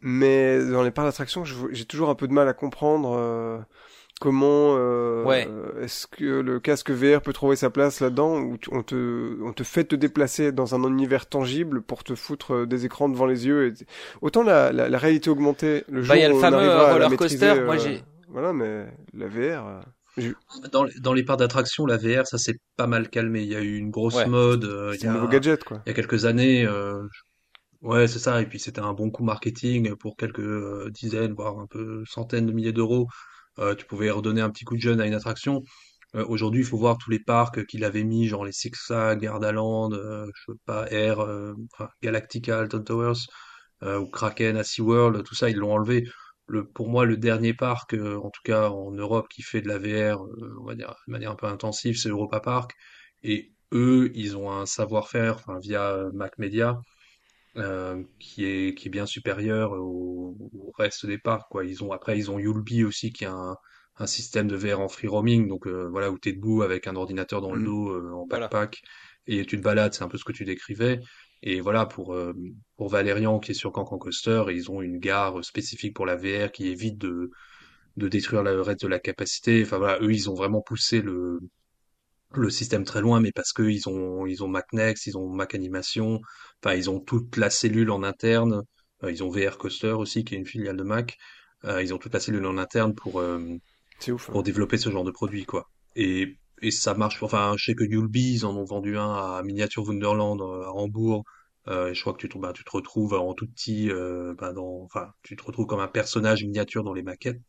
mais 0.00 0.64
dans 0.64 0.82
les 0.82 0.90
parcs 0.90 1.06
d'attractions, 1.08 1.44
je- 1.44 1.54
j'ai 1.72 1.84
toujours 1.84 2.08
un 2.10 2.14
peu 2.14 2.26
de 2.28 2.32
mal 2.32 2.48
à 2.48 2.52
comprendre 2.54 3.14
euh, 3.18 3.58
comment 4.20 4.76
euh, 4.78 5.24
Ouais. 5.24 5.48
est-ce 5.82 6.06
que 6.06 6.24
le 6.40 6.60
casque 6.60 6.90
VR 6.90 7.20
peut 7.22 7.32
trouver 7.32 7.56
sa 7.56 7.70
place 7.70 8.00
là-dedans 8.00 8.38
où 8.38 8.56
tu- 8.58 8.70
on 8.72 8.82
te 8.82 9.36
on 9.42 9.52
te 9.52 9.62
fait 9.62 9.84
te 9.84 9.94
déplacer 9.94 10.52
dans 10.52 10.74
un 10.74 10.82
univers 10.88 11.26
tangible 11.26 11.82
pour 11.82 12.04
te 12.04 12.14
foutre 12.14 12.54
euh, 12.54 12.66
des 12.66 12.84
écrans 12.86 13.08
devant 13.08 13.26
les 13.26 13.46
yeux 13.46 13.68
et 13.68 13.72
autant 14.22 14.42
la, 14.42 14.72
la, 14.72 14.88
la 14.88 14.98
réalité 14.98 15.30
augmentée 15.30 15.84
le 15.90 16.02
jour 16.02 16.08
Bah, 16.10 16.16
il 16.16 16.22
y 16.22 16.24
a 16.24 16.28
le 16.28 16.34
où 16.34 16.40
fameux 16.40 16.56
arrivera 16.58 16.84
à 16.90 16.98
la 16.98 17.04
roller 17.06 17.16
coaster. 17.18 17.60
Moi, 17.64 17.74
euh, 17.74 17.78
j'ai- 17.78 18.02
voilà 18.28 18.52
mais 18.52 18.86
la 19.14 19.26
VR 19.26 19.80
Dans, 20.72 20.84
les- 20.84 20.92
dans 21.00 21.12
les 21.12 21.22
parcs 21.24 21.38
d'attraction, 21.38 21.86
la 21.86 21.96
VR, 21.96 22.26
ça 22.26 22.36
s'est 22.36 22.58
pas 22.76 22.86
mal 22.86 23.08
calmé. 23.08 23.42
Il 23.42 23.48
y 23.48 23.54
a 23.56 23.60
eu 23.60 23.76
une 23.76 23.90
grosse 23.90 24.16
Ouais. 24.16 24.26
mode 24.26 24.64
euh, 24.64 24.92
il 24.98 25.04
y 25.04 25.06
un 25.06 25.10
a, 25.12 25.14
nouveau 25.14 25.28
gadget 25.28 25.62
quoi 25.64 25.80
il 25.86 25.88
y 25.88 25.92
a 25.92 25.94
quelques 25.94 26.24
années. 26.26 26.66
euh, 26.66 27.02
ouais, 27.82 28.08
c'est 28.08 28.18
ça. 28.18 28.40
Et 28.42 28.46
puis 28.46 28.58
c'était 28.60 28.80
un 28.80 28.92
bon 28.92 29.10
coup 29.10 29.24
marketing 29.24 29.94
pour 29.96 30.16
quelques 30.16 30.40
euh, 30.40 30.90
dizaines, 30.90 31.32
voire 31.34 31.58
un 31.58 31.66
peu 31.66 32.04
centaines 32.06 32.46
de 32.46 32.52
milliers 32.52 32.72
d'euros. 32.72 33.08
Euh, 33.58 33.74
tu 33.74 33.86
pouvais 33.86 34.10
redonner 34.10 34.40
un 34.40 34.50
petit 34.50 34.64
coup 34.64 34.76
de 34.76 34.80
jeune 34.80 35.00
à 35.00 35.06
une 35.06 35.14
attraction. 35.14 35.62
Euh, 36.16 36.24
aujourd'hui, 36.28 36.62
il 36.62 36.66
faut 36.66 36.78
voir 36.78 36.98
tous 36.98 37.10
les 37.10 37.20
parcs 37.20 37.66
qu'il 37.66 37.84
avait 37.84 38.04
mis, 38.04 38.28
genre 38.28 38.44
les 38.44 38.52
Six 38.52 38.72
Flags, 38.76 39.20
Gardaland, 39.20 39.92
euh, 39.92 40.26
je 40.34 40.52
sais 40.52 40.58
pas, 40.66 40.86
Air, 40.92 41.20
euh, 41.20 41.54
enfin, 41.74 41.90
Galactica, 42.02 42.60
Alton 42.60 42.82
Towers, 42.84 43.18
euh, 43.82 43.98
ou 44.00 44.06
Kraken 44.10 44.56
à 44.56 44.64
SeaWorld, 44.64 45.22
tout 45.24 45.34
ça, 45.34 45.48
ils 45.50 45.56
l'ont 45.56 45.72
enlevé. 45.72 46.04
Le, 46.46 46.66
pour 46.66 46.88
moi, 46.90 47.04
le 47.04 47.16
dernier 47.16 47.54
parc, 47.54 47.94
euh, 47.94 48.16
en 48.18 48.30
tout 48.30 48.40
cas 48.44 48.68
en 48.70 48.90
Europe, 48.92 49.28
qui 49.30 49.42
fait 49.42 49.60
de 49.62 49.68
la 49.68 49.78
VR, 49.78 50.24
euh, 50.24 50.56
on 50.60 50.64
va 50.66 50.74
dire, 50.74 50.94
de 51.06 51.12
manière 51.12 51.30
un 51.30 51.36
peu 51.36 51.46
intensive, 51.46 51.96
c'est 51.96 52.08
Europa 52.08 52.40
Park. 52.40 52.72
Et 53.22 53.52
eux, 53.72 54.10
ils 54.14 54.36
ont 54.36 54.50
un 54.50 54.66
savoir-faire, 54.66 55.36
enfin, 55.36 55.58
via 55.60 55.90
euh, 55.92 56.10
Mac 56.12 56.36
Media, 56.38 56.80
euh, 57.56 58.02
qui 58.18 58.44
est, 58.44 58.74
qui 58.76 58.88
est 58.88 58.90
bien 58.90 59.06
supérieur 59.06 59.72
au, 59.72 60.36
au 60.54 60.72
reste 60.78 61.06
des 61.06 61.18
parcs, 61.18 61.48
quoi. 61.50 61.64
Ils 61.64 61.82
ont, 61.84 61.92
après, 61.92 62.16
ils 62.18 62.30
ont 62.30 62.38
Yulby 62.38 62.84
aussi, 62.84 63.12
qui 63.12 63.24
a 63.24 63.32
un, 63.32 63.56
un 63.96 64.06
système 64.06 64.48
de 64.48 64.56
VR 64.56 64.80
en 64.80 64.88
free 64.88 65.08
roaming, 65.08 65.48
donc 65.48 65.66
euh, 65.66 65.88
voilà, 65.90 66.10
où 66.10 66.18
t'es 66.18 66.32
debout 66.32 66.62
avec 66.62 66.86
un 66.86 66.96
ordinateur 66.96 67.40
dans 67.40 67.52
le 67.54 67.60
Mm. 67.60 67.64
dos, 67.64 67.90
euh, 67.90 68.12
en 68.12 68.26
Voilà. 68.28 68.46
backpack, 68.46 68.80
et 69.26 69.44
tu 69.46 69.56
te 69.56 69.62
balades, 69.62 69.92
c'est 69.94 70.02
un 70.04 70.08
peu 70.08 70.18
ce 70.18 70.24
que 70.24 70.32
tu 70.32 70.44
décrivais. 70.44 71.00
Et 71.42 71.60
voilà, 71.60 71.86
pour, 71.86 72.14
euh, 72.14 72.34
pour 72.76 72.88
Valérian, 72.88 73.38
qui 73.38 73.52
est 73.52 73.54
sur 73.54 73.72
Cancan 73.72 73.98
Coaster, 73.98 74.44
ils 74.50 74.70
ont 74.70 74.82
une 74.82 74.98
gare 74.98 75.44
spécifique 75.44 75.94
pour 75.94 76.06
la 76.06 76.16
VR 76.16 76.52
qui 76.52 76.68
évite 76.68 76.98
de, 76.98 77.30
de 77.96 78.08
détruire 78.08 78.42
le 78.42 78.60
reste 78.62 78.82
de 78.82 78.88
la 78.88 78.98
capacité. 79.00 79.62
Enfin 79.64 79.78
voilà, 79.78 79.98
eux, 80.02 80.12
ils 80.12 80.30
ont 80.30 80.34
vraiment 80.34 80.62
poussé 80.62 81.00
le, 81.02 81.40
le 82.34 82.50
système 82.50 82.84
très 82.84 83.00
loin, 83.00 83.20
mais 83.20 83.32
parce 83.32 83.52
que 83.52 83.62
ils 83.62 83.88
ont, 83.88 84.26
ils 84.26 84.42
ont 84.44 84.48
Mac 84.48 84.72
Next, 84.72 85.06
ils 85.06 85.18
ont 85.18 85.28
Mac 85.28 85.54
Animation, 85.54 86.20
enfin, 86.62 86.74
ils 86.76 86.88
ont 86.90 87.00
toute 87.00 87.36
la 87.36 87.50
cellule 87.50 87.90
en 87.90 88.02
interne. 88.02 88.62
Euh, 89.02 89.10
ils 89.12 89.24
ont 89.24 89.30
VR 89.30 89.58
Coaster 89.58 89.92
aussi, 89.92 90.24
qui 90.24 90.34
est 90.34 90.38
une 90.38 90.46
filiale 90.46 90.76
de 90.76 90.82
Mac. 90.84 91.16
Euh, 91.64 91.82
ils 91.82 91.92
ont 91.94 91.98
toute 91.98 92.14
la 92.14 92.20
cellule 92.20 92.46
en 92.46 92.58
interne 92.58 92.94
pour, 92.94 93.20
euh, 93.20 93.40
ouf 94.08 94.30
hein. 94.30 94.32
pour 94.32 94.42
développer 94.42 94.76
ce 94.78 94.90
genre 94.90 95.04
de 95.04 95.10
produit, 95.10 95.44
quoi. 95.44 95.70
Et, 95.96 96.36
et 96.62 96.70
ça 96.70 96.94
marche. 96.94 97.22
Enfin, 97.22 97.54
je 97.56 97.64
sais 97.66 97.74
que 97.74 97.84
Yulby, 97.84 98.34
ils 98.34 98.46
en 98.46 98.56
ont 98.56 98.64
vendu 98.64 98.96
un 98.98 99.12
à 99.12 99.42
Miniature 99.44 99.84
Wonderland 99.86 100.40
à 100.42 100.72
Hambourg. 100.72 101.24
Euh, 101.68 101.88
et 101.90 101.94
je 101.94 102.00
crois 102.00 102.12
que 102.14 102.18
tu, 102.18 102.28
te- 102.28 102.38
bah, 102.38 102.52
tu 102.54 102.64
te 102.64 102.70
retrouves 102.70 103.14
en 103.14 103.34
tout 103.34 103.46
petit, 103.46 103.90
euh, 103.90 104.34
bah, 104.38 104.52
dans, 104.52 104.82
enfin, 104.84 105.12
tu 105.22 105.36
te 105.36 105.42
retrouves 105.44 105.66
comme 105.66 105.80
un 105.80 105.88
personnage 105.88 106.42
miniature 106.44 106.84
dans 106.84 106.94
les 106.94 107.02
maquettes. 107.02 107.40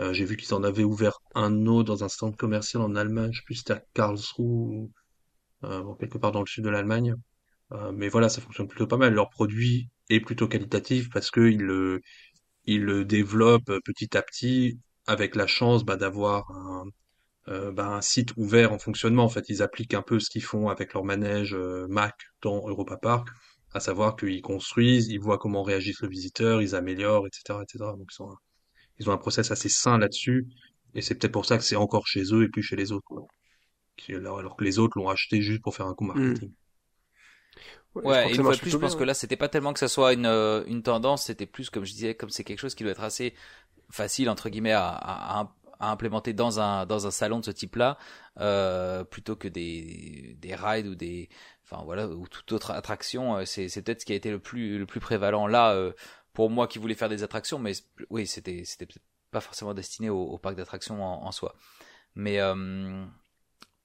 Euh, 0.00 0.12
j'ai 0.14 0.24
vu 0.24 0.36
qu'ils 0.36 0.54
en 0.54 0.62
avaient 0.64 0.84
ouvert 0.84 1.20
un 1.34 1.66
autre 1.66 1.88
dans 1.88 2.04
un 2.04 2.08
stand 2.08 2.36
commercial 2.36 2.82
en 2.82 2.94
Allemagne. 2.96 3.32
Je 3.32 3.38
sais 3.40 3.44
plus 3.44 3.54
si 3.56 3.60
c'était 3.60 3.74
à 3.74 3.84
Karlsruhe 3.94 4.46
ou 4.46 4.92
euh, 5.64 5.82
bon, 5.82 5.94
quelque 5.94 6.18
part 6.18 6.32
dans 6.32 6.40
le 6.40 6.46
sud 6.46 6.64
de 6.64 6.70
l'Allemagne. 6.70 7.14
Euh, 7.72 7.92
mais 7.92 8.08
voilà, 8.08 8.28
ça 8.28 8.40
fonctionne 8.40 8.68
plutôt 8.68 8.86
pas 8.86 8.96
mal. 8.98 9.14
Leur 9.14 9.30
produit 9.30 9.90
est 10.10 10.20
plutôt 10.20 10.48
qualitatif 10.48 11.10
parce 11.10 11.30
que 11.30 11.40
ils 11.42 11.60
le, 11.62 12.00
ils 12.66 12.82
le 12.84 13.04
développent 13.04 13.72
petit 13.84 14.16
à 14.16 14.22
petit 14.22 14.78
avec 15.06 15.36
la 15.36 15.46
chance 15.46 15.84
bah, 15.84 15.96
d'avoir 15.96 16.50
un, 16.52 16.84
euh, 17.48 17.72
bah, 17.72 17.88
un 17.88 18.02
site 18.02 18.32
ouvert 18.36 18.72
en 18.72 18.78
fonctionnement. 18.78 19.24
En 19.24 19.28
fait, 19.30 19.48
ils 19.50 19.62
appliquent 19.62 19.94
un 19.94 20.02
peu 20.02 20.20
ce 20.20 20.30
qu'ils 20.30 20.44
font 20.44 20.68
avec 20.68 20.94
leur 20.94 21.04
manège 21.04 21.54
Mac 21.88 22.16
dans 22.42 22.68
Europa 22.68 22.96
Park, 22.96 23.28
à 23.74 23.80
savoir 23.80 24.16
qu'ils 24.16 24.42
construisent, 24.42 25.08
ils 25.08 25.20
voient 25.20 25.38
comment 25.38 25.62
réagissent 25.62 26.02
le 26.02 26.08
visiteur, 26.08 26.62
ils 26.62 26.74
améliorent, 26.74 27.26
etc., 27.26 27.60
etc. 27.62 27.92
Donc 27.98 28.08
ils 28.12 28.22
ont 28.22 28.30
un, 28.30 28.38
ils 29.00 29.10
ont 29.10 29.12
un 29.14 29.18
process 29.18 29.50
assez 29.50 29.68
sain 29.70 29.98
là-dessus, 29.98 30.46
et 30.94 31.02
c'est 31.02 31.16
peut-être 31.16 31.32
pour 31.32 31.46
ça 31.46 31.58
que 31.58 31.64
c'est 31.64 31.76
encore 31.76 32.06
chez 32.06 32.22
eux 32.34 32.44
et 32.44 32.48
plus 32.48 32.62
chez 32.62 32.76
les 32.76 32.92
autres. 32.92 33.06
quoi. 33.06 33.26
Alors, 34.10 34.38
alors 34.40 34.56
que 34.56 34.64
les 34.64 34.78
autres 34.80 34.98
l'ont 34.98 35.08
acheté 35.08 35.42
juste 35.42 35.62
pour 35.62 35.74
faire 35.76 35.86
un 35.86 35.94
coup 35.94 36.04
marketing. 36.04 36.52
Ouais, 37.94 38.12
je 38.12 38.18
Ouais, 38.18 38.30
et 38.32 38.34
une 38.34 38.42
fois 38.42 38.56
de 38.56 38.60
plus, 38.60 38.70
je 38.70 38.76
pense 38.78 38.94
bien, 38.94 38.96
que 38.96 39.04
là, 39.04 39.12
c'était 39.12 39.36
pas 39.36 39.48
tellement 39.48 39.72
que 39.74 39.78
ça 39.78 39.88
soit 39.88 40.14
une, 40.14 40.24
euh, 40.26 40.64
une 40.66 40.82
tendance, 40.82 41.24
c'était 41.24 41.46
plus, 41.46 41.68
comme 41.68 41.84
je 41.84 41.92
disais, 41.92 42.14
comme 42.14 42.30
c'est 42.30 42.44
quelque 42.44 42.58
chose 42.58 42.74
qui 42.74 42.82
doit 42.82 42.92
être 42.92 43.02
assez 43.02 43.34
facile, 43.90 44.30
entre 44.30 44.50
guillemets, 44.50 44.72
à, 44.72 44.88
à, 44.90 45.40
à- 45.42 45.54
à 45.80 45.90
implémenter 45.92 46.32
dans 46.32 46.60
un, 46.60 46.86
dans 46.86 47.06
un 47.06 47.10
salon 47.12 47.40
de 47.40 47.46
ce 47.46 47.50
type-là, 47.52 47.98
euh, 48.40 49.04
plutôt 49.04 49.36
que 49.36 49.48
des, 49.48 50.36
des 50.38 50.54
rides 50.54 50.86
ou 50.88 50.94
des, 50.94 51.28
enfin 51.64 51.82
voilà, 51.84 52.08
ou 52.08 52.28
toute 52.28 52.52
autre 52.52 52.70
attraction. 52.72 53.36
euh, 53.38 53.44
C'est, 53.46 53.68
c'est 53.68 53.82
peut-être 53.82 54.00
ce 54.02 54.06
qui 54.06 54.12
a 54.12 54.16
été 54.16 54.30
le 54.30 54.38
plus, 54.40 54.78
le 54.78 54.86
plus 54.86 55.00
prévalent 55.00 55.46
là, 55.48 55.72
euh, 55.74 55.92
pour 56.32 56.50
moi 56.50 56.66
qui 56.68 56.78
voulais 56.78 56.94
faire 56.94 57.08
des 57.08 57.22
attractions, 57.22 57.58
mais 57.58 57.72
oui, 58.10 58.26
c'était, 58.26 58.62
c'était 58.64 58.86
pas 59.30 59.40
forcément 59.40 59.74
destiné 59.74 60.10
au, 60.10 60.20
au 60.22 60.38
parc 60.38 60.56
d'attractions 60.56 61.02
en, 61.04 61.24
en 61.26 61.32
soi. 61.32 61.54
Mais, 62.14 62.40
euh, 62.40 63.04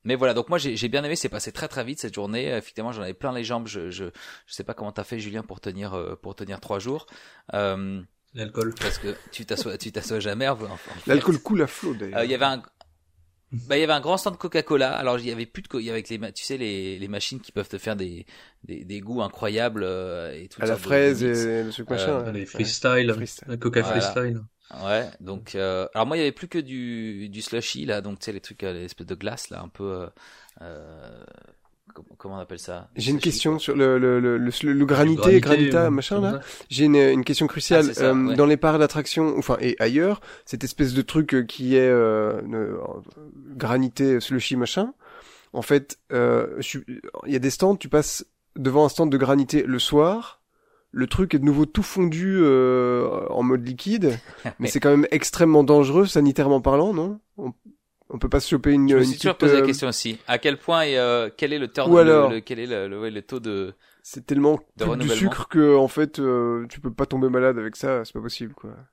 mais 0.04 0.16
voilà, 0.16 0.34
donc 0.34 0.50
moi 0.50 0.58
j'ai 0.58 0.76
j'ai 0.76 0.88
bien 0.88 1.04
aimé, 1.04 1.16
c'est 1.16 1.30
passé 1.30 1.52
très 1.52 1.68
très 1.68 1.84
vite 1.84 2.00
cette 2.00 2.14
journée. 2.14 2.48
Effectivement, 2.56 2.92
j'en 2.92 3.02
avais 3.02 3.14
plein 3.14 3.32
les 3.34 3.44
jambes. 3.44 3.68
Je 3.68 3.90
je 3.90 4.06
je 4.46 4.54
sais 4.54 4.64
pas 4.64 4.74
comment 4.74 4.92
t'as 4.92 5.04
fait 5.04 5.20
Julien 5.20 5.44
pour 5.44 5.60
tenir 5.62 5.94
euh, 5.94 6.16
pour 6.16 6.36
tenir 6.36 6.60
trois 6.60 6.80
jours, 6.80 7.08
euh, 7.54 8.02
L'alcool. 8.34 8.74
parce 8.80 8.98
que 9.00 9.16
tu 9.32 9.46
t'assois 9.46 9.78
tu 9.78 9.92
t'assois 9.92 10.20
jamais. 10.20 10.48
en- 10.48 10.56
fait. 10.58 10.92
L'alcool 11.08 11.40
coule 11.40 11.62
à 11.64 11.68
flot 11.68 11.94
d'ailleurs. 11.96 12.20
Euh, 12.20 12.26
Il 12.26 12.32
y 12.32 12.36
avait 12.36 12.46
un 12.46 12.62
Bah, 13.52 13.78
il 13.78 13.82
y 13.82 13.84
avait 13.84 13.94
un 13.94 14.02
grand 14.02 14.18
stand 14.18 14.34
de 14.34 14.38
Coca-Cola. 14.40 14.92
Alors, 14.96 15.18
il 15.20 15.26
y 15.26 15.32
avait 15.32 15.46
plus 15.46 15.62
de, 15.62 15.68
il 15.80 15.86
y 15.86 15.90
avait 15.90 16.00
avec 16.00 16.10
les, 16.10 16.34
tu 16.34 16.44
sais, 16.44 16.58
les, 16.58 17.00
les 17.00 17.08
machines 17.08 17.40
qui 17.40 17.52
peuvent 17.52 17.70
te 17.70 17.78
faire 17.78 17.96
des, 17.96 18.26
des, 18.64 18.84
des 18.84 19.00
goûts 19.00 19.22
incroyables 19.22 19.84
et 20.34 20.48
tout. 20.50 20.62
À 20.62 20.66
la 20.66 20.78
fraise 20.78 21.24
et 21.24 21.64
le 21.64 21.72
truc 21.72 21.90
machin. 21.90 22.26
Euh. 22.26 22.32
Les 22.32 22.46
freestyle, 22.46 23.14
freestyle. 23.14 23.48
la 23.48 23.58
Coca 23.58 23.82
Voilà. 23.82 24.02
freestyle. 24.02 24.42
Ouais, 24.84 25.08
donc 25.20 25.54
euh, 25.54 25.88
alors 25.94 26.08
moi 26.08 26.18
il 26.18 26.22
y 26.22 26.24
avait 26.24 26.32
plus 26.32 26.48
que 26.48 26.58
du 26.58 27.30
du 27.30 27.44
slushy 27.44 27.86
là, 27.86 28.02
donc 28.02 28.18
tu 28.18 28.26
sais 28.26 28.32
les 28.32 28.42
trucs 28.42 28.64
euh, 28.64 28.74
les 28.74 28.86
espèces 28.86 29.06
de 29.06 29.14
glace 29.14 29.52
là, 29.52 29.62
un 29.62 29.70
peu 29.70 29.84
euh, 29.84 30.08
euh, 30.64 31.24
comment, 31.94 32.36
on 32.36 32.40
appelle 32.40 32.60
ça? 32.60 32.90
J'ai 32.96 33.12
une 33.12 33.20
question 33.20 33.52
quoi. 33.52 33.60
sur 33.60 33.76
le, 33.76 33.98
le, 33.98 34.20
le, 34.20 34.38
le, 34.38 34.52
le 34.74 34.86
granité, 34.86 35.40
Granité, 35.40 35.40
granita, 35.42 35.88
ou 35.88 35.92
machin 35.92 36.20
là. 36.22 36.42
J'ai 36.70 36.86
une, 36.86 36.96
une 36.96 37.24
question 37.24 37.48
cruciale. 37.48 37.92
Ah, 37.98 38.02
Euh, 38.04 38.28
ouais. 38.28 38.36
Dans 38.36 38.46
les 38.46 38.58
parcs 38.58 38.80
d'attraction, 38.80 39.36
enfin 39.38 39.58
et 39.62 39.76
ailleurs, 39.80 40.22
cette 40.46 40.64
espèce 40.64 40.94
de 40.94 41.02
truc 41.02 41.34
euh, 41.34 41.44
qui 41.44 41.76
est 41.76 41.88
euh, 41.88 42.42
euh, 42.54 42.78
granité, 43.56 44.20
slushy, 44.20 44.56
machin. 44.56 44.94
En 45.54 45.62
fait, 45.62 46.00
euh, 46.12 46.48
je 46.58 46.62
suis- 46.64 46.84
il 47.26 47.32
y 47.34 47.36
a 47.36 47.40
des 47.40 47.50
stands, 47.50 47.76
tu 47.78 47.88
passes 47.90 48.26
devant 48.58 48.86
un 48.86 48.90
stand 48.90 49.12
de 49.12 49.18
granité 49.18 49.64
le 49.64 49.80
soir. 49.80 50.42
Le 50.92 51.08
truc 51.08 51.34
est 51.34 51.40
de 51.40 51.46
nouveau 51.46 51.66
tout 51.66 51.84
fondu 51.84 52.38
euh, 52.42 53.28
en 53.30 53.44
mode 53.44 53.66
liquide, 53.68 54.18
mais 54.60 54.68
c'est 54.68 54.80
quand 54.80 54.90
même 54.92 55.08
extrêmement 55.12 55.64
dangereux 55.64 56.06
sanitairement 56.06 56.62
parlant, 56.62 56.94
non? 56.94 57.20
On, 57.38 57.54
on 58.10 58.20
peut 58.20 58.30
pas 58.30 58.40
se 58.40 58.50
choper 58.50 58.72
une. 58.72 58.88
Je 58.90 58.96
me 58.96 59.00
une 59.02 59.06
suis 59.08 59.18
toujours 59.18 59.36
petite, 59.36 59.40
posé 59.50 59.54
la 59.56 59.64
euh, 59.64 59.66
question 59.66 59.88
aussi. 59.88 60.18
À 60.28 60.38
quel 60.38 60.58
point 60.58 60.84
et 60.84 60.98
euh, 60.98 61.30
quel 61.36 61.54
est 61.54 61.60
le 61.60 61.68
turn 61.68 61.92
Ou 61.92 61.96
le- 61.96 62.02
alors- 62.02 62.32
le, 62.32 62.40
quel 62.42 62.60
est 62.60 62.68
le, 62.68 62.88
le, 62.88 63.00
ouais, 63.00 63.12
le 63.12 63.22
taux 63.22 63.40
de 63.40 63.74
C'est 64.04 64.26
tellement 64.26 64.60
plus 64.78 64.98
du 64.98 65.10
sucre 65.10 65.48
que 65.48 65.76
en 65.76 65.88
fait 65.88 66.20
euh, 66.20 66.66
tu 66.70 66.80
peux 66.80 66.94
pas 66.94 67.06
tomber 67.06 67.30
malade 67.30 67.58
avec 67.58 67.76
ça, 67.76 68.04
c'est 68.06 68.14
pas 68.14 68.22
possible 68.22 68.54
quoi. 68.54 68.72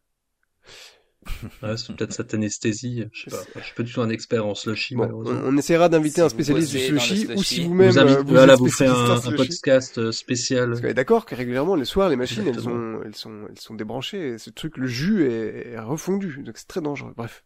Ouais, 1.62 1.76
c'est 1.76 1.94
peut-être 1.94 2.12
cette 2.12 2.34
anesthésie. 2.34 3.04
Je 3.12 3.30
sais 3.30 3.36
pas. 3.36 3.60
Je 3.60 3.64
suis 3.64 3.74
pas 3.76 3.82
du 3.84 3.92
tout 3.92 4.00
un 4.00 4.08
expert 4.10 4.44
en 4.44 4.56
slushy, 4.56 4.96
Bon, 4.96 5.04
on, 5.04 5.06
malheureusement. 5.06 5.40
on 5.44 5.56
essaiera 5.56 5.88
d'inviter 5.88 6.16
Si 6.16 6.20
un 6.22 6.28
spécialiste 6.28 6.72
du 6.72 6.78
le 6.78 6.98
sushi 6.98 7.26
ou 7.26 7.28
slushy, 7.36 7.44
si 7.44 7.64
vous-même 7.64 7.90
vous 7.90 7.98
invite, 8.00 8.16
euh, 8.18 8.22
vous 8.22 8.34
voilà, 8.34 8.56
vous 8.56 8.68
fait 8.68 8.86
un, 8.88 9.20
slushy. 9.20 9.36
podcast 9.36 9.98
euh, 9.98 10.10
spécial. 10.10 10.70
Parce 10.70 10.80
qu'on 10.80 10.88
est 10.88 10.94
d'accord 10.94 11.24
que 11.24 11.36
régulièrement 11.36 11.76
les 11.76 11.84
soirs 11.84 12.08
les 12.08 12.16
machines 12.16 12.44
elles 12.48 12.58
sont 12.58 13.00
elles 13.04 13.14
sont 13.14 13.46
elles 13.48 13.60
sont 13.60 13.74
débranchées, 13.74 14.30
et 14.30 14.38
ce 14.38 14.50
truc 14.50 14.76
le 14.76 14.88
jus 14.88 15.24
est, 15.30 15.68
est 15.74 15.78
refondu 15.78 16.42
donc 16.44 16.56
c'est 16.58 16.66
très 16.66 16.80
dangereux. 16.80 17.12
Bref, 17.16 17.44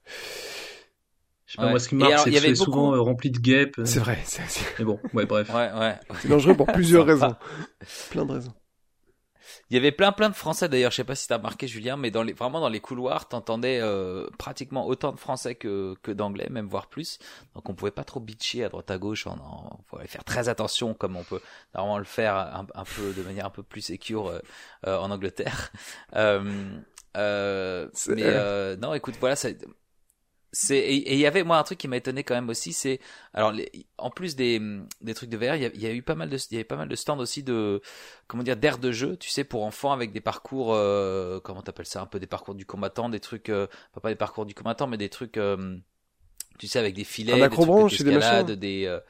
Je 1.47 1.53
sais 1.53 1.57
pas, 1.59 1.65
Ouais. 1.65 1.71
moi, 1.71 1.79
ce 1.81 1.89
qui 1.89 1.95
alors, 2.03 2.19
c'est 2.21 2.31
que 2.33 2.39
c'est 2.39 2.55
souvent 2.57 2.83
beaucoup- 2.91 2.95
euh, 2.97 3.01
rempli 3.01 3.31
de 3.31 3.39
guêpes. 3.39 3.81
c'est 3.85 4.01
vrai, 4.01 4.19
c'est 4.25 4.43
c'est- 4.49 4.79
Mais 4.79 4.85
bon, 4.85 4.99
ouais, 5.15 5.27
bref. 5.27 5.49
ouais 5.55 5.71
ouais. 5.79 5.95
c'est 6.21 6.29
dangereux 6.29 6.57
pour 6.57 6.67
plusieurs 6.67 7.07
raisons, 7.07 7.35
plein 8.11 8.25
de 8.27 8.33
raisons. 8.33 8.53
Il 9.71 9.75
y 9.75 9.77
avait 9.77 9.93
plein 9.93 10.11
plein 10.11 10.29
de 10.29 10.35
Français 10.35 10.69
d'ailleurs, 10.69 10.91
je 10.91 10.97
sais 10.97 11.05
pas 11.05 11.15
si 11.15 11.29
t'as 11.29 11.37
remarqué 11.37 11.69
Julien, 11.69 11.97
mais 11.97 12.11
dans 12.11 12.25
les 12.25 12.33
vraiment 12.33 12.59
dans 12.61 12.69
les 12.69 12.81
couloirs, 12.81 13.29
t'entendais 13.29 13.79
euh, 13.81 14.27
pratiquement 14.39 14.87
autant 14.87 15.13
de 15.13 15.19
Français 15.21 15.55
que 15.55 15.95
que 16.03 16.11
d'anglais, 16.11 16.49
même 16.51 16.67
voire 16.67 16.89
plus. 16.89 17.19
Donc 17.55 17.69
on 17.69 17.75
pouvait 17.75 17.93
pas 17.93 18.03
trop 18.05 18.19
bitcher 18.19 18.65
à 18.65 18.69
droite 18.69 18.91
à 18.91 18.99
gauche. 18.99 19.27
On, 19.29 19.33
on 19.37 19.97
fallait 19.97 20.09
faire 20.09 20.25
très 20.25 20.49
attention, 20.49 20.95
comme 20.95 21.17
on 21.17 21.23
peut 21.23 21.41
normalement 21.77 21.99
le 21.99 22.05
faire 22.05 22.35
un, 22.35 22.67
un 22.75 22.85
peu 22.85 23.13
de 23.13 23.23
manière 23.23 23.47
un 23.47 23.51
peu 23.51 23.63
plus 23.63 23.83
sécure 23.83 24.29
euh, 24.29 24.41
euh, 24.89 24.99
en 24.99 25.11
Angleterre. 25.13 25.71
Euh, 26.17 26.43
euh, 27.17 27.89
C'est- 27.93 28.15
mais 28.15 28.23
euh, 28.25 28.77
non, 28.77 28.95
écoute, 28.95 29.15
voilà, 29.21 29.37
ça, 29.37 29.49
c'est 30.59 30.79
et 30.79 31.13
il 31.15 31.19
y 31.19 31.27
avait 31.27 31.43
moi 31.45 31.59
un 31.59 31.63
truc 31.63 31.79
qui 31.79 31.89
m'a 31.89 31.97
étonné 31.99 32.25
quand 32.25 32.35
même 32.35 32.49
aussi, 32.49 32.73
c'est 32.73 32.99
alors 33.35 33.53
les, 33.53 33.71
en 33.99 34.11
plus 34.11 34.37
des 34.37 34.61
des 35.03 35.13
trucs 35.15 35.29
de 35.29 35.37
VR, 35.37 35.57
il 35.57 35.63
y 35.63 35.67
a, 35.67 35.71
il 35.75 35.81
y 35.83 35.87
a 35.87 35.93
eu 35.93 36.03
pas 36.03 36.15
mal 36.15 36.31
de 36.31 36.37
il 36.37 36.53
y 36.55 36.57
avait 36.57 36.65
pas 36.65 36.77
mal 36.77 36.89
de 36.89 36.97
stands 36.97 37.19
aussi 37.19 37.43
de 37.43 37.83
comment 38.27 38.43
dire 38.43 38.57
d'aires 38.57 38.79
de 38.79 38.91
jeu, 38.93 39.17
tu 39.17 39.29
sais, 39.29 39.45
pour 39.45 39.65
enfants 39.65 39.93
avec 39.93 40.13
des 40.13 40.21
parcours 40.21 40.73
euh, 40.75 41.41
comment 41.41 41.63
t'appelles 41.63 41.87
ça, 41.87 42.01
un 42.01 42.07
peu 42.07 42.19
des 42.19 42.27
parcours 42.27 42.55
du 42.55 42.65
combattant, 42.65 43.09
des 43.09 43.21
trucs 43.21 43.49
euh, 43.51 43.67
pas 44.01 44.09
des 44.09 44.15
parcours 44.17 44.47
du 44.47 44.55
combattant, 44.55 44.87
mais 44.87 44.97
des 44.97 45.09
trucs 45.11 45.37
euh, 45.37 45.77
tu 46.59 46.69
sais 46.69 46.79
avec 46.79 46.95
des 46.95 47.05
filets, 47.05 47.33
Un 47.35 47.49
des 47.49 47.57
trucs 47.57 47.67
des 48.05 48.13
d'escalade, 48.13 48.47
machins. 48.47 48.55
des 48.61 48.87
euh, 48.87 49.01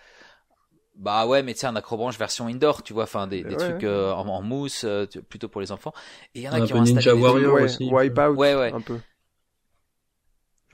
bah 0.96 1.26
ouais, 1.26 1.42
mais 1.42 1.52
tu 1.52 1.60
sais 1.60 1.66
un 1.66 1.76
acrobranche 1.76 2.18
version 2.18 2.46
indoor, 2.46 2.82
tu 2.82 2.92
vois, 2.94 3.04
enfin 3.04 3.26
des, 3.26 3.42
des 3.44 3.50
Ouais, 3.50 3.56
trucs 3.56 3.84
euh, 3.84 4.12
en, 4.12 4.26
en 4.28 4.42
mousse, 4.42 4.84
euh, 4.84 5.04
plutôt 5.28 5.48
pour 5.48 5.60
les 5.60 5.70
enfants. 5.70 5.92
Et 6.34 6.40
il 6.40 6.42
y 6.42 6.48
en 6.48 6.52
a 6.52 6.56
Un 6.56 6.66
qui 6.66 6.72
peu 6.72 6.78
ont 6.78 6.82
installé 6.82 6.96
Ninja 6.96 7.12
des 7.12 7.20
trucs- 7.20 7.32
Warrior 7.34 7.54
ouais, 7.54 7.62
aussi. 7.64 7.84
Wipeout, 7.92 8.34
Ouais, 8.34 8.54
ouais. 8.54 8.72
un 8.72 8.80
peu. 8.80 8.98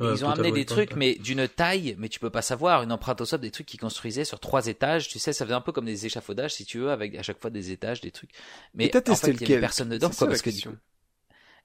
Ils 0.01 0.25
ont 0.25 0.31
amené 0.31 0.51
des 0.53 0.65
trucs, 0.67 0.97
mais 0.97 1.15
d'une 1.15 1.47
taille, 1.49 1.95
mais 1.99 2.09
tu 2.09 2.19
peux 2.19 2.31
pas 2.31 2.43
savoir, 2.43 2.83
une 2.83 2.91
empreinte 2.93 3.21
au 3.21 3.25
sol, 3.25 3.41
des 3.41 3.53
trucs 3.53 3.67
qu'ils 3.67 3.79
construisaient 3.81 4.25
sur 4.25 4.41
trois 4.41 4.67
étages. 4.67 5.09
Tu 5.09 5.19
sais, 5.21 5.33
ça 5.33 5.45
faisait 5.45 5.55
un 5.55 5.61
peu 5.61 5.71
comme 5.73 5.85
des 5.85 6.07
échafaudages, 6.07 6.55
si 6.55 6.65
tu 6.65 6.79
veux, 6.81 6.91
avec 6.91 7.15
à 7.15 7.23
chaque 7.23 7.41
fois 7.41 7.51
des 7.51 7.71
étages, 7.71 8.01
des 8.01 8.11
trucs. 8.11 8.31
Mais 8.75 8.91
t'as 8.91 9.01
en 9.09 9.17
testé 9.17 9.19
fait, 9.19 9.41
il 9.41 9.45
y 9.45 9.47
avait 9.47 9.57
personne 9.57 9.89
dedans, 9.91 10.11
C'est 10.11 10.13
ça, 10.13 10.27
quoi, 10.27 10.29
la 10.29 10.39
parce 10.39 10.43
que 10.43 10.51
du 10.51 10.61
question. 10.61 10.75
coup. 10.75 10.77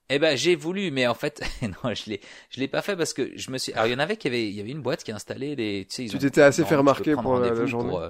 Eh 0.10 0.20
ben, 0.20 0.38
j'ai 0.38 0.56
voulu, 0.56 0.92
mais 0.92 1.08
en 1.08 1.16
fait, 1.16 1.42
non, 1.84 1.94
je 1.94 2.10
l'ai, 2.10 2.22
je 2.50 2.60
l'ai 2.62 2.68
pas 2.70 2.82
fait 2.82 2.96
parce 2.98 3.14
que 3.14 3.38
je 3.38 3.52
me 3.52 3.58
suis. 3.58 3.74
Alors, 3.74 3.88
il 3.88 3.92
y 3.92 3.96
en 3.96 4.00
avait 4.00 4.18
qui 4.18 4.28
avait, 4.28 4.50
il 4.50 4.56
y 4.56 4.62
avait 4.62 4.72
une 4.72 4.82
boîte 4.82 5.04
qui 5.04 5.12
a 5.12 5.16
installé 5.16 5.56
des. 5.56 5.86
Tu 5.90 5.96
sais, 5.96 6.06
ils 6.06 6.16
Tu 6.16 6.18
t'étais 6.18 6.42
assez 6.42 6.64
fait 6.64 6.76
remarquer 6.76 7.16
pour 7.18 7.40
la- 7.40 7.68
journée. 7.68 7.76
pour, 7.78 8.00
euh, 8.00 8.10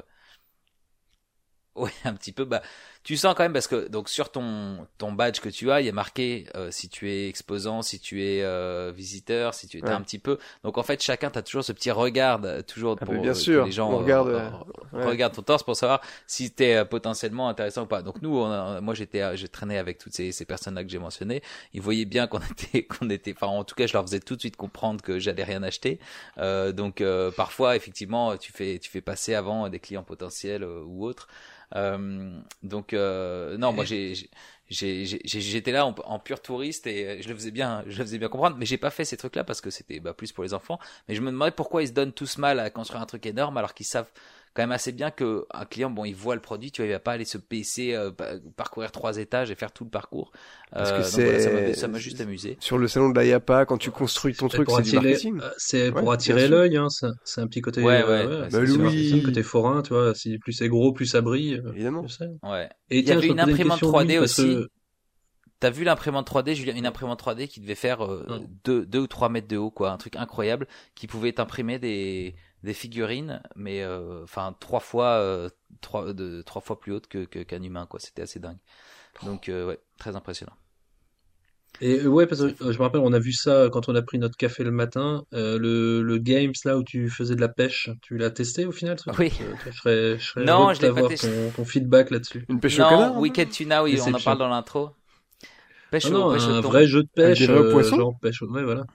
Ouais, 1.76 1.91
un 2.05 2.13
petit 2.15 2.32
peu. 2.32 2.45
Bah, 2.45 2.63
tu 3.08 3.16
sens 3.16 3.34
quand 3.36 3.43
même 3.43 3.53
parce 3.53 3.68
que 3.68 3.88
donc 3.88 4.10
sur 4.10 4.30
ton 4.32 4.86
ton 4.97 5.14
badge 5.14 5.39
que 5.39 5.47
tu 5.47 5.72
as, 5.72 5.80
il 5.80 5.86
y 5.86 5.89
a 5.89 5.93
marqué 5.93 6.45
euh, 6.55 6.72
si 6.72 6.89
tu 6.89 7.10
es 7.10 7.30
exposant, 7.30 7.82
si 7.82 7.99
tu 8.01 8.22
es 8.22 8.43
euh, 8.43 8.91
visiteur, 8.93 9.53
si 9.53 9.68
tu 9.70 9.78
es 9.78 9.84
Ouais. 9.84 9.91
un 9.91 10.01
petit 10.01 10.20
peu. 10.20 10.38
Donc 10.66 10.78
en 10.78 10.84
fait, 10.84 11.01
chacun 11.01 11.30
t'as 11.30 11.41
toujours 11.41 11.64
ce 11.64 11.72
petit 11.72 11.89
regard 11.89 12.41
euh, 12.43 12.62
toujours 12.62 12.97
Ah, 12.99 13.05
pour 13.05 13.14
bien 13.22 13.32
euh, 13.32 13.34
sûr, 13.34 13.66
les 13.66 13.72
gens 13.72 13.89
regarde, 13.97 14.28
euh, 14.28 14.49
ouais. 14.91 15.05
regardent 15.05 15.36
ton 15.36 15.41
torse 15.41 15.64
pour 15.64 15.78
savoir 15.78 16.01
si 16.26 16.51
t'es 16.51 16.76
euh, 16.76 16.84
potentiellement 16.86 17.47
intéressant 17.47 17.84
ou 17.84 17.86
pas. 17.88 18.01
Donc 18.01 18.22
nous, 18.22 18.38
on 18.38 18.51
a- 18.51 18.82
moi 18.82 18.93
j'étais, 18.93 19.38
j'ai 19.38 19.47
traîné 19.47 19.78
avec 19.78 19.99
toutes 19.99 20.14
ces, 20.14 20.34
ces 20.34 20.43
personnes-là 20.43 20.84
que 20.84 20.89
j'ai 20.89 20.99
mentionnées. 20.99 21.41
Ils 21.74 21.82
voyaient 21.82 22.03
bien 22.05 22.28
qu'on 22.28 22.39
était, 22.51 22.84
qu'on 22.84 23.10
était, 23.10 23.34
enfin 23.34 23.47
en 23.47 23.64
tout 23.64 23.76
cas, 23.76 23.88
je 23.88 23.93
leur 23.93 24.03
faisais 24.03 24.20
tout 24.20 24.36
de 24.36 24.41
suite 24.41 24.58
comprendre 24.58 25.01
que 25.01 25.18
j'allais 25.18 25.45
rien 25.45 25.64
acheter. 25.64 25.99
Euh, 26.39 26.74
donc 26.74 26.99
euh, 26.99 27.32
parfois, 27.32 27.78
effectivement, 27.78 28.36
tu 28.36 28.51
fais, 28.51 28.80
tu 28.80 28.89
fais 28.89 29.01
passer 29.01 29.34
avant 29.34 29.70
des 29.70 29.80
clients 29.80 30.03
potentiels 30.03 30.66
ou 30.66 31.05
autres. 31.05 31.30
Euh, 31.76 32.39
donc 32.64 32.93
euh, 32.97 33.57
non, 33.57 33.73
moi 33.73 33.85
j'ai 33.85 34.29
j'étais 34.69 35.71
là 35.71 35.85
en, 35.85 35.95
en 36.05 36.19
pur 36.19 36.41
touriste 36.41 36.87
et 36.87 37.05
euh, 37.05 37.17
je 37.21 37.29
le 37.29 37.35
faisais 37.35 37.51
bien, 37.51 37.83
je 37.87 37.97
le 37.97 38.03
faisais 38.03 38.17
bien 38.17 38.27
comprendre, 38.27 38.57
mais 38.57 38.65
j'ai 38.65 38.77
pas 38.77 38.89
fait 38.89 39.05
ces 39.05 39.17
trucs-là 39.17 39.43
parce 39.43 39.61
que 39.61 39.69
c'était 39.69 39.99
bah, 39.99 40.13
plus 40.13 40.31
pour 40.31 40.43
les 40.43 40.53
enfants. 40.53 40.79
Mais 41.07 41.15
je 41.15 41.21
me 41.21 41.31
demandais 41.31 41.51
pourquoi 41.51 41.83
ils 41.83 41.87
se 41.87 41.93
donnent 41.93 42.11
tous 42.11 42.37
mal 42.37 42.59
à 42.59 42.69
construire 42.69 43.01
un 43.01 43.05
truc 43.05 43.25
énorme 43.25 43.57
alors 43.57 43.73
qu'ils 43.73 43.85
savent 43.85 44.09
quand 44.58 44.64
même 44.64 44.72
assez 44.72 44.91
bien 44.91 45.12
que 45.12 45.45
un 45.53 45.66
client, 45.66 45.91
bon, 45.91 46.03
il 46.03 46.16
voit 46.16 46.34
le 46.34 46.41
produit, 46.41 46.72
tu 46.72 46.82
vois, 46.82 46.88
il 46.89 46.91
va 46.91 46.99
pas 46.99 47.12
aller 47.12 47.26
se 47.26 47.38
baisser, 47.38 47.93
euh, 47.93 48.10
pa- 48.10 48.34
parcourir 48.55 48.91
trois 48.91 49.18
étages 49.18 49.51
et 49.51 49.55
faire 49.55 49.72
tout 49.72 49.84
le 49.84 49.91
parcours. 49.91 50.32
Parce 50.72 50.89
que 50.89 50.95
Euh, 50.95 51.24
voilà, 51.24 51.39
ça 51.39 51.45
c'est- 51.45 51.53
m'avait- 51.53 51.74
ça 51.76 51.88
m'a 51.88 51.99
juste 51.99 52.20
amusé. 52.22 52.58
Sur 52.60 52.80
le 52.80 52.88
salon 52.88 53.10
de 53.12 53.16
la 53.16 53.24
Yapa, 53.24 53.66
quand 53.68 53.78
tu 53.78 53.91
construis 53.91 54.34
ton 54.34 54.47
truc, 54.47 54.68
c'est 54.72 54.82
du 54.82 54.82
attirer, 54.97 55.10
marketing. 55.10 55.39
euh, 55.43 55.49
c'est 55.58 55.91
pour 55.91 56.08
Ouais, 56.08 56.14
attirer 56.16 56.47
l'œil, 56.47 56.76
hein, 56.76 56.89
ça. 56.89 57.12
C'est 57.24 57.39
un 57.39 57.45
petit 57.45 57.62
côté, 57.62 57.84
Ouais, 57.84 58.01
euh, 58.03 58.08
ouais, 58.08 58.41
ouais, 58.41 58.49
bah 58.49 58.58
oui. 58.62 59.22
côté 59.24 59.43
forain, 59.43 59.84
tu 59.84 59.93
vois. 59.93 60.16
Si 60.16 60.39
plus 60.39 60.53
c'est 60.53 60.70
gros, 60.70 60.91
plus 60.91 61.05
ça 61.05 61.22
brille. 61.22 61.62
Évidemment. 61.76 62.03
Ouais. 62.41 62.68
Et 62.89 62.97
Il 62.97 63.01
y 63.01 63.03
tiens, 63.05 63.18
avait 63.20 63.28
une 63.28 63.39
imprimante 63.39 63.80
question, 63.80 63.88
3D 63.89 64.08
Louis, 64.08 64.20
parce 64.22 64.39
aussi. 64.39 64.55
que- 64.55 64.68
T'as 65.60 65.70
vu 65.72 65.84
l'imprimante 65.84 66.28
3D, 66.30 66.53
Julien? 66.53 66.76
Une 66.76 66.86
imprimante 66.86 67.20
3D 67.22 67.47
qui 67.47 67.60
devait 67.60 67.76
faire 67.76 68.05
euh, 68.05 68.26
Non. 68.28 68.47
deux, 68.64 68.99
ou 68.99 69.08
trois 69.08 69.30
mètres 69.30 69.47
de 69.47 69.58
haut, 69.58 69.72
quoi. 69.72 69.91
Un 69.91 69.97
truc 69.97 70.16
incroyable, 70.16 70.68
qui 70.95 71.08
pouvait 71.08 71.34
t'imprimer 71.34 71.80
des, 71.80 72.36
des 72.64 72.74
figurines, 72.74 73.41
mais 73.55 73.82
euh, 73.82 74.22
enfin 74.24 74.55
trois 74.60 74.80
fois, 74.80 75.14
euh, 75.16 75.49
trois, 75.82 76.14
de, 76.14 76.43
trois 76.43 76.62
fois 76.62 76.80
plus 76.80 76.93
haute 76.93 77.08
que 77.08 77.26
qu'un 77.26 77.64
humain, 77.64 77.88
quoi. 77.88 77.99
C'était 77.99 78.22
assez 78.22 78.39
dingue. 78.39 78.58
Donc 79.24 79.49
euh, 79.49 79.66
ouais, 79.68 79.80
très 79.97 80.16
impressionnant. 80.16 80.53
Et 81.80 81.99
euh, 81.99 82.08
ouais, 82.08 82.26
parce 82.26 82.41
que 82.41 82.64
euh, 82.64 82.72
je 82.72 82.78
me 82.80 82.84
rappelle, 82.84 83.01
on 83.01 83.14
a 83.14 83.20
vu 83.20 83.34
ça 83.34 83.70
quand 83.72 83.88
on 83.89 83.95
a 83.95 84.01
pris 84.01 84.18
notre 84.18 84.36
café 84.38 84.64
le 84.64 84.72
matin. 84.72 85.26
euh, 85.34 85.60
le, 85.60 86.01
le 86.01 86.18
Games 86.18 86.53
là 86.66 86.78
où 86.78 86.84
tu 86.84 87.10
faisais 87.10 87.36
de 87.36 87.41
la 87.41 87.49
pêche, 87.49 87.89
tu 88.01 88.18
l'as 88.18 88.32
testé 88.32 88.66
au 88.66 88.72
final, 88.72 88.95
truc? 88.95 89.16
Oui. 89.20 89.32
Euh, 89.41 89.53
Je 89.72 89.78
serais, 89.78 90.20
je 90.20 90.26
serais 90.26 90.45
Non, 90.45 90.53
heureux 90.62 90.74
de 90.74 90.74
je 90.74 90.82
l'ai 90.82 90.88
pas 90.89 90.93
t'avoir 90.93 91.10
testé. 91.10 91.28
ton, 91.28 91.51
ton 91.51 91.66
feedback 91.66 92.10
là-dessus. 92.10 92.45
Une 92.49 92.60
pêche 92.60 92.80
au 92.80 92.84
canard. 92.84 93.14
non, 93.14 93.20
Wicked 93.20 93.49
Tuna, 93.49 93.84
oui, 93.84 93.99
on 94.01 94.14
en 94.14 94.20
parle 94.20 94.39
dans 94.39 94.49
l'intro. 94.49 94.89
Pêche 95.91 96.05
Ah 96.05 96.09
au, 96.09 96.13
non, 96.13 96.31
pêche 96.33 96.43
un 96.43 96.61
vrai 96.61 96.88
jeu 96.88 97.03
de 97.03 97.09
pêche, 97.13 97.41
vrais 97.47 97.57
euh, 97.59 97.71
poissons 97.71 97.95
genre 97.97 98.19
pêche. 98.19 98.41
au- 98.41 98.47
Ouais, 98.51 98.63
voilà. 98.63 98.85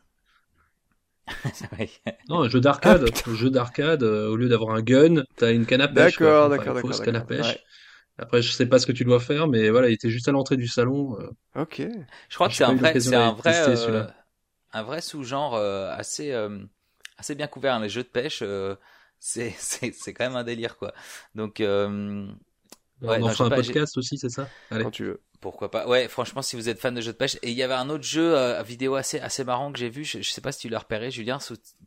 Oui. 1.79 1.91
Non, 2.29 2.43
un 2.43 2.49
jeu 2.49 2.61
d'arcade, 2.61 3.05
Ah, 3.27 3.31
un 3.31 3.35
jeu 3.35 3.51
d'arcade. 3.51 4.03
euh, 4.03 4.29
au 4.29 4.37
lieu 4.37 4.49
d'avoir 4.49 4.75
un 4.75 4.83
gun, 4.83 5.23
t'as 5.37 5.53
une 5.53 5.67
canne 5.67 5.81
à 5.81 5.89
pêche. 5.89 5.95
D'accord, 6.19 6.49
d'accord, 6.49 6.75
d'accord, 6.75 7.03
canne 7.03 7.17
à 7.17 7.21
pêche. 7.21 7.59
Après, 8.19 8.43
je 8.43 8.53
sais 8.53 8.67
pas 8.67 8.79
ce 8.79 8.87
que 8.87 8.93
tu 8.93 9.05
dois 9.05 9.21
faire, 9.21 9.49
mais 9.49 9.71
voilà, 9.71 9.89
il 9.89 9.95
était 9.95 10.11
juste 10.11 10.29
à 10.29 10.33
l'entrée 10.33 10.57
du 10.57 10.69
salon. 10.69 11.19
euh, 11.19 11.31
Ok. 11.63 11.83
Je 12.29 12.35
crois 12.35 12.49
que 12.49 12.55
c'est 12.55 12.65
un 12.65 12.75
vrai, 12.75 13.01
c'est 13.01 13.15
un 13.17 13.33
vrai, 13.33 13.53
tester 13.53 13.91
euh, 13.91 14.05
un 14.73 14.83
vrai 14.83 15.01
sous-genre 15.01 15.55
euh, 15.55 15.91
assez, 15.93 16.31
euh, 16.33 16.59
assez 17.19 17.35
bien 17.35 17.47
couvert. 17.47 17.75
hein. 17.75 17.81
Les 17.81 17.89
jeux 17.89 18.03
de 18.03 18.09
pêche, 18.09 18.41
euh, 18.43 18.77
c'est, 19.19 19.55
c'est, 19.59 19.93
c'est 19.95 20.13
quand 20.13 20.25
même 20.25 20.37
un 20.37 20.45
délire, 20.45 20.77
quoi. 20.77 20.93
Donc, 21.35 21.61
euh, 21.61 22.27
Ouais, 23.01 23.17
on 23.17 23.21
non, 23.21 23.27
en 23.27 23.31
fera 23.31 23.47
un 23.47 23.49
pas- 23.51 23.57
podcast 23.57 23.97
aussi, 23.97 24.17
c'est 24.19 24.29
ça? 24.29 24.47
Allez. 24.71 24.85
Quand 24.85 24.91
tu 24.91 25.05
veux. 25.05 25.21
Pourquoi 25.43 25.71
pas. 25.71 25.87
Ouais, 25.87 26.09
franchement, 26.09 26.41
si 26.41 26.57
vous 26.57 26.71
êtes 26.71 26.79
fan 26.79 26.95
de 26.95 27.03
jeux 27.03 27.13
de 27.13 27.17
pêche. 27.19 27.37
Et 27.43 27.51
il 27.51 27.57
y 27.57 27.63
avait 27.63 27.75
un 27.75 27.91
autre 27.91 28.05
jeu 28.05 28.35
euh, 28.35 28.63
vidéo 28.63 28.95
assez, 28.95 29.21
assez 29.21 29.45
marrant 29.45 29.71
que 29.73 29.79
j'ai 29.79 29.91
vu. 29.91 30.05
Je, 30.05 30.23
je 30.23 30.31
sais 30.31 30.41
pas 30.41 30.53
si 30.53 30.61
tu 30.61 30.69
l'as 30.71 30.79
repéré, 30.79 31.11
Julien. 31.11 31.39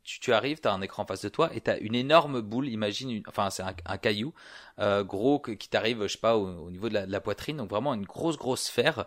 Tu, 0.04 0.20
tu 0.20 0.34
arrives, 0.34 0.60
t'as 0.60 0.74
un 0.74 0.82
écran 0.82 1.04
en 1.04 1.06
face 1.08 1.24
de 1.24 1.30
toi 1.30 1.50
et 1.56 1.62
t'as 1.62 1.80
une 1.80 1.96
énorme 1.96 2.42
boule. 2.42 2.68
Imagine, 2.70 3.10
une- 3.10 3.24
enfin, 3.28 3.50
c'est 3.50 3.64
un, 3.64 3.74
un 3.86 3.98
caillou 3.98 4.34
euh, 4.80 5.04
gros 5.04 5.40
que- 5.40 5.52
qui 5.52 5.70
t'arrive, 5.70 6.04
je 6.04 6.08
sais 6.10 6.20
pas, 6.20 6.38
au, 6.38 6.66
au 6.66 6.70
niveau 6.70 6.90
de 6.90 6.94
la, 6.94 7.08
de 7.08 7.12
la 7.12 7.22
poitrine. 7.22 7.58
Donc 7.58 7.70
vraiment 7.72 7.94
une 7.96 8.06
grosse, 8.06 8.38
grosse 8.38 8.62
sphère 8.64 9.06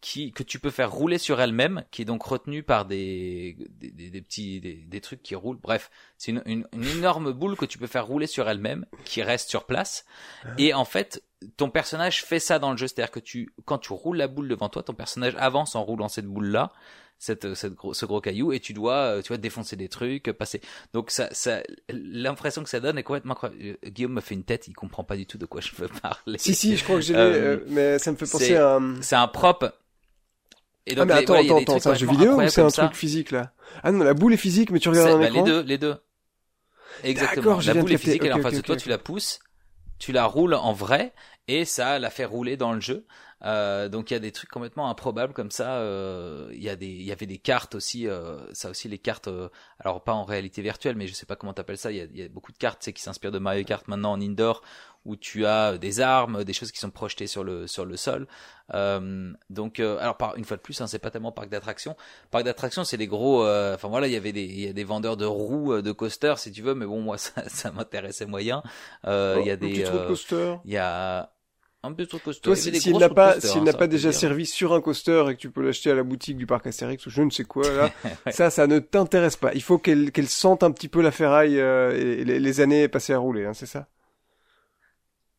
qui 0.00 0.32
que 0.32 0.42
tu 0.42 0.58
peux 0.58 0.70
faire 0.70 0.90
rouler 0.90 1.16
sur 1.16 1.40
elle-même, 1.40 1.84
qui 1.92 2.02
est 2.02 2.04
donc 2.04 2.24
retenue 2.24 2.62
par 2.64 2.86
des 2.86 3.56
des, 3.70 3.90
des, 3.92 4.10
des 4.10 4.20
petits 4.22 4.60
des, 4.60 4.74
des, 4.74 5.00
trucs 5.00 5.22
qui 5.22 5.34
roulent. 5.36 5.60
Bref, 5.62 5.90
c'est 6.18 6.32
une, 6.32 6.42
une, 6.44 6.66
une, 6.72 6.84
énorme 6.84 7.32
boule 7.32 7.56
que 7.56 7.66
tu 7.66 7.78
peux 7.78 7.86
faire 7.86 8.06
rouler 8.06 8.26
sur 8.26 8.48
elle-même, 8.48 8.84
qui 9.04 9.22
reste 9.22 9.48
sur 9.48 9.64
place. 9.64 10.04
Ah. 10.44 10.48
Et 10.58 10.74
en 10.74 10.84
fait, 10.84 11.22
ton 11.56 11.70
personnage 11.70 12.24
fait 12.24 12.40
ça 12.40 12.58
dans 12.58 12.70
le 12.70 12.76
jeu, 12.76 12.86
c'est-à-dire 12.86 13.10
que 13.10 13.20
tu 13.20 13.52
quand 13.64 13.78
tu 13.78 13.92
roules 13.92 14.16
la 14.16 14.28
boule 14.28 14.48
devant 14.48 14.68
toi, 14.68 14.82
ton 14.82 14.94
personnage 14.94 15.34
avance 15.38 15.74
en 15.74 15.82
roulant 15.82 16.08
cette 16.08 16.26
boule 16.26 16.46
là 16.46 16.72
cette, 17.22 17.54
cette 17.54 17.74
gros, 17.74 17.94
ce 17.94 18.04
gros 18.04 18.20
caillou 18.20 18.52
et 18.52 18.58
tu 18.58 18.72
dois 18.72 18.94
euh, 18.94 19.22
tu 19.22 19.28
vois 19.28 19.36
défoncer 19.36 19.76
des 19.76 19.88
trucs 19.88 20.24
passer. 20.32 20.60
Donc 20.92 21.12
ça 21.12 21.28
ça 21.30 21.62
l'impression 21.88 22.64
que 22.64 22.68
ça 22.68 22.80
donne 22.80 22.98
est 22.98 23.04
complètement 23.04 23.36
euh, 23.44 23.74
Guillaume 23.86 24.14
me 24.14 24.20
fait 24.20 24.34
une 24.34 24.42
tête 24.42 24.66
il 24.66 24.74
comprend 24.74 25.04
pas 25.04 25.16
du 25.16 25.24
tout 25.24 25.38
de 25.38 25.46
quoi 25.46 25.60
je 25.60 25.70
veux 25.76 25.88
parler. 26.02 26.38
Si 26.38 26.52
si 26.52 26.76
je 26.76 26.82
crois 26.82 26.96
que 26.96 27.02
j'ai 27.02 27.14
euh, 27.14 27.58
mais 27.68 28.00
ça 28.00 28.10
me 28.10 28.16
fait 28.16 28.28
penser 28.28 28.56
à 28.56 28.80
c'est 29.02 29.14
un 29.14 29.28
propre 29.28 29.72
et 30.84 30.96
donc, 30.96 31.02
ah 31.02 31.14
mais 31.14 31.20
attends 31.22 31.34
attends 31.34 31.58
attends 31.58 31.78
c'est 31.78 31.90
un 31.90 31.94
jeu 31.94 32.08
vidéo 32.08 32.40
ou 32.40 32.48
c'est 32.48 32.60
un 32.60 32.68
truc 32.68 32.94
physique 32.94 33.30
là? 33.30 33.52
Ah 33.84 33.92
non 33.92 34.02
la 34.02 34.14
boule 34.14 34.34
est 34.34 34.36
physique 34.36 34.72
mais 34.72 34.80
tu 34.80 34.88
regardes 34.88 35.10
un 35.10 35.18
bah, 35.18 35.28
écran. 35.28 35.44
les 35.44 35.50
deux 35.50 35.62
les 35.62 35.78
deux. 35.78 35.94
Exactement. 37.04 37.60
la 37.64 37.74
boule 37.74 37.92
est 37.92 37.98
physique 37.98 38.22
elle 38.24 38.30
est 38.30 38.32
en 38.32 38.42
face 38.42 38.56
de 38.56 38.62
toi 38.62 38.74
tu 38.74 38.88
la 38.88 38.98
pousses 38.98 39.38
tu 40.00 40.10
la 40.10 40.24
roules 40.24 40.54
en 40.54 40.72
vrai 40.72 41.12
et 41.48 41.64
ça 41.64 41.98
la 41.98 42.10
fait 42.10 42.24
rouler 42.24 42.56
dans 42.56 42.72
le 42.72 42.80
jeu 42.80 43.06
euh, 43.44 43.88
donc 43.88 44.10
il 44.10 44.14
y 44.14 44.16
a 44.16 44.20
des 44.20 44.30
trucs 44.32 44.50
complètement 44.50 44.88
improbables 44.88 45.32
comme 45.32 45.50
ça. 45.50 45.76
Euh, 45.78 46.50
il 46.52 46.62
y 46.62 46.68
a 46.68 46.76
des, 46.76 46.86
il 46.86 47.02
y 47.02 47.12
avait 47.12 47.26
des 47.26 47.38
cartes 47.38 47.74
aussi. 47.74 48.06
Euh, 48.06 48.38
ça 48.52 48.70
aussi 48.70 48.88
les 48.88 48.98
cartes. 48.98 49.28
alors 49.78 50.02
pas 50.04 50.12
en 50.12 50.24
réalité 50.24 50.62
virtuelle, 50.62 50.96
mais 50.96 51.06
je 51.06 51.14
sais 51.14 51.26
pas 51.26 51.36
comment 51.36 51.52
t'appelles 51.52 51.78
ça. 51.78 51.90
Il 51.90 51.98
y 51.98 52.00
a, 52.00 52.04
y 52.04 52.22
a, 52.22 52.28
beaucoup 52.28 52.52
de 52.52 52.58
cartes, 52.58 52.90
qui 52.92 53.02
s'inspirent 53.02 53.32
de 53.32 53.38
Mario 53.38 53.64
Kart 53.64 53.86
maintenant 53.88 54.12
en 54.12 54.20
indoor, 54.20 54.62
où 55.04 55.16
tu 55.16 55.46
as 55.46 55.78
des 55.78 56.00
armes, 56.00 56.44
des 56.44 56.52
choses 56.52 56.72
qui 56.72 56.78
sont 56.78 56.90
projetées 56.90 57.26
sur 57.26 57.44
le 57.44 57.66
sur 57.66 57.84
le 57.84 57.96
sol. 57.96 58.26
donc 59.50 59.80
alors 59.80 60.16
par 60.16 60.36
une 60.36 60.44
fois 60.44 60.56
de 60.56 60.62
plus, 60.62 60.80
hein, 60.80 60.86
c'est 60.86 60.98
pas 60.98 61.10
tellement 61.10 61.32
parc 61.32 61.48
d'attraction. 61.48 61.96
Parc 62.30 62.44
d'attraction, 62.44 62.84
c'est 62.84 62.96
les 62.96 63.06
gros. 63.06 63.46
Enfin 63.46 63.88
voilà, 63.88 64.06
il 64.06 64.12
y 64.12 64.16
avait 64.16 64.32
des, 64.32 64.44
il 64.44 64.60
y 64.60 64.68
a 64.68 64.72
des 64.72 64.84
vendeurs 64.84 65.16
de 65.16 65.26
roues, 65.26 65.82
de 65.82 65.92
coasters 65.92 66.38
si 66.38 66.52
tu 66.52 66.62
veux, 66.62 66.74
mais 66.74 66.86
bon 66.86 67.00
moi 67.00 67.18
ça, 67.18 67.48
ça 67.48 67.72
m'intéressait 67.72 68.26
moyen. 68.26 68.62
Il 69.04 69.42
y 69.44 69.50
a 69.50 69.56
des. 69.56 69.84
Il 70.64 70.70
y 70.72 70.76
a 70.76 71.32
un 71.84 71.92
peu 71.92 72.06
trop 72.06 72.18
costaud. 72.18 72.42
Toi, 72.42 72.56
s'il 72.56 72.96
n'a 72.96 73.08
pas, 73.08 73.40
s'il 73.40 73.64
n'a 73.64 73.72
pas 73.72 73.88
déjà 73.88 74.12
servi 74.12 74.46
sur 74.46 74.72
un 74.72 74.80
coaster 74.80 75.24
et 75.28 75.34
que 75.34 75.40
tu 75.40 75.50
peux 75.50 75.62
l'acheter 75.62 75.90
à 75.90 75.94
la 75.94 76.04
boutique 76.04 76.36
du 76.36 76.46
parc 76.46 76.66
Astérix 76.68 77.04
ou 77.06 77.10
je 77.10 77.22
ne 77.22 77.30
sais 77.30 77.44
quoi 77.44 77.68
là, 77.72 77.90
ça, 78.30 78.50
ça 78.50 78.66
ne 78.68 78.78
t'intéresse 78.78 79.36
pas. 79.36 79.52
Il 79.54 79.62
faut 79.62 79.78
qu'elle 79.78 80.12
qu'elle 80.12 80.28
sente 80.28 80.62
un 80.62 80.70
petit 80.70 80.88
peu 80.88 81.02
la 81.02 81.10
ferraille 81.10 81.58
euh, 81.58 81.90
et 82.20 82.24
les, 82.24 82.60
années 82.60 82.86
passées 82.86 83.14
à 83.14 83.18
rouler, 83.18 83.46
hein, 83.46 83.54
c'est 83.54 83.66
ça? 83.66 83.88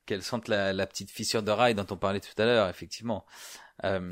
Qu'elle 0.06 0.22
sente 0.22 0.47
la, 0.47 0.74
la, 0.74 0.86
petite 0.86 1.10
fissure 1.10 1.43
de 1.43 1.51
rail 1.51 1.76
dont 1.76 1.86
on 1.89 1.97
parlait 1.97 2.20
tout 2.20 2.39
à 2.41 2.45
l'heure, 2.45 2.70
effectivement. 2.70 3.26
Euh, 3.84 4.10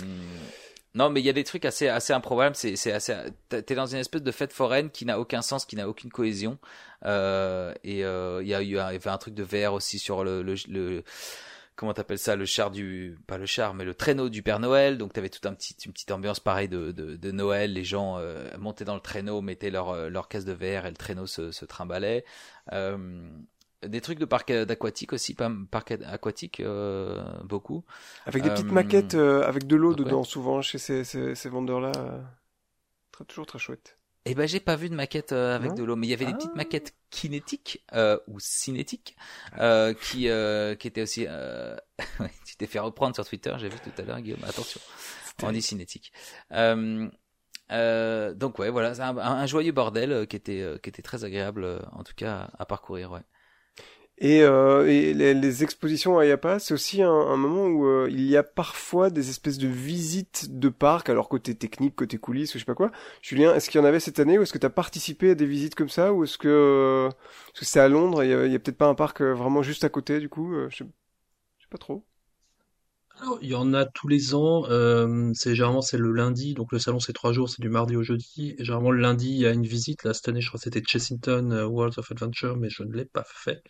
non, 0.93 1.09
mais 1.09 1.21
il 1.21 1.25
y 1.25 1.29
a 1.29 1.33
des 1.33 1.43
trucs 1.43 1.65
assez 1.65 1.87
assez 1.87 2.13
improbables. 2.13 2.55
C'est 2.55 2.75
c'est 2.75 2.91
assez. 2.91 3.15
T'es 3.49 3.75
dans 3.75 3.87
une 3.87 3.99
espèce 3.99 4.23
de 4.23 4.31
fête 4.31 4.53
foraine 4.53 4.89
qui 4.89 5.05
n'a 5.05 5.19
aucun 5.19 5.41
sens, 5.41 5.65
qui 5.65 5.75
n'a 5.75 5.87
aucune 5.87 6.11
cohésion. 6.11 6.57
Euh, 7.05 7.73
et 7.83 8.03
euh, 8.05 8.41
il 8.41 8.49
y 8.49 8.53
a 8.53 8.61
eu 8.61 8.65
il 8.65 8.71
y 8.71 8.79
avait 8.79 9.09
un 9.09 9.17
truc 9.17 9.33
de 9.33 9.43
VR 9.43 9.73
aussi 9.73 9.99
sur 9.99 10.23
le, 10.23 10.43
le, 10.43 10.55
le 10.69 11.03
comment 11.81 11.93
t'appelles 11.93 12.19
ça 12.19 12.35
le 12.35 12.45
char 12.45 12.69
du 12.69 13.17
pas 13.25 13.39
le 13.39 13.47
char 13.47 13.73
mais 13.73 13.85
le 13.85 13.95
traîneau 13.95 14.29
du 14.29 14.43
Père 14.43 14.59
Noël 14.59 14.99
donc 14.99 15.13
t'avais 15.13 15.29
tout 15.29 15.47
un 15.47 15.53
petit 15.55 15.75
une 15.85 15.91
petite 15.93 16.11
ambiance 16.11 16.39
pareille 16.39 16.69
de, 16.69 16.91
de, 16.91 17.15
de 17.15 17.31
Noël 17.31 17.73
les 17.73 17.83
gens 17.83 18.17
euh, 18.19 18.47
montaient 18.59 18.85
dans 18.85 18.93
le 18.93 19.01
traîneau 19.01 19.41
mettaient 19.41 19.71
leur 19.71 19.89
euh, 19.89 20.09
leur 20.09 20.27
caisse 20.27 20.45
de 20.45 20.53
verre 20.53 20.85
et 20.85 20.89
le 20.89 20.95
traîneau 20.95 21.25
se, 21.25 21.51
se 21.51 21.65
trimballait 21.65 22.23
euh, 22.71 23.27
des 23.85 24.01
trucs 24.01 24.19
de 24.19 24.25
parc 24.25 24.51
aquatique 24.51 25.13
aussi 25.13 25.33
pas 25.33 25.51
parc 25.69 25.91
aquatique 25.91 26.59
euh, 26.59 27.21
beaucoup 27.43 27.83
avec 28.25 28.43
des 28.43 28.49
petites 28.49 28.71
maquettes 28.71 29.15
avec 29.15 29.67
de 29.67 29.75
l'eau 29.75 29.95
dedans 29.95 30.23
souvent 30.23 30.61
chez 30.61 30.77
ces, 30.77 31.03
ces, 31.03 31.35
ces 31.35 31.49
vendeurs 31.49 31.81
là 31.81 31.91
très 33.11 33.25
toujours 33.25 33.45
très 33.45 33.59
chouette 33.59 33.97
eh 34.25 34.35
ben 34.35 34.47
j'ai 34.47 34.59
pas 34.59 34.75
vu 34.75 34.87
de 34.89 34.93
maquette 34.93 35.31
euh, 35.31 35.55
avec 35.55 35.73
de 35.73 35.83
l'eau, 35.83 35.95
mais 35.95 36.05
il 36.05 36.11
y 36.11 36.13
avait 36.13 36.25
des 36.25 36.33
petites 36.33 36.51
ah. 36.53 36.57
maquettes 36.57 36.93
kinétiques 37.09 37.83
euh, 37.93 38.19
ou 38.27 38.39
cinétiques 38.39 39.15
euh, 39.57 39.95
qui 39.95 40.29
euh, 40.29 40.75
qui 40.75 40.87
étaient 40.87 41.01
aussi. 41.01 41.25
Euh... 41.27 41.75
tu 42.45 42.55
t'es 42.55 42.67
fait 42.67 42.77
reprendre 42.77 43.15
sur 43.15 43.25
Twitter, 43.25 43.51
j'ai 43.57 43.69
vu 43.69 43.79
tout 43.79 43.99
à 43.99 44.03
l'heure, 44.03 44.21
Guillaume. 44.21 44.43
Attention, 44.43 44.79
on 45.41 45.51
dit 45.51 45.63
cinétique. 45.63 46.13
donc 46.51 47.09
ouais, 48.59 48.69
voilà, 48.69 48.93
c'est 48.93 49.01
un, 49.01 49.17
un, 49.17 49.47
joyeux 49.47 49.71
bordel 49.71 50.27
qui 50.27 50.35
était 50.35 50.79
qui 50.83 50.89
était 50.89 51.01
très 51.01 51.23
agréable 51.23 51.81
en 51.91 52.03
tout 52.03 52.13
cas 52.15 52.51
à 52.59 52.65
parcourir, 52.65 53.11
ouais. 53.11 53.21
Et, 54.23 54.43
euh, 54.43 54.83
les, 54.83 55.33
les, 55.33 55.63
expositions 55.63 56.19
à 56.19 56.27
Yapa, 56.27 56.59
c'est 56.59 56.75
aussi 56.75 57.01
un, 57.01 57.09
un, 57.09 57.37
moment 57.37 57.65
où 57.65 57.87
euh, 57.87 58.07
il 58.07 58.21
y 58.21 58.37
a 58.37 58.43
parfois 58.43 59.09
des 59.09 59.31
espèces 59.31 59.57
de 59.57 59.67
visites 59.67 60.59
de 60.59 60.69
parcs, 60.69 61.09
alors 61.09 61.27
côté 61.27 61.55
technique, 61.55 61.95
côté 61.95 62.19
coulisses, 62.19 62.53
ou 62.53 62.59
je 62.59 62.59
sais 62.59 62.65
pas 62.65 62.75
quoi. 62.75 62.91
Julien, 63.23 63.55
est-ce 63.55 63.67
qu'il 63.67 63.81
y 63.81 63.83
en 63.83 63.87
avait 63.87 63.99
cette 63.99 64.19
année, 64.19 64.37
ou 64.37 64.43
est-ce 64.43 64.53
que 64.53 64.59
tu 64.59 64.65
as 64.67 64.69
participé 64.69 65.31
à 65.31 65.35
des 65.35 65.47
visites 65.47 65.73
comme 65.73 65.89
ça, 65.89 66.13
ou 66.13 66.23
est-ce 66.23 66.37
que 66.37 66.47
euh, 66.47 67.09
c'est 67.55 67.79
à 67.79 67.87
Londres, 67.87 68.23
il 68.23 68.29
y 68.29 68.55
a, 68.55 68.59
peut-être 68.59 68.77
pas 68.77 68.85
un 68.85 68.93
parc 68.93 69.21
euh, 69.21 69.33
vraiment 69.33 69.63
juste 69.63 69.83
à 69.85 69.89
côté, 69.89 70.19
du 70.19 70.29
coup, 70.29 70.53
je 70.69 70.75
sais, 70.75 70.85
je 71.57 71.63
sais 71.63 71.69
pas 71.71 71.79
trop. 71.79 72.05
Alors, 73.21 73.39
il 73.41 73.49
y 73.49 73.55
en 73.55 73.73
a 73.73 73.85
tous 73.85 74.07
les 74.07 74.35
ans. 74.35 74.65
Euh, 74.69 75.31
c'est 75.33 75.55
généralement 75.55 75.81
c'est 75.81 75.97
le 75.97 76.11
lundi, 76.11 76.53
donc 76.53 76.71
le 76.71 76.79
salon 76.79 76.99
c'est 76.99 77.13
trois 77.13 77.33
jours, 77.33 77.49
c'est 77.49 77.61
du 77.61 77.69
mardi 77.69 77.95
au 77.95 78.03
jeudi. 78.03 78.55
Et 78.59 78.63
généralement 78.63 78.91
le 78.91 79.01
lundi 79.01 79.29
il 79.29 79.37
y 79.37 79.47
a 79.47 79.51
une 79.51 79.65
visite. 79.65 80.03
Là 80.03 80.13
cette 80.13 80.27
année 80.29 80.41
je 80.41 80.47
crois 80.47 80.59
que 80.59 80.63
c'était 80.63 80.83
Chessington 80.85 81.65
World 81.65 81.97
of 81.97 82.11
Adventure, 82.11 82.55
mais 82.57 82.69
je 82.69 82.83
ne 82.83 82.93
l'ai 82.93 83.05
pas 83.05 83.23
fait. 83.25 83.61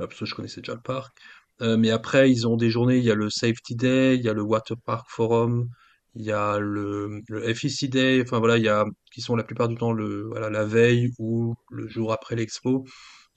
Bah, 0.00 0.06
parce 0.06 0.20
que 0.20 0.24
je 0.24 0.34
connaissais 0.34 0.62
déjà 0.62 0.74
le 0.74 0.80
parc. 0.80 1.18
Euh, 1.60 1.76
mais 1.76 1.90
après, 1.90 2.30
ils 2.30 2.48
ont 2.48 2.56
des 2.56 2.70
journées, 2.70 2.96
il 2.96 3.04
y 3.04 3.10
a 3.10 3.14
le 3.14 3.28
Safety 3.28 3.76
Day, 3.76 4.16
il 4.16 4.22
y 4.22 4.30
a 4.30 4.32
le 4.32 4.40
Water 4.40 4.78
Park 4.82 5.06
Forum, 5.10 5.68
il 6.14 6.24
y 6.24 6.32
a 6.32 6.58
le, 6.58 7.20
le 7.28 7.54
FEC 7.54 7.90
Day, 7.90 8.22
enfin 8.22 8.38
voilà, 8.38 8.56
il 8.56 8.64
y 8.64 8.68
a, 8.68 8.86
qui 9.12 9.20
sont 9.20 9.36
la 9.36 9.44
plupart 9.44 9.68
du 9.68 9.74
temps 9.76 9.92
le, 9.92 10.22
voilà, 10.26 10.48
la 10.48 10.64
veille 10.64 11.10
ou 11.18 11.54
le 11.70 11.86
jour 11.86 12.14
après 12.14 12.34
l'expo. 12.34 12.86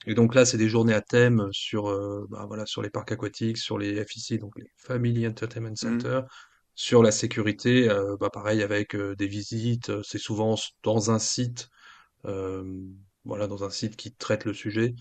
Et 0.06 0.14
donc 0.14 0.34
là, 0.34 0.46
c'est 0.46 0.56
des 0.56 0.70
journées 0.70 0.94
à 0.94 1.02
thème 1.02 1.48
sur, 1.52 1.88
euh, 1.90 2.26
bah, 2.30 2.46
voilà, 2.48 2.64
sur 2.64 2.80
les 2.80 2.90
parcs 2.90 3.12
aquatiques, 3.12 3.58
sur 3.58 3.76
les 3.76 4.02
FEC, 4.02 4.40
donc 4.40 4.52
les 4.58 4.70
Family 4.78 5.26
Entertainment 5.26 5.72
mmh. 5.72 5.76
Center, 5.76 6.20
sur 6.74 7.02
la 7.02 7.12
sécurité, 7.12 7.90
euh, 7.90 8.16
bah, 8.18 8.30
pareil 8.30 8.62
avec 8.62 8.96
des 8.96 9.26
visites, 9.26 9.92
c'est 10.02 10.18
souvent 10.18 10.56
dans 10.82 11.10
un 11.10 11.18
site, 11.18 11.68
voilà, 12.24 13.46
dans 13.48 13.64
un 13.64 13.70
site 13.70 13.96
qui 13.96 14.14
traite 14.14 14.46
le 14.46 14.54
sujet. 14.54 14.94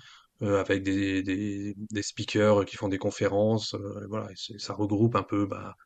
Euh, 0.44 0.60
avec 0.60 0.84
des, 0.84 1.24
des, 1.24 1.74
des, 1.78 2.04
speakers 2.04 2.66
qui 2.66 2.76
font 2.76 2.89
des 2.89 2.98
conférences. 2.98 3.76
Euh, 3.76 4.06
voilà, 4.10 4.28
ça 4.58 4.74
regroupe 4.74 5.16
un 5.16 5.24
peu 5.24 5.46
bah, 5.46 5.78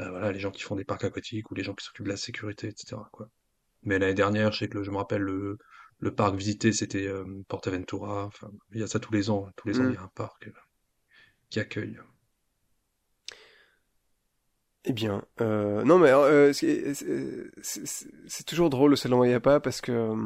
euh, 0.00 0.10
voilà, 0.10 0.32
les 0.32 0.40
gens 0.40 0.50
qui 0.50 0.62
font 0.62 0.74
des 0.74 0.84
parcs 0.84 1.04
aquatiques 1.04 1.50
ou 1.50 1.54
les 1.54 1.62
gens 1.62 1.74
qui 1.74 1.84
s'occupent 1.84 2.06
de 2.06 2.10
la 2.10 2.16
sécurité, 2.16 2.66
etc. 2.66 3.00
Quoi. 3.12 3.28
Mais 3.84 4.00
l'année 4.00 4.14
dernière, 4.14 4.50
je 4.50 4.58
sais 4.58 4.68
que 4.68 4.82
je 4.82 4.90
me 4.90 4.96
rappelle 4.96 5.22
le, 5.22 5.56
le 6.00 6.14
parc 6.14 6.34
visité, 6.34 6.72
c'était 6.72 7.08
Portaventura. 7.46 8.24
Enfin, 8.26 8.50
il 8.72 8.80
y 8.80 8.82
a 8.82 8.88
ça 8.88 8.98
tous 8.98 9.12
les 9.12 9.30
ans. 9.30 9.48
Tous 9.56 9.68
les 9.68 9.78
ans, 9.78 9.84
il 9.84 9.94
y 9.94 9.96
a 9.96 10.00
mm. 10.00 10.04
un 10.04 10.10
parc 10.14 10.50
qui 11.48 11.60
accueille. 11.60 12.00
Eh 14.84 14.92
bien, 14.92 15.22
non 15.38 15.98
mais 15.98 16.10
c'est 17.62 18.44
toujours 18.46 18.68
drôle 18.68 18.90
le 18.90 18.96
salon 18.96 19.22
Ayapa 19.22 19.60
parce 19.60 19.80
que 19.80 20.16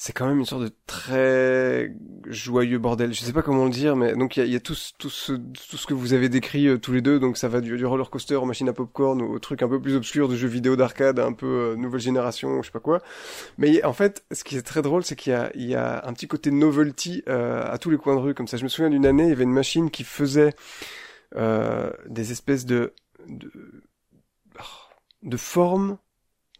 c'est 0.00 0.12
quand 0.12 0.28
même 0.28 0.38
une 0.38 0.46
sorte 0.46 0.62
de 0.62 0.70
très 0.86 1.92
joyeux 2.28 2.78
bordel. 2.78 3.12
Je 3.12 3.20
sais 3.20 3.32
pas 3.32 3.42
comment 3.42 3.64
le 3.64 3.70
dire, 3.70 3.96
mais 3.96 4.14
donc 4.14 4.36
il 4.36 4.40
y 4.40 4.42
a, 4.44 4.46
y 4.46 4.54
a 4.54 4.60
tout, 4.60 4.76
tout, 4.96 5.10
ce, 5.10 5.32
tout 5.32 5.76
ce 5.76 5.86
que 5.88 5.92
vous 5.92 6.12
avez 6.12 6.28
décrit 6.28 6.68
euh, 6.68 6.78
tous 6.78 6.92
les 6.92 7.02
deux. 7.02 7.18
Donc 7.18 7.36
ça 7.36 7.48
va 7.48 7.60
du, 7.60 7.84
roller 7.84 8.08
coaster 8.08 8.36
aux 8.36 8.44
machines 8.44 8.68
à 8.68 8.72
popcorn 8.72 9.20
au 9.20 9.40
truc 9.40 9.60
un 9.60 9.68
peu 9.68 9.82
plus 9.82 9.96
obscur 9.96 10.28
de 10.28 10.36
jeux 10.36 10.46
vidéo 10.46 10.76
d'arcade, 10.76 11.18
un 11.18 11.32
peu 11.32 11.72
euh, 11.72 11.76
nouvelle 11.76 12.00
génération, 12.00 12.62
je 12.62 12.68
sais 12.68 12.72
pas 12.72 12.78
quoi. 12.78 13.00
Mais 13.58 13.84
en 13.84 13.92
fait, 13.92 14.24
ce 14.30 14.44
qui 14.44 14.56
est 14.56 14.62
très 14.62 14.82
drôle, 14.82 15.02
c'est 15.02 15.16
qu'il 15.16 15.32
y 15.32 15.36
a, 15.36 15.50
y 15.56 15.74
a 15.74 16.06
un 16.06 16.12
petit 16.12 16.28
côté 16.28 16.52
novelty 16.52 17.24
euh, 17.28 17.64
à 17.68 17.76
tous 17.78 17.90
les 17.90 17.96
coins 17.98 18.14
de 18.14 18.20
rue 18.20 18.34
comme 18.34 18.46
ça. 18.46 18.56
Je 18.56 18.62
me 18.62 18.68
souviens 18.68 18.90
d'une 18.90 19.04
année, 19.04 19.24
il 19.24 19.30
y 19.30 19.32
avait 19.32 19.42
une 19.42 19.52
machine 19.52 19.90
qui 19.90 20.04
faisait 20.04 20.54
des 21.34 22.32
espèces 22.32 22.64
de 22.64 22.94
de, 23.26 23.50
de 25.22 25.36
formes 25.36 25.98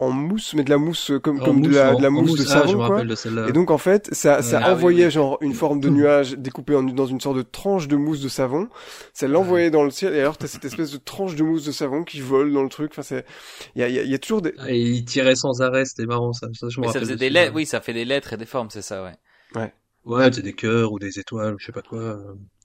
en 0.00 0.10
mousse, 0.10 0.54
mais 0.54 0.62
de 0.62 0.70
la 0.70 0.78
mousse 0.78 1.10
euh, 1.10 1.18
comme, 1.18 1.40
comme 1.40 1.60
de, 1.60 1.70
la, 1.70 1.94
de 1.94 2.02
la 2.02 2.10
mousse, 2.10 2.36
de 2.36 2.44
ah, 2.44 2.66
savon, 2.66 2.86
quoi. 2.86 3.02
et 3.48 3.52
donc 3.52 3.70
en 3.70 3.78
fait, 3.78 4.08
ça, 4.12 4.42
ça 4.42 4.60
ah 4.62 4.72
envoyait 4.72 5.10
genre 5.10 5.38
une 5.40 5.54
forme 5.54 5.80
de 5.80 5.88
nuage 5.88 6.32
découpée 6.34 6.76
en, 6.76 6.84
dans 6.84 7.06
une 7.06 7.20
sorte 7.20 7.36
de 7.36 7.42
tranche 7.42 7.88
de 7.88 7.96
mousse 7.96 8.20
de 8.20 8.28
savon. 8.28 8.68
Ça 9.12 9.26
l'envoyait 9.26 9.70
dans 9.70 9.82
le 9.82 9.90
ciel, 9.90 10.14
et 10.14 10.20
alors 10.20 10.38
t'as 10.38 10.46
cette 10.46 10.64
espèce 10.64 10.92
de 10.92 10.98
tranche 10.98 11.34
de 11.34 11.42
mousse 11.42 11.64
de 11.64 11.72
savon 11.72 12.04
qui 12.04 12.20
vole 12.20 12.52
dans 12.52 12.62
le 12.62 12.68
truc. 12.68 12.92
Enfin, 12.92 13.02
c'est, 13.02 13.26
il 13.74 13.80
y 13.80 13.84
a, 13.84 13.88
y 13.88 14.14
a, 14.14 14.18
toujours 14.18 14.40
des. 14.40 14.54
Ah, 14.58 14.70
et 14.70 14.78
il 14.78 15.04
tirait 15.04 15.34
sans 15.34 15.62
arrêt, 15.62 15.84
c'était 15.84 16.06
marrant 16.06 16.32
ça. 16.32 16.46
ça, 16.52 16.68
je 16.68 16.80
me 16.80 16.86
ça 16.86 17.00
faisait 17.00 17.16
des 17.16 17.30
lettres, 17.30 17.52
oui, 17.54 17.66
ça 17.66 17.80
fait 17.80 17.94
des 17.94 18.04
lettres 18.04 18.32
et 18.32 18.36
des 18.36 18.46
formes, 18.46 18.70
c'est 18.70 18.82
ça, 18.82 19.02
ouais. 19.02 19.14
Ouais. 19.56 19.72
Ouais, 20.04 20.32
c'est 20.32 20.42
des 20.42 20.54
cœurs 20.54 20.92
ou 20.92 21.00
des 21.00 21.18
étoiles, 21.18 21.56
je 21.58 21.66
sais 21.66 21.72
pas 21.72 21.82
quoi. 21.82 22.18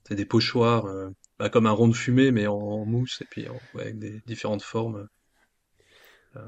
C'est 0.06 0.14
des 0.14 0.24
pochoirs, 0.24 0.86
euh, 0.86 1.10
bah, 1.38 1.48
comme 1.48 1.66
un 1.66 1.72
rond 1.72 1.88
de 1.88 1.94
fumée, 1.94 2.30
mais 2.30 2.46
en, 2.46 2.84
mousse 2.84 3.20
et 3.22 3.26
puis 3.28 3.48
ouais, 3.48 3.82
avec 3.82 3.98
des 3.98 4.22
différentes 4.26 4.62
formes. 4.62 5.08
Euh, 6.36 6.40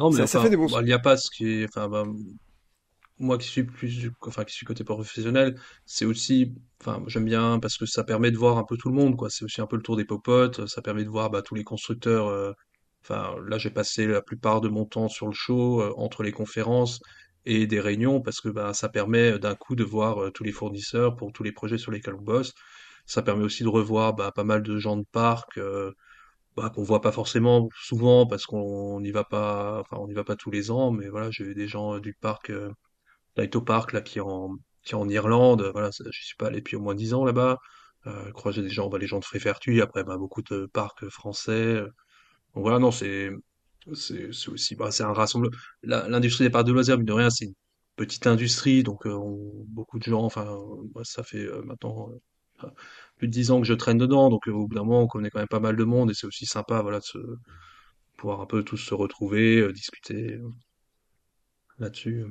non, 0.00 0.10
mais 0.10 0.26
ça, 0.26 0.40
fait 0.40 0.50
des 0.50 0.56
bons. 0.56 0.66
Bah, 0.66 0.80
il 0.80 0.86
n'y 0.86 0.92
a 0.92 0.98
pas 0.98 1.16
ce 1.16 1.30
qui 1.30 1.46
est, 1.48 1.64
enfin, 1.64 1.88
bah, 1.88 2.04
moi 3.18 3.38
qui 3.38 3.46
suis 3.46 3.64
plus, 3.64 4.10
enfin, 4.22 4.44
qui 4.44 4.54
suis 4.54 4.66
côté 4.66 4.82
professionnel, 4.82 5.56
c'est 5.86 6.04
aussi, 6.04 6.54
enfin, 6.80 7.02
j'aime 7.06 7.26
bien 7.26 7.60
parce 7.60 7.76
que 7.76 7.86
ça 7.86 8.02
permet 8.02 8.30
de 8.30 8.36
voir 8.36 8.58
un 8.58 8.64
peu 8.64 8.76
tout 8.76 8.88
le 8.88 8.96
monde, 8.96 9.16
quoi. 9.16 9.30
C'est 9.30 9.44
aussi 9.44 9.60
un 9.60 9.66
peu 9.66 9.76
le 9.76 9.82
tour 9.82 9.96
des 9.96 10.04
popotes, 10.04 10.66
ça 10.66 10.82
permet 10.82 11.04
de 11.04 11.10
voir, 11.10 11.30
bah, 11.30 11.42
tous 11.42 11.54
les 11.54 11.64
constructeurs, 11.64 12.26
euh, 12.28 12.52
Enfin, 13.02 13.34
là, 13.46 13.58
j'ai 13.58 13.70
passé 13.70 14.06
la 14.06 14.22
plupart 14.22 14.60
de 14.60 14.68
mon 14.68 14.84
temps 14.84 15.08
sur 15.08 15.26
le 15.26 15.32
show, 15.32 15.80
euh, 15.82 15.92
entre 15.96 16.22
les 16.22 16.32
conférences 16.32 17.00
et 17.46 17.66
des 17.66 17.80
réunions, 17.80 18.20
parce 18.20 18.40
que 18.40 18.48
bah, 18.48 18.74
ça 18.74 18.88
permet 18.88 19.32
euh, 19.32 19.38
d'un 19.38 19.54
coup 19.54 19.74
de 19.76 19.84
voir 19.84 20.22
euh, 20.22 20.30
tous 20.30 20.44
les 20.44 20.52
fournisseurs 20.52 21.16
pour 21.16 21.32
tous 21.32 21.42
les 21.42 21.52
projets 21.52 21.78
sur 21.78 21.92
lesquels 21.92 22.14
on 22.14 22.22
bosse. 22.22 22.52
Ça 23.06 23.22
permet 23.22 23.44
aussi 23.44 23.62
de 23.64 23.68
revoir 23.68 24.14
bah, 24.14 24.32
pas 24.32 24.44
mal 24.44 24.62
de 24.62 24.78
gens 24.78 24.96
de 24.96 25.04
parc 25.12 25.58
euh, 25.58 25.92
bah, 26.56 26.70
qu'on 26.70 26.82
voit 26.82 27.00
pas 27.00 27.12
forcément 27.12 27.68
souvent 27.74 28.26
parce 28.26 28.46
qu'on 28.46 29.00
n'y 29.00 29.10
va 29.12 29.24
pas, 29.24 29.80
enfin, 29.80 29.96
on 29.98 30.08
n'y 30.08 30.14
va 30.14 30.24
pas 30.24 30.36
tous 30.36 30.50
les 30.50 30.70
ans, 30.70 30.90
mais 30.90 31.08
voilà, 31.08 31.30
j'ai 31.30 31.44
vu 31.44 31.54
des 31.54 31.68
gens 31.68 31.94
euh, 31.96 32.00
du 32.00 32.14
parc, 32.14 32.50
euh, 32.50 32.72
Park, 33.66 33.92
là, 33.92 34.02
qui 34.02 34.20
en, 34.20 34.56
qui 34.82 34.94
en 34.94 35.08
Irlande. 35.08 35.70
Voilà, 35.72 35.90
je 35.90 36.10
suis 36.10 36.36
pas 36.36 36.48
allé 36.48 36.58
depuis 36.58 36.76
au 36.76 36.80
moins 36.80 36.94
dix 36.94 37.14
ans 37.14 37.24
là-bas. 37.24 37.58
Euh, 38.06 38.32
croiser 38.32 38.62
des 38.62 38.70
gens, 38.70 38.88
bah, 38.88 38.98
les 38.98 39.06
gens 39.06 39.18
de 39.20 39.24
Fréfertuis, 39.24 39.80
après, 39.80 40.04
bah, 40.04 40.16
beaucoup 40.18 40.42
de 40.42 40.66
parcs 40.66 41.08
français. 41.08 41.76
Donc 42.54 42.62
voilà, 42.64 42.78
non, 42.78 42.90
c'est, 42.90 43.30
c'est, 43.94 44.28
aussi, 44.48 44.74
bah, 44.76 44.90
c'est 44.90 45.04
un 45.04 45.12
rassemblement. 45.12 45.56
L'industrie 45.82 46.44
des 46.44 46.50
parcs 46.50 46.66
de 46.66 46.72
loisirs, 46.72 46.98
mine 46.98 47.06
de 47.06 47.12
rien, 47.12 47.30
c'est 47.30 47.46
une 47.46 47.54
petite 47.96 48.26
industrie, 48.26 48.82
donc 48.82 49.06
euh, 49.06 49.18
beaucoup 49.68 49.98
de 49.98 50.04
gens, 50.04 50.22
enfin, 50.24 50.46
euh, 50.46 51.04
ça 51.04 51.22
fait 51.22 51.44
euh, 51.44 51.62
maintenant 51.62 52.10
euh, 52.10 52.20
plus 53.18 53.28
de 53.28 53.32
dix 53.32 53.50
ans 53.50 53.60
que 53.60 53.66
je 53.66 53.74
traîne 53.74 53.98
dedans, 53.98 54.30
donc 54.30 54.48
euh, 54.48 54.52
au 54.52 54.66
bout 54.66 54.74
d'un 54.74 54.84
moment, 54.84 55.02
on 55.02 55.06
connaît 55.06 55.30
quand 55.30 55.38
même 55.40 55.48
pas 55.48 55.60
mal 55.60 55.76
de 55.76 55.84
monde, 55.84 56.10
et 56.10 56.14
c'est 56.14 56.26
aussi 56.26 56.46
sympa, 56.46 56.80
voilà, 56.82 56.98
de 57.00 57.04
se, 57.04 57.18
pouvoir 58.16 58.40
un 58.40 58.46
peu 58.46 58.62
tous 58.62 58.76
se 58.78 58.94
retrouver, 58.94 59.58
euh, 59.60 59.72
discuter 59.72 60.34
euh, 60.34 60.48
là-dessus. 61.78 62.24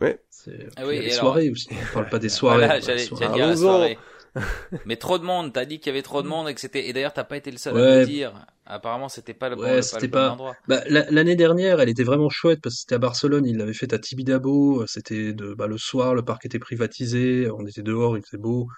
Ouais. 0.00 0.20
C'est, 0.30 0.68
Ah 0.76 0.82
oui, 0.86 0.94
il 0.94 0.96
y 0.96 0.98
a 0.98 1.02
les 1.02 1.08
et 1.08 1.12
alors- 1.12 1.20
soirées 1.26 1.50
aussi. 1.50 1.68
On 1.70 1.94
parle 1.94 2.08
pas 2.08 2.18
des 2.18 2.28
soirées. 2.28 2.58
Voilà, 2.66 2.76
les 2.76 2.82
j'allais 2.82 3.06
dire 3.06 3.20
la 3.20 3.44
Allons-en. 3.44 3.56
soirée. 3.56 3.98
Mais 4.86 4.96
trop 4.96 5.18
de 5.18 5.24
monde, 5.24 5.52
t'as 5.52 5.66
dit 5.66 5.78
qu'il 5.78 5.88
y 5.88 5.90
avait 5.90 6.00
trop 6.02 6.22
de 6.22 6.26
monde 6.28 6.48
et 6.48 6.54
que 6.54 6.60
c'était, 6.60 6.88
et 6.88 6.94
d'ailleurs 6.94 7.12
t'as 7.12 7.24
pas 7.24 7.36
été 7.36 7.50
le 7.50 7.58
seul 7.58 7.76
à 7.76 7.98
me 8.00 8.04
dire. 8.06 8.46
Apparemment 8.64 9.10
c'était 9.10 9.34
pas 9.34 9.50
le 9.50 9.56
bon, 9.56 9.62
Ouais, 9.62 9.76
le- 9.76 9.82
c'était 9.82 10.08
pas 10.08 10.22
le 10.22 10.28
bon 10.28 10.28
pas- 10.28 10.32
endroit. 10.32 10.56
Bah, 10.68 10.82
la- 10.88 11.10
l'année 11.10 11.36
dernière, 11.36 11.80
elle 11.80 11.90
était 11.90 12.02
vraiment 12.04 12.30
chouette 12.30 12.60
parce 12.62 12.76
que 12.76 12.80
c'était 12.80 12.94
à 12.94 12.98
Barcelone, 12.98 13.44
ils 13.44 13.58
l'avaient 13.58 13.74
fait 13.74 13.92
à 13.92 13.98
Tibidabo, 13.98 14.86
c'était 14.86 15.34
de, 15.34 15.52
bah, 15.52 15.66
le 15.66 15.76
soir, 15.76 16.14
le 16.14 16.22
parc 16.24 16.46
était 16.46 16.58
privatisé, 16.58 17.50
on 17.50 17.66
était 17.66 17.82
dehors, 17.82 18.16
il 18.16 18.22
faisait 18.24 18.38
beau, 18.40 18.68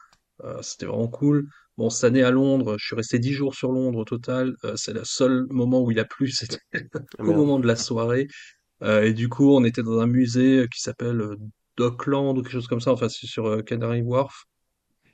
c'était 0.62 0.86
vraiment 0.86 1.08
cool. 1.08 1.48
Bon, 1.76 1.90
cette 1.90 2.04
année 2.04 2.22
à 2.22 2.30
Londres, 2.30 2.76
je 2.78 2.86
suis 2.86 2.96
resté 2.96 3.18
dix 3.18 3.32
jours 3.32 3.54
sur 3.54 3.72
Londres 3.72 3.98
au 3.98 4.04
total, 4.04 4.54
euh, 4.64 4.74
c'est 4.76 4.92
le 4.92 5.04
seul 5.04 5.46
moment 5.50 5.82
où 5.82 5.90
il 5.90 5.98
a 5.98 6.04
plu, 6.04 6.28
c'était 6.30 6.58
Ah, 7.18 7.22
au 7.22 7.32
moment 7.34 7.58
de 7.58 7.66
la 7.66 7.76
soirée. 7.76 8.28
Euh, 8.82 9.02
et 9.04 9.14
du 9.14 9.28
coup, 9.28 9.54
on 9.56 9.64
était 9.64 9.82
dans 9.82 9.98
un 10.00 10.06
musée 10.06 10.66
qui 10.72 10.80
s'appelle 10.80 11.20
euh, 11.20 11.36
Dockland 11.76 12.38
ou 12.38 12.42
quelque 12.42 12.52
chose 12.52 12.68
comme 12.68 12.80
ça, 12.80 12.92
enfin, 12.92 13.08
c'est 13.08 13.26
sur 13.26 13.46
euh, 13.46 13.62
Canary 13.62 14.02
Wharf. 14.02 14.44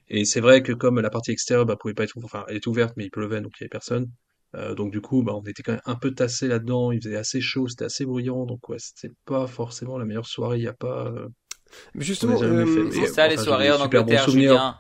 Et 0.08 0.24
c'est 0.24 0.40
vrai 0.40 0.62
que 0.62 0.72
comme 0.72 1.00
la 1.00 1.10
partie 1.10 1.30
extérieure, 1.30 1.66
bah, 1.66 1.76
pouvait 1.76 1.94
pas 1.94 2.04
être, 2.04 2.16
enfin, 2.22 2.44
elle 2.48 2.56
est 2.56 2.66
ouverte, 2.66 2.94
mais 2.96 3.04
il 3.06 3.10
pleuvait, 3.10 3.40
donc 3.40 3.52
il 3.58 3.62
y 3.62 3.64
avait 3.64 3.68
personne. 3.70 4.10
Euh, 4.56 4.74
donc 4.74 4.90
du 4.92 5.00
coup, 5.00 5.22
bah, 5.22 5.32
on 5.34 5.42
était 5.44 5.62
quand 5.62 5.72
même 5.72 5.80
un 5.86 5.94
peu 5.96 6.12
tassé 6.12 6.48
là-dedans. 6.48 6.90
Il 6.92 7.02
faisait 7.02 7.16
assez 7.16 7.40
chaud, 7.40 7.68
c'était 7.68 7.84
assez 7.84 8.04
bruyant, 8.04 8.44
donc 8.46 8.68
ouais, 8.68 8.78
c'était 8.80 9.14
pas 9.24 9.46
forcément 9.46 9.98
la 9.98 10.04
meilleure 10.04 10.26
soirée. 10.26 10.58
Il 10.58 10.64
y 10.64 10.68
a 10.68 10.72
pas. 10.74 11.06
euh, 11.06 11.28
Mais 11.94 12.04
justement, 12.04 12.40
euh, 12.42 12.90
C'est 12.90 13.06
ça 13.06 13.28
les 13.28 13.36
soirées 13.36 13.70
en 13.70 13.80
Angleterre, 13.80 14.24
souvenirs. 14.24 14.50
Julien. 14.50 14.78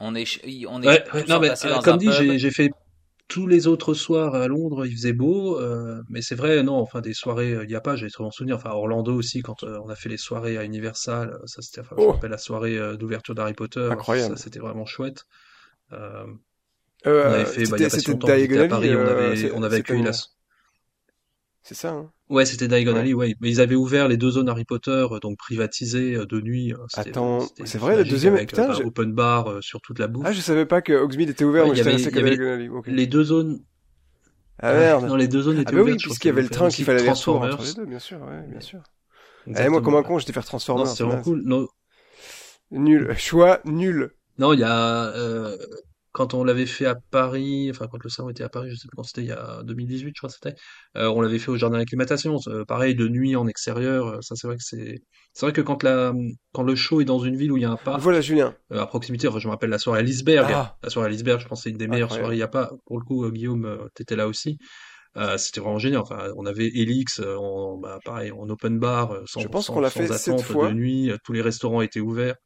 On 0.00 0.14
est, 0.14 0.24
on 0.68 0.82
est 0.82 0.86
Ouais, 0.88 1.04
tous 1.04 1.16
ouais, 1.16 1.24
non 1.26 1.40
mais 1.40 1.50
euh, 1.50 1.54
dans 1.70 1.80
comme 1.82 1.94
un 1.94 1.96
dit, 1.96 2.12
j'ai 2.12 2.38
j'ai 2.38 2.50
fait 2.50 2.70
tous 3.28 3.46
les 3.48 3.66
autres 3.66 3.94
soirs 3.94 4.34
à 4.36 4.48
Londres, 4.48 4.86
il 4.86 4.92
faisait 4.92 5.12
beau, 5.14 5.60
euh, 5.60 6.02
mais 6.10 6.22
c'est 6.22 6.34
vrai, 6.36 6.62
non, 6.62 6.76
enfin 6.78 7.00
des 7.00 7.14
soirées, 7.14 7.52
euh, 7.54 7.64
il 7.64 7.70
y 7.70 7.76
a 7.76 7.80
pas, 7.80 7.96
j'ai 7.96 8.08
très 8.10 8.24
bons 8.24 8.30
souvenirs. 8.30 8.56
Enfin 8.56 8.70
à 8.70 8.74
Orlando 8.74 9.14
aussi, 9.14 9.42
quand 9.42 9.64
euh, 9.64 9.78
on 9.84 9.88
a 9.90 9.96
fait 9.96 10.08
les 10.10 10.16
soirées 10.18 10.58
à 10.58 10.64
Universal, 10.64 11.30
euh, 11.42 11.46
ça 11.46 11.62
c'était, 11.62 11.80
enfin, 11.80 11.96
je 11.98 12.02
Oh. 12.02 12.08
me 12.08 12.12
rappelle 12.12 12.30
la 12.30 12.38
soirée 12.38 12.78
euh, 12.78 12.96
d'ouverture 12.96 13.34
d'Harry 13.34 13.54
Potter, 13.54 13.90
Incroyable. 13.90 14.34
ça 14.34 14.36
c'était 14.36 14.60
vraiment 14.60 14.86
chouette. 14.86 15.24
Euh, 15.92 16.26
euh, 17.06 17.24
on 17.24 17.32
avait 17.32 17.46
fait, 17.46 17.66
bah, 17.66 17.78
il 17.78 17.82
y 17.82 17.86
a 17.86 17.88
pas 17.88 17.98
si 17.98 18.04
c'était 18.04 18.12
longtemps, 18.12 18.28
on 18.28 18.42
était 18.42 18.58
à 18.60 18.64
Paris, 18.66 18.96
on 18.96 19.06
euh, 19.06 19.08
avait, 19.08 19.50
on 19.52 19.62
avait 19.62 19.76
c'est 19.76 19.78
accueilli 19.78 20.02
la, 20.02 20.12
C'est 21.62 21.74
ça, 21.74 21.90
hein 21.90 22.12
Ouais, 22.28 22.44
c'était 22.44 22.66
Diagon 22.66 22.96
Alley, 22.96 23.14
ouais. 23.14 23.36
Mais 23.40 23.50
ils 23.50 23.60
avaient 23.60 23.76
ouvert 23.76 24.08
les 24.08 24.16
deux 24.16 24.30
zones 24.30 24.48
Harry 24.48 24.64
Potter, 24.64 25.06
euh, 25.12 25.20
donc 25.20 25.36
privatisées 25.38 26.16
euh, 26.16 26.26
de 26.26 26.40
nuit. 26.40 26.72
euh, 26.72 26.78
Attends, 26.94 27.46
c'est 27.64 27.78
vrai, 27.78 27.96
la 27.96 28.02
deuxième- 28.02 28.34
avec, 28.34 28.48
putain, 28.48 28.68
bah, 28.68 28.78
open 28.84 29.12
bar 29.12 29.48
euh, 29.48 29.60
sur 29.60 29.80
toute 29.80 29.98
la 30.00 30.08
bouffe. 30.08 30.24
Ah, 30.26 30.32
je 30.32 30.40
savais 30.40 30.66
pas 30.66 30.82
que 30.82 30.92
Hogsmeade 30.92 31.30
était 31.30 31.44
ouvert, 31.44 31.64
Ouais, 31.68 31.76
qu'à 31.76 31.78
y 31.78 31.80
avait 31.88 31.96
Diagonally. 31.96 32.68
ok. 32.68 32.86
Les 32.88 33.06
deux 33.06 33.22
zones. 33.22 33.60
Ah 34.58 34.72
merde. 34.72 35.04
Non, 35.06 35.14
les 35.16 35.28
deux 35.28 35.42
zones 35.42 35.58
étaient 35.58 35.68
Ah 35.68 35.72
bah 35.72 35.76
oui, 35.78 35.82
ouvertes. 35.82 36.00
je 36.00 36.04
crois 36.06 36.14
puisqu'il 36.14 36.28
y 36.28 36.30
avait 36.30 36.42
le 36.42 36.48
train 36.48 36.68
qu'il 36.68 36.84
fallait 36.84 37.00
aller 37.00 37.10
entre 37.10 37.62
les 37.62 37.74
deux, 37.74 37.86
bien 37.86 37.98
sûr, 37.98 38.18
ouais, 38.22 38.42
bien 38.48 38.60
sûr. 38.60 38.80
Eh, 39.46 39.68
moi, 39.68 39.80
comme 39.80 39.94
un 39.94 40.02
con, 40.02 40.18
j'étais 40.18 40.32
faire 40.32 40.44
Transformers. 40.44 40.88
C'était 40.88 41.04
vraiment 41.04 41.22
cool. 41.22 41.42
Non, 41.44 41.68
Nul. 42.72 43.14
Choix 43.16 43.60
nul. 43.64 44.10
non, 44.38 44.52
il 44.52 44.58
y 44.60 44.64
a 44.64 45.14
euh, 45.14 45.56
quand 46.16 46.32
on 46.32 46.44
l'avait 46.44 46.64
fait 46.64 46.86
à 46.86 46.94
Paris, 46.94 47.68
enfin 47.70 47.88
quand 47.90 48.02
le 48.02 48.08
salon 48.08 48.30
était 48.30 48.42
à 48.42 48.48
Paris, 48.48 48.70
je 48.70 48.76
sais 48.76 48.88
plus 48.88 48.96
quand 48.96 49.02
c'était, 49.02 49.20
il 49.20 49.26
y 49.26 49.32
a 49.32 49.62
2018, 49.64 50.12
je 50.16 50.18
crois 50.18 50.30
que 50.30 50.34
c'était. 50.34 50.56
euh, 50.96 51.08
on 51.10 51.20
l'avait 51.20 51.38
fait 51.38 51.50
au 51.50 51.58
jardin 51.58 51.76
d'acclimatation. 51.76 52.38
euh, 52.48 52.64
pareil, 52.64 52.94
de 52.94 53.06
nuit 53.06 53.36
en 53.36 53.46
extérieur. 53.46 54.06
euh, 54.06 54.20
Ça, 54.22 54.34
c'est 54.34 54.46
vrai 54.46 54.56
que 54.56 54.62
c'est. 54.62 55.02
C'est 55.34 55.44
vrai 55.44 55.52
que 55.52 55.60
quand 55.60 55.82
la 55.82 56.14
quand 56.54 56.62
le 56.62 56.74
show 56.74 57.02
est 57.02 57.04
dans 57.04 57.18
une 57.18 57.36
ville 57.36 57.52
où 57.52 57.58
il 57.58 57.64
y 57.64 57.66
a 57.66 57.70
un 57.70 57.76
parc. 57.76 58.00
Voilà, 58.00 58.22
Julien. 58.22 58.54
à 58.70 58.86
proximité. 58.86 59.28
Enfin, 59.28 59.40
je 59.40 59.46
me 59.46 59.52
rappelle 59.52 59.68
la 59.68 59.78
soirée 59.78 59.98
à 59.98 60.02
Lisberg. 60.02 60.50
Ah. 60.50 60.78
La 60.82 60.88
soirée 60.88 61.08
à 61.08 61.10
Lisberg, 61.10 61.38
je 61.40 61.48
pense 61.48 61.58
que 61.58 61.64
c'est 61.64 61.70
une 61.70 61.76
des 61.76 61.86
meilleures 61.86 62.10
soirées. 62.10 62.36
Il 62.36 62.38
y 62.38 62.42
a 62.42 62.48
pas, 62.48 62.70
pour 62.86 62.98
le 62.98 63.04
coup, 63.04 63.30
Guillaume, 63.30 63.78
t'étais 63.94 64.16
là 64.16 64.26
aussi. 64.26 64.56
Euh, 65.18 65.36
c'était 65.36 65.60
vraiment 65.60 65.78
génial. 65.78 66.00
Enfin, 66.00 66.30
on 66.36 66.46
avait 66.46 66.66
Elix, 66.68 67.20
en, 67.20 67.76
bah, 67.76 67.98
pareil, 68.06 68.32
en 68.32 68.48
open 68.48 68.78
bar, 68.78 69.12
sans, 69.26 69.40
Je 69.40 69.48
pense 69.48 69.66
qu'on 69.68 69.80
l'a 69.80 69.90
fait 69.90 70.10
attente 70.10 70.40
fois. 70.40 70.68
de 70.68 70.72
nuit. 70.72 71.10
Tous 71.24 71.34
les 71.34 71.42
restaurants 71.42 71.82
étaient 71.82 72.00
ouverts. 72.00 72.36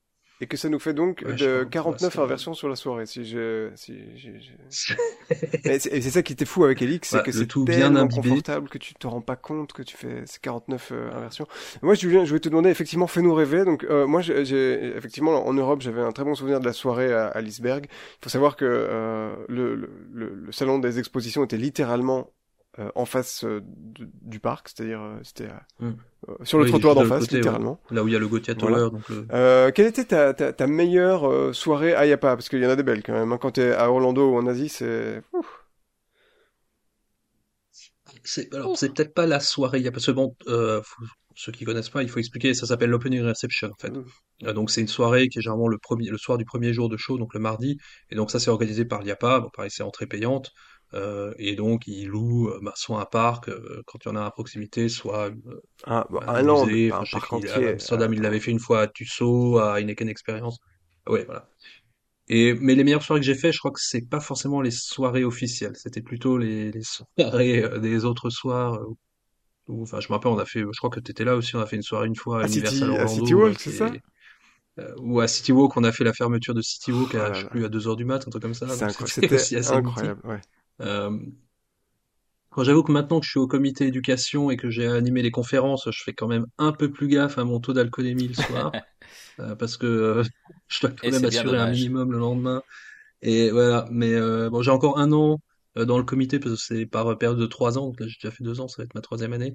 Et 0.42 0.46
que 0.46 0.56
ça 0.56 0.70
nous 0.70 0.78
fait 0.78 0.94
donc 0.94 1.22
Ouais, 1.26 1.36
je 1.36 1.44
de 1.44 1.58
crois. 1.58 1.70
49 1.70 2.02
Ouais, 2.02 2.10
c'est- 2.10 2.20
inversions 2.20 2.54
sur 2.54 2.68
la 2.70 2.76
soirée, 2.76 3.04
si 3.06 3.26
je, 3.26 3.70
si 3.74 3.94
j'ai, 4.16 4.40
j'ai- 4.40 4.96
Et 5.64 5.78
c'est 5.78 6.00
ça 6.10 6.22
qui 6.22 6.32
était 6.32 6.46
fou 6.46 6.64
avec 6.64 6.80
Elix, 6.80 7.08
c'est 7.10 7.16
Ouais, 7.18 7.22
que 7.22 7.30
c'est 7.32 7.46
tout 7.46 7.64
bien 7.64 7.78
tellement 7.80 8.00
imbibé. 8.00 8.28
confortable 8.30 8.68
que 8.70 8.78
tu 8.78 8.94
te 8.94 9.06
rends 9.06 9.20
pas 9.20 9.36
compte 9.36 9.72
que 9.74 9.82
tu 9.82 9.96
fais 9.96 10.22
ces 10.26 10.38
49 10.40 10.92
euh, 10.92 11.10
inversions. 11.12 11.46
Moi, 11.82 11.94
Julien, 11.94 12.24
je 12.24 12.30
voulais 12.30 12.40
te 12.40 12.48
demander, 12.48 12.70
effectivement, 12.70 13.06
fais-nous 13.06 13.34
rêver. 13.34 13.64
Donc, 13.64 13.84
euh, 13.84 14.06
moi, 14.06 14.22
j'ai, 14.22 14.44
j'ai- 14.46 14.96
effectivement, 14.96 15.46
en 15.46 15.52
Europe, 15.52 15.82
j'avais 15.82 16.00
un 16.00 16.12
très 16.12 16.24
bon 16.24 16.34
souvenir 16.34 16.58
de 16.60 16.64
la 16.64 16.72
soirée 16.72 17.12
à, 17.12 17.26
à 17.28 17.40
Lisberg. 17.42 17.86
Il 17.90 18.24
faut 18.24 18.30
savoir 18.30 18.56
que 18.56 18.64
euh, 18.66 19.34
le, 19.48 19.74
le- 20.12 20.34
le 20.34 20.52
salon 20.52 20.78
des 20.78 20.98
expositions 20.98 21.44
était 21.44 21.58
littéralement 21.58 22.30
euh, 22.80 22.90
en 22.94 23.04
face 23.04 23.44
euh, 23.44 23.60
du, 23.64 24.08
du 24.22 24.40
parc, 24.40 24.68
c'est-à-dire 24.68 25.00
euh, 25.00 25.18
c'était 25.22 25.48
euh, 25.82 25.92
sur 26.42 26.58
le 26.58 26.64
Oui, 26.64 26.70
trottoir 26.70 26.94
d'en 26.94 27.02
de 27.02 27.06
face, 27.06 27.30
ouais. 27.30 27.36
littéralement. 27.36 27.80
Là 27.90 28.02
où 28.02 28.08
il 28.08 28.12
y 28.12 28.16
a 28.16 28.18
le 28.18 28.28
Gotia 28.28 28.54
Voilà. 28.58 28.88
Tower, 28.90 28.98
le... 29.08 29.70
Quelle 29.70 29.86
était 29.86 30.04
ta, 30.04 30.34
ta, 30.34 30.52
ta 30.52 30.66
meilleure 30.66 31.54
soirée 31.54 31.94
à 31.94 32.06
Yapa? 32.06 32.36
Parce 32.36 32.48
qu'il 32.48 32.62
y 32.62 32.66
en 32.66 32.70
a 32.70 32.76
des 32.76 32.82
belles 32.82 33.02
quand 33.02 33.12
même. 33.12 33.32
hein. 33.32 33.38
Quand 33.38 33.52
t'es 33.52 33.72
à 33.72 33.90
Orlando 33.90 34.30
ou 34.32 34.36
en 34.36 34.46
Asie, 34.46 34.68
c'est... 34.68 35.22
C'est, 38.24 38.52
alors, 38.54 38.76
c'est 38.76 38.92
peut-être 38.92 39.14
pas 39.14 39.26
la 39.26 39.40
soirée, 39.40 39.78
il 39.78 39.84
y 39.84 39.88
a 39.88 39.92
parce 39.92 40.06
que 40.06 40.10
bon, 40.10 40.34
faut- 40.46 41.04
ceux 41.36 41.52
qui 41.52 41.64
connaissent 41.64 41.88
pas, 41.90 42.02
il 42.02 42.08
faut 42.10 42.18
expliquer, 42.18 42.54
ça 42.54 42.66
s'appelle 42.66 42.90
l'opening 42.90 43.22
reception, 43.22 43.68
en 43.70 43.80
fait. 43.80 43.90
Mm. 43.90 44.52
Donc, 44.52 44.70
c'est 44.70 44.80
une 44.80 44.88
soirée 44.88 45.28
qui 45.28 45.38
est 45.38 45.42
généralement 45.42 45.68
le 45.68 45.78
premier, 45.78 46.10
le 46.10 46.18
soir 46.18 46.36
du 46.36 46.44
premier 46.44 46.72
jour 46.72 46.88
de 46.88 46.96
show, 46.96 47.18
donc 47.18 47.34
le 47.34 47.40
mardi. 47.40 47.78
Et 48.10 48.16
donc, 48.16 48.30
ça, 48.30 48.40
c'est 48.40 48.50
organisé 48.50 48.84
par 48.84 49.02
l'IAPA. 49.02 49.40
Bon, 49.40 49.48
pareil, 49.50 49.70
c'est 49.70 49.82
entrée 49.84 50.06
payante. 50.06 50.50
Euh, 50.94 51.34
et 51.38 51.54
donc, 51.56 51.86
ils 51.86 52.06
louent, 52.08 52.48
euh, 52.50 52.60
bah, 52.62 52.72
soit 52.76 53.00
un 53.00 53.04
parc, 53.06 53.48
euh, 53.48 53.82
quand 53.86 53.98
il 54.04 54.08
y 54.08 54.10
en 54.12 54.16
a 54.16 54.24
à 54.24 54.30
proximité, 54.30 54.88
soit 54.88 55.30
euh, 55.30 55.60
Ah, 55.84 56.06
bon, 56.10 56.20
un 56.20 56.26
un 56.26 56.42
land, 56.42 56.70
musée. 56.72 56.88
pas 56.88 57.00
Enfin, 57.00 57.02
un 57.02 57.06
parc 57.06 57.32
à 57.50 57.58
Amsterdam, 57.68 58.12
il 58.14 58.20
Attends. 58.20 58.22
l'avait 58.22 58.40
fait 58.40 58.50
une 58.50 58.60
fois 58.60 58.82
à 58.82 58.88
Tussauds, 58.88 59.58
à 59.58 59.80
Heineken 59.80 60.08
Experience. 60.08 60.58
Ouais, 61.08 61.24
voilà. 61.24 61.48
Et, 62.28 62.54
mais 62.54 62.74
les 62.74 62.84
meilleures 62.84 63.02
soirées 63.02 63.20
que 63.20 63.26
j'ai 63.26 63.34
fait, 63.34 63.52
je 63.52 63.58
crois 63.58 63.72
que 63.72 63.80
c'est 63.82 64.08
pas 64.08 64.20
forcément 64.20 64.60
les 64.62 64.70
soirées 64.70 65.24
officielles. 65.24 65.76
C'était 65.76 66.02
plutôt 66.02 66.38
les, 66.38 66.70
les 66.72 66.82
soirées 66.82 67.62
euh, 67.64 67.78
des 67.80 68.04
autres 68.04 68.30
soirs. 68.30 68.74
euh, 68.74 68.86
où, 69.68 69.82
enfin, 69.82 70.00
je 70.00 70.08
me 70.08 70.14
rappelle, 70.14 70.32
on 70.32 70.38
a 70.38 70.46
fait, 70.46 70.60
je 70.60 70.78
crois 70.78 70.90
que 70.90 71.00
t'étais 71.00 71.24
là 71.24 71.36
aussi, 71.36 71.56
on 71.56 71.60
a 71.60 71.66
fait 71.66 71.76
une 71.76 71.82
soirée 71.82 72.06
une 72.08 72.16
fois 72.16 72.42
à 72.42 72.44
À 72.44 72.48
City- 72.48 72.74
Universal 72.76 72.90
à 72.98 73.06
Orlando. 73.06 73.06
City 73.06 73.32
Walk, 73.34 73.58
euh, 73.58 73.58
c'est 73.58 73.72
ça? 73.72 73.96
Euh, 74.78 74.94
ou 74.98 75.20
à 75.20 75.28
City 75.28 75.52
Walk, 75.52 75.76
on 75.76 75.84
a 75.84 75.92
fait 75.92 76.04
la 76.04 76.12
fermeture 76.12 76.54
de 76.54 76.62
City 76.62 76.92
Walk 76.92 77.14
Oh 77.14 77.16
à, 77.16 77.32
je 77.32 77.40
sais 77.42 77.48
plus, 77.48 77.64
à 77.64 77.68
2 77.68 77.88
heures 77.88 77.96
du 77.96 78.04
mat, 78.04 78.26
un 78.26 78.30
truc 78.30 78.42
comme 78.42 78.54
ça. 78.54 78.68
C'était 78.68 79.48
incroyable, 79.66 80.26
ouais. 80.26 80.40
Euh, 80.80 81.18
quand 82.50 82.64
j'avoue 82.64 82.82
que 82.82 82.90
maintenant 82.90 83.20
que 83.20 83.26
je 83.26 83.30
suis 83.30 83.38
au 83.38 83.46
comité 83.46 83.86
éducation 83.86 84.50
et 84.50 84.56
que 84.56 84.70
j'ai 84.70 84.86
animé 84.86 85.22
les 85.22 85.30
conférences, 85.30 85.88
je 85.90 86.02
fais 86.02 86.12
quand 86.12 86.26
même 86.26 86.46
un 86.58 86.72
peu 86.72 86.90
plus 86.90 87.06
gaffe 87.06 87.38
à 87.38 87.44
mon 87.44 87.60
taux 87.60 87.72
d'alcoolémie 87.72 88.28
le 88.28 88.34
soir, 88.34 88.72
euh, 89.40 89.54
parce 89.54 89.76
que 89.76 89.86
euh, 89.86 90.24
je 90.68 90.80
dois 90.80 90.90
quand 90.90 91.06
Et 91.06 91.12
même 91.12 91.24
assurer 91.24 91.58
un 91.58 91.70
minimum 91.70 92.10
le 92.10 92.18
lendemain. 92.18 92.62
Et 93.22 93.50
voilà, 93.50 93.86
mais 93.90 94.14
euh, 94.14 94.50
bon, 94.50 94.62
j'ai 94.62 94.70
encore 94.70 94.98
un 94.98 95.12
an 95.12 95.40
euh, 95.78 95.84
dans 95.84 95.98
le 95.98 96.04
comité 96.04 96.40
parce 96.40 96.56
que 96.56 96.60
c'est 96.60 96.86
par 96.86 97.16
période 97.18 97.38
de 97.38 97.46
trois 97.46 97.78
ans, 97.78 97.86
donc 97.86 98.00
là 98.00 98.06
j'ai 98.08 98.16
déjà 98.20 98.34
fait 98.34 98.42
deux 98.42 98.60
ans, 98.60 98.66
ça 98.66 98.82
va 98.82 98.84
être 98.84 98.94
ma 98.94 99.00
troisième 99.00 99.32
année. 99.32 99.54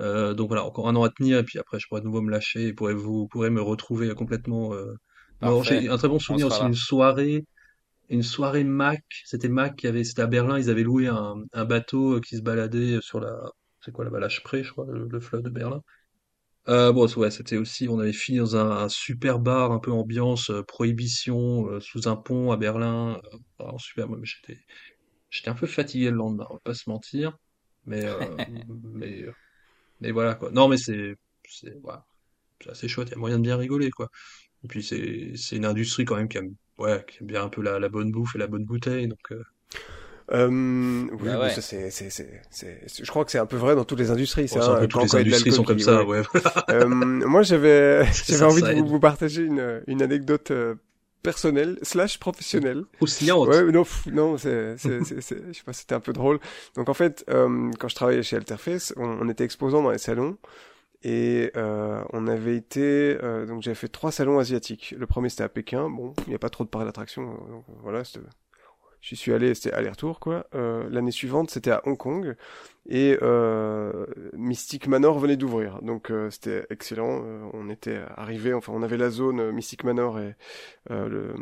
Euh, 0.00 0.34
donc 0.34 0.48
voilà, 0.48 0.64
encore 0.64 0.88
un 0.88 0.96
an 0.96 1.04
à 1.04 1.10
tenir 1.10 1.38
et 1.38 1.44
puis 1.44 1.60
après 1.60 1.78
je 1.78 1.86
pourrai 1.86 2.00
de 2.00 2.06
nouveau 2.06 2.22
me 2.22 2.30
lâcher 2.30 2.68
et 2.68 2.72
pourrez 2.72 2.94
vous 2.94 3.28
pourrez 3.28 3.50
me 3.50 3.62
retrouver 3.62 4.12
complètement. 4.14 4.72
Euh... 4.74 4.94
J'ai 5.62 5.88
un 5.88 5.96
très 5.96 6.08
bon 6.08 6.18
souvenir 6.18 6.46
aussi 6.46 6.60
là. 6.60 6.66
d'une 6.66 6.74
soirée 6.74 7.44
une 8.12 8.22
soirée 8.22 8.64
Mac, 8.64 9.04
c'était 9.24 9.48
Mac 9.48 9.76
qui 9.76 9.86
avait, 9.86 10.04
c'était 10.04 10.22
à 10.22 10.26
Berlin, 10.26 10.58
ils 10.58 10.70
avaient 10.70 10.82
loué 10.82 11.08
un, 11.08 11.36
un 11.52 11.64
bateau 11.64 12.16
euh, 12.16 12.20
qui 12.20 12.36
se 12.36 12.42
baladait 12.42 12.98
sur 13.00 13.20
la, 13.20 13.36
c'est 13.80 13.92
quoi 13.92 14.04
la 14.08 14.30
Spree, 14.30 14.64
je 14.64 14.72
crois, 14.72 14.86
le, 14.88 15.08
le 15.08 15.20
fleuve 15.20 15.42
de 15.42 15.50
Berlin. 15.50 15.82
Euh, 16.68 16.92
bon, 16.92 17.06
ouais, 17.16 17.30
c'était 17.30 17.56
aussi, 17.56 17.88
on 17.88 17.98
avait 17.98 18.12
fini 18.12 18.38
dans 18.38 18.56
un, 18.56 18.70
un 18.84 18.88
super 18.88 19.40
bar, 19.40 19.72
un 19.72 19.80
peu 19.80 19.90
ambiance 19.90 20.50
euh, 20.50 20.62
prohibition, 20.62 21.68
euh, 21.68 21.80
sous 21.80 22.06
un 22.08 22.14
pont 22.16 22.52
à 22.52 22.56
Berlin. 22.56 23.20
Euh, 23.32 23.38
vraiment 23.58 23.78
super, 23.78 24.08
moi, 24.08 24.16
mais 24.20 24.26
j'étais, 24.26 24.60
j'étais 25.30 25.50
un 25.50 25.54
peu 25.54 25.66
fatigué 25.66 26.10
le 26.10 26.16
lendemain, 26.16 26.46
on 26.50 26.54
va 26.54 26.60
pas 26.60 26.74
se 26.74 26.88
mentir. 26.90 27.36
Mais, 27.86 28.04
euh, 28.04 28.18
mais, 28.84 29.24
mais 30.00 30.12
voilà 30.12 30.34
quoi. 30.34 30.50
Non, 30.52 30.68
mais 30.68 30.76
c'est, 30.78 31.16
c'est, 31.48 31.78
voilà. 31.82 32.06
c'est 32.62 32.70
assez 32.70 32.88
chouette. 32.88 33.08
Il 33.10 33.12
y 33.12 33.14
a 33.16 33.18
moyen 33.18 33.38
de 33.38 33.44
bien 33.44 33.56
rigoler 33.56 33.90
quoi. 33.90 34.10
Et 34.64 34.68
puis 34.68 34.82
c'est, 34.84 35.32
c'est 35.36 35.56
une 35.56 35.66
industrie 35.66 36.04
quand 36.06 36.16
même 36.16 36.28
qui 36.28 36.38
aime, 36.38 36.54
ouais, 36.78 37.04
qui 37.08 37.18
aime 37.20 37.26
bien 37.26 37.42
un 37.44 37.48
peu 37.48 37.62
la, 37.62 37.78
la 37.78 37.88
bonne 37.88 38.10
bouffe 38.10 38.34
et 38.34 38.38
la 38.38 38.46
bonne 38.46 38.64
bouteille. 38.64 39.08
Donc, 39.08 39.32
euh, 39.32 39.42
Euh, 40.32 40.48
oui, 41.12 41.28
Bah 41.28 41.40
ouais. 41.40 41.50
ça, 41.50 41.60
c'est, 41.60 41.90
c'est, 41.90 42.08
c'est, 42.08 42.40
c'est- 42.50 43.04
je 43.04 43.10
crois 43.10 43.24
que 43.24 43.30
c'est 43.30 43.38
un 43.38 43.46
peu 43.46 43.56
vrai 43.56 43.74
dans 43.74 43.84
toutes 43.84 43.98
les 43.98 44.10
industries. 44.10 44.46
un 44.54 44.60
hein, 44.60 44.86
toutes 44.86 45.02
les 45.02 45.16
industries 45.16 45.52
sont 45.52 45.64
comme 45.64 45.76
qui- 45.76 45.82
ça, 45.84 46.04
ouais. 46.04 46.20
ouais. 46.20 46.40
Euh, 46.70 46.86
moi, 46.88 47.42
j'avais, 47.42 48.04
j'avais 48.26 48.38
ça, 48.38 48.46
envie 48.46 48.60
ça 48.60 48.72
de 48.72 48.80
vous, 48.80 49.00
partager 49.00 49.42
une, 49.42 49.82
une 49.86 50.00
anecdote 50.00 50.50
euh, 50.52 50.74
personnelle 51.22 51.78
slash 51.82 52.18
professionnelle. 52.18 52.84
Croustillante. 52.96 53.48
Ouais, 53.48 53.64
non, 53.72 53.82
pff, 53.84 54.06
non, 54.06 54.38
c'est, 54.38 54.76
c'est, 54.78 55.04
c'est, 55.04 55.20
c'est- 55.20 55.42
je 55.48 55.52
sais 55.58 55.64
pas, 55.64 55.72
c'était 55.72 55.94
un 55.94 56.00
peu 56.00 56.12
drôle. 56.12 56.38
Donc 56.76 56.88
en 56.88 56.94
fait, 56.94 57.24
euh, 57.28 57.70
quand 57.78 57.88
je 57.88 57.94
travaillais 57.94 58.22
chez 58.22 58.36
Alterface, 58.36 58.94
on, 58.96 59.04
on 59.20 59.28
était 59.28 59.44
exposant 59.44 59.82
dans 59.82 59.90
les 59.90 59.98
salons 59.98 60.38
et 61.02 61.50
euh, 61.56 62.02
on 62.12 62.26
avait 62.26 62.56
été, 62.56 63.18
euh, 63.22 63.46
donc 63.46 63.62
j'avais 63.62 63.74
fait 63.74 63.88
trois 63.88 64.12
salons 64.12 64.38
asiatiques. 64.38 64.94
Le 64.96 65.06
premier 65.06 65.28
c'était 65.28 65.44
à 65.44 65.48
Pékin, 65.48 65.90
bon, 65.90 66.14
il 66.26 66.30
n'y 66.30 66.34
a 66.34 66.38
pas 66.38 66.50
trop 66.50 66.64
de 66.64 66.68
parcs 66.68 66.84
d'attraction, 66.84 67.22
euh, 67.22 67.50
donc 67.52 67.64
voilà, 67.82 68.02
j'y 69.00 69.16
suis 69.16 69.32
allé, 69.32 69.54
c'était 69.54 69.72
aller-retour 69.72 70.20
quoi. 70.20 70.46
Euh, 70.54 70.88
L'année 70.90 71.10
suivante 71.10 71.50
c'était 71.50 71.72
à 71.72 71.82
Hong 71.86 71.96
Kong 71.96 72.36
et 72.88 73.18
euh, 73.22 74.06
Mystic 74.34 74.86
Manor 74.86 75.18
venait 75.18 75.36
d'ouvrir, 75.36 75.82
donc 75.82 76.10
euh, 76.10 76.30
c'était 76.30 76.66
excellent. 76.70 77.22
On 77.52 77.68
était 77.68 78.00
arrivé, 78.16 78.54
enfin 78.54 78.72
on 78.74 78.82
avait 78.82 78.96
la 78.96 79.10
zone 79.10 79.50
Mystic 79.50 79.84
Manor 79.84 80.20
et 80.20 80.36
le 80.90 81.34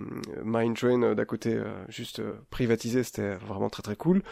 Mine 0.42 0.74
Train 0.74 1.14
d'à 1.14 1.24
côté, 1.24 1.60
juste 1.88 2.22
privatisé, 2.50 3.02
c'était 3.02 3.34
vraiment 3.34 3.68
très 3.68 3.82
très 3.82 3.96
cool. 3.96 4.22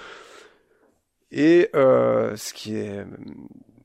Et 1.30 1.68
euh, 1.74 2.36
ce 2.36 2.55
qui 2.55 2.74
est 2.76 3.05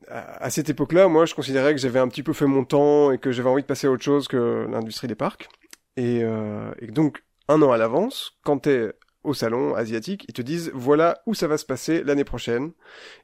à 0.09 0.49
cette 0.49 0.69
époque-là, 0.69 1.07
moi, 1.07 1.25
je 1.25 1.33
considérais 1.35 1.73
que 1.73 1.79
j'avais 1.79 1.99
un 1.99 2.07
petit 2.07 2.23
peu 2.23 2.33
fait 2.33 2.45
mon 2.45 2.65
temps 2.65 3.11
et 3.11 3.17
que 3.17 3.31
j'avais 3.31 3.49
envie 3.49 3.61
de 3.61 3.67
passer 3.67 3.87
à 3.87 3.91
autre 3.91 4.03
chose 4.03 4.27
que 4.27 4.67
l'industrie 4.69 5.07
des 5.07 5.15
parcs. 5.15 5.49
Et, 5.97 6.23
euh, 6.23 6.71
et 6.79 6.87
donc, 6.87 7.23
un 7.47 7.61
an 7.61 7.71
à 7.71 7.77
l'avance, 7.77 8.37
quand 8.43 8.59
t'es 8.59 8.93
au 9.23 9.33
salon 9.33 9.75
asiatique, 9.75 10.25
ils 10.27 10.33
te 10.33 10.41
disent 10.41 10.71
voilà 10.73 11.21
où 11.25 11.33
ça 11.33 11.47
va 11.47 11.57
se 11.57 11.65
passer 11.65 12.03
l'année 12.03 12.23
prochaine. 12.23 12.71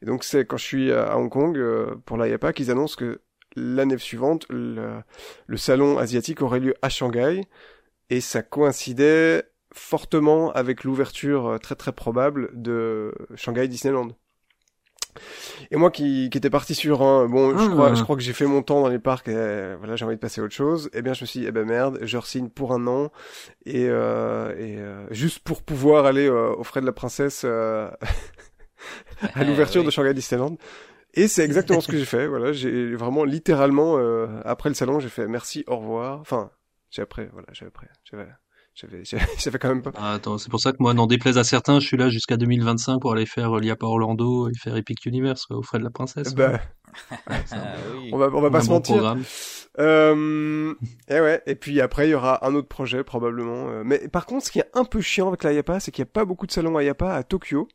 Et 0.02 0.06
donc, 0.06 0.24
c'est 0.24 0.46
quand 0.46 0.58
je 0.58 0.66
suis 0.66 0.92
à 0.92 1.18
Hong 1.18 1.30
Kong 1.30 1.58
euh, 1.58 1.96
pour 2.06 2.18
l'IAPA 2.18 2.54
qu'ils 2.54 2.72
annoncent 2.72 2.96
que 2.96 3.22
l'année 3.56 3.98
suivante, 3.98 4.46
le, 4.50 5.02
le 5.48 5.58
salon 5.58 5.98
asiatique 5.98 6.42
aurait 6.42 6.60
lieu 6.60 6.76
à 6.82 6.90
Shanghai. 6.90 7.42
Et 8.10 8.22
ça 8.22 8.42
coïncidait 8.42 9.44
fortement 9.74 10.52
avec 10.52 10.84
l'ouverture 10.84 11.48
euh, 11.48 11.58
très 11.58 11.76
très 11.76 11.92
probable 11.92 12.50
de 12.54 13.14
Shanghai 13.36 13.68
Disneyland. 13.68 14.10
Et 15.72 15.76
moi 15.78 15.92
qui, 15.92 16.30
qui 16.30 16.38
était 16.38 16.50
parti 16.50 16.76
sur 16.76 17.02
un 17.02 17.28
bon, 17.28 17.58
je 17.58 17.64
Ah. 17.66 17.70
crois, 17.70 17.94
je 17.94 18.04
crois 18.04 18.16
que 18.16 18.22
j'ai 18.22 18.34
fait 18.34 18.46
mon 18.46 18.62
temps 18.62 18.82
dans 18.82 18.88
les 18.90 19.00
parcs, 19.00 19.28
et 19.28 19.76
voilà, 19.80 19.96
j'ai 19.96 20.06
envie 20.06 20.16
de 20.16 20.20
passer 20.20 20.42
à 20.42 20.44
autre 20.44 20.54
chose. 20.54 20.90
Eh 20.94 21.02
bien, 21.02 21.14
je 21.14 21.22
me 21.24 21.26
suis 21.26 21.42
dit, 21.42 21.46
eh 21.48 21.52
ben 21.52 21.66
merde, 21.66 22.00
je 22.02 22.18
re-signe 22.18 22.50
pour 22.50 22.74
un 22.74 22.86
an 22.88 23.12
et, 23.66 23.88
euh, 23.90 24.52
et 24.58 24.78
euh, 24.78 25.06
juste 25.12 25.40
pour 25.40 25.62
pouvoir 25.62 26.06
aller 26.06 26.28
euh, 26.28 26.54
aux 26.56 26.64
frais 26.64 26.82
de 26.82 26.86
la 26.86 26.92
princesse 26.94 27.44
euh, 27.46 27.90
à 29.34 29.44
l'ouverture 29.44 29.82
oui. 29.82 29.86
de 29.88 29.92
Shanghai 29.92 30.14
Disneyland. 30.14 30.58
Et 31.16 31.28
c'est 31.28 31.44
exactement 31.44 31.82
ce 31.82 31.88
que 31.92 31.98
j'ai 31.98 32.06
fait. 32.06 32.28
Voilà, 32.28 32.54
j'ai 32.54 32.94
vraiment 32.96 33.24
littéralement 33.24 33.98
euh, 33.98 34.28
après 34.46 34.70
le 34.70 34.76
salon, 34.76 35.00
j'ai 35.00 35.10
fait 35.10 35.28
merci, 35.28 35.64
au 35.68 35.78
revoir. 35.78 36.20
Enfin, 36.20 36.52
j'ai 36.92 37.02
après, 37.02 37.30
voilà, 37.34 37.48
j'avais 37.52 37.70
après, 37.70 37.88
j'avais, 38.04 38.28
j'avais, 38.80 39.04
j'avais 39.06 39.26
j'avais 39.38 39.60
quand 39.60 39.70
même 39.70 39.82
pas. 39.82 39.92
Ah, 39.96 40.14
attends, 40.14 40.38
c'est 40.38 40.50
pour 40.50 40.60
ça 40.60 40.72
que 40.72 40.78
moi, 40.80 40.94
n'en 40.94 41.08
déplaise 41.08 41.38
à 41.38 41.44
certains, 41.44 41.80
je 41.80 41.88
suis 41.88 41.98
là 41.98 42.10
jusqu'à 42.10 42.38
2025 42.38 43.00
pour 43.00 43.12
aller 43.14 43.26
faire 43.26 43.56
euh, 43.58 43.60
l'IAPA 43.60 43.86
Orlando 43.86 44.50
et 44.50 44.54
faire 44.58 44.76
Epic 44.76 45.06
Universe, 45.06 45.46
quoi, 45.46 45.58
aux 45.58 45.64
frais 45.64 45.80
de 45.80 45.84
la 45.84 45.90
princesse. 45.90 46.34
Bah, 46.34 46.60
Ah 47.22 47.36
oui. 47.96 48.10
on 48.14 48.18
va, 48.18 48.28
on 48.34 48.42
va 48.42 48.48
un 48.48 48.52
pas 48.52 48.62
se 48.62 48.68
bon 48.68 48.76
mentir. 48.76 48.96
programme. 48.96 49.24
Euh, 49.78 50.74
et 51.08 51.20
ouais, 51.20 51.42
et 51.46 51.56
puis 51.56 51.80
après 51.82 52.08
il 52.08 52.12
y 52.12 52.14
aura 52.16 52.46
un 52.46 52.56
autre 52.56 52.68
projet 52.68 53.04
probablement. 53.04 53.70
euh, 53.70 53.84
Mais 53.86 54.08
par 54.10 54.26
contre, 54.26 54.46
ce 54.46 54.52
qui 54.52 54.60
est 54.60 54.70
un 54.74 54.84
peu 54.86 55.00
chiant 55.00 55.28
avec 55.28 55.44
la 55.44 55.54
IAPA, 55.54 55.80
c'est 55.80 55.92
qu'il 55.92 56.02
n'y 56.04 56.10
a 56.10 56.12
pas 56.12 56.26
beaucoup 56.26 56.48
de 56.48 56.52
salons 56.52 56.76
à 56.78 56.84
IAPA 56.84 57.14
à 57.14 57.24
Tokyo. 57.24 57.68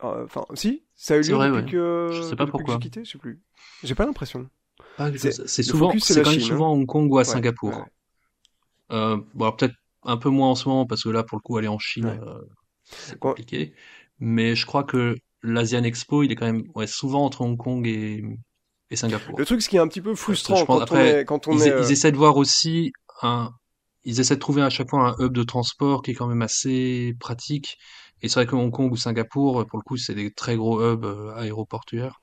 Enfin, 0.00 0.44
si, 0.54 0.84
ça 0.94 1.14
a 1.14 1.16
eu 1.16 1.22
lieu 1.22 1.34
vrai, 1.34 1.48
depuis 1.48 1.62
ouais. 1.64 1.70
que, 1.70 2.08
Je 2.12 2.22
sais 2.22 2.36
pas 2.36 2.44
depuis 2.44 2.50
pourquoi. 2.58 2.74
j'ai 2.74 2.80
quitté, 2.80 3.04
je 3.04 3.12
sais 3.12 3.18
plus. 3.18 3.40
J'ai 3.82 3.94
pas 3.94 4.04
l'impression. 4.04 4.48
Ah, 4.98 5.08
C'est- 5.16 5.62
souvent, 5.62 5.92
c'est 5.98 6.22
quand 6.22 6.30
même 6.30 6.40
Chine, 6.40 6.48
souvent 6.48 6.66
à 6.66 6.74
Hong 6.74 6.86
Kong 6.86 7.10
ou 7.10 7.16
à 7.16 7.20
Ouais, 7.20 7.24
Singapour. 7.24 7.70
ouais. 7.70 7.84
Euh, 8.94 9.18
bon, 9.34 9.52
peut-être 9.52 9.74
un 10.04 10.16
peu 10.16 10.30
moins 10.30 10.50
en 10.50 10.54
ce 10.54 10.68
moment 10.68 10.86
parce 10.86 11.02
que 11.02 11.08
là, 11.10 11.22
pour 11.22 11.36
le 11.38 11.42
coup, 11.42 11.56
aller 11.58 11.68
en 11.68 11.78
Chine, 11.78 12.06
Ouais. 12.06 12.20
euh, 12.26 12.38
c'est 12.84 13.18
compliqué. 13.18 13.74
Mais 14.18 14.54
je 14.54 14.64
crois 14.66 14.84
que 14.84 15.16
l'Asian 15.42 15.82
Expo, 15.82 16.22
il 16.22 16.32
est 16.32 16.36
quand 16.36 16.46
même 16.46 16.64
ouais, 16.74 16.86
souvent 16.86 17.24
entre 17.24 17.40
Hong 17.42 17.56
Kong 17.56 17.86
et, 17.86 18.22
et 18.90 18.96
Singapour. 18.96 19.38
Le 19.38 19.44
truc, 19.44 19.60
ce 19.62 19.68
qui 19.68 19.76
est 19.76 19.80
un 19.80 19.88
petit 19.88 20.00
peu 20.00 20.14
frustrant 20.14 20.56
je 20.56 20.64
pense, 20.64 20.78
quand, 20.78 20.82
après, 20.82 21.14
on 21.14 21.18
est, 21.18 21.24
quand 21.24 21.48
on 21.48 21.52
Ils, 21.58 21.66
est, 21.68 21.72
euh, 21.72 21.82
ils 21.82 21.92
essaient 21.92 22.12
de 22.12 22.16
voir 22.16 22.36
aussi 22.36 22.92
un, 23.22 23.50
ils 24.04 24.20
essaient 24.20 24.36
de 24.36 24.40
trouver 24.40 24.62
à 24.62 24.70
chaque 24.70 24.90
fois 24.90 25.08
un 25.08 25.14
hub 25.24 25.32
de 25.32 25.42
transport 25.42 26.02
qui 26.02 26.12
est 26.12 26.14
quand 26.14 26.26
même 26.28 26.42
assez 26.42 27.14
pratique. 27.18 27.76
Et 28.22 28.28
c'est 28.28 28.34
vrai 28.34 28.46
que 28.46 28.54
Hong 28.56 28.70
Kong 28.70 28.92
ou 28.92 28.96
Singapour, 28.96 29.66
pour 29.66 29.78
le 29.78 29.82
coup, 29.82 29.96
c'est 29.96 30.14
des 30.14 30.30
très 30.30 30.56
gros 30.56 30.80
hubs 30.82 31.04
euh, 31.04 31.34
aéroportuaires. 31.34 32.20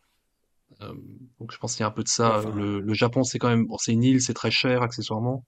Euh, 0.81 0.93
donc 1.39 1.52
je 1.52 1.57
pense 1.57 1.76
qu'il 1.76 1.81
y 1.81 1.84
a 1.84 1.88
un 1.88 1.91
peu 1.91 2.03
de 2.03 2.07
ça. 2.07 2.39
Enfin. 2.39 2.56
le, 2.56 2.80
le 2.80 2.93
Japon, 2.93 3.23
c'est 3.23 3.39
quand 3.39 3.49
même, 3.49 3.65
bon, 3.68 3.77
c'est 3.77 3.91
une 3.93 4.03
île, 4.03 4.22
c'est 4.22 4.34
très 4.34 4.52
cher 4.52 4.81
accessoirement. 4.81 5.43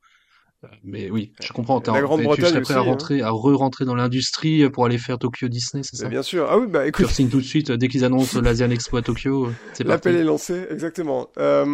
Mais 0.83 1.09
oui, 1.09 1.33
je 1.41 1.51
comprends. 1.53 1.81
La 1.85 2.01
Grande-Bretagne 2.01 2.45
tu 2.45 2.51
serais 2.51 2.61
prêt 2.61 2.73
à 2.73 2.79
aussi, 2.79 2.87
hein. 2.87 2.91
rentrer, 2.91 3.21
à 3.21 3.29
re-rentrer 3.31 3.85
dans 3.85 3.95
l'industrie 3.95 4.69
pour 4.69 4.85
aller 4.85 4.97
faire 4.97 5.17
Tokyo 5.17 5.47
Disney, 5.47 5.83
c'est 5.83 5.95
ça? 5.95 6.07
bien 6.07 6.23
sûr. 6.23 6.47
Ah 6.49 6.57
oui, 6.57 6.67
bah 6.67 6.83
Tu 6.83 6.89
écoute, 6.89 7.07
signes 7.07 7.29
tout 7.29 7.41
de 7.41 7.45
suite 7.45 7.71
dès 7.71 7.87
qu'ils 7.87 8.05
annoncent 8.05 8.39
l'Asian 8.41 8.69
Expo 8.69 8.97
à 8.97 9.01
Tokyo. 9.01 9.49
C'est. 9.73 9.83
L'appel 9.83 10.15
est 10.15 10.23
lancé, 10.23 10.65
exactement. 10.69 11.29
Euh, 11.37 11.65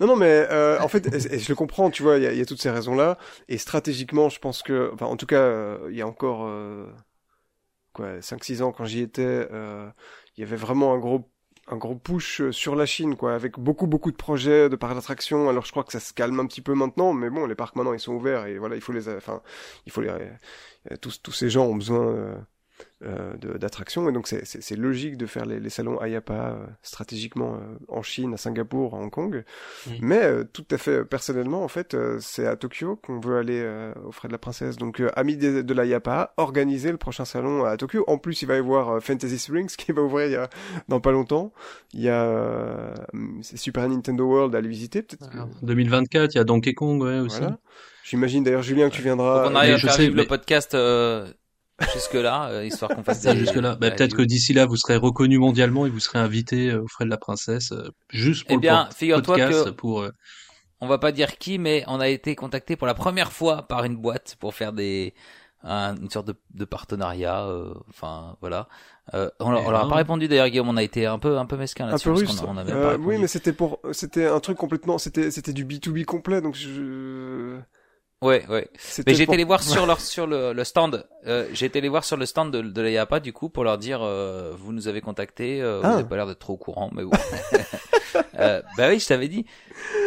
non, 0.00 0.06
non, 0.06 0.16
mais 0.16 0.46
euh, 0.50 0.78
en 0.80 0.88
fait, 0.88 1.06
et, 1.06 1.34
et 1.34 1.38
je 1.38 1.48
le 1.48 1.54
comprends, 1.54 1.90
tu 1.90 2.02
vois, 2.02 2.16
il 2.18 2.22
y 2.22 2.26
a, 2.26 2.32
il 2.32 2.38
y 2.38 2.42
a 2.42 2.46
toutes 2.46 2.62
ces 2.62 2.70
raisons-là, 2.70 3.18
et 3.48 3.58
stratégiquement, 3.58 4.28
je 4.28 4.38
pense 4.38 4.62
que, 4.62 4.90
enfin, 4.94 5.06
en 5.06 5.16
tout 5.16 5.26
cas, 5.26 5.40
euh, 5.40 5.88
il 5.90 5.96
y 5.96 6.02
a 6.02 6.06
encore 6.06 6.46
euh, 6.46 6.86
quoi, 7.92 8.18
5-6 8.20 8.62
ans 8.62 8.72
quand 8.72 8.84
j'y 8.84 9.00
étais, 9.00 9.22
euh, 9.52 9.88
il 10.36 10.40
y 10.40 10.44
avait 10.44 10.56
vraiment 10.56 10.94
un 10.94 10.98
gros 10.98 11.30
un 11.70 11.76
gros 11.76 11.94
push 11.94 12.40
euh, 12.40 12.52
sur 12.52 12.74
la 12.76 12.86
Chine, 12.86 13.16
quoi, 13.16 13.34
avec 13.34 13.58
beaucoup 13.58 13.86
beaucoup 13.86 14.10
de 14.10 14.16
projets 14.16 14.68
de 14.68 14.76
parcs 14.76 14.94
d'attraction. 14.94 15.48
Alors 15.48 15.64
je 15.64 15.70
crois 15.70 15.84
que 15.84 15.92
ça 15.92 16.00
se 16.00 16.12
calme 16.12 16.40
un 16.40 16.46
petit 16.46 16.60
peu 16.62 16.74
maintenant, 16.74 17.12
mais 17.12 17.30
bon, 17.30 17.46
les 17.46 17.54
parcs 17.54 17.76
maintenant 17.76 17.92
ils 17.92 18.00
sont 18.00 18.14
ouverts 18.14 18.46
et 18.46 18.58
voilà, 18.58 18.74
il 18.76 18.80
faut 18.80 18.92
les, 18.92 19.08
enfin, 19.08 19.42
il 19.86 19.92
faut 19.92 20.00
les, 20.00 20.08
euh, 20.08 20.96
tous 21.00 21.20
tous 21.22 21.32
ces 21.32 21.50
gens 21.50 21.66
ont 21.66 21.76
besoin. 21.76 22.44
Euh, 23.04 23.36
de- 23.36 23.56
d'attractions 23.58 24.08
et 24.08 24.12
donc 24.12 24.26
c'est- 24.26 24.44
c'est 24.44 24.60
c'est 24.60 24.74
logique 24.74 25.16
de 25.16 25.26
faire 25.26 25.46
les, 25.46 25.60
les 25.60 25.70
salons 25.70 26.02
IAPA 26.04 26.32
euh, 26.34 26.66
stratégiquement 26.82 27.54
euh, 27.54 27.58
en 27.86 28.02
Chine, 28.02 28.34
à 28.34 28.36
Singapour, 28.36 28.94
à 28.94 28.98
Hong 28.98 29.10
Kong. 29.10 29.44
Mm. 29.86 29.90
Mais 30.00 30.22
euh, 30.24 30.44
tout 30.52 30.64
à 30.72 30.78
fait 30.78 31.04
personnellement, 31.04 31.62
en 31.62 31.68
fait, 31.68 31.94
euh, 31.94 32.18
c'est 32.20 32.46
à 32.46 32.56
Tokyo 32.56 32.96
qu'on 32.96 33.20
veut 33.20 33.36
aller 33.36 33.60
euh, 33.62 33.92
aux 34.04 34.10
frais 34.10 34.26
de 34.28 34.32
la 34.32 34.38
princesse. 34.38 34.76
Donc, 34.78 35.00
euh, 35.00 35.10
amis 35.14 35.36
de, 35.36 35.62
de 35.62 35.74
l'IAPA, 35.74 36.34
organiser 36.38 36.90
le 36.90 36.96
prochain 36.98 37.24
salon 37.24 37.64
à 37.64 37.76
Tokyo. 37.76 38.02
En 38.08 38.18
plus, 38.18 38.42
il 38.42 38.46
va 38.46 38.56
y 38.56 38.58
avoir 38.58 38.88
euh, 38.96 39.00
Fantasy 39.00 39.38
Springs 39.38 39.68
qui 39.76 39.92
va 39.92 40.02
ouvrir 40.02 40.26
il 40.26 40.32
y 40.32 40.36
a, 40.36 40.48
dans 40.88 41.00
pas 41.00 41.12
longtemps. 41.12 41.52
Il 41.94 42.00
y 42.00 42.08
a 42.08 42.24
euh, 42.24 42.94
c'est 43.42 43.56
Super 43.58 43.88
Nintendo 43.88 44.24
World 44.24 44.54
à 44.54 44.58
aller 44.58 44.68
visiter, 44.68 45.02
peut-être. 45.02 45.30
que- 45.30 45.38
En 45.38 45.48
2024, 45.62 46.34
il 46.34 46.38
y 46.38 46.40
a 46.40 46.44
Donkey 46.44 46.74
Kong, 46.74 47.00
ouais, 47.02 47.20
aussi. 47.20 47.38
Voilà. 47.38 47.58
J'imagine 48.02 48.42
d'ailleurs 48.42 48.62
Julien 48.62 48.88
que 48.90 48.94
tu 48.96 49.02
viendras. 49.02 49.46
Qu'on 49.48 49.54
arrive 49.54 49.74
à 49.74 49.76
je 49.76 49.86
faire 49.86 49.94
sais, 49.96 50.02
vivre 50.04 50.16
le 50.16 50.26
podcast 50.26 50.74
euh, 51.82 51.86
jusque-là, 51.94 52.48
euh, 52.50 52.64
histoire 52.64 52.90
qu'on 52.94 53.02
fasse 53.02 53.20
Ça, 53.20 53.32
des... 53.34 53.40
jusque-là. 53.40 53.76
Bah, 53.76 53.88
ouais, 53.88 53.94
peut-être 53.94 54.16
que 54.16 54.22
d'ici 54.22 54.52
là, 54.52 54.66
vous 54.66 54.76
serez 54.76 54.96
reconnu 54.96 55.38
mondialement 55.38 55.86
et 55.86 55.90
vous 55.90 56.00
serez 56.00 56.18
invité 56.18 56.70
euh, 56.70 56.82
aux 56.82 56.88
frais 56.88 57.04
de 57.04 57.10
la 57.10 57.18
princesse, 57.18 57.72
euh, 57.72 57.88
juste 58.10 58.46
pour 58.46 58.56
Eh 58.56 58.58
bien, 58.58 58.88
le 59.00 59.20
podcast, 59.22 59.64
que- 59.66 59.70
pour, 59.70 60.00
euh, 60.02 60.10
On 60.80 60.86
va 60.86 60.98
pas 60.98 61.10
dire 61.12 61.38
qui, 61.38 61.58
mais 61.58 61.84
on 61.88 61.98
a 62.00 62.08
été 62.08 62.34
contacté 62.36 62.76
pour 62.76 62.86
la 62.86 62.94
première 62.94 63.32
fois 63.32 63.62
par 63.66 63.84
une 63.84 63.96
boîte 63.96 64.36
pour 64.38 64.54
faire 64.54 64.72
des 64.72 65.12
un- 65.64 65.96
une 65.96 66.08
sorte 66.08 66.28
de, 66.28 66.36
de 66.54 66.64
partenariat. 66.64 67.44
euh, 67.46 67.74
Enfin, 67.88 68.36
voilà. 68.40 68.68
Euh, 69.14 69.28
on, 69.40 69.50
leur- 69.50 69.66
on 69.66 69.70
leur 69.72 69.86
a 69.86 69.88
pas 69.88 69.96
répondu 69.96 70.28
d'ailleurs, 70.28 70.48
Guillaume. 70.48 70.68
On 70.68 70.76
a 70.76 70.82
été 70.84 71.04
un 71.06 71.18
peu 71.18 71.36
un 71.36 71.46
peu 71.46 71.56
mesquin 71.56 71.86
un 71.86 71.90
là-dessus. 71.90 72.04
peu 72.10 72.14
parce 72.14 72.30
russe. 72.30 72.40
qu'on 72.40 72.46
a- 72.46 72.50
on 72.52 72.56
avait 72.58 72.72
Euh, 72.72 72.96
pas 72.96 73.02
oui, 73.02 73.18
mais 73.18 73.26
c'était 73.26 73.52
pour, 73.52 73.80
c'était 73.90 74.26
un 74.26 74.38
truc 74.38 74.56
complètement, 74.56 74.98
c'était, 74.98 75.32
c'était 75.32 75.52
du 75.52 75.64
B2B 75.64 76.04
complet, 76.04 76.40
donc 76.40 76.54
je, 76.54 77.58
Ouais, 78.20 78.44
ouais. 78.48 78.68
Mais 79.06 79.14
j'ai 79.14 79.26
pour- 79.26 79.34
été 79.34 79.36
les 79.38 79.44
voir 79.44 79.62
sur 79.62 79.86
leur 79.86 80.00
sur 80.00 80.26
le, 80.26 80.52
le 80.52 80.64
stand. 80.64 81.06
Euh, 81.26 81.46
j'ai 81.52 81.66
été 81.66 81.80
les 81.80 81.88
voir 81.88 82.02
sur 82.04 82.16
le 82.16 82.26
stand 82.26 82.52
de, 82.52 82.60
de 82.62 82.82
la 82.82 82.90
IAPA 82.90 83.20
du 83.20 83.32
coup 83.32 83.48
pour 83.48 83.62
leur 83.64 83.78
dire 83.78 84.00
euh, 84.02 84.52
vous 84.58 84.72
nous 84.72 84.88
avez 84.88 85.00
contacté, 85.00 85.62
euh, 85.62 85.80
Ah. 85.84 85.88
vous 85.90 85.96
n'avez 85.98 86.08
pas 86.08 86.16
l'air 86.16 86.26
d'être 86.26 86.38
trop 86.40 86.54
au 86.54 86.56
courant, 86.56 86.90
mais 86.94 87.04
bon. 87.04 87.10
euh, 88.38 88.62
bah 88.76 88.88
oui, 88.88 88.98
je 88.98 89.06
t'avais 89.06 89.28
dit. 89.28 89.44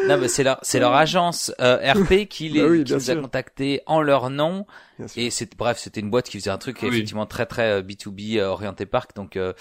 Non, 0.07 0.17
mais 0.17 0.27
c'est 0.27 0.43
leur 0.43 0.59
c'est 0.61 0.79
leur 0.79 0.93
agence 0.93 1.53
euh, 1.61 1.77
RP 1.93 2.25
qui 2.29 2.49
les 2.49 2.61
Bah 2.61 2.67
oui, 2.69 2.83
qui 2.83 2.93
nous 2.93 3.11
a 3.11 3.15
contactés 3.15 3.81
en 3.85 4.01
leur 4.01 4.29
nom 4.29 4.65
et 5.15 5.29
c'est 5.31 5.55
bref 5.57 5.79
c'était 5.79 5.99
une 6.01 6.09
boîte 6.11 6.29
qui 6.29 6.37
faisait 6.39 6.49
un 6.51 6.57
truc 6.57 6.79
Oui. 6.81 6.89
effectivement 6.89 7.25
très 7.25 7.45
très 7.45 7.79
euh, 7.79 7.81
B2B 7.81 8.37
euh, 8.39 8.47
orienté 8.47 8.85
parc 8.85 9.15
donc 9.15 9.35
euh, 9.37 9.53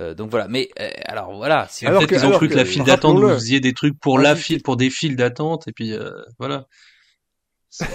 euh, 0.00 0.14
donc 0.14 0.30
voilà. 0.30 0.48
Mais 0.48 0.70
euh, 0.80 0.88
alors 1.04 1.34
voilà. 1.36 1.66
Si 1.68 1.86
Alors 1.86 2.06
qu'ils 2.06 2.24
ont 2.24 2.30
cru 2.30 2.48
que, 2.48 2.54
que- 2.54 2.58
la 2.58 2.64
file 2.64 2.84
d'attente, 2.84 3.18
vous 3.18 3.28
faisiez 3.28 3.60
des 3.60 3.74
trucs 3.74 3.98
pour 4.00 4.18
la 4.18 4.34
file, 4.34 4.62
pour 4.62 4.76
des 4.76 4.88
files 4.90 5.16
d'attente, 5.16 5.68
et 5.68 5.72
puis 5.72 5.92
euh, 5.92 6.10
voilà. 6.38 6.66
C'est- 7.70 7.86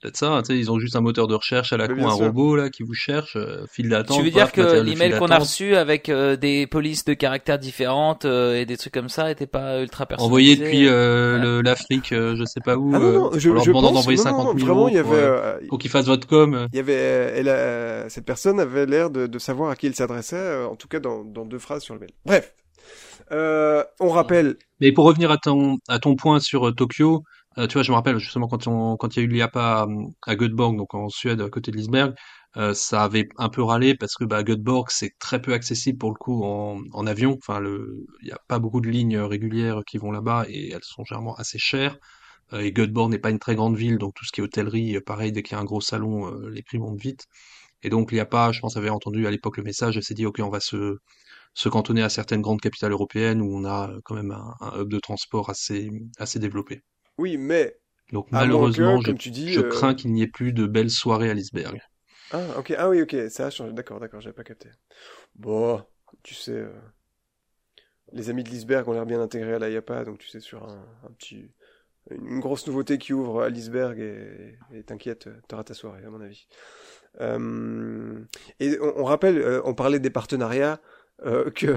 Peut-être 0.00 0.16
ça, 0.16 0.40
tu 0.46 0.52
sais, 0.54 0.58
ils 0.60 0.70
ont 0.70 0.78
juste 0.78 0.94
un 0.94 1.00
moteur 1.00 1.26
de 1.26 1.34
recherche 1.34 1.72
à 1.72 1.76
la 1.76 1.88
con, 1.88 2.06
un 2.06 2.14
sûr. 2.14 2.26
robot 2.26 2.54
là 2.54 2.70
qui 2.70 2.84
vous 2.84 2.94
cherche, 2.94 3.34
euh, 3.34 3.64
file 3.68 3.88
d'attente. 3.88 4.16
Tu 4.18 4.22
veux 4.22 4.30
dire 4.30 4.44
paf, 4.44 4.52
que 4.52 4.80
l'email 4.80 5.18
qu'on 5.18 5.26
a 5.26 5.40
reçu 5.40 5.74
avec 5.74 6.08
euh, 6.08 6.36
des 6.36 6.68
polices 6.68 7.04
de 7.04 7.14
caractères 7.14 7.58
différentes 7.58 8.24
euh, 8.24 8.54
et 8.54 8.64
des 8.64 8.76
trucs 8.76 8.94
comme 8.94 9.08
ça 9.08 9.28
était 9.28 9.48
pas 9.48 9.82
ultra 9.82 10.06
personnalisé 10.06 10.28
Envoyé 10.28 10.54
depuis 10.56 10.86
euh, 10.88 11.62
l'Afrique, 11.64 12.12
euh, 12.12 12.36
je 12.36 12.44
sais 12.44 12.60
pas 12.64 12.76
où, 12.76 12.92
Ah 12.94 13.00
non, 13.00 13.12
non, 13.12 13.30
je, 13.36 13.50
en 13.50 13.54
leur 13.54 13.64
demandant 13.66 13.90
d'envoyer 13.90 14.18
non, 14.18 14.24
non, 14.30 14.38
50 14.38 14.58
000 14.58 14.66
vraiment, 14.66 14.80
euros 14.82 14.88
il 14.88 14.98
y 14.98 15.02
pour, 15.02 15.12
avait, 15.14 15.20
euh, 15.22 15.40
euh, 15.42 15.58
pour 15.68 15.78
qu'ils 15.80 15.90
fassent 15.90 16.06
votre 16.06 16.28
com. 16.28 16.68
il 16.72 16.76
y 16.76 16.78
avait, 16.78 16.92
elle 16.94 17.48
a- 17.48 18.08
cette 18.08 18.24
personne 18.24 18.60
avait 18.60 18.86
l'air 18.86 19.10
de, 19.10 19.26
de 19.26 19.38
savoir 19.40 19.70
à 19.70 19.74
qui 19.74 19.88
il 19.88 19.96
s'adressait, 19.96 20.36
euh, 20.36 20.68
en 20.68 20.76
tout 20.76 20.86
cas 20.86 21.00
dans, 21.00 21.24
dans 21.24 21.44
deux 21.44 21.58
phrases 21.58 21.82
sur 21.82 21.94
le 21.94 21.98
mail. 22.00 22.10
Bref, 22.24 22.54
euh, 23.32 23.82
on 23.98 24.10
rappelle, 24.10 24.56
Mais 24.80 24.92
pour 24.92 25.04
revenir 25.06 25.32
à 25.32 25.38
ton 25.38 25.78
à 25.88 25.98
ton 25.98 26.14
point 26.14 26.38
sur 26.38 26.68
euh, 26.68 26.72
Tokyo, 26.72 27.24
euh, 27.56 27.66
tu 27.66 27.74
vois, 27.74 27.82
je 27.82 27.90
me 27.90 27.96
rappelle 27.96 28.18
justement 28.18 28.46
quand 28.48 28.66
on 28.68 28.96
quand 28.96 29.16
il 29.16 29.20
y 29.20 29.22
a 29.22 29.24
eu 29.24 29.28
l'IAPA 29.28 29.82
à, 29.82 29.86
à 30.26 30.36
Göteborg, 30.36 30.76
donc 30.76 30.94
en 30.94 31.08
Suède, 31.08 31.40
à 31.40 31.48
côté 31.50 31.70
de 31.70 31.76
Lisberg, 31.76 32.14
euh, 32.56 32.74
ça 32.74 33.02
avait 33.04 33.28
un 33.38 33.48
peu 33.48 33.62
râlé 33.62 33.94
parce 33.96 34.14
que 34.14 34.24
bah, 34.24 34.42
Göteborg 34.44 34.86
c'est 34.90 35.12
très 35.18 35.40
peu 35.42 35.52
accessible 35.54 35.98
pour 35.98 36.10
le 36.10 36.16
coup 36.16 36.44
en, 36.44 36.80
en 36.92 37.06
avion. 37.06 37.36
Enfin, 37.38 37.60
il 38.22 38.28
y 38.28 38.32
a 38.32 38.38
pas 38.48 38.58
beaucoup 38.58 38.80
de 38.80 38.88
lignes 38.88 39.18
régulières 39.18 39.82
qui 39.86 39.98
vont 39.98 40.12
là-bas 40.12 40.44
et 40.48 40.70
elles 40.72 40.84
sont 40.84 41.04
généralement 41.04 41.34
assez 41.36 41.58
chères. 41.58 41.96
Euh, 42.52 42.60
et 42.60 42.72
Göteborg 42.72 43.10
n'est 43.10 43.18
pas 43.18 43.30
une 43.30 43.38
très 43.38 43.54
grande 43.54 43.76
ville, 43.76 43.98
donc 43.98 44.14
tout 44.14 44.24
ce 44.24 44.32
qui 44.32 44.40
est 44.40 44.44
hôtellerie, 44.44 44.96
euh, 44.96 45.00
pareil, 45.00 45.32
dès 45.32 45.42
qu'il 45.42 45.52
y 45.54 45.58
a 45.58 45.60
un 45.60 45.64
gros 45.64 45.80
salon, 45.80 46.28
euh, 46.32 46.50
les 46.50 46.62
prix 46.62 46.78
montent 46.78 47.00
vite. 47.00 47.26
Et 47.82 47.90
donc 47.90 48.12
l'IAPA, 48.12 48.52
je 48.52 48.60
pense, 48.60 48.76
avait 48.76 48.90
entendu 48.90 49.26
à 49.26 49.30
l'époque 49.30 49.56
le 49.58 49.64
message 49.64 49.96
et 49.98 50.02
s'est 50.02 50.14
dit 50.14 50.26
ok, 50.26 50.40
on 50.42 50.50
va 50.50 50.60
se 50.60 50.98
se 51.54 51.68
cantonner 51.68 52.02
à 52.02 52.08
certaines 52.10 52.42
grandes 52.42 52.60
capitales 52.62 52.92
européennes 52.92 53.42
où 53.42 53.54
on 53.56 53.64
a 53.66 53.90
euh, 53.90 54.00
quand 54.04 54.14
même 54.16 54.32
un, 54.32 54.54
un 54.60 54.80
hub 54.82 54.88
de 54.90 54.98
transport 55.00 55.50
assez 55.50 55.90
assez 56.18 56.38
développé. 56.40 56.82
Oui, 57.18 57.36
mais 57.36 57.76
Donc 58.12 58.28
à 58.32 58.46
moins 58.46 58.70
que, 58.70 58.80
malheureusement, 58.80 59.00
je, 59.00 59.06
comme 59.06 59.18
tu 59.18 59.30
dis, 59.30 59.52
je 59.52 59.60
euh, 59.60 59.68
crains 59.68 59.94
qu'il 59.94 60.12
n'y 60.12 60.22
ait 60.22 60.28
plus 60.28 60.52
de 60.52 60.66
belles 60.66 60.90
soirées 60.90 61.30
à 61.30 61.34
Lisberg. 61.34 61.80
Ah, 62.30 62.58
ok. 62.58 62.74
Ah 62.76 62.88
oui, 62.88 63.02
ok. 63.02 63.16
Ça 63.28 63.46
a 63.46 63.50
changé. 63.50 63.72
D'accord, 63.72 64.00
d'accord. 64.00 64.20
J'avais 64.20 64.34
pas 64.34 64.44
capté. 64.44 64.68
Bon, 65.34 65.82
tu 66.22 66.34
sais, 66.34 66.52
euh, 66.52 66.70
les 68.12 68.30
amis 68.30 68.44
de 68.44 68.50
Lisberg 68.50 68.88
ont 68.88 68.92
l'air 68.92 69.06
bien 69.06 69.20
intégrés 69.20 69.54
à 69.54 69.58
la 69.58 69.68
IAPA, 69.70 70.04
donc 70.04 70.18
tu 70.18 70.28
sais, 70.28 70.40
sur 70.40 70.64
un, 70.64 70.86
un 71.04 71.10
petit, 71.12 71.50
une 72.10 72.40
grosse 72.40 72.66
nouveauté 72.66 72.98
qui 72.98 73.12
ouvre 73.12 73.42
à 73.42 73.48
Lisberg 73.48 73.98
et 74.00 74.82
t'inquiète, 74.84 75.28
t'auras 75.48 75.64
ta 75.64 75.74
soirée, 75.74 76.04
à 76.04 76.10
mon 76.10 76.20
avis. 76.20 76.46
Euh, 77.20 78.20
et 78.60 78.78
on, 78.80 79.00
on 79.00 79.04
rappelle, 79.04 79.60
on 79.64 79.74
parlait 79.74 79.98
des 79.98 80.10
partenariats, 80.10 80.80
que 81.54 81.76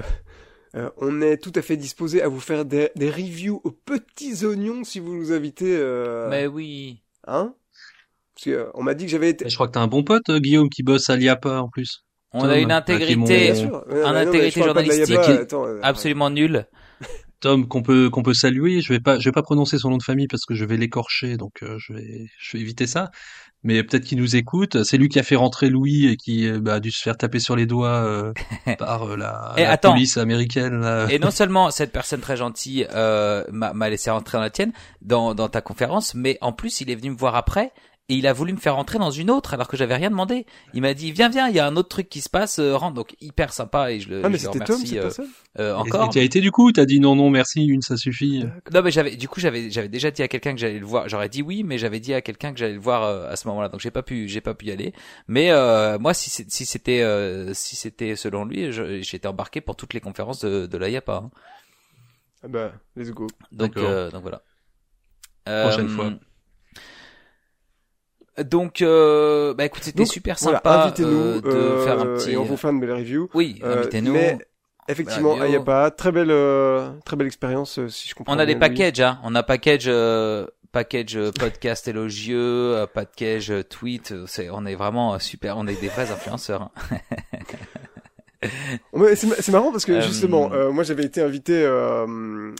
euh, 0.74 0.88
on 0.96 1.20
est 1.20 1.36
tout 1.36 1.52
à 1.54 1.62
fait 1.62 1.76
disposé 1.76 2.22
à 2.22 2.28
vous 2.28 2.40
faire 2.40 2.64
des, 2.64 2.90
des 2.96 3.10
reviews 3.10 3.60
aux 3.64 3.70
petits 3.70 4.44
oignons 4.44 4.84
si 4.84 5.00
vous 5.00 5.14
nous 5.14 5.32
invitez. 5.32 5.76
Euh, 5.76 6.28
Mais 6.30 6.46
oui. 6.46 7.02
Hein? 7.26 7.54
Parce 8.34 8.44
que 8.46 8.50
euh, 8.50 8.70
on 8.74 8.82
m'a 8.82 8.94
dit 8.94 9.04
que 9.04 9.10
j'avais 9.10 9.30
été. 9.30 9.48
Je 9.48 9.54
crois 9.54 9.68
que 9.68 9.72
t'as 9.72 9.80
un 9.80 9.86
bon 9.88 10.02
pote, 10.02 10.28
euh, 10.30 10.38
Guillaume, 10.40 10.70
qui 10.70 10.82
bosse 10.82 11.10
à 11.10 11.16
l'IAPA 11.16 11.60
en 11.60 11.68
plus. 11.68 12.04
On 12.32 12.40
Tom, 12.40 12.50
a 12.50 12.58
une 12.58 12.72
intégrité 12.72 13.16
mon-. 13.16 13.26
Ouais, 13.26 13.52
non, 13.62 14.04
intégrité 14.06 14.62
journalistique 14.62 15.08
Yaba, 15.10 15.24
qui- 15.26 15.32
attends, 15.32 15.66
euh, 15.66 15.78
absolument 15.82 16.30
nulle. 16.30 16.66
Tom 17.40 17.66
qu'on 17.68 17.82
peut 17.82 18.08
qu'on 18.08 18.22
peut 18.22 18.32
saluer. 18.34 18.80
Je 18.80 18.92
vais 18.92 19.00
pas 19.00 19.18
je 19.18 19.28
vais 19.28 19.32
pas 19.32 19.42
prononcer 19.42 19.76
son 19.76 19.90
nom 19.90 19.98
de 19.98 20.02
famille 20.02 20.28
parce 20.28 20.46
que 20.46 20.54
je 20.54 20.64
vais 20.64 20.76
l'écorcher, 20.78 21.36
donc 21.36 21.62
euh, 21.62 21.76
je 21.78 21.92
vais 21.92 22.26
je 22.38 22.56
vais 22.56 22.62
éviter 22.62 22.86
ça. 22.86 23.10
Mais 23.64 23.82
peut-être 23.84 24.04
qu'il 24.04 24.18
nous 24.18 24.34
écoute. 24.36 24.82
C'est 24.82 24.96
lui 24.98 25.08
qui 25.08 25.18
a 25.20 25.22
fait 25.22 25.36
rentrer 25.36 25.68
Louis 25.70 26.06
et 26.06 26.16
qui 26.16 26.48
euh, 26.48 26.58
bah, 26.60 26.74
a 26.74 26.80
dû 26.80 26.90
se 26.90 27.00
faire 27.02 27.16
taper 27.16 27.38
sur 27.38 27.54
les 27.54 27.66
doigts 27.66 27.88
euh, 28.04 28.32
par 28.78 29.04
euh, 29.10 29.16
la, 29.16 29.54
Et 29.56 29.62
la 29.62 29.70
attends. 29.70 29.92
police 29.92 30.16
américaine. 30.16 30.80
là. 30.80 31.06
Et 31.10 31.18
non 31.18 31.30
seulement 31.30 31.70
cette 31.70 31.92
personne 31.92 32.20
très 32.20 32.36
gentille 32.36 32.86
euh, 32.92 33.44
m'a 33.52 33.72
m'a 33.72 33.88
laissé 33.88 34.10
rentrer 34.10 34.38
dans 34.38 34.42
la 34.42 34.50
tienne, 34.50 34.72
dans, 35.00 35.34
dans 35.34 35.48
ta 35.48 35.60
conférence, 35.60 36.14
mais 36.14 36.38
en 36.40 36.52
plus 36.52 36.80
il 36.80 36.90
est 36.90 36.94
venu 36.96 37.10
me 37.10 37.16
voir 37.16 37.36
après 37.36 37.72
et 38.08 38.14
il 38.16 38.26
a 38.26 38.32
voulu 38.32 38.52
me 38.52 38.58
faire 38.58 38.74
rentrer 38.74 38.98
dans 38.98 39.10
une 39.12 39.30
autre 39.30 39.54
alors 39.54 39.68
que 39.68 39.76
j'avais 39.76 39.94
rien 39.94 40.10
demandé. 40.10 40.44
Il 40.74 40.82
m'a 40.82 40.92
dit 40.92 41.12
viens 41.12 41.28
viens, 41.28 41.48
il 41.48 41.54
y 41.54 41.60
a 41.60 41.66
un 41.66 41.76
autre 41.76 41.88
truc 41.88 42.08
qui 42.08 42.20
se 42.20 42.28
passe, 42.28 42.58
euh, 42.58 42.76
rentre. 42.76 42.94
Donc 42.94 43.14
hyper 43.20 43.52
sympa 43.52 43.92
et 43.92 44.00
je 44.00 44.10
le, 44.10 44.22
Ah, 44.24 44.28
mais 44.28 44.38
je 44.38 44.46
le 44.48 44.52
Tom, 44.52 44.76
remercie 44.76 44.98
euh, 44.98 45.08
euh, 45.58 45.74
encore. 45.76 46.06
Et 46.06 46.08
tu 46.10 46.18
as 46.18 46.22
été 46.22 46.40
du 46.40 46.50
coup, 46.50 46.72
t'as 46.72 46.84
dit 46.84 47.00
non 47.00 47.14
non 47.14 47.30
merci, 47.30 47.64
une 47.64 47.80
ça 47.80 47.96
suffit? 47.96 48.44
Non 48.72 48.82
mais 48.82 48.90
j'avais 48.90 49.16
du 49.16 49.28
coup 49.28 49.40
j'avais 49.40 49.70
j'avais 49.70 49.88
déjà 49.88 50.10
dit 50.10 50.22
à 50.22 50.28
quelqu'un 50.28 50.52
que 50.52 50.60
j'allais 50.60 50.78
le 50.80 50.84
voir. 50.86 51.08
J'aurais 51.08 51.28
dit 51.28 51.42
oui, 51.42 51.62
mais 51.62 51.78
j'avais 51.78 52.00
dit 52.00 52.12
à 52.12 52.20
quelqu'un 52.20 52.52
que 52.52 52.58
j'allais 52.58 52.74
le 52.74 52.80
voir 52.80 53.04
euh, 53.04 53.30
à 53.30 53.36
ce 53.36 53.46
moment-là. 53.48 53.68
Donc 53.68 53.80
j'ai 53.80 53.90
pas 53.92 54.02
pu 54.02 54.28
j'ai 54.28 54.40
pas 54.40 54.54
pu 54.54 54.66
y 54.66 54.72
aller. 54.72 54.92
Mais 55.28 55.50
euh, 55.52 55.98
moi 55.98 56.12
si 56.12 56.28
c'était 56.30 57.02
euh, 57.02 57.54
si 57.54 57.76
c'était 57.76 58.16
selon 58.16 58.44
lui, 58.44 58.72
j'étais 59.02 59.28
embarqué 59.28 59.60
pour 59.60 59.76
toutes 59.76 59.94
les 59.94 60.00
conférences 60.00 60.40
de, 60.44 60.66
de 60.66 60.76
la 60.76 60.88
IAPA. 60.90 61.16
hein. 61.16 61.30
Ah 62.44 62.48
bah, 62.48 62.72
let's 62.96 63.10
go. 63.10 63.28
Donc 63.52 63.76
euh, 63.76 64.10
donc 64.10 64.22
voilà. 64.22 64.42
Prochaine 65.44 65.86
Euh, 65.86 65.88
fois. 65.88 66.12
Donc 68.38 68.80
euh, 68.82 69.52
bah 69.54 69.64
écoute 69.66 69.82
c'était 69.84 70.04
super 70.06 70.36
Voilà, 70.40 70.58
sympa 70.58 70.84
invitez-nous 70.84 71.08
euh, 71.10 71.40
de 71.42 71.48
euh, 71.50 71.84
faire 71.84 72.00
un 72.00 72.06
petit. 72.14 72.30
et 72.32 72.36
on 72.36 72.44
vous 72.44 72.56
fait 72.56 72.68
une 72.68 72.80
belle 72.80 72.92
review. 72.92 73.28
Oui, 73.34 73.60
Euh, 73.62 73.80
invitez-nous. 73.80 74.12
Mais 74.14 74.38
effectivement, 74.88 75.30
Voilà, 75.36 75.48
il 75.48 75.52
y 75.52 75.54
a 75.54 75.58
Yo. 75.58 75.64
pas 75.64 75.90
très 75.90 76.12
belle, 76.12 76.32
très 77.04 77.16
belle 77.16 77.26
expérience 77.26 77.78
si 77.88 78.08
je 78.08 78.14
comprends. 78.14 78.34
On 78.34 78.38
a 78.38 78.46
des 78.46 78.56
packages, 78.56 79.00
hein. 79.00 79.18
On 79.24 79.34
a 79.34 79.42
package, 79.42 79.90
package 80.72 81.18
podcast 81.38 81.86
élogieux, 81.88 82.86
package 82.94 83.52
tweet. 83.68 84.14
C'est, 84.26 84.48
on 84.50 84.64
est 84.64 84.74
vraiment 84.76 85.18
super. 85.18 85.58
On 85.58 85.66
est 85.66 85.78
des 85.80 85.88
vrais 85.88 86.10
influenceurs. 86.10 86.70
hein. 86.90 86.98
C'est 89.14 89.26
ma- 89.26 89.36
c'est 89.36 89.52
marrant 89.52 89.70
parce 89.70 89.84
que 89.84 89.92
Euh, 89.92 90.00
justement, 90.02 90.50
euh, 90.52 90.72
moi 90.72 90.82
j'avais 90.82 91.04
été 91.04 91.22
invité 91.22 91.62
euh, 91.64 92.52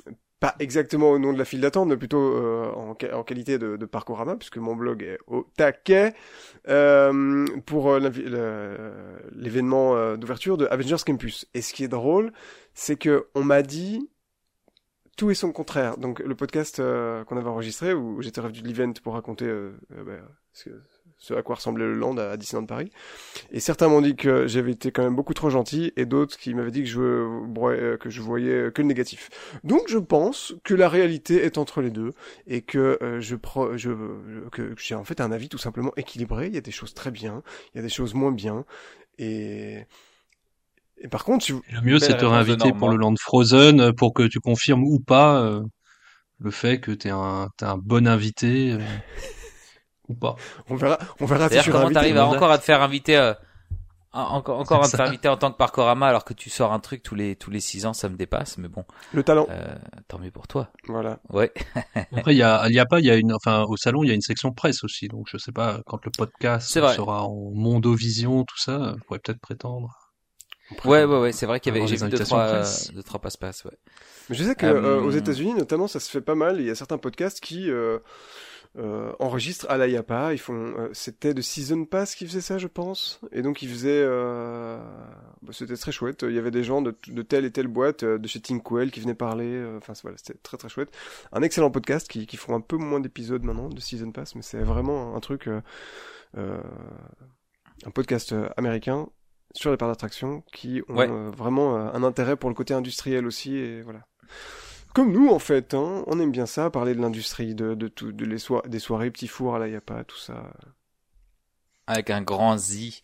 pas 0.43 0.57
exactement 0.59 1.09
au 1.13 1.19
nom 1.21 1.33
de 1.33 1.39
la 1.39 1.45
file 1.45 1.61
d'attente, 1.61 1.89
mais 1.89 1.97
plutôt 1.97 2.19
euh, 2.21 2.67
en, 2.75 2.97
en 3.13 3.23
qualité 3.23 3.59
de, 3.59 3.77
de 3.77 3.87
Parcourama, 3.87 4.35
puisque 4.35 4.59
mon 4.59 4.75
blog 4.75 5.03
est 5.05 5.19
au 5.29 5.47
taquet 5.57 6.15
euh, 6.69 7.47
pour 7.65 7.91
euh, 7.93 8.01
l'événement 9.33 9.95
euh, 9.95 10.17
d'ouverture 10.17 10.57
de 10.59 10.67
Avengers 10.67 10.97
Campus. 11.07 11.47
Et 11.55 11.63
ce 11.63 11.73
qui 11.73 11.85
est 11.85 11.89
drôle, 11.89 12.33
c'est 12.75 12.97
que 12.97 13.29
on 13.37 13.45
m'a 13.45 13.63
dit 13.63 14.11
tout 15.17 15.31
et 15.31 15.35
son 15.35 15.53
contraire. 15.53 15.97
Donc 15.97 16.19
le 16.19 16.35
podcast 16.35 16.81
euh, 16.81 17.23
qu'on 17.25 17.37
avait 17.37 17.49
enregistré, 17.49 17.95
où 17.95 18.21
j'étais 18.21 18.41
revenu 18.41 18.63
de 18.63 18.67
l'event 18.67 18.93
pour 19.05 19.13
raconter 19.15 19.47
euh, 19.47 19.71
bah, 19.91 20.13
ce, 20.53 20.65
que- 20.71 20.83
ce 21.23 21.35
à 21.35 21.43
quoi 21.43 21.55
ressemblait 21.57 21.85
le 21.87 21.95
land 21.95 22.17
à 22.19 22.37
Disneyland 22.37 22.67
Paris. 22.67 22.91
Et 23.53 23.61
certains 23.61 23.89
m'ont 23.89 24.01
dit 24.01 24.17
que 24.17 24.47
j'avais 24.49 24.73
été 24.73 24.91
quand 24.93 25.03
même 25.05 25.15
beaucoup 25.17 25.35
trop 25.35 25.51
gentil, 25.51 25.93
et 25.97 26.05
d'autres 26.07 26.37
qui 26.39 26.55
m'avaient 26.55 26.71
dit 26.73 26.83
que 26.83 26.89
je, 26.89 27.01
euh, 27.01 27.97
que 27.97 28.11
je 28.11 28.21
voyais 28.21 28.71
que 28.75 28.83
le 28.83 28.89
négatif. 28.89 29.31
Donc 29.65 29.83
je 29.89 29.99
pense 29.99 30.55
que 30.65 30.75
la 30.75 30.89
réalité 30.89 31.45
est 31.45 31.59
entre 31.59 31.81
les 31.83 31.91
deux, 31.91 32.13
et 32.47 32.63
que 32.63 32.99
euh, 33.03 33.21
je, 33.21 33.37
pro, 33.37 33.77
je, 33.77 33.91
je- 33.91 34.49
que 34.51 34.75
j'ai 34.79 34.95
en 34.95 35.05
fait 35.05 35.21
un 35.21 35.33
avis 35.33 35.49
tout 35.49 35.59
simplement 35.59 35.93
équilibré. 35.97 36.49
Il 36.49 36.55
y 36.55 36.59
a 36.59 36.63
des 36.63 36.73
choses 36.73 36.95
très 36.95 37.11
bien, 37.11 37.43
il 37.75 37.79
y 37.79 37.81
a 37.81 37.83
des 37.83 37.89
choses 37.89 38.15
moins 38.15 38.33
bien, 38.33 38.65
et 39.19 39.85
et 40.99 41.09
par 41.09 41.25
contre. 41.25 41.51
Et 41.51 41.75
le 41.75 41.81
mieux, 41.83 41.99
c'est 41.99 42.13
de 42.15 42.19
te 42.19 42.25
réinviter 42.25 42.73
pour 42.73 42.89
le 42.89 42.97
Land 42.97 43.15
Frozen 43.19 43.81
euh, 43.81 43.93
pour 43.93 44.15
que 44.15 44.23
tu 44.25 44.41
confirmes 44.41 44.85
ou 44.85 45.01
pas 45.01 45.43
euh, 45.43 45.63
le 46.41 46.51
fait 46.51 46.81
que 46.81 46.93
t'es 46.93 47.11
un, 47.11 47.49
t'es 47.57 47.67
un 47.67 47.79
bon 47.79 48.07
invité 48.09 48.73
euh, 48.73 48.79
ou 50.09 50.15
pas. 50.15 50.37
on 50.69 50.77
verra, 50.77 50.99
on 51.21 51.27
verra 51.27 51.49
si 51.49 51.57
je 51.57 51.61
suis 51.63 51.73
comment 51.73 51.91
t'arrives 51.91 52.19
encore 52.19 52.51
à 52.51 52.59
te 52.59 52.65
faire 52.65 52.83
inviter, 52.83 53.17
euh, 53.17 53.35
en- 54.15 54.37
encore, 54.37 54.59
encore 54.61 54.83
à 54.85 54.89
te 54.89 54.97
faire 54.97 55.07
inviter 55.07 55.29
en 55.29 55.37
tant 55.39 55.51
que 55.51 55.57
Parcorama 55.57 56.07
alors 56.07 56.25
que 56.25 56.35
tu 56.35 56.51
sors 56.51 56.73
un 56.73 56.81
truc 56.81 57.03
tous 57.03 57.15
les 57.15 57.35
tous 57.35 57.51
les 57.51 57.61
six 57.61 57.87
ans, 57.87 57.95
ça 57.95 58.09
me 58.11 58.17
dépasse. 58.17 58.59
Mais 58.59 58.69
bon, 58.69 58.85
Le 59.15 59.23
talent, 59.23 59.47
euh, 59.51 59.75
tant 60.09 60.19
mieux 60.19 60.31
pour 60.31 60.47
toi. 60.49 60.69
voilà. 60.87 61.19
Ouais. 61.31 61.51
Après, 62.15 62.35
il 62.35 62.39
y 62.39 62.43
a, 62.43 62.69
il 62.69 62.75
y 62.75 62.79
a 62.79 62.85
pas, 62.85 63.01
il 63.01 63.07
y 63.07 63.11
a 63.11 63.17
une, 63.17 63.33
enfin, 63.33 63.63
au 63.67 63.77
salon, 63.79 64.03
il 64.05 64.09
y 64.09 64.11
a 64.11 64.15
une 64.15 64.21
section 64.21 64.53
presse 64.53 64.85
aussi. 64.85 65.09
Donc, 65.09 65.29
je 65.31 65.39
sais 65.39 65.53
pas, 65.53 65.81
quand 65.87 66.05
le 66.05 66.11
podcast 66.11 66.69
sera 66.71 67.23
en 67.25 67.51
Mondovision, 67.55 68.45
tout 68.45 68.59
ça, 68.59 68.95
on 68.97 68.99
pourrait 69.07 69.19
peut-être 69.21 69.41
prétendre. 69.41 69.89
Ouais, 70.85 71.05
ouais, 71.05 71.19
ouais. 71.19 71.33
C'est 71.33 71.45
vrai 71.47 71.61
qu'il 71.61 71.75
y 71.75 71.79
avait, 71.79 71.87
j'ai 71.87 71.97
des 71.97 72.05
vu 72.05 72.11
deux 72.11 72.25
trois, 72.25 72.45
euh, 72.49 72.65
deux 72.95 73.03
trois 73.03 73.21
passe-passe. 73.21 73.65
Ouais. 73.65 73.77
Mais 74.31 74.37
je 74.37 74.45
sais 74.45 74.55
que 74.55 74.65
Euh, 74.67 74.99
euh, 74.99 75.01
aux 75.03 75.11
États-Unis, 75.11 75.55
notamment, 75.55 75.87
ça 75.87 76.01
se 76.01 76.11
fait 76.11 76.23
pas 76.23 76.35
mal. 76.35 76.61
Il 76.61 76.67
y 76.67 76.71
a 76.71 76.75
certains 76.75 76.97
podcasts 76.99 77.41
qui 77.41 77.69
euh, 78.79 79.13
enregistrent 79.19 79.67
à 79.69 79.77
la 79.77 79.87
IAPA. 79.87 80.33
Ils 80.33 80.39
font, 80.39 80.75
euh, 80.79 80.89
c'était 80.93 81.35
de 81.35 81.43
Season 81.43 81.85
Pass 81.85 82.15
qui 82.15 82.27
faisait 82.27 82.41
ça, 82.41 82.57
je 82.59 82.67
pense. 82.69 83.21
Et 83.33 83.43
donc 83.43 83.61
ils 83.63 83.69
faisaient, 83.69 84.03
euh, 84.05 84.79
bah, 85.43 85.53
c'était 85.53 85.77
très 85.77 85.93
chouette. 85.93 86.23
Il 86.27 86.35
y 86.35 86.39
avait 86.39 86.51
des 86.51 86.65
gens 86.65 86.81
de, 86.83 86.95
de 87.09 87.23
telle 87.23 87.45
et 87.45 87.51
telle 87.51 87.69
boîte, 87.69 88.03
euh, 88.03 88.19
de 88.19 88.27
chez 88.29 88.41
Tinkwell, 88.41 88.91
qui 88.91 89.01
venaient 89.01 89.15
parler. 89.15 89.45
euh, 89.55 89.77
Enfin 89.79 89.93
voilà, 90.03 90.17
c'était 90.17 90.39
très 90.43 90.57
très 90.57 90.69
chouette. 90.71 90.89
Un 91.33 91.43
excellent 91.43 91.71
podcast 91.71 92.09
qui, 92.09 92.27
qui 92.27 92.37
font 92.39 92.55
un 92.55 92.61
peu 92.61 92.77
moins 92.77 93.01
d'épisodes 93.01 93.43
maintenant 93.43 93.69
de 93.69 93.79
Season 93.81 94.11
Pass, 94.11 94.35
mais 94.37 94.43
c'est 94.43 94.63
vraiment 94.63 95.15
un 95.17 95.21
truc, 95.21 95.49
un 96.37 97.91
podcast 97.95 98.35
américain 98.57 99.09
sur 99.55 99.71
les 99.71 99.77
parcs 99.77 99.91
d'attraction 99.91 100.43
qui 100.53 100.81
ont 100.89 100.97
Ouais. 100.97 101.09
vraiment 101.37 101.77
un 101.77 102.03
intérêt 102.05 102.37
pour 102.37 102.49
le 102.49 102.55
côté 102.55 102.73
industriel 102.75 103.27
aussi 103.27 103.55
et 103.57 103.83
voilà. 103.83 104.01
Comme 104.95 105.13
nous 105.13 105.31
en 105.31 105.39
fait, 105.39 105.75
hein, 105.75 106.05
on 106.07 106.21
aime 106.21 106.33
bien 106.33 106.47
ça, 106.47 106.71
parler 106.71 106.95
de 106.95 107.01
l'industrie, 107.01 107.55
de, 107.55 107.75
de 107.75 107.89
tout, 107.89 108.13
de 108.13 108.25
les 108.27 108.39
soi- 108.39 108.63
des 108.67 108.79
soirées 108.79 109.11
petits 109.11 109.29
fours 109.29 109.55
à 109.55 109.59
la 109.59 109.69
Yapa, 109.69 110.05
tout 110.05 110.19
ça. 110.19 110.53
Avec 111.87 112.11
un 112.11 112.23
grand 112.23 112.57
Z. 112.59 113.03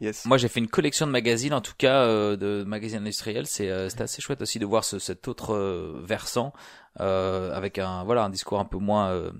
Yes. 0.00 0.24
Moi, 0.26 0.38
j'ai 0.38 0.48
fait 0.48 0.60
une 0.60 0.68
collection 0.68 1.06
de 1.06 1.12
magazines, 1.12 1.52
en 1.54 1.60
tout 1.60 1.74
cas 1.76 2.02
euh, 2.02 2.36
de 2.36 2.64
magazines 2.64 3.00
industriels. 3.00 3.46
C'est 3.46 3.70
euh, 3.70 3.88
assez 3.98 4.22
chouette 4.22 4.42
aussi 4.42 4.58
de 4.58 4.66
voir 4.66 4.84
ce, 4.84 4.98
cet 4.98 5.28
autre 5.28 5.54
euh, 5.54 6.00
versant 6.04 6.52
euh, 7.00 7.52
avec 7.54 7.78
un 7.78 8.04
voilà 8.04 8.24
un 8.24 8.30
discours 8.30 8.60
un 8.60 8.64
peu 8.64 8.78
moins 8.78 9.10
euh, 9.10 9.30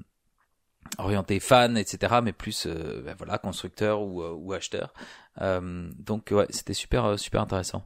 orienté 0.99 1.41
fan, 1.41 1.77
etc. 1.77 2.21
Mais 2.23 2.33
plus, 2.33 2.67
euh, 2.67 3.03
ben 3.05 3.15
voilà, 3.17 3.39
constructeur 3.39 4.03
ou, 4.03 4.23
euh, 4.23 4.33
ou 4.33 4.53
acheteur. 4.53 4.93
Euh, 5.41 5.91
donc 5.99 6.29
ouais, 6.31 6.47
c'était 6.51 6.75
super, 6.75 7.19
super 7.19 7.43
intéressant. 7.43 7.85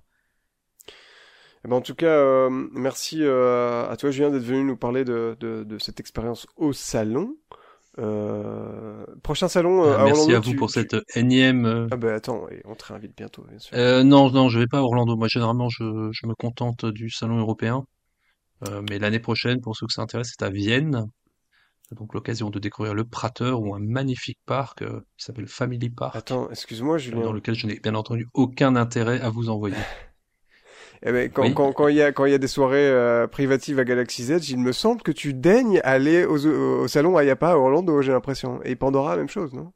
Eh 1.64 1.68
ben, 1.68 1.76
en 1.76 1.80
tout 1.80 1.94
cas, 1.94 2.06
euh, 2.06 2.48
merci 2.72 3.18
euh, 3.22 3.88
à 3.88 3.96
toi 3.96 4.10
Julien 4.10 4.30
d'être 4.30 4.42
venu 4.44 4.62
nous 4.64 4.76
parler 4.76 5.04
de, 5.04 5.36
de, 5.40 5.64
de 5.64 5.78
cette 5.78 6.00
expérience 6.00 6.46
au 6.56 6.72
salon. 6.72 7.36
Euh, 7.98 9.04
prochain 9.24 9.48
salon 9.48 9.82
euh, 9.84 9.96
à 9.98 10.04
merci 10.04 10.20
Orlando, 10.20 10.36
à 10.36 10.40
vous 10.40 10.50
tu- 10.50 10.56
pour 10.56 10.68
tu- 10.68 10.74
cette 10.74 10.96
énième. 11.16 11.66
euh, 11.66 11.88
Ah 11.90 11.96
bah 11.96 12.14
attends, 12.14 12.46
on 12.64 12.74
te 12.76 12.84
réinvite 12.84 13.16
bientôt, 13.16 13.44
bien 13.48 13.58
sûr. 13.58 13.76
Non, 14.04 14.30
non, 14.30 14.48
je 14.48 14.60
vais 14.60 14.68
pas 14.68 14.78
à 14.78 14.82
Orlando. 14.82 15.16
Moi, 15.16 15.26
généralement, 15.28 15.68
je, 15.68 16.08
je 16.12 16.26
me 16.26 16.34
contente 16.34 16.86
du 16.86 17.10
salon 17.10 17.38
européen. 17.38 17.84
Mais 18.88 18.98
l'année 18.98 19.20
prochaine, 19.20 19.60
pour 19.60 19.76
ceux 19.76 19.86
que 19.86 19.92
ça 19.92 20.02
intéresse, 20.02 20.32
c'est 20.36 20.44
à 20.44 20.50
Vienne. 20.50 21.06
Donc 21.92 22.12
l'occasion 22.12 22.50
de 22.50 22.58
découvrir 22.58 22.92
le 22.94 23.04
Prater 23.04 23.50
ou 23.52 23.74
un 23.74 23.78
magnifique 23.80 24.38
parc 24.46 24.80
qui 24.84 25.24
s'appelle 25.24 25.46
Family 25.46 25.88
Park, 25.90 26.14
Attends, 26.16 26.50
excuse-moi 26.50 26.98
Julien. 26.98 27.22
dans 27.22 27.32
lequel 27.32 27.54
je 27.54 27.66
n'ai 27.66 27.78
bien 27.80 27.94
entendu 27.94 28.26
aucun 28.34 28.76
intérêt 28.76 29.20
à 29.20 29.30
vous 29.30 29.48
envoyer. 29.48 29.76
Eh 31.02 31.12
ben, 31.12 31.30
quand, 31.30 31.42
Oui. 31.42 31.54
quand, 31.54 31.72
quand 31.72 31.88
il 31.88 31.96
y 31.96 32.02
a, 32.02 32.10
quand 32.12 32.24
il 32.24 32.32
y 32.32 32.34
a 32.34 32.38
des 32.38 32.48
soirées 32.48 32.88
euh, 32.88 33.26
privatives 33.26 33.78
à 33.78 33.84
Galaxy 33.84 34.24
Z, 34.24 34.48
il 34.50 34.58
me 34.58 34.72
semble 34.72 35.02
que 35.02 35.12
tu 35.12 35.32
daignes 35.34 35.80
aller 35.84 36.24
au, 36.24 36.44
au 36.46 36.88
salon 36.88 37.16
à 37.16 37.24
Yapa 37.24 37.50
à 37.52 37.56
Orlando, 37.56 38.02
j'ai 38.02 38.12
l'impression. 38.12 38.60
Et 38.64 38.74
Pandora, 38.76 39.16
même 39.16 39.28
chose, 39.28 39.52
non? 39.54 39.72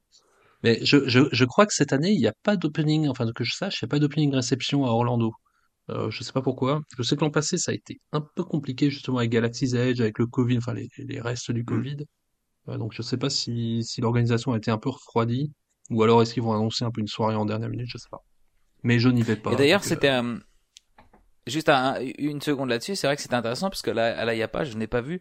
Mais 0.65 0.79
je, 0.85 1.09
je, 1.09 1.21
je 1.33 1.45
crois 1.45 1.67
que 1.67 1.75
cette 1.75 1.93
année, 1.93 2.11
il 2.11 2.19
n'y 2.21 2.27
a 2.27 2.35
pas 2.43 2.57
d'opening, 2.57 3.09
enfin 3.09 3.27
que 3.35 3.45
je 3.45 3.53
sache, 3.55 3.81
il 3.81 3.85
n'y 3.85 3.89
a 3.89 3.91
pas 3.91 3.99
d'opening 3.99 4.33
réception 4.35 4.85
à 4.85 4.89
Orlando. 4.91 5.33
Euh, 5.91 6.11
je 6.11 6.23
sais 6.23 6.33
pas 6.33 6.43
pourquoi. 6.43 6.81
Je 6.97 7.03
sais 7.03 7.17
que 7.17 7.21
l'an 7.23 7.31
passé, 7.31 7.59
ça 7.59 7.73
a 7.73 7.75
été 7.75 8.01
un 8.13 8.21
peu 8.21 8.45
compliqué 8.45 8.89
justement 8.91 9.19
avec 9.19 9.31
Galaxy's 9.31 9.75
Edge, 9.75 10.01
avec 10.01 10.19
le 10.21 10.27
Covid, 10.27 10.59
enfin 10.59 10.75
les, 10.75 10.89
les 10.99 11.21
restes 11.21 11.51
Mm. 11.51 11.55
du 11.55 11.65
Covid. 11.65 11.97
Euh, 12.69 12.79
donc 12.79 12.93
je 12.95 13.03
sais 13.03 13.17
pas 13.17 13.29
si, 13.31 13.83
si 13.83 14.01
l'organisation 14.01 14.53
a 14.53 14.57
été 14.57 14.71
un 14.71 14.79
peu 14.79 14.91
refroidie, 14.91 15.53
ou 15.91 16.03
alors 16.05 16.23
est-ce 16.23 16.35
qu'ils 16.35 16.45
vont 16.45 16.53
annoncer 16.53 16.85
un 16.85 16.93
peu 16.93 17.01
une 17.01 17.09
soirée 17.09 17.35
en 17.35 17.45
dernière 17.45 17.69
minute, 17.69 17.89
je 17.89 17.99
sais 17.99 18.09
pas. 18.11 18.23
Mais 18.85 19.01
je 19.01 19.09
n'y 19.09 19.23
vais 19.23 19.35
pas. 19.37 19.53
Et 19.53 19.57
d'ailleurs, 19.57 19.81
euh, 19.83 19.89
c'était 19.89 20.09
un- 20.09 20.39
juste 21.47 21.69
un- 21.69 21.97
une 22.19 22.41
seconde 22.41 22.69
là-dessus. 22.69 22.97
C'est 22.97 23.07
vrai 23.07 23.17
que 23.17 23.23
c'était 23.23 23.35
intéressant 23.35 23.69
parce 23.71 23.83
que 23.83 23.91
là, 23.91 24.19
à 24.19 24.25
la 24.25 24.35
Yapa, 24.35 24.65
je 24.65 24.77
n'ai 24.77 24.87
pas 24.87 25.01
vu 25.01 25.21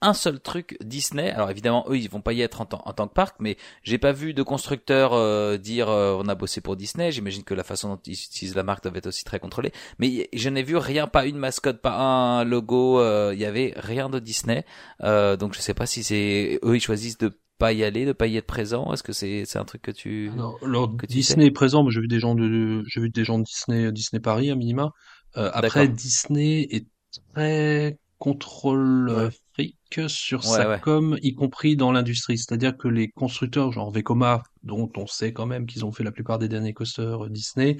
un 0.00 0.14
seul 0.14 0.38
truc 0.38 0.76
Disney. 0.80 1.28
Alors 1.32 1.50
évidemment, 1.50 1.84
eux, 1.88 1.98
ils 1.98 2.08
vont 2.08 2.20
pas 2.20 2.32
y 2.32 2.40
être 2.42 2.60
en, 2.60 2.66
tant- 2.66 2.82
en 2.84 2.92
tant 2.92 3.08
que 3.08 3.14
parc, 3.14 3.34
mais 3.40 3.56
j'ai 3.82 3.98
pas 3.98 4.12
vu 4.12 4.32
de 4.32 4.44
constructeur 4.44 5.12
euh, 5.12 5.56
dire 5.56 5.88
euh, 5.88 6.16
on 6.22 6.28
a 6.28 6.36
bossé 6.36 6.60
pour 6.60 6.76
Disney. 6.76 7.10
J'imagine 7.10 7.42
que 7.42 7.52
la 7.54 7.64
façon 7.64 7.88
dont 7.88 8.00
ils 8.06 8.12
utilisent 8.12 8.54
la 8.54 8.62
marque 8.62 8.84
doit 8.84 8.96
être 8.96 9.08
aussi 9.08 9.24
très 9.24 9.40
contrôlée. 9.40 9.72
Mais 9.98 10.28
je 10.32 10.48
n'ai 10.50 10.62
vu 10.62 10.76
rien, 10.76 11.08
pas 11.08 11.26
une 11.26 11.36
mascotte, 11.36 11.80
pas 11.82 11.96
un 11.98 12.44
logo. 12.44 13.00
euh, 13.00 13.32
Il 13.34 13.40
y 13.40 13.44
avait 13.44 13.72
rien 13.76 14.08
de 14.08 14.20
Disney. 14.20 14.64
Euh, 15.02 15.36
donc 15.36 15.54
je 15.54 15.60
sais 15.60 15.74
pas 15.74 15.86
si 15.86 16.04
c'est 16.04 16.60
eux, 16.62 16.76
ils 16.76 16.80
choisissent 16.80 17.18
de 17.18 17.32
pas 17.58 17.72
y 17.72 17.82
aller, 17.82 18.04
de 18.06 18.12
pas 18.12 18.28
y 18.28 18.36
être 18.36 18.46
présent. 18.46 18.92
Est-ce 18.92 19.02
que 19.02 19.12
c'est 19.12 19.42
c'est 19.46 19.58
un 19.58 19.64
truc 19.64 19.82
que 19.82 19.90
tu 19.90 20.30
Alors, 20.32 20.60
alors, 20.64 20.96
que 20.96 21.06
tu 21.06 21.12
Disney 21.14 21.46
est 21.46 21.50
présent, 21.50 21.82
mais 21.82 21.90
j'ai 21.90 22.00
vu 22.00 22.06
des 22.06 22.20
gens 22.20 22.36
de, 22.36 22.84
j'ai 22.86 23.00
vu 23.00 23.10
des 23.10 23.24
gens 23.24 23.40
de 23.40 23.42
Disney, 23.42 23.90
Disney 23.90 24.20
Paris 24.20 24.48
à 24.52 24.54
minima. 24.54 24.92
Euh, 25.38 25.50
après. 25.54 25.88
Disney 25.88 26.66
est 26.70 26.86
très 27.34 27.96
contrôle 28.18 29.30
fric 29.54 29.76
sur 30.08 30.44
Ouais, 30.44 30.56
sa 30.56 30.68
ouais. 30.68 30.80
com, 30.80 31.16
y 31.22 31.34
compris 31.34 31.76
dans 31.76 31.92
l'industrie. 31.92 32.38
C'est-à-dire 32.38 32.76
que 32.76 32.88
les 32.88 33.08
constructeurs, 33.08 33.72
genre 33.72 33.90
Vekoma, 33.90 34.42
dont 34.62 34.90
on 34.96 35.06
sait 35.06 35.32
quand 35.32 35.46
même 35.46 35.66
qu'ils 35.66 35.84
ont 35.84 35.92
fait 35.92 36.04
la 36.04 36.12
plupart 36.12 36.38
des 36.38 36.48
derniers 36.48 36.74
coasters 36.74 37.24
euh, 37.24 37.28
Disney, 37.28 37.76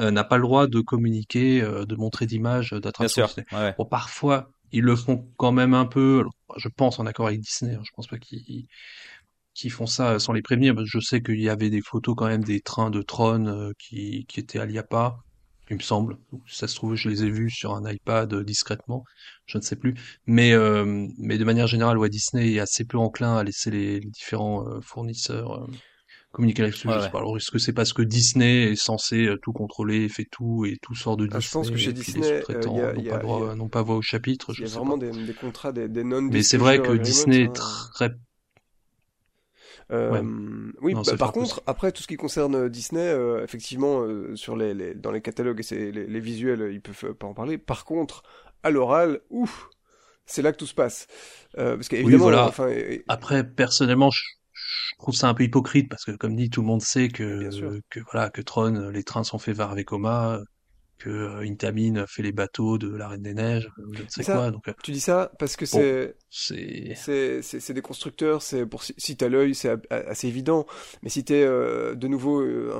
euh, 0.00 0.10
n'a 0.10 0.24
pas 0.24 0.36
le 0.36 0.42
droit 0.42 0.66
de 0.66 0.80
communiquer, 0.80 1.62
euh, 1.62 1.84
de 1.84 1.94
montrer 1.94 2.26
d'images 2.26 2.70
d'attractions. 2.70 3.28
Bon, 3.78 3.84
parfois, 3.84 4.50
ils 4.72 4.82
le 4.82 4.96
font 4.96 5.28
quand 5.36 5.52
même 5.52 5.74
un 5.74 5.84
peu, 5.84 6.20
alors, 6.20 6.34
je 6.56 6.68
pense 6.68 6.98
en 6.98 7.06
accord 7.06 7.26
avec 7.26 7.40
Disney, 7.40 7.74
hein, 7.74 7.82
je 7.84 7.90
pense 7.94 8.06
pas 8.06 8.16
qu'ils 8.18 9.70
font 9.70 9.86
ça 9.86 10.18
sans 10.18 10.32
les 10.32 10.40
prévenir. 10.40 10.74
Je 10.86 10.98
sais 10.98 11.22
qu'il 11.22 11.40
y 11.40 11.50
avait 11.50 11.68
des 11.68 11.82
photos 11.82 12.14
quand 12.16 12.28
même 12.28 12.42
des 12.42 12.60
trains 12.62 12.90
de 12.90 13.02
Tron 13.02 13.72
qui, 13.78 14.24
qui 14.26 14.40
étaient 14.40 14.58
à 14.58 14.64
l'IAPA, 14.64 15.18
il 15.72 15.78
me 15.78 15.82
semble. 15.82 16.18
Ça 16.46 16.68
se 16.68 16.76
trouve, 16.76 16.94
je 16.94 17.08
les 17.08 17.24
ai 17.24 17.30
vus 17.30 17.50
sur 17.50 17.74
un 17.74 17.90
iPad 17.90 18.32
euh, 18.32 18.44
discrètement, 18.44 19.04
je 19.46 19.58
ne 19.58 19.62
sais 19.62 19.76
plus. 19.76 19.94
Mais, 20.26 20.52
euh, 20.52 21.06
mais 21.18 21.38
de 21.38 21.44
manière 21.44 21.66
générale, 21.66 21.98
ouais, 21.98 22.10
Disney 22.10 22.52
est 22.52 22.60
assez 22.60 22.84
peu 22.84 22.98
enclin 22.98 23.36
à 23.36 23.42
laisser 23.42 23.70
les, 23.70 24.00
les 24.00 24.10
différents 24.10 24.68
euh, 24.68 24.80
fournisseurs 24.82 25.62
euh, 25.62 25.66
communiquer. 26.30 26.64
Ouais, 26.64 26.72
je 26.72 26.76
sais 26.76 26.88
ouais. 26.88 26.94
Alors, 26.94 27.36
est-ce 27.38 27.50
que 27.50 27.58
c'est 27.58 27.72
parce 27.72 27.94
que 27.94 28.02
Disney 28.02 28.72
est 28.72 28.76
censé 28.76 29.34
tout 29.42 29.52
contrôler, 29.52 30.08
fait 30.08 30.26
tout 30.30 30.66
et 30.66 30.76
tout 30.82 30.94
sort 30.94 31.16
de 31.16 31.24
Ah, 31.32 31.38
Disney 31.38 31.42
je 31.42 31.50
pense 31.50 31.70
que 31.70 31.76
chez 31.76 31.92
Disney, 31.92 32.30
les 32.30 32.38
sous-traitants 32.38 33.56
n'ont 33.56 33.68
pas 33.68 33.82
voix 33.82 33.96
au 33.96 34.02
chapitre, 34.02 34.52
Il 34.58 34.60
y 34.60 34.64
a 34.64 34.68
vraiment 34.68 34.98
des, 34.98 35.10
des 35.10 35.34
contrats, 35.34 35.72
des, 35.72 35.88
des 35.88 36.04
non 36.04 36.22
Mais 36.22 36.42
c'est 36.42 36.58
vrai 36.58 36.80
que 36.80 36.92
Disney 36.92 37.44
est 37.44 37.58
hein. 37.60 37.88
très 37.94 38.10
Euh, 39.92 40.10
Ouais. 40.10 40.20
Oui, 40.80 40.94
Non, 40.94 41.02
bah, 41.02 41.16
par 41.16 41.32
contre, 41.32 41.62
après 41.66 41.92
tout 41.92 42.02
ce 42.02 42.06
qui 42.08 42.16
concerne 42.16 42.54
euh, 42.54 42.68
Disney, 42.68 43.00
euh, 43.00 43.44
effectivement, 43.44 44.02
euh, 44.02 44.34
sur 44.36 44.56
les, 44.56 44.74
les- 44.74 44.94
dans 44.94 45.10
les 45.12 45.20
catalogues 45.20 45.62
et 45.70 45.92
les, 45.92 46.06
les 46.06 46.20
visuels, 46.20 46.70
ils 46.72 46.80
peuvent 46.80 47.14
pas 47.14 47.26
en 47.26 47.34
parler. 47.34 47.58
Par 47.58 47.84
contre, 47.84 48.22
à 48.62 48.70
l'oral, 48.70 49.20
ouf, 49.30 49.68
c'est 50.26 50.42
là 50.42 50.52
que 50.52 50.56
tout 50.58 50.66
se 50.66 50.74
passe. 50.74 51.06
Parce 51.54 51.88
qu'évidemment, 51.88 52.24
voilà. 52.24 52.48
enfin, 52.48 52.68
et- 52.68 53.04
Après, 53.08 53.44
personnellement, 53.44 54.10
je, 54.10 54.22
je 54.52 54.96
trouve 54.98 55.14
ça 55.14 55.28
un 55.28 55.34
peu 55.34 55.44
hypocrite 55.44 55.88
parce 55.88 56.04
que, 56.04 56.12
comme 56.12 56.36
dit, 56.36 56.50
tout 56.50 56.62
le 56.62 56.66
monde 56.66 56.82
sait 56.82 57.08
que, 57.08 57.80
que 57.90 58.00
voilà, 58.12 58.30
que 58.30 58.40
Tron, 58.42 58.90
les 58.90 59.04
trains 59.04 59.24
sont 59.24 59.38
faits 59.38 59.56
vers 59.56 59.74
Vekoma, 59.74 60.40
que 61.02 61.10
euh, 61.10 61.40
Intamin 61.48 62.06
fait 62.06 62.22
les 62.22 62.32
bateaux 62.32 62.78
de 62.78 62.94
la 62.94 63.08
Reine 63.08 63.22
des 63.22 63.34
Neiges, 63.34 63.70
euh, 63.78 63.84
je 63.94 64.02
ne 64.02 64.08
sais 64.08 64.22
ça- 64.22 64.34
quoi. 64.34 64.50
Donc, 64.50 64.68
euh, 64.68 64.72
tu 64.82 64.92
dis 64.92 65.00
ça 65.00 65.32
parce 65.38 65.56
que 65.56 65.64
Bon. 65.72 65.78
c'est 66.30 67.42
c'est 67.42 67.72
des 67.72 67.82
constructeurs, 67.82 68.42
c'est 68.42 68.66
pour 68.66 68.82
si, 68.84 69.16
t'as 69.16 69.28
l'œil, 69.28 69.54
c'est 69.54 69.70
assez 69.90 70.28
évident. 70.28 70.66
Mais 71.02 71.08
si 71.08 71.24
t'es 71.24 71.42
euh, 71.42 71.94
de 71.94 72.08
nouveau 72.08 72.40
euh, 72.40 72.72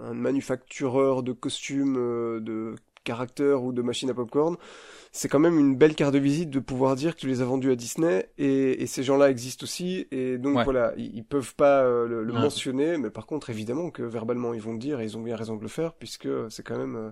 un, 0.00 0.04
un 0.10 0.14
manufactureur 0.14 1.22
de 1.22 1.32
costumes, 1.32 1.96
euh, 1.98 2.40
de 2.40 2.74
caractères 3.04 3.62
ou 3.62 3.72
de 3.72 3.80
machines 3.80 4.10
à 4.10 4.14
popcorn, 4.14 4.56
c'est 5.12 5.28
quand 5.28 5.38
même 5.38 5.58
une 5.58 5.76
belle 5.76 5.94
carte 5.94 6.14
de 6.14 6.18
visite 6.18 6.50
de 6.50 6.60
pouvoir 6.60 6.96
dire 6.96 7.14
que 7.14 7.20
tu 7.20 7.28
les 7.28 7.42
as 7.42 7.46
vendus 7.46 7.70
à 7.72 7.76
Disney 7.76 8.30
et, 8.38 8.82
et 8.82 8.86
ces 8.86 9.02
gens-là 9.02 9.30
existent 9.30 9.64
aussi 9.64 10.06
et 10.10 10.38
donc 10.38 10.56
Ouais. 10.58 10.64
voilà, 10.64 10.92
ils, 10.96 11.14
ils 11.16 11.24
peuvent 11.24 11.54
pas 11.54 11.82
euh, 11.84 12.06
le, 12.08 12.24
le 12.24 12.32
Ouais. 12.34 12.40
mentionner, 12.40 12.98
mais 12.98 13.10
par 13.10 13.26
contre 13.26 13.50
évidemment 13.50 13.90
que 13.90 14.02
verbalement 14.02 14.54
ils 14.54 14.60
vont 14.62 14.72
le 14.74 14.78
dire 14.78 15.00
et 15.00 15.04
ils 15.04 15.16
ont 15.16 15.22
bien 15.22 15.36
raison 15.36 15.56
de 15.56 15.62
le 15.62 15.68
faire 15.68 15.94
puisque 15.94 16.28
c'est 16.50 16.62
quand 16.62 16.78
même 16.78 16.96
euh, 16.96 17.10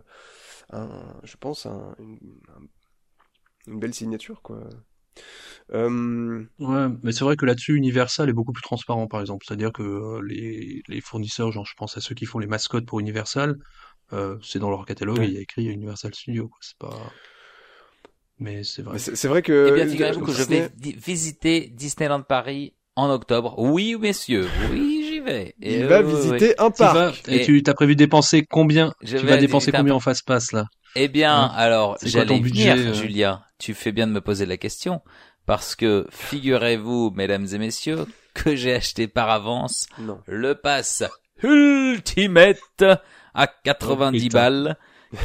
un, 0.71 1.17
je 1.25 1.37
pense 1.37 1.67
un, 1.67 1.95
une, 1.99 2.19
un- 2.57 2.67
une 3.73 3.79
belle 3.81 3.95
signature 3.95 4.43
quoi. 4.43 4.69
Euh, 5.73 6.45
Ouais, 6.59 6.87
mais 7.03 7.13
c'est 7.13 7.25
vrai 7.25 7.37
que 7.37 7.45
là-dessus, 7.45 7.75
Universal 7.77 8.29
est 8.29 8.33
beaucoup 8.33 8.53
plus 8.53 8.63
transparent, 8.63 9.07
par 9.09 9.21
exemple. 9.21 9.45
C'est-à-dire 9.47 9.73
que 9.73 9.83
euh, 9.83 10.23
les, 10.27 10.83
les 10.89 11.01
fournisseurs, 11.01 11.51
genre, 11.53 11.67
je 11.67 11.75
pense 11.77 11.97
à 11.97 12.01
ceux 12.01 12.15
qui 12.15 12.25
font 12.25 12.39
les 12.39 12.47
mascottes 12.47 12.87
pour 12.87 13.01
Universal, 13.01 13.57
euh, 14.13 14.39
c'est 14.43 14.59
dans 14.59 14.71
leur 14.71 14.87
catalogue 14.87 15.19
Ouais. 15.19 15.27
et 15.27 15.29
il 15.29 15.35
y 15.35 15.39
a 15.39 15.41
écrit 15.41 15.67
Universal 15.67 16.15
Studio, 16.15 16.49
quoi. 16.49 16.59
C'est 16.63 16.79
pas. 16.79 17.13
Mais 18.39 18.63
c'est 18.63 18.83
vrai. 18.83 18.99
C'est 18.99 19.29
vrai 19.29 19.43
que. 19.43 19.69
Eh 19.71 19.75
bien, 19.75 19.87
figurez-vous 19.87 20.25
que 20.25 20.33
je 20.33 20.45
vais 20.45 20.71
visiter 20.79 21.69
Disneyland 21.69 22.23
Paris 22.23 22.75
en 22.95 23.11
octobre. 23.11 23.59
Oui, 23.59 23.97
messieurs, 24.01 24.47
oui, 24.71 24.98
Et 25.29 25.55
Il 25.61 25.85
euh, 25.85 25.89
va 25.89 26.03
oui, 26.03 26.07
oui, 26.07 26.13
oui. 26.13 26.39
visiter 26.39 26.55
un 26.59 26.71
Tu 26.71 26.83
vas, 26.83 26.93
parc. 27.13 27.29
et 27.29 27.37
Et- 27.37 27.45
tu 27.45 27.63
t'as 27.63 27.75
prévu 27.75 27.97
dépenser 27.97 28.45
combien? 28.49 28.95
Je 29.03 29.17
Tu 29.19 29.25
vais 29.27 29.33
vas 29.33 29.37
dépenser 29.37 29.73
combien 29.73 29.95
en 29.95 30.01
fast 30.01 30.27
pass, 30.27 30.53
là? 30.53 30.67
Eh 30.97 31.09
bien, 31.09 31.35
Hein? 31.35 31.53
alors, 31.55 31.97
C'est 32.01 32.11
quoi 32.11 32.23
j'allais 32.25 32.41
venir, 32.41 32.75
budget, 32.75 32.89
euh? 32.89 32.93
Julien. 32.95 33.43
Tu 33.59 33.75
fais 33.75 33.93
bien 33.93 34.07
de 34.07 34.13
me 34.13 34.21
poser 34.21 34.47
la 34.47 34.57
question. 34.57 35.01
Parce 35.47 35.75
que, 35.77 36.07
figurez-vous, 36.11 37.13
mesdames 37.15 37.47
et 37.53 37.59
messieurs, 37.59 38.07
que 38.35 38.55
j'ai 38.57 38.75
acheté 38.75 39.09
par 39.09 39.31
avance 39.31 39.87
Non. 39.99 40.21
le 40.27 40.55
pass 40.55 41.03
Ultimate 41.43 42.85
à 43.35 43.47
90 43.47 44.19
Oh, 44.19 44.23
putain. 44.25 44.39
balles 44.39 44.77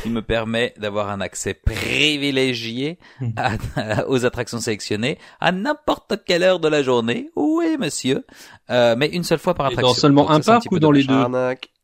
qui 0.02 0.10
me 0.10 0.22
permet 0.22 0.74
d'avoir 0.78 1.10
un 1.10 1.20
accès 1.22 1.54
privilégié 1.54 2.98
à- 3.36 3.54
à- 3.76 4.08
aux 4.08 4.26
attractions 4.26 4.60
sélectionnées 4.60 5.18
à 5.40 5.52
n'importe 5.52 6.24
quelle 6.26 6.44
heure 6.44 6.60
de 6.60 6.68
la 6.68 6.84
journée. 6.84 7.30
Oui, 7.36 7.78
monsieur. 7.80 8.26
Euh, 8.70 8.96
mais 8.98 9.08
une 9.08 9.24
seule 9.24 9.40
fois 9.40 9.54
par 9.54 9.68
Et 9.68 9.74
attraction. 9.74 9.94
dans 9.94 10.00
seulement 10.00 10.22
Donc 10.24 10.32
un 10.32 10.40
parc 10.40 10.72
ou 10.72 10.80
dans 10.80 10.92
les 10.92 11.04
deux? 11.04 11.24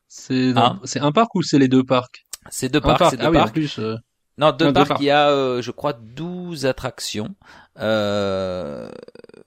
C'est 0.08 0.54
dans- 0.54 0.62
Hein 0.62 0.80
c'est 0.86 1.00
un 1.00 1.12
parc 1.12 1.36
ou 1.36 1.42
c'est 1.44 1.60
les 1.60 1.68
deux 1.68 1.84
parcs? 1.84 2.26
C'est 2.50 2.70
deux 2.70 2.80
Un 2.80 2.82
parcs, 2.82 3.00
parc. 3.00 3.12
c'est 3.12 3.18
deux 3.18 3.26
Ah 3.26 3.32
oui, 3.32 3.38
en 3.38 3.42
parcs. 3.42 3.54
plus, 3.54 3.80
euh, 3.80 3.96
Non, 4.40 4.52
deux 4.52 4.66
Non, 4.66 4.72
deux 4.72 4.86
parcs, 4.86 5.02
il 5.02 5.06
y 5.06 5.10
a, 5.12 5.30
euh, 5.30 5.62
je 5.62 5.70
crois, 5.72 5.94
12 5.94 6.66
attractions. 6.66 7.36
Euh, 7.80 8.90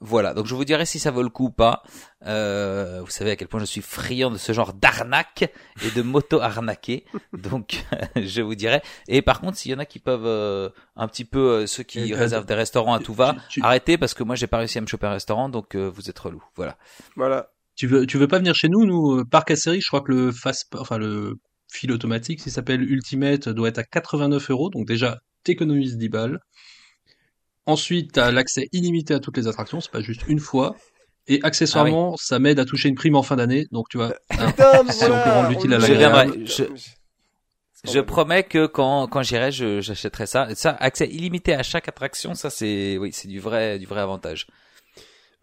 voilà, 0.01 0.35
donc 0.35 0.47
je 0.47 0.55
vous 0.55 0.64
dirai 0.64 0.85
si 0.86 0.98
ça 0.98 1.10
vaut 1.10 1.23
le 1.23 1.28
coup 1.28 1.47
ou 1.47 1.51
pas. 1.51 1.82
Euh, 2.27 3.01
vous 3.02 3.10
savez 3.10 3.31
à 3.32 3.36
quel 3.36 3.48
point 3.48 3.60
je 3.60 3.64
suis 3.64 3.81
friand 3.82 4.31
de 4.31 4.39
ce 4.39 4.52
genre 4.52 4.73
d'arnaque 4.74 5.51
et 5.85 5.90
de 5.90 6.02
moto 6.02 6.40
arnaquées. 6.40 7.05
donc, 7.32 7.85
je 8.16 8.43
vous 8.43 8.55
dirai. 8.55 8.82
Et 9.09 9.23
par 9.23 9.40
contre, 9.40 9.56
s'il 9.59 9.70
y 9.73 9.74
en 9.74 9.78
a 9.78 9.85
qui 9.86 9.98
peuvent 9.98 10.27
euh, 10.27 10.69
un 10.97 11.09
petit 11.09 11.24
peu, 11.24 11.39
euh, 11.62 11.66
ceux 11.66 11.82
qui 11.82 12.12
euh, 12.12 12.16
réservent 12.16 12.47
des 12.47 12.55
restaurants 12.55 12.94
à 12.94 13.01
tout 13.01 13.14
va, 13.14 13.35
tu- 13.48 13.60
tu- 13.60 13.66
arrêtez 13.66 13.97
parce 13.98 14.14
que 14.14 14.23
moi 14.23 14.35
j'ai 14.35 14.47
pas 14.47 14.59
réussi 14.59 14.78
à 14.78 14.81
me 14.81 14.86
choper 14.86 15.06
un 15.06 15.12
restaurant, 15.12 15.48
donc 15.48 15.74
euh, 15.74 15.89
vous 15.93 16.09
êtes 16.10 16.19
relou. 16.19 16.43
Voilà. 16.56 16.77
Voilà. 17.16 17.48
Tu 17.77 17.86
veux, 17.86 18.06
tu 18.06 18.19
veux 18.19 18.28
pas 18.28 18.39
venir 18.39 18.55
chez 18.55 18.69
nous, 18.69 18.85
nous, 18.85 19.20
euh, 19.20 19.24
parc 19.24 19.51
à 19.51 19.56
série, 19.56 19.81
je 19.81 19.89
crois 19.89 20.02
que 20.02 20.12
le 20.12 20.31
fast, 20.32 20.74
enfin, 20.78 20.98
le 20.98 21.39
fil 21.73 21.90
automatique, 21.93 22.40
s'il 22.40 22.53
s'appelle 22.53 22.82
Ultimate, 22.82 23.49
doit 23.49 23.69
être 23.69 23.78
à 23.78 23.85
89 23.85 24.51
euros. 24.51 24.70
Donc 24.70 24.86
déjà, 24.86 25.20
t'économises 25.43 25.97
10 25.97 26.09
balles. 26.09 26.39
Ensuite, 27.66 28.12
t'as 28.12 28.31
l'accès 28.31 28.69
illimité 28.73 29.15
à 29.15 29.20
toutes 29.20 29.36
les 29.36 29.47
attractions, 29.47 29.81
c'est 29.81 29.90
pas 29.90 30.01
juste 30.01 30.23
une 30.27 30.40
fois. 30.40 30.77
Et 31.28 31.40
accessoirement, 31.44 32.16
ça 32.16 32.39
m'aide 32.40 32.59
à 32.59 32.65
toucher 32.65 32.89
une 32.89 32.97
prime 32.97 33.15
en 33.15 33.23
fin 33.23 33.36
d'année. 33.36 33.66
Donc 33.70 33.89
tu 33.89 33.97
vois, 33.97 34.15
hein, 34.31 34.53
Si 34.90 35.05
on 35.05 35.23
peut 35.23 35.31
rendre 35.31 35.49
l'utile 35.49 35.73
à 35.73 35.78
le 35.78 36.47
Je. 36.47 36.65
Je- 37.85 38.01
promets 38.01 38.44
que 38.44 38.66
quand 38.66 39.09
quand 39.09 39.23
j'irai, 39.23 39.51
j'achèterai 39.51 40.27
ça. 40.27 40.55
Ça, 40.55 40.70
accès 40.70 41.09
illimité 41.09 41.55
à 41.55 41.62
chaque 41.62 41.89
attraction, 41.89 42.35
ça 42.35 42.49
c'est 42.51 42.97
oui, 42.99 43.11
c'est 43.12 43.28
du 43.28 43.40
vrai 43.40 43.78
du 43.78 43.86
vrai 43.86 44.01
avantage. 44.01 44.47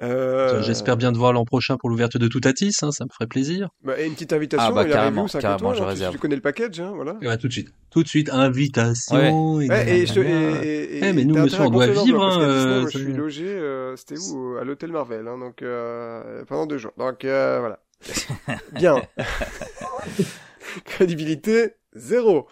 Euh, 0.01 0.61
J'espère 0.61 0.95
bien 0.95 1.11
te 1.11 1.17
voir 1.17 1.33
l'an 1.33 1.43
prochain 1.45 1.75
pour 1.77 1.89
l'ouverture 1.89 2.19
de 2.19 2.27
Toutatis, 2.27 2.71
hein, 2.83 2.91
ça 2.91 3.03
me 3.03 3.09
ferait 3.11 3.27
plaisir. 3.27 3.69
Bah, 3.83 3.99
et 3.99 4.05
une 4.05 4.13
petite 4.13 4.31
invitation, 4.33 4.67
Ah, 4.69 4.71
bah, 4.71 4.83
il 4.83 4.93
arrive 4.93 4.93
carrément, 4.93 5.25
où, 5.25 5.27
carrément, 5.27 5.57
toi, 5.57 5.73
je 5.73 5.83
hein, 5.83 5.85
réserve. 5.87 6.13
Tu 6.13 6.19
connais 6.19 6.35
le 6.35 6.41
package, 6.41 6.79
hein, 6.79 6.91
voilà. 6.95 7.17
Et 7.21 7.25
bah, 7.25 7.37
tout 7.37 7.47
de 7.47 7.53
suite. 7.53 7.73
Tout 7.89 8.03
de 8.03 8.07
suite, 8.07 8.29
invitation. 8.31 9.59
et 9.59 9.67
Ouais, 9.67 9.99
et, 9.99 10.05
je 10.05 10.19
et, 10.21 10.99
Eh, 11.03 11.13
mais 11.13 11.25
nous, 11.25 11.35
monsieur, 11.35 11.61
on 11.63 11.69
doit 11.69 11.87
vivre, 11.87 12.23
hein, 12.23 12.41
euh, 12.41 12.87
je 12.89 12.97
suis 12.97 13.13
logé, 13.13 13.47
euh, 13.47 13.95
c'était 13.97 14.17
où 14.19 14.55
À 14.57 14.63
l'hôtel 14.63 14.91
Marvel, 14.91 15.27
hein, 15.27 15.37
donc 15.37 15.61
euh, 15.61 16.45
pendant 16.45 16.65
deux 16.65 16.77
jours. 16.77 16.93
Donc 16.97 17.25
euh, 17.25 17.59
voilà. 17.59 17.79
Bien. 18.73 19.01
Crédibilité 20.85 21.73
zéro. 21.93 22.47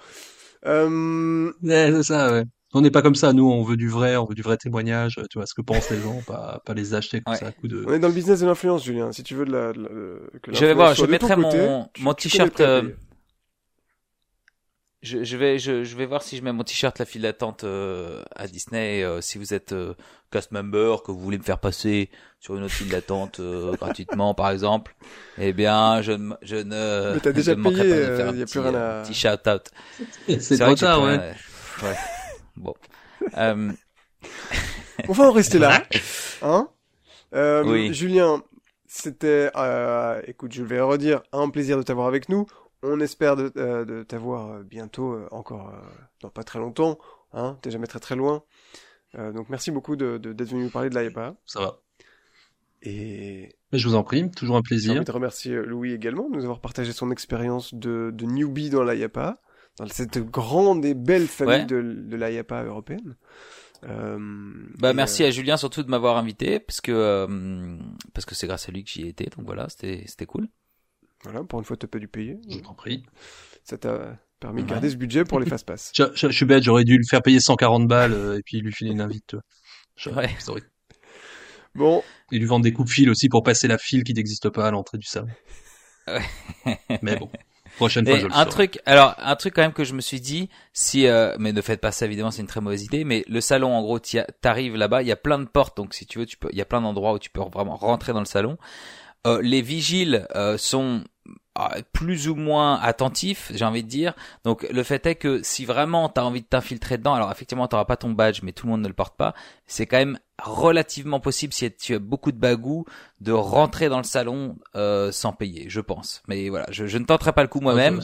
Euh, 0.66 1.52
Ouais, 1.64 1.92
c'est 1.92 2.04
ça, 2.04 2.32
ouais. 2.32 2.44
On 2.74 2.82
n'est 2.82 2.92
pas 2.92 3.02
comme 3.02 3.16
ça, 3.16 3.32
nous, 3.32 3.50
on 3.50 3.64
veut 3.64 3.78
du 3.78 3.88
vrai, 3.90 4.18
on 4.18 4.26
veut 4.26 4.36
du 4.36 4.42
vrai 4.42 4.58
témoignage, 4.58 5.20
tu 5.30 5.38
vois, 5.38 5.46
ce 5.48 5.54
que 5.54 5.62
pensent 5.62 5.90
les 5.90 6.02
gens, 6.02 6.22
pas, 6.28 6.62
pas 6.66 6.74
les 6.74 6.94
acheter 6.94 7.22
comme 7.22 7.34
Ouais. 7.34 7.40
ça 7.40 7.48
à 7.48 7.52
coup 7.54 7.68
de... 7.70 7.84
on 7.88 7.94
est 7.94 8.00
dans 8.00 8.10
le 8.10 8.14
business 8.14 8.42
de 8.42 8.46
l'influence, 8.46 8.84
Julien. 8.84 9.12
Si 9.14 9.24
tu 9.24 9.36
veux 9.36 9.46
de 9.46 9.52
la, 9.54 9.72
de 9.74 9.82
la- 9.84 10.40
que 10.42 10.54
Je 10.54 10.66
vais 10.66 10.74
voir, 10.74 10.94
je 10.94 11.06
mettrai 11.06 11.36
mon 11.38 11.90
mon 12.00 12.14
t-shirt. 12.14 12.60
euh. 12.60 12.84
Je, 15.04 15.24
je 15.24 15.38
vais 15.38 15.60
je, 15.60 15.84
je 15.84 15.96
vais 15.96 16.08
voir 16.08 16.24
si 16.24 16.38
je 16.38 16.42
mets 16.42 16.52
mon 16.52 16.64
t-shirt 16.64 16.98
la 16.98 17.06
file 17.06 17.22
d'attente 17.22 17.64
euh, 17.64 18.24
à 18.36 18.48
Disney. 18.48 19.04
euh, 19.04 19.22
si 19.22 19.38
vous 19.38 19.54
êtes 19.54 19.72
euh, 19.72 19.94
cast 20.32 20.52
member, 20.52 21.04
que 21.06 21.12
vous 21.12 21.20
voulez 21.20 21.38
me 21.38 21.44
faire 21.44 21.60
passer 21.60 22.10
sur 22.40 22.56
une 22.58 22.64
autre 22.64 22.74
file 22.74 22.90
d'attente 22.90 23.40
euh, 23.40 23.74
gratuitement, 23.80 24.34
par 24.34 24.50
exemple, 24.50 24.96
eh 25.38 25.54
bien, 25.54 26.02
je, 26.02 26.14
ne- 26.14 26.34
je 26.42 26.56
ne. 26.58 27.14
Mais 27.14 27.20
t'as 27.22 27.32
déjà 27.32 27.52
je 27.54 27.58
ne 27.58 27.62
manquerai 27.62 27.84
payé, 27.84 27.94
pas 27.94 28.00
de 28.00 28.04
euh, 28.12 28.18
faire 28.18 28.30
un 28.30 28.36
y 28.36 28.42
a 28.42 28.46
plus 28.48 28.60
rien 28.60 28.74
à- 28.74 28.78
euh, 28.78 29.04
petit 29.04 29.14
shout 29.14 29.28
out. 29.48 30.40
C'est 30.40 30.58
trop 30.58 30.76
tard, 30.76 31.04
ouais. 31.04 31.18
ouais. 31.84 31.96
Bon. 32.58 32.74
Euh, 33.38 33.72
On 35.08 35.14
va 35.14 35.26
en 35.26 35.32
rester 35.32 35.60
là. 35.60 35.84
Hein 36.42 36.70
Euh, 37.34 37.64
Oui. 37.64 37.94
Julien, 37.94 38.44
c'était, 38.88 39.52
euh, 39.56 40.22
écoute, 40.28 40.54
je 40.54 40.64
vais 40.64 40.82
redire, 40.82 41.22
un 41.32 41.50
plaisir 41.50 41.78
de 41.78 41.84
t'avoir 41.84 42.08
avec 42.08 42.30
nous. 42.30 42.46
On 42.84 43.00
espère 43.00 43.36
de, 43.36 43.52
euh, 43.58 43.86
de 43.86 44.04
t'avoir 44.04 44.64
bientôt, 44.64 45.20
encore 45.32 45.70
euh, 45.70 45.80
dans 46.22 46.30
pas 46.30 46.44
très 46.44 46.60
longtemps. 46.60 46.98
Hein 47.34 47.58
T'es 47.62 47.72
jamais 47.72 47.88
très 47.88 48.00
très 48.00 48.16
loin. 48.16 48.44
Euh, 49.16 49.32
donc 49.32 49.50
merci 49.50 49.72
beaucoup 49.72 49.96
de, 49.96 50.18
de- 50.18 50.34
d'être 50.34 50.50
venu 50.50 50.64
nous 50.64 50.70
parler 50.70 50.90
de 50.90 50.96
l'AIPA. 50.96 51.36
Ça 51.46 51.60
va. 51.60 51.80
Et 52.84 53.50
Mais 53.72 53.80
je 53.80 53.88
vous 53.88 53.96
en 53.96 54.04
prie, 54.04 54.30
toujours 54.32 54.56
un 54.58 54.62
plaisir. 54.62 54.94
envie 54.96 55.04
de 55.04 55.12
remercier 55.12 55.56
Louis 55.56 55.94
également 55.94 56.30
de 56.30 56.36
nous 56.36 56.44
avoir 56.44 56.62
partagé 56.62 56.92
son 56.94 57.10
expérience 57.12 57.74
de, 57.74 58.12
de 58.14 58.26
newbie 58.26 58.70
dans 58.70 58.84
l'AIAPA, 58.84 59.40
dans 59.78 59.88
cette 59.88 60.18
grande 60.20 60.84
et 60.86 60.94
belle 60.94 61.28
famille 61.28 61.56
Ouais. 61.62 61.66
de, 61.66 61.82
de 61.82 62.16
l'AIAPA 62.16 62.64
européenne. 62.64 63.16
Euh, 63.84 64.18
bah 64.80 64.94
merci 64.94 65.24
euh, 65.24 65.28
à 65.28 65.30
Julien 65.30 65.56
surtout 65.56 65.84
de 65.84 65.90
m'avoir 65.90 66.18
invité 66.18 66.60
parce 66.60 66.82
que 66.82 66.92
euh, 66.92 67.78
parce 68.14 68.26
que 68.26 68.34
c'est 68.34 68.48
grâce 68.48 68.68
à 68.68 68.72
lui 68.72 68.84
que 68.84 68.90
j'y 68.90 69.04
ai 69.04 69.08
été. 69.10 69.26
Donc 69.38 69.46
voilà, 69.46 69.70
c'était 69.70 70.04
c'était 70.08 70.26
cool. 70.26 70.48
Voilà, 71.24 71.44
pour 71.44 71.60
une 71.60 71.66
fois, 71.66 71.78
t'as 71.78 71.88
pas 71.88 72.00
dû 72.00 72.08
payer. 72.08 72.38
Je 72.50 72.58
t'en 72.60 72.74
prie. 72.74 73.04
Ça 73.64 73.78
t'a 73.78 74.18
permis 74.40 74.62
de 74.62 74.68
Ouais. 74.68 74.72
garder 74.74 74.90
ce 74.90 74.96
budget 74.96 75.26
pour 75.26 75.40
les 75.40 75.46
fast-pass. 75.48 75.92
Je, 75.96 76.04
je- 76.16 76.28
je 76.28 76.32
suis 76.36 76.46
bête, 76.46 76.64
j'aurais 76.64 76.84
dû 76.84 76.98
le 76.98 77.04
faire 77.08 77.22
payer 77.22 77.40
140 77.40 77.88
balles 77.88 78.36
et 78.38 78.42
puis 78.44 78.62
lui 78.62 78.72
filer 78.72 78.92
une 78.92 79.02
invite. 79.02 79.36
Je- 79.96 80.10
Ouais. 80.10 80.30
Bon, 81.76 82.04
Et 82.32 82.40
lui 82.40 82.46
vendre 82.46 82.64
des 82.64 82.74
coups 82.74 82.90
de 82.90 82.94
fil 82.94 83.10
aussi 83.10 83.30
pour 83.30 83.44
passer 83.44 83.68
la 83.68 83.78
file 83.78 84.04
qui 84.04 84.14
n'existe 84.16 84.50
pas 84.50 84.68
à 84.68 84.72
l'entrée 84.72 84.98
du 84.98 85.06
salon. 85.06 85.28
Ouais. 86.08 86.80
Mais 87.04 87.16
bon, 87.18 87.30
prochaine 87.78 88.06
fois 88.06 88.18
Et 88.18 88.20
je 88.20 88.28
le 88.28 88.36
un 88.36 88.46
truc, 88.46 88.80
alors 88.86 89.16
un 89.20 89.36
truc 89.36 89.56
quand 89.56 89.62
même 89.62 89.74
que 89.74 89.84
je 89.84 89.94
me 89.94 90.02
suis 90.02 90.20
dit, 90.20 90.50
si, 90.74 91.08
euh, 91.08 91.36
mais 91.40 91.54
ne 91.54 91.62
faites 91.62 91.82
pas 91.82 91.92
ça 91.92 92.06
évidemment, 92.06 92.32
c'est 92.32 92.42
une 92.42 92.48
très 92.48 92.62
mauvaise 92.62 92.84
idée. 92.84 93.04
Mais 93.06 93.24
le 93.28 93.42
salon, 93.42 93.74
en 93.74 93.82
gros, 93.82 94.00
t'arrives 94.42 94.76
là-bas, 94.76 95.02
il 95.02 95.08
y 95.08 95.12
a 95.12 95.16
plein 95.16 95.40
de 95.40 95.46
portes, 95.46 95.78
donc 95.78 95.94
si 95.94 96.06
tu 96.06 96.20
veux, 96.20 96.26
tu 96.26 96.38
peux, 96.38 96.50
il 96.52 96.58
y 96.58 96.62
a 96.62 96.66
plein 96.66 96.82
d'endroits 96.82 97.14
où 97.14 97.20
tu 97.20 97.30
peux 97.30 97.42
vraiment 97.42 97.78
rentrer 97.78 98.14
dans 98.14 98.20
le 98.20 98.26
salon. 98.26 98.58
Euh, 99.26 99.42
les 99.42 99.62
vigiles 99.62 100.28
euh, 100.36 100.58
sont 100.58 101.04
euh, 101.60 101.82
plus 101.92 102.30
ou 102.30 102.36
moins 102.36 102.80
attentifs, 102.80 103.52
j'ai 103.54 103.66
envie 103.66 103.84
de 103.84 103.90
dire. 103.90 104.14
Donc 104.44 104.66
le 104.70 104.84
fait 104.84 105.06
est 105.06 105.16
que 105.16 105.42
si 105.44 105.66
vraiment 105.66 106.08
t'as 106.08 106.24
envie 106.24 106.42
de 106.42 106.48
t'infiltrer 106.48 106.98
dedans, 106.98 107.14
alors 107.14 107.32
effectivement 107.32 107.68
t'auras 107.68 107.86
pas 107.86 107.98
ton 107.98 108.12
badge, 108.12 108.42
mais 108.44 108.54
tout 108.54 108.68
le 108.68 108.72
monde 108.72 108.82
ne 108.82 108.88
le 108.88 108.94
porte 108.94 109.18
pas. 109.18 109.34
C'est 109.66 109.86
quand 109.86 109.98
même 109.98 110.20
relativement 110.44 111.20
possible 111.20 111.52
si 111.54 111.72
tu 111.72 111.96
as 111.96 112.00
beaucoup 112.00 112.32
de 112.32 112.38
bagou 112.38 112.86
de 113.22 113.32
rentrer 113.32 113.90
dans 113.90 113.98
le 113.98 114.04
salon 114.04 114.56
euh, 114.76 115.12
sans 115.12 115.34
payer, 115.34 115.66
je 115.70 115.80
pense. 115.82 116.22
Mais 116.28 116.50
voilà, 116.50 116.68
je, 116.72 116.86
je 116.86 116.98
ne 117.00 117.06
tenterai 117.06 117.34
pas 117.34 117.42
le 117.42 117.48
coup 117.48 117.60
moi-même. 117.60 118.02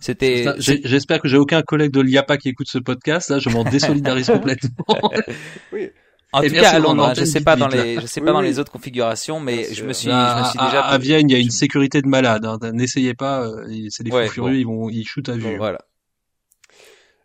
C'était 0.00 0.46
J'espère 0.58 1.20
que 1.20 1.28
j'ai 1.28 1.36
aucun 1.36 1.62
collègue 1.62 1.92
de 1.92 2.00
l'IAPA 2.00 2.38
qui 2.38 2.48
écoute 2.48 2.66
ce 2.68 2.78
podcast. 2.78 3.30
Là, 3.30 3.38
je 3.38 3.48
m'en 3.50 3.62
désolidarise 3.64 4.26
complètement. 4.32 4.70
oui. 5.72 5.90
en 6.32 6.42
Et 6.42 6.48
tout 6.48 6.54
cas 6.56 6.70
à 6.70 6.78
Londres. 6.80 7.04
hein, 7.08 7.12
je 7.16 7.24
sais 7.24 7.40
pas 7.40 7.54
vite, 7.54 7.60
dans 7.60 7.68
les, 7.68 8.00
je 8.00 8.06
sais 8.06 8.20
Oui, 8.20 8.26
pas 8.26 8.32
dans 8.32 8.40
les 8.40 8.58
autres 8.58 8.72
configurations, 8.72 9.38
mais 9.40 9.58
Bien 9.58 9.66
je 9.68 9.74
sûr. 9.74 9.86
me 9.86 9.92
suis, 9.92 10.10
je 10.10 10.38
me 10.38 10.44
suis 10.44 10.58
à- 10.58 10.64
déjà. 10.66 10.80
à 10.82 10.98
Vienne, 10.98 11.30
il 11.30 11.32
y 11.32 11.36
a 11.36 11.40
une 11.40 11.50
sécurité 11.50 12.02
de 12.02 12.08
malade. 12.08 12.44
hein. 12.46 12.58
N'essayez 12.72 13.14
pas, 13.14 13.42
euh, 13.46 13.64
c'est 13.90 14.02
des 14.02 14.10
Ouais, 14.10 14.26
fous 14.26 14.34
furieux, 14.34 14.52
bon. 14.54 14.58
ils 14.58 14.66
vont, 14.66 14.88
ils 14.90 15.04
shootent 15.06 15.28
à 15.28 15.36
vue. 15.36 15.56
Voilà. 15.56 15.78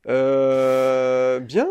Euh, 0.08 1.40
bien. 1.40 1.68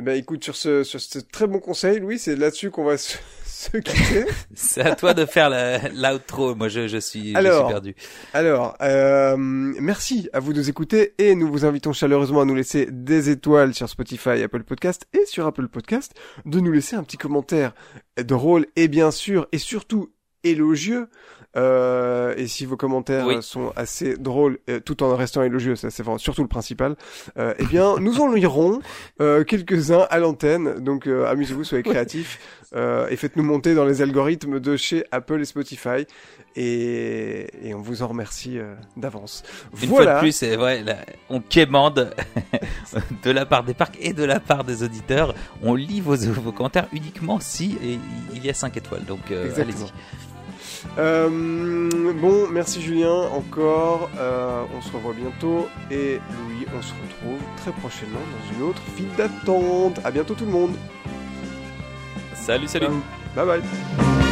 Eh 0.00 0.02
ben, 0.02 0.16
écoute, 0.16 0.44
sur 0.44 0.54
ce, 0.54 0.84
sur 0.84 1.00
ce 1.00 1.18
très 1.18 1.48
bon 1.48 1.58
conseil, 1.58 1.98
Louis, 1.98 2.20
c'est 2.20 2.36
là-dessus 2.36 2.70
qu'on 2.70 2.84
va 2.84 2.96
se, 2.96 3.18
se 3.44 3.76
quitter. 3.78 4.26
C'est 4.54 4.82
à 4.82 4.94
toi 4.94 5.12
de 5.12 5.26
faire 5.26 5.50
l'outro. 5.92 6.54
Moi, 6.54 6.68
je, 6.68 6.86
je 6.86 6.98
suis, 6.98 7.32
je 7.32 7.36
Alors. 7.36 7.66
suis 7.66 7.72
perdu. 7.72 7.94
Alors, 8.32 8.76
euh, 8.80 9.34
merci 9.36 10.30
à 10.32 10.38
vous 10.38 10.52
de 10.52 10.58
nous 10.58 10.70
écouter 10.70 11.14
et 11.18 11.34
nous 11.34 11.48
vous 11.50 11.64
invitons 11.64 11.92
chaleureusement 11.92 12.42
à 12.42 12.44
nous 12.44 12.54
laisser 12.54 12.86
des 12.92 13.28
étoiles 13.30 13.74
sur 13.74 13.88
Spotify, 13.88 14.40
Apple 14.40 14.62
Podcast 14.62 15.08
et 15.12 15.26
sur 15.26 15.46
Apple 15.46 15.66
Podcast, 15.66 16.12
de 16.46 16.60
nous 16.60 16.70
laisser 16.70 16.94
un 16.94 17.02
petit 17.02 17.16
commentaire 17.18 17.74
drôle 18.22 18.66
et 18.76 18.86
bien 18.86 19.10
sûr 19.10 19.48
et 19.50 19.58
surtout 19.58 20.12
élogieux. 20.44 21.08
Euh, 21.58 22.34
et 22.36 22.46
si 22.46 22.66
vos 22.66 22.76
commentaires 22.76 23.26
Oui. 23.26 23.36
sont 23.40 23.72
assez 23.74 24.16
drôles 24.16 24.58
euh, 24.68 24.80
tout 24.80 25.02
en 25.02 25.14
restant 25.16 25.42
élogieux, 25.42 25.76
ça 25.76 25.90
c'est 25.90 26.04
surtout 26.18 26.42
le 26.42 26.48
principal, 26.48 26.96
euh, 27.38 27.54
eh 27.58 27.64
bien 27.64 27.96
nous 27.98 28.20
en 28.20 28.32
lirons 28.32 28.80
quelques-uns 29.18 30.06
à 30.10 30.18
l'antenne. 30.18 30.78
Donc 30.80 31.06
amusez-vous, 31.06 31.64
soyez 31.64 31.82
créatifs 31.82 32.38
et 32.74 33.16
faites-nous 33.16 33.42
monter 33.42 33.74
dans 33.74 33.84
les 33.84 34.02
algorithmes 34.02 34.60
de 34.60 34.76
chez 34.76 35.04
Apple 35.10 35.40
et 35.40 35.44
Spotify. 35.44 36.06
Et, 36.56 37.68
et 37.68 37.74
on 37.74 37.80
vous 37.80 38.02
en 38.02 38.08
remercie 38.08 38.58
d'avance. 38.96 39.44
Une 39.82 39.88
voilà. 39.90 40.04
fois 40.04 40.14
de 40.14 40.18
plus, 40.20 40.32
c'est 40.32 40.56
vrai, 40.56 40.82
là, 40.82 40.96
on 41.30 41.40
quémande 41.40 42.10
de 43.22 43.30
la 43.30 43.46
part 43.46 43.62
des 43.62 43.74
parcs 43.74 43.96
et 44.00 44.12
de 44.12 44.24
la 44.24 44.40
part 44.40 44.64
des 44.64 44.82
auditeurs. 44.82 45.34
On 45.62 45.74
lit 45.74 46.00
vos, 46.00 46.16
vos 46.16 46.52
commentaires 46.52 46.88
uniquement 46.92 47.38
si 47.40 47.78
il 48.34 48.44
y 48.44 48.50
a 48.50 48.54
5 48.54 48.76
étoiles. 48.76 49.04
Donc, 49.04 49.30
euh, 49.30 49.50
allez-y. 49.56 49.86
Euh, 50.98 52.12
bon, 52.20 52.48
merci 52.50 52.80
Julien 52.80 53.12
encore. 53.32 54.10
Euh, 54.18 54.62
on 54.76 54.80
se 54.80 54.92
revoit 54.92 55.14
bientôt. 55.14 55.68
Et 55.90 56.20
Louis, 56.38 56.66
on 56.76 56.82
se 56.82 56.92
retrouve 56.92 57.40
très 57.56 57.72
prochainement 57.72 58.18
dans 58.18 58.56
une 58.56 58.62
autre 58.68 58.82
file 58.96 59.10
d'attente. 59.16 60.00
À 60.04 60.10
bientôt 60.10 60.34
tout 60.34 60.46
le 60.46 60.52
monde. 60.52 60.74
Salut, 62.34 62.68
salut. 62.68 62.86
Bye 63.36 63.46
bye. 63.46 64.27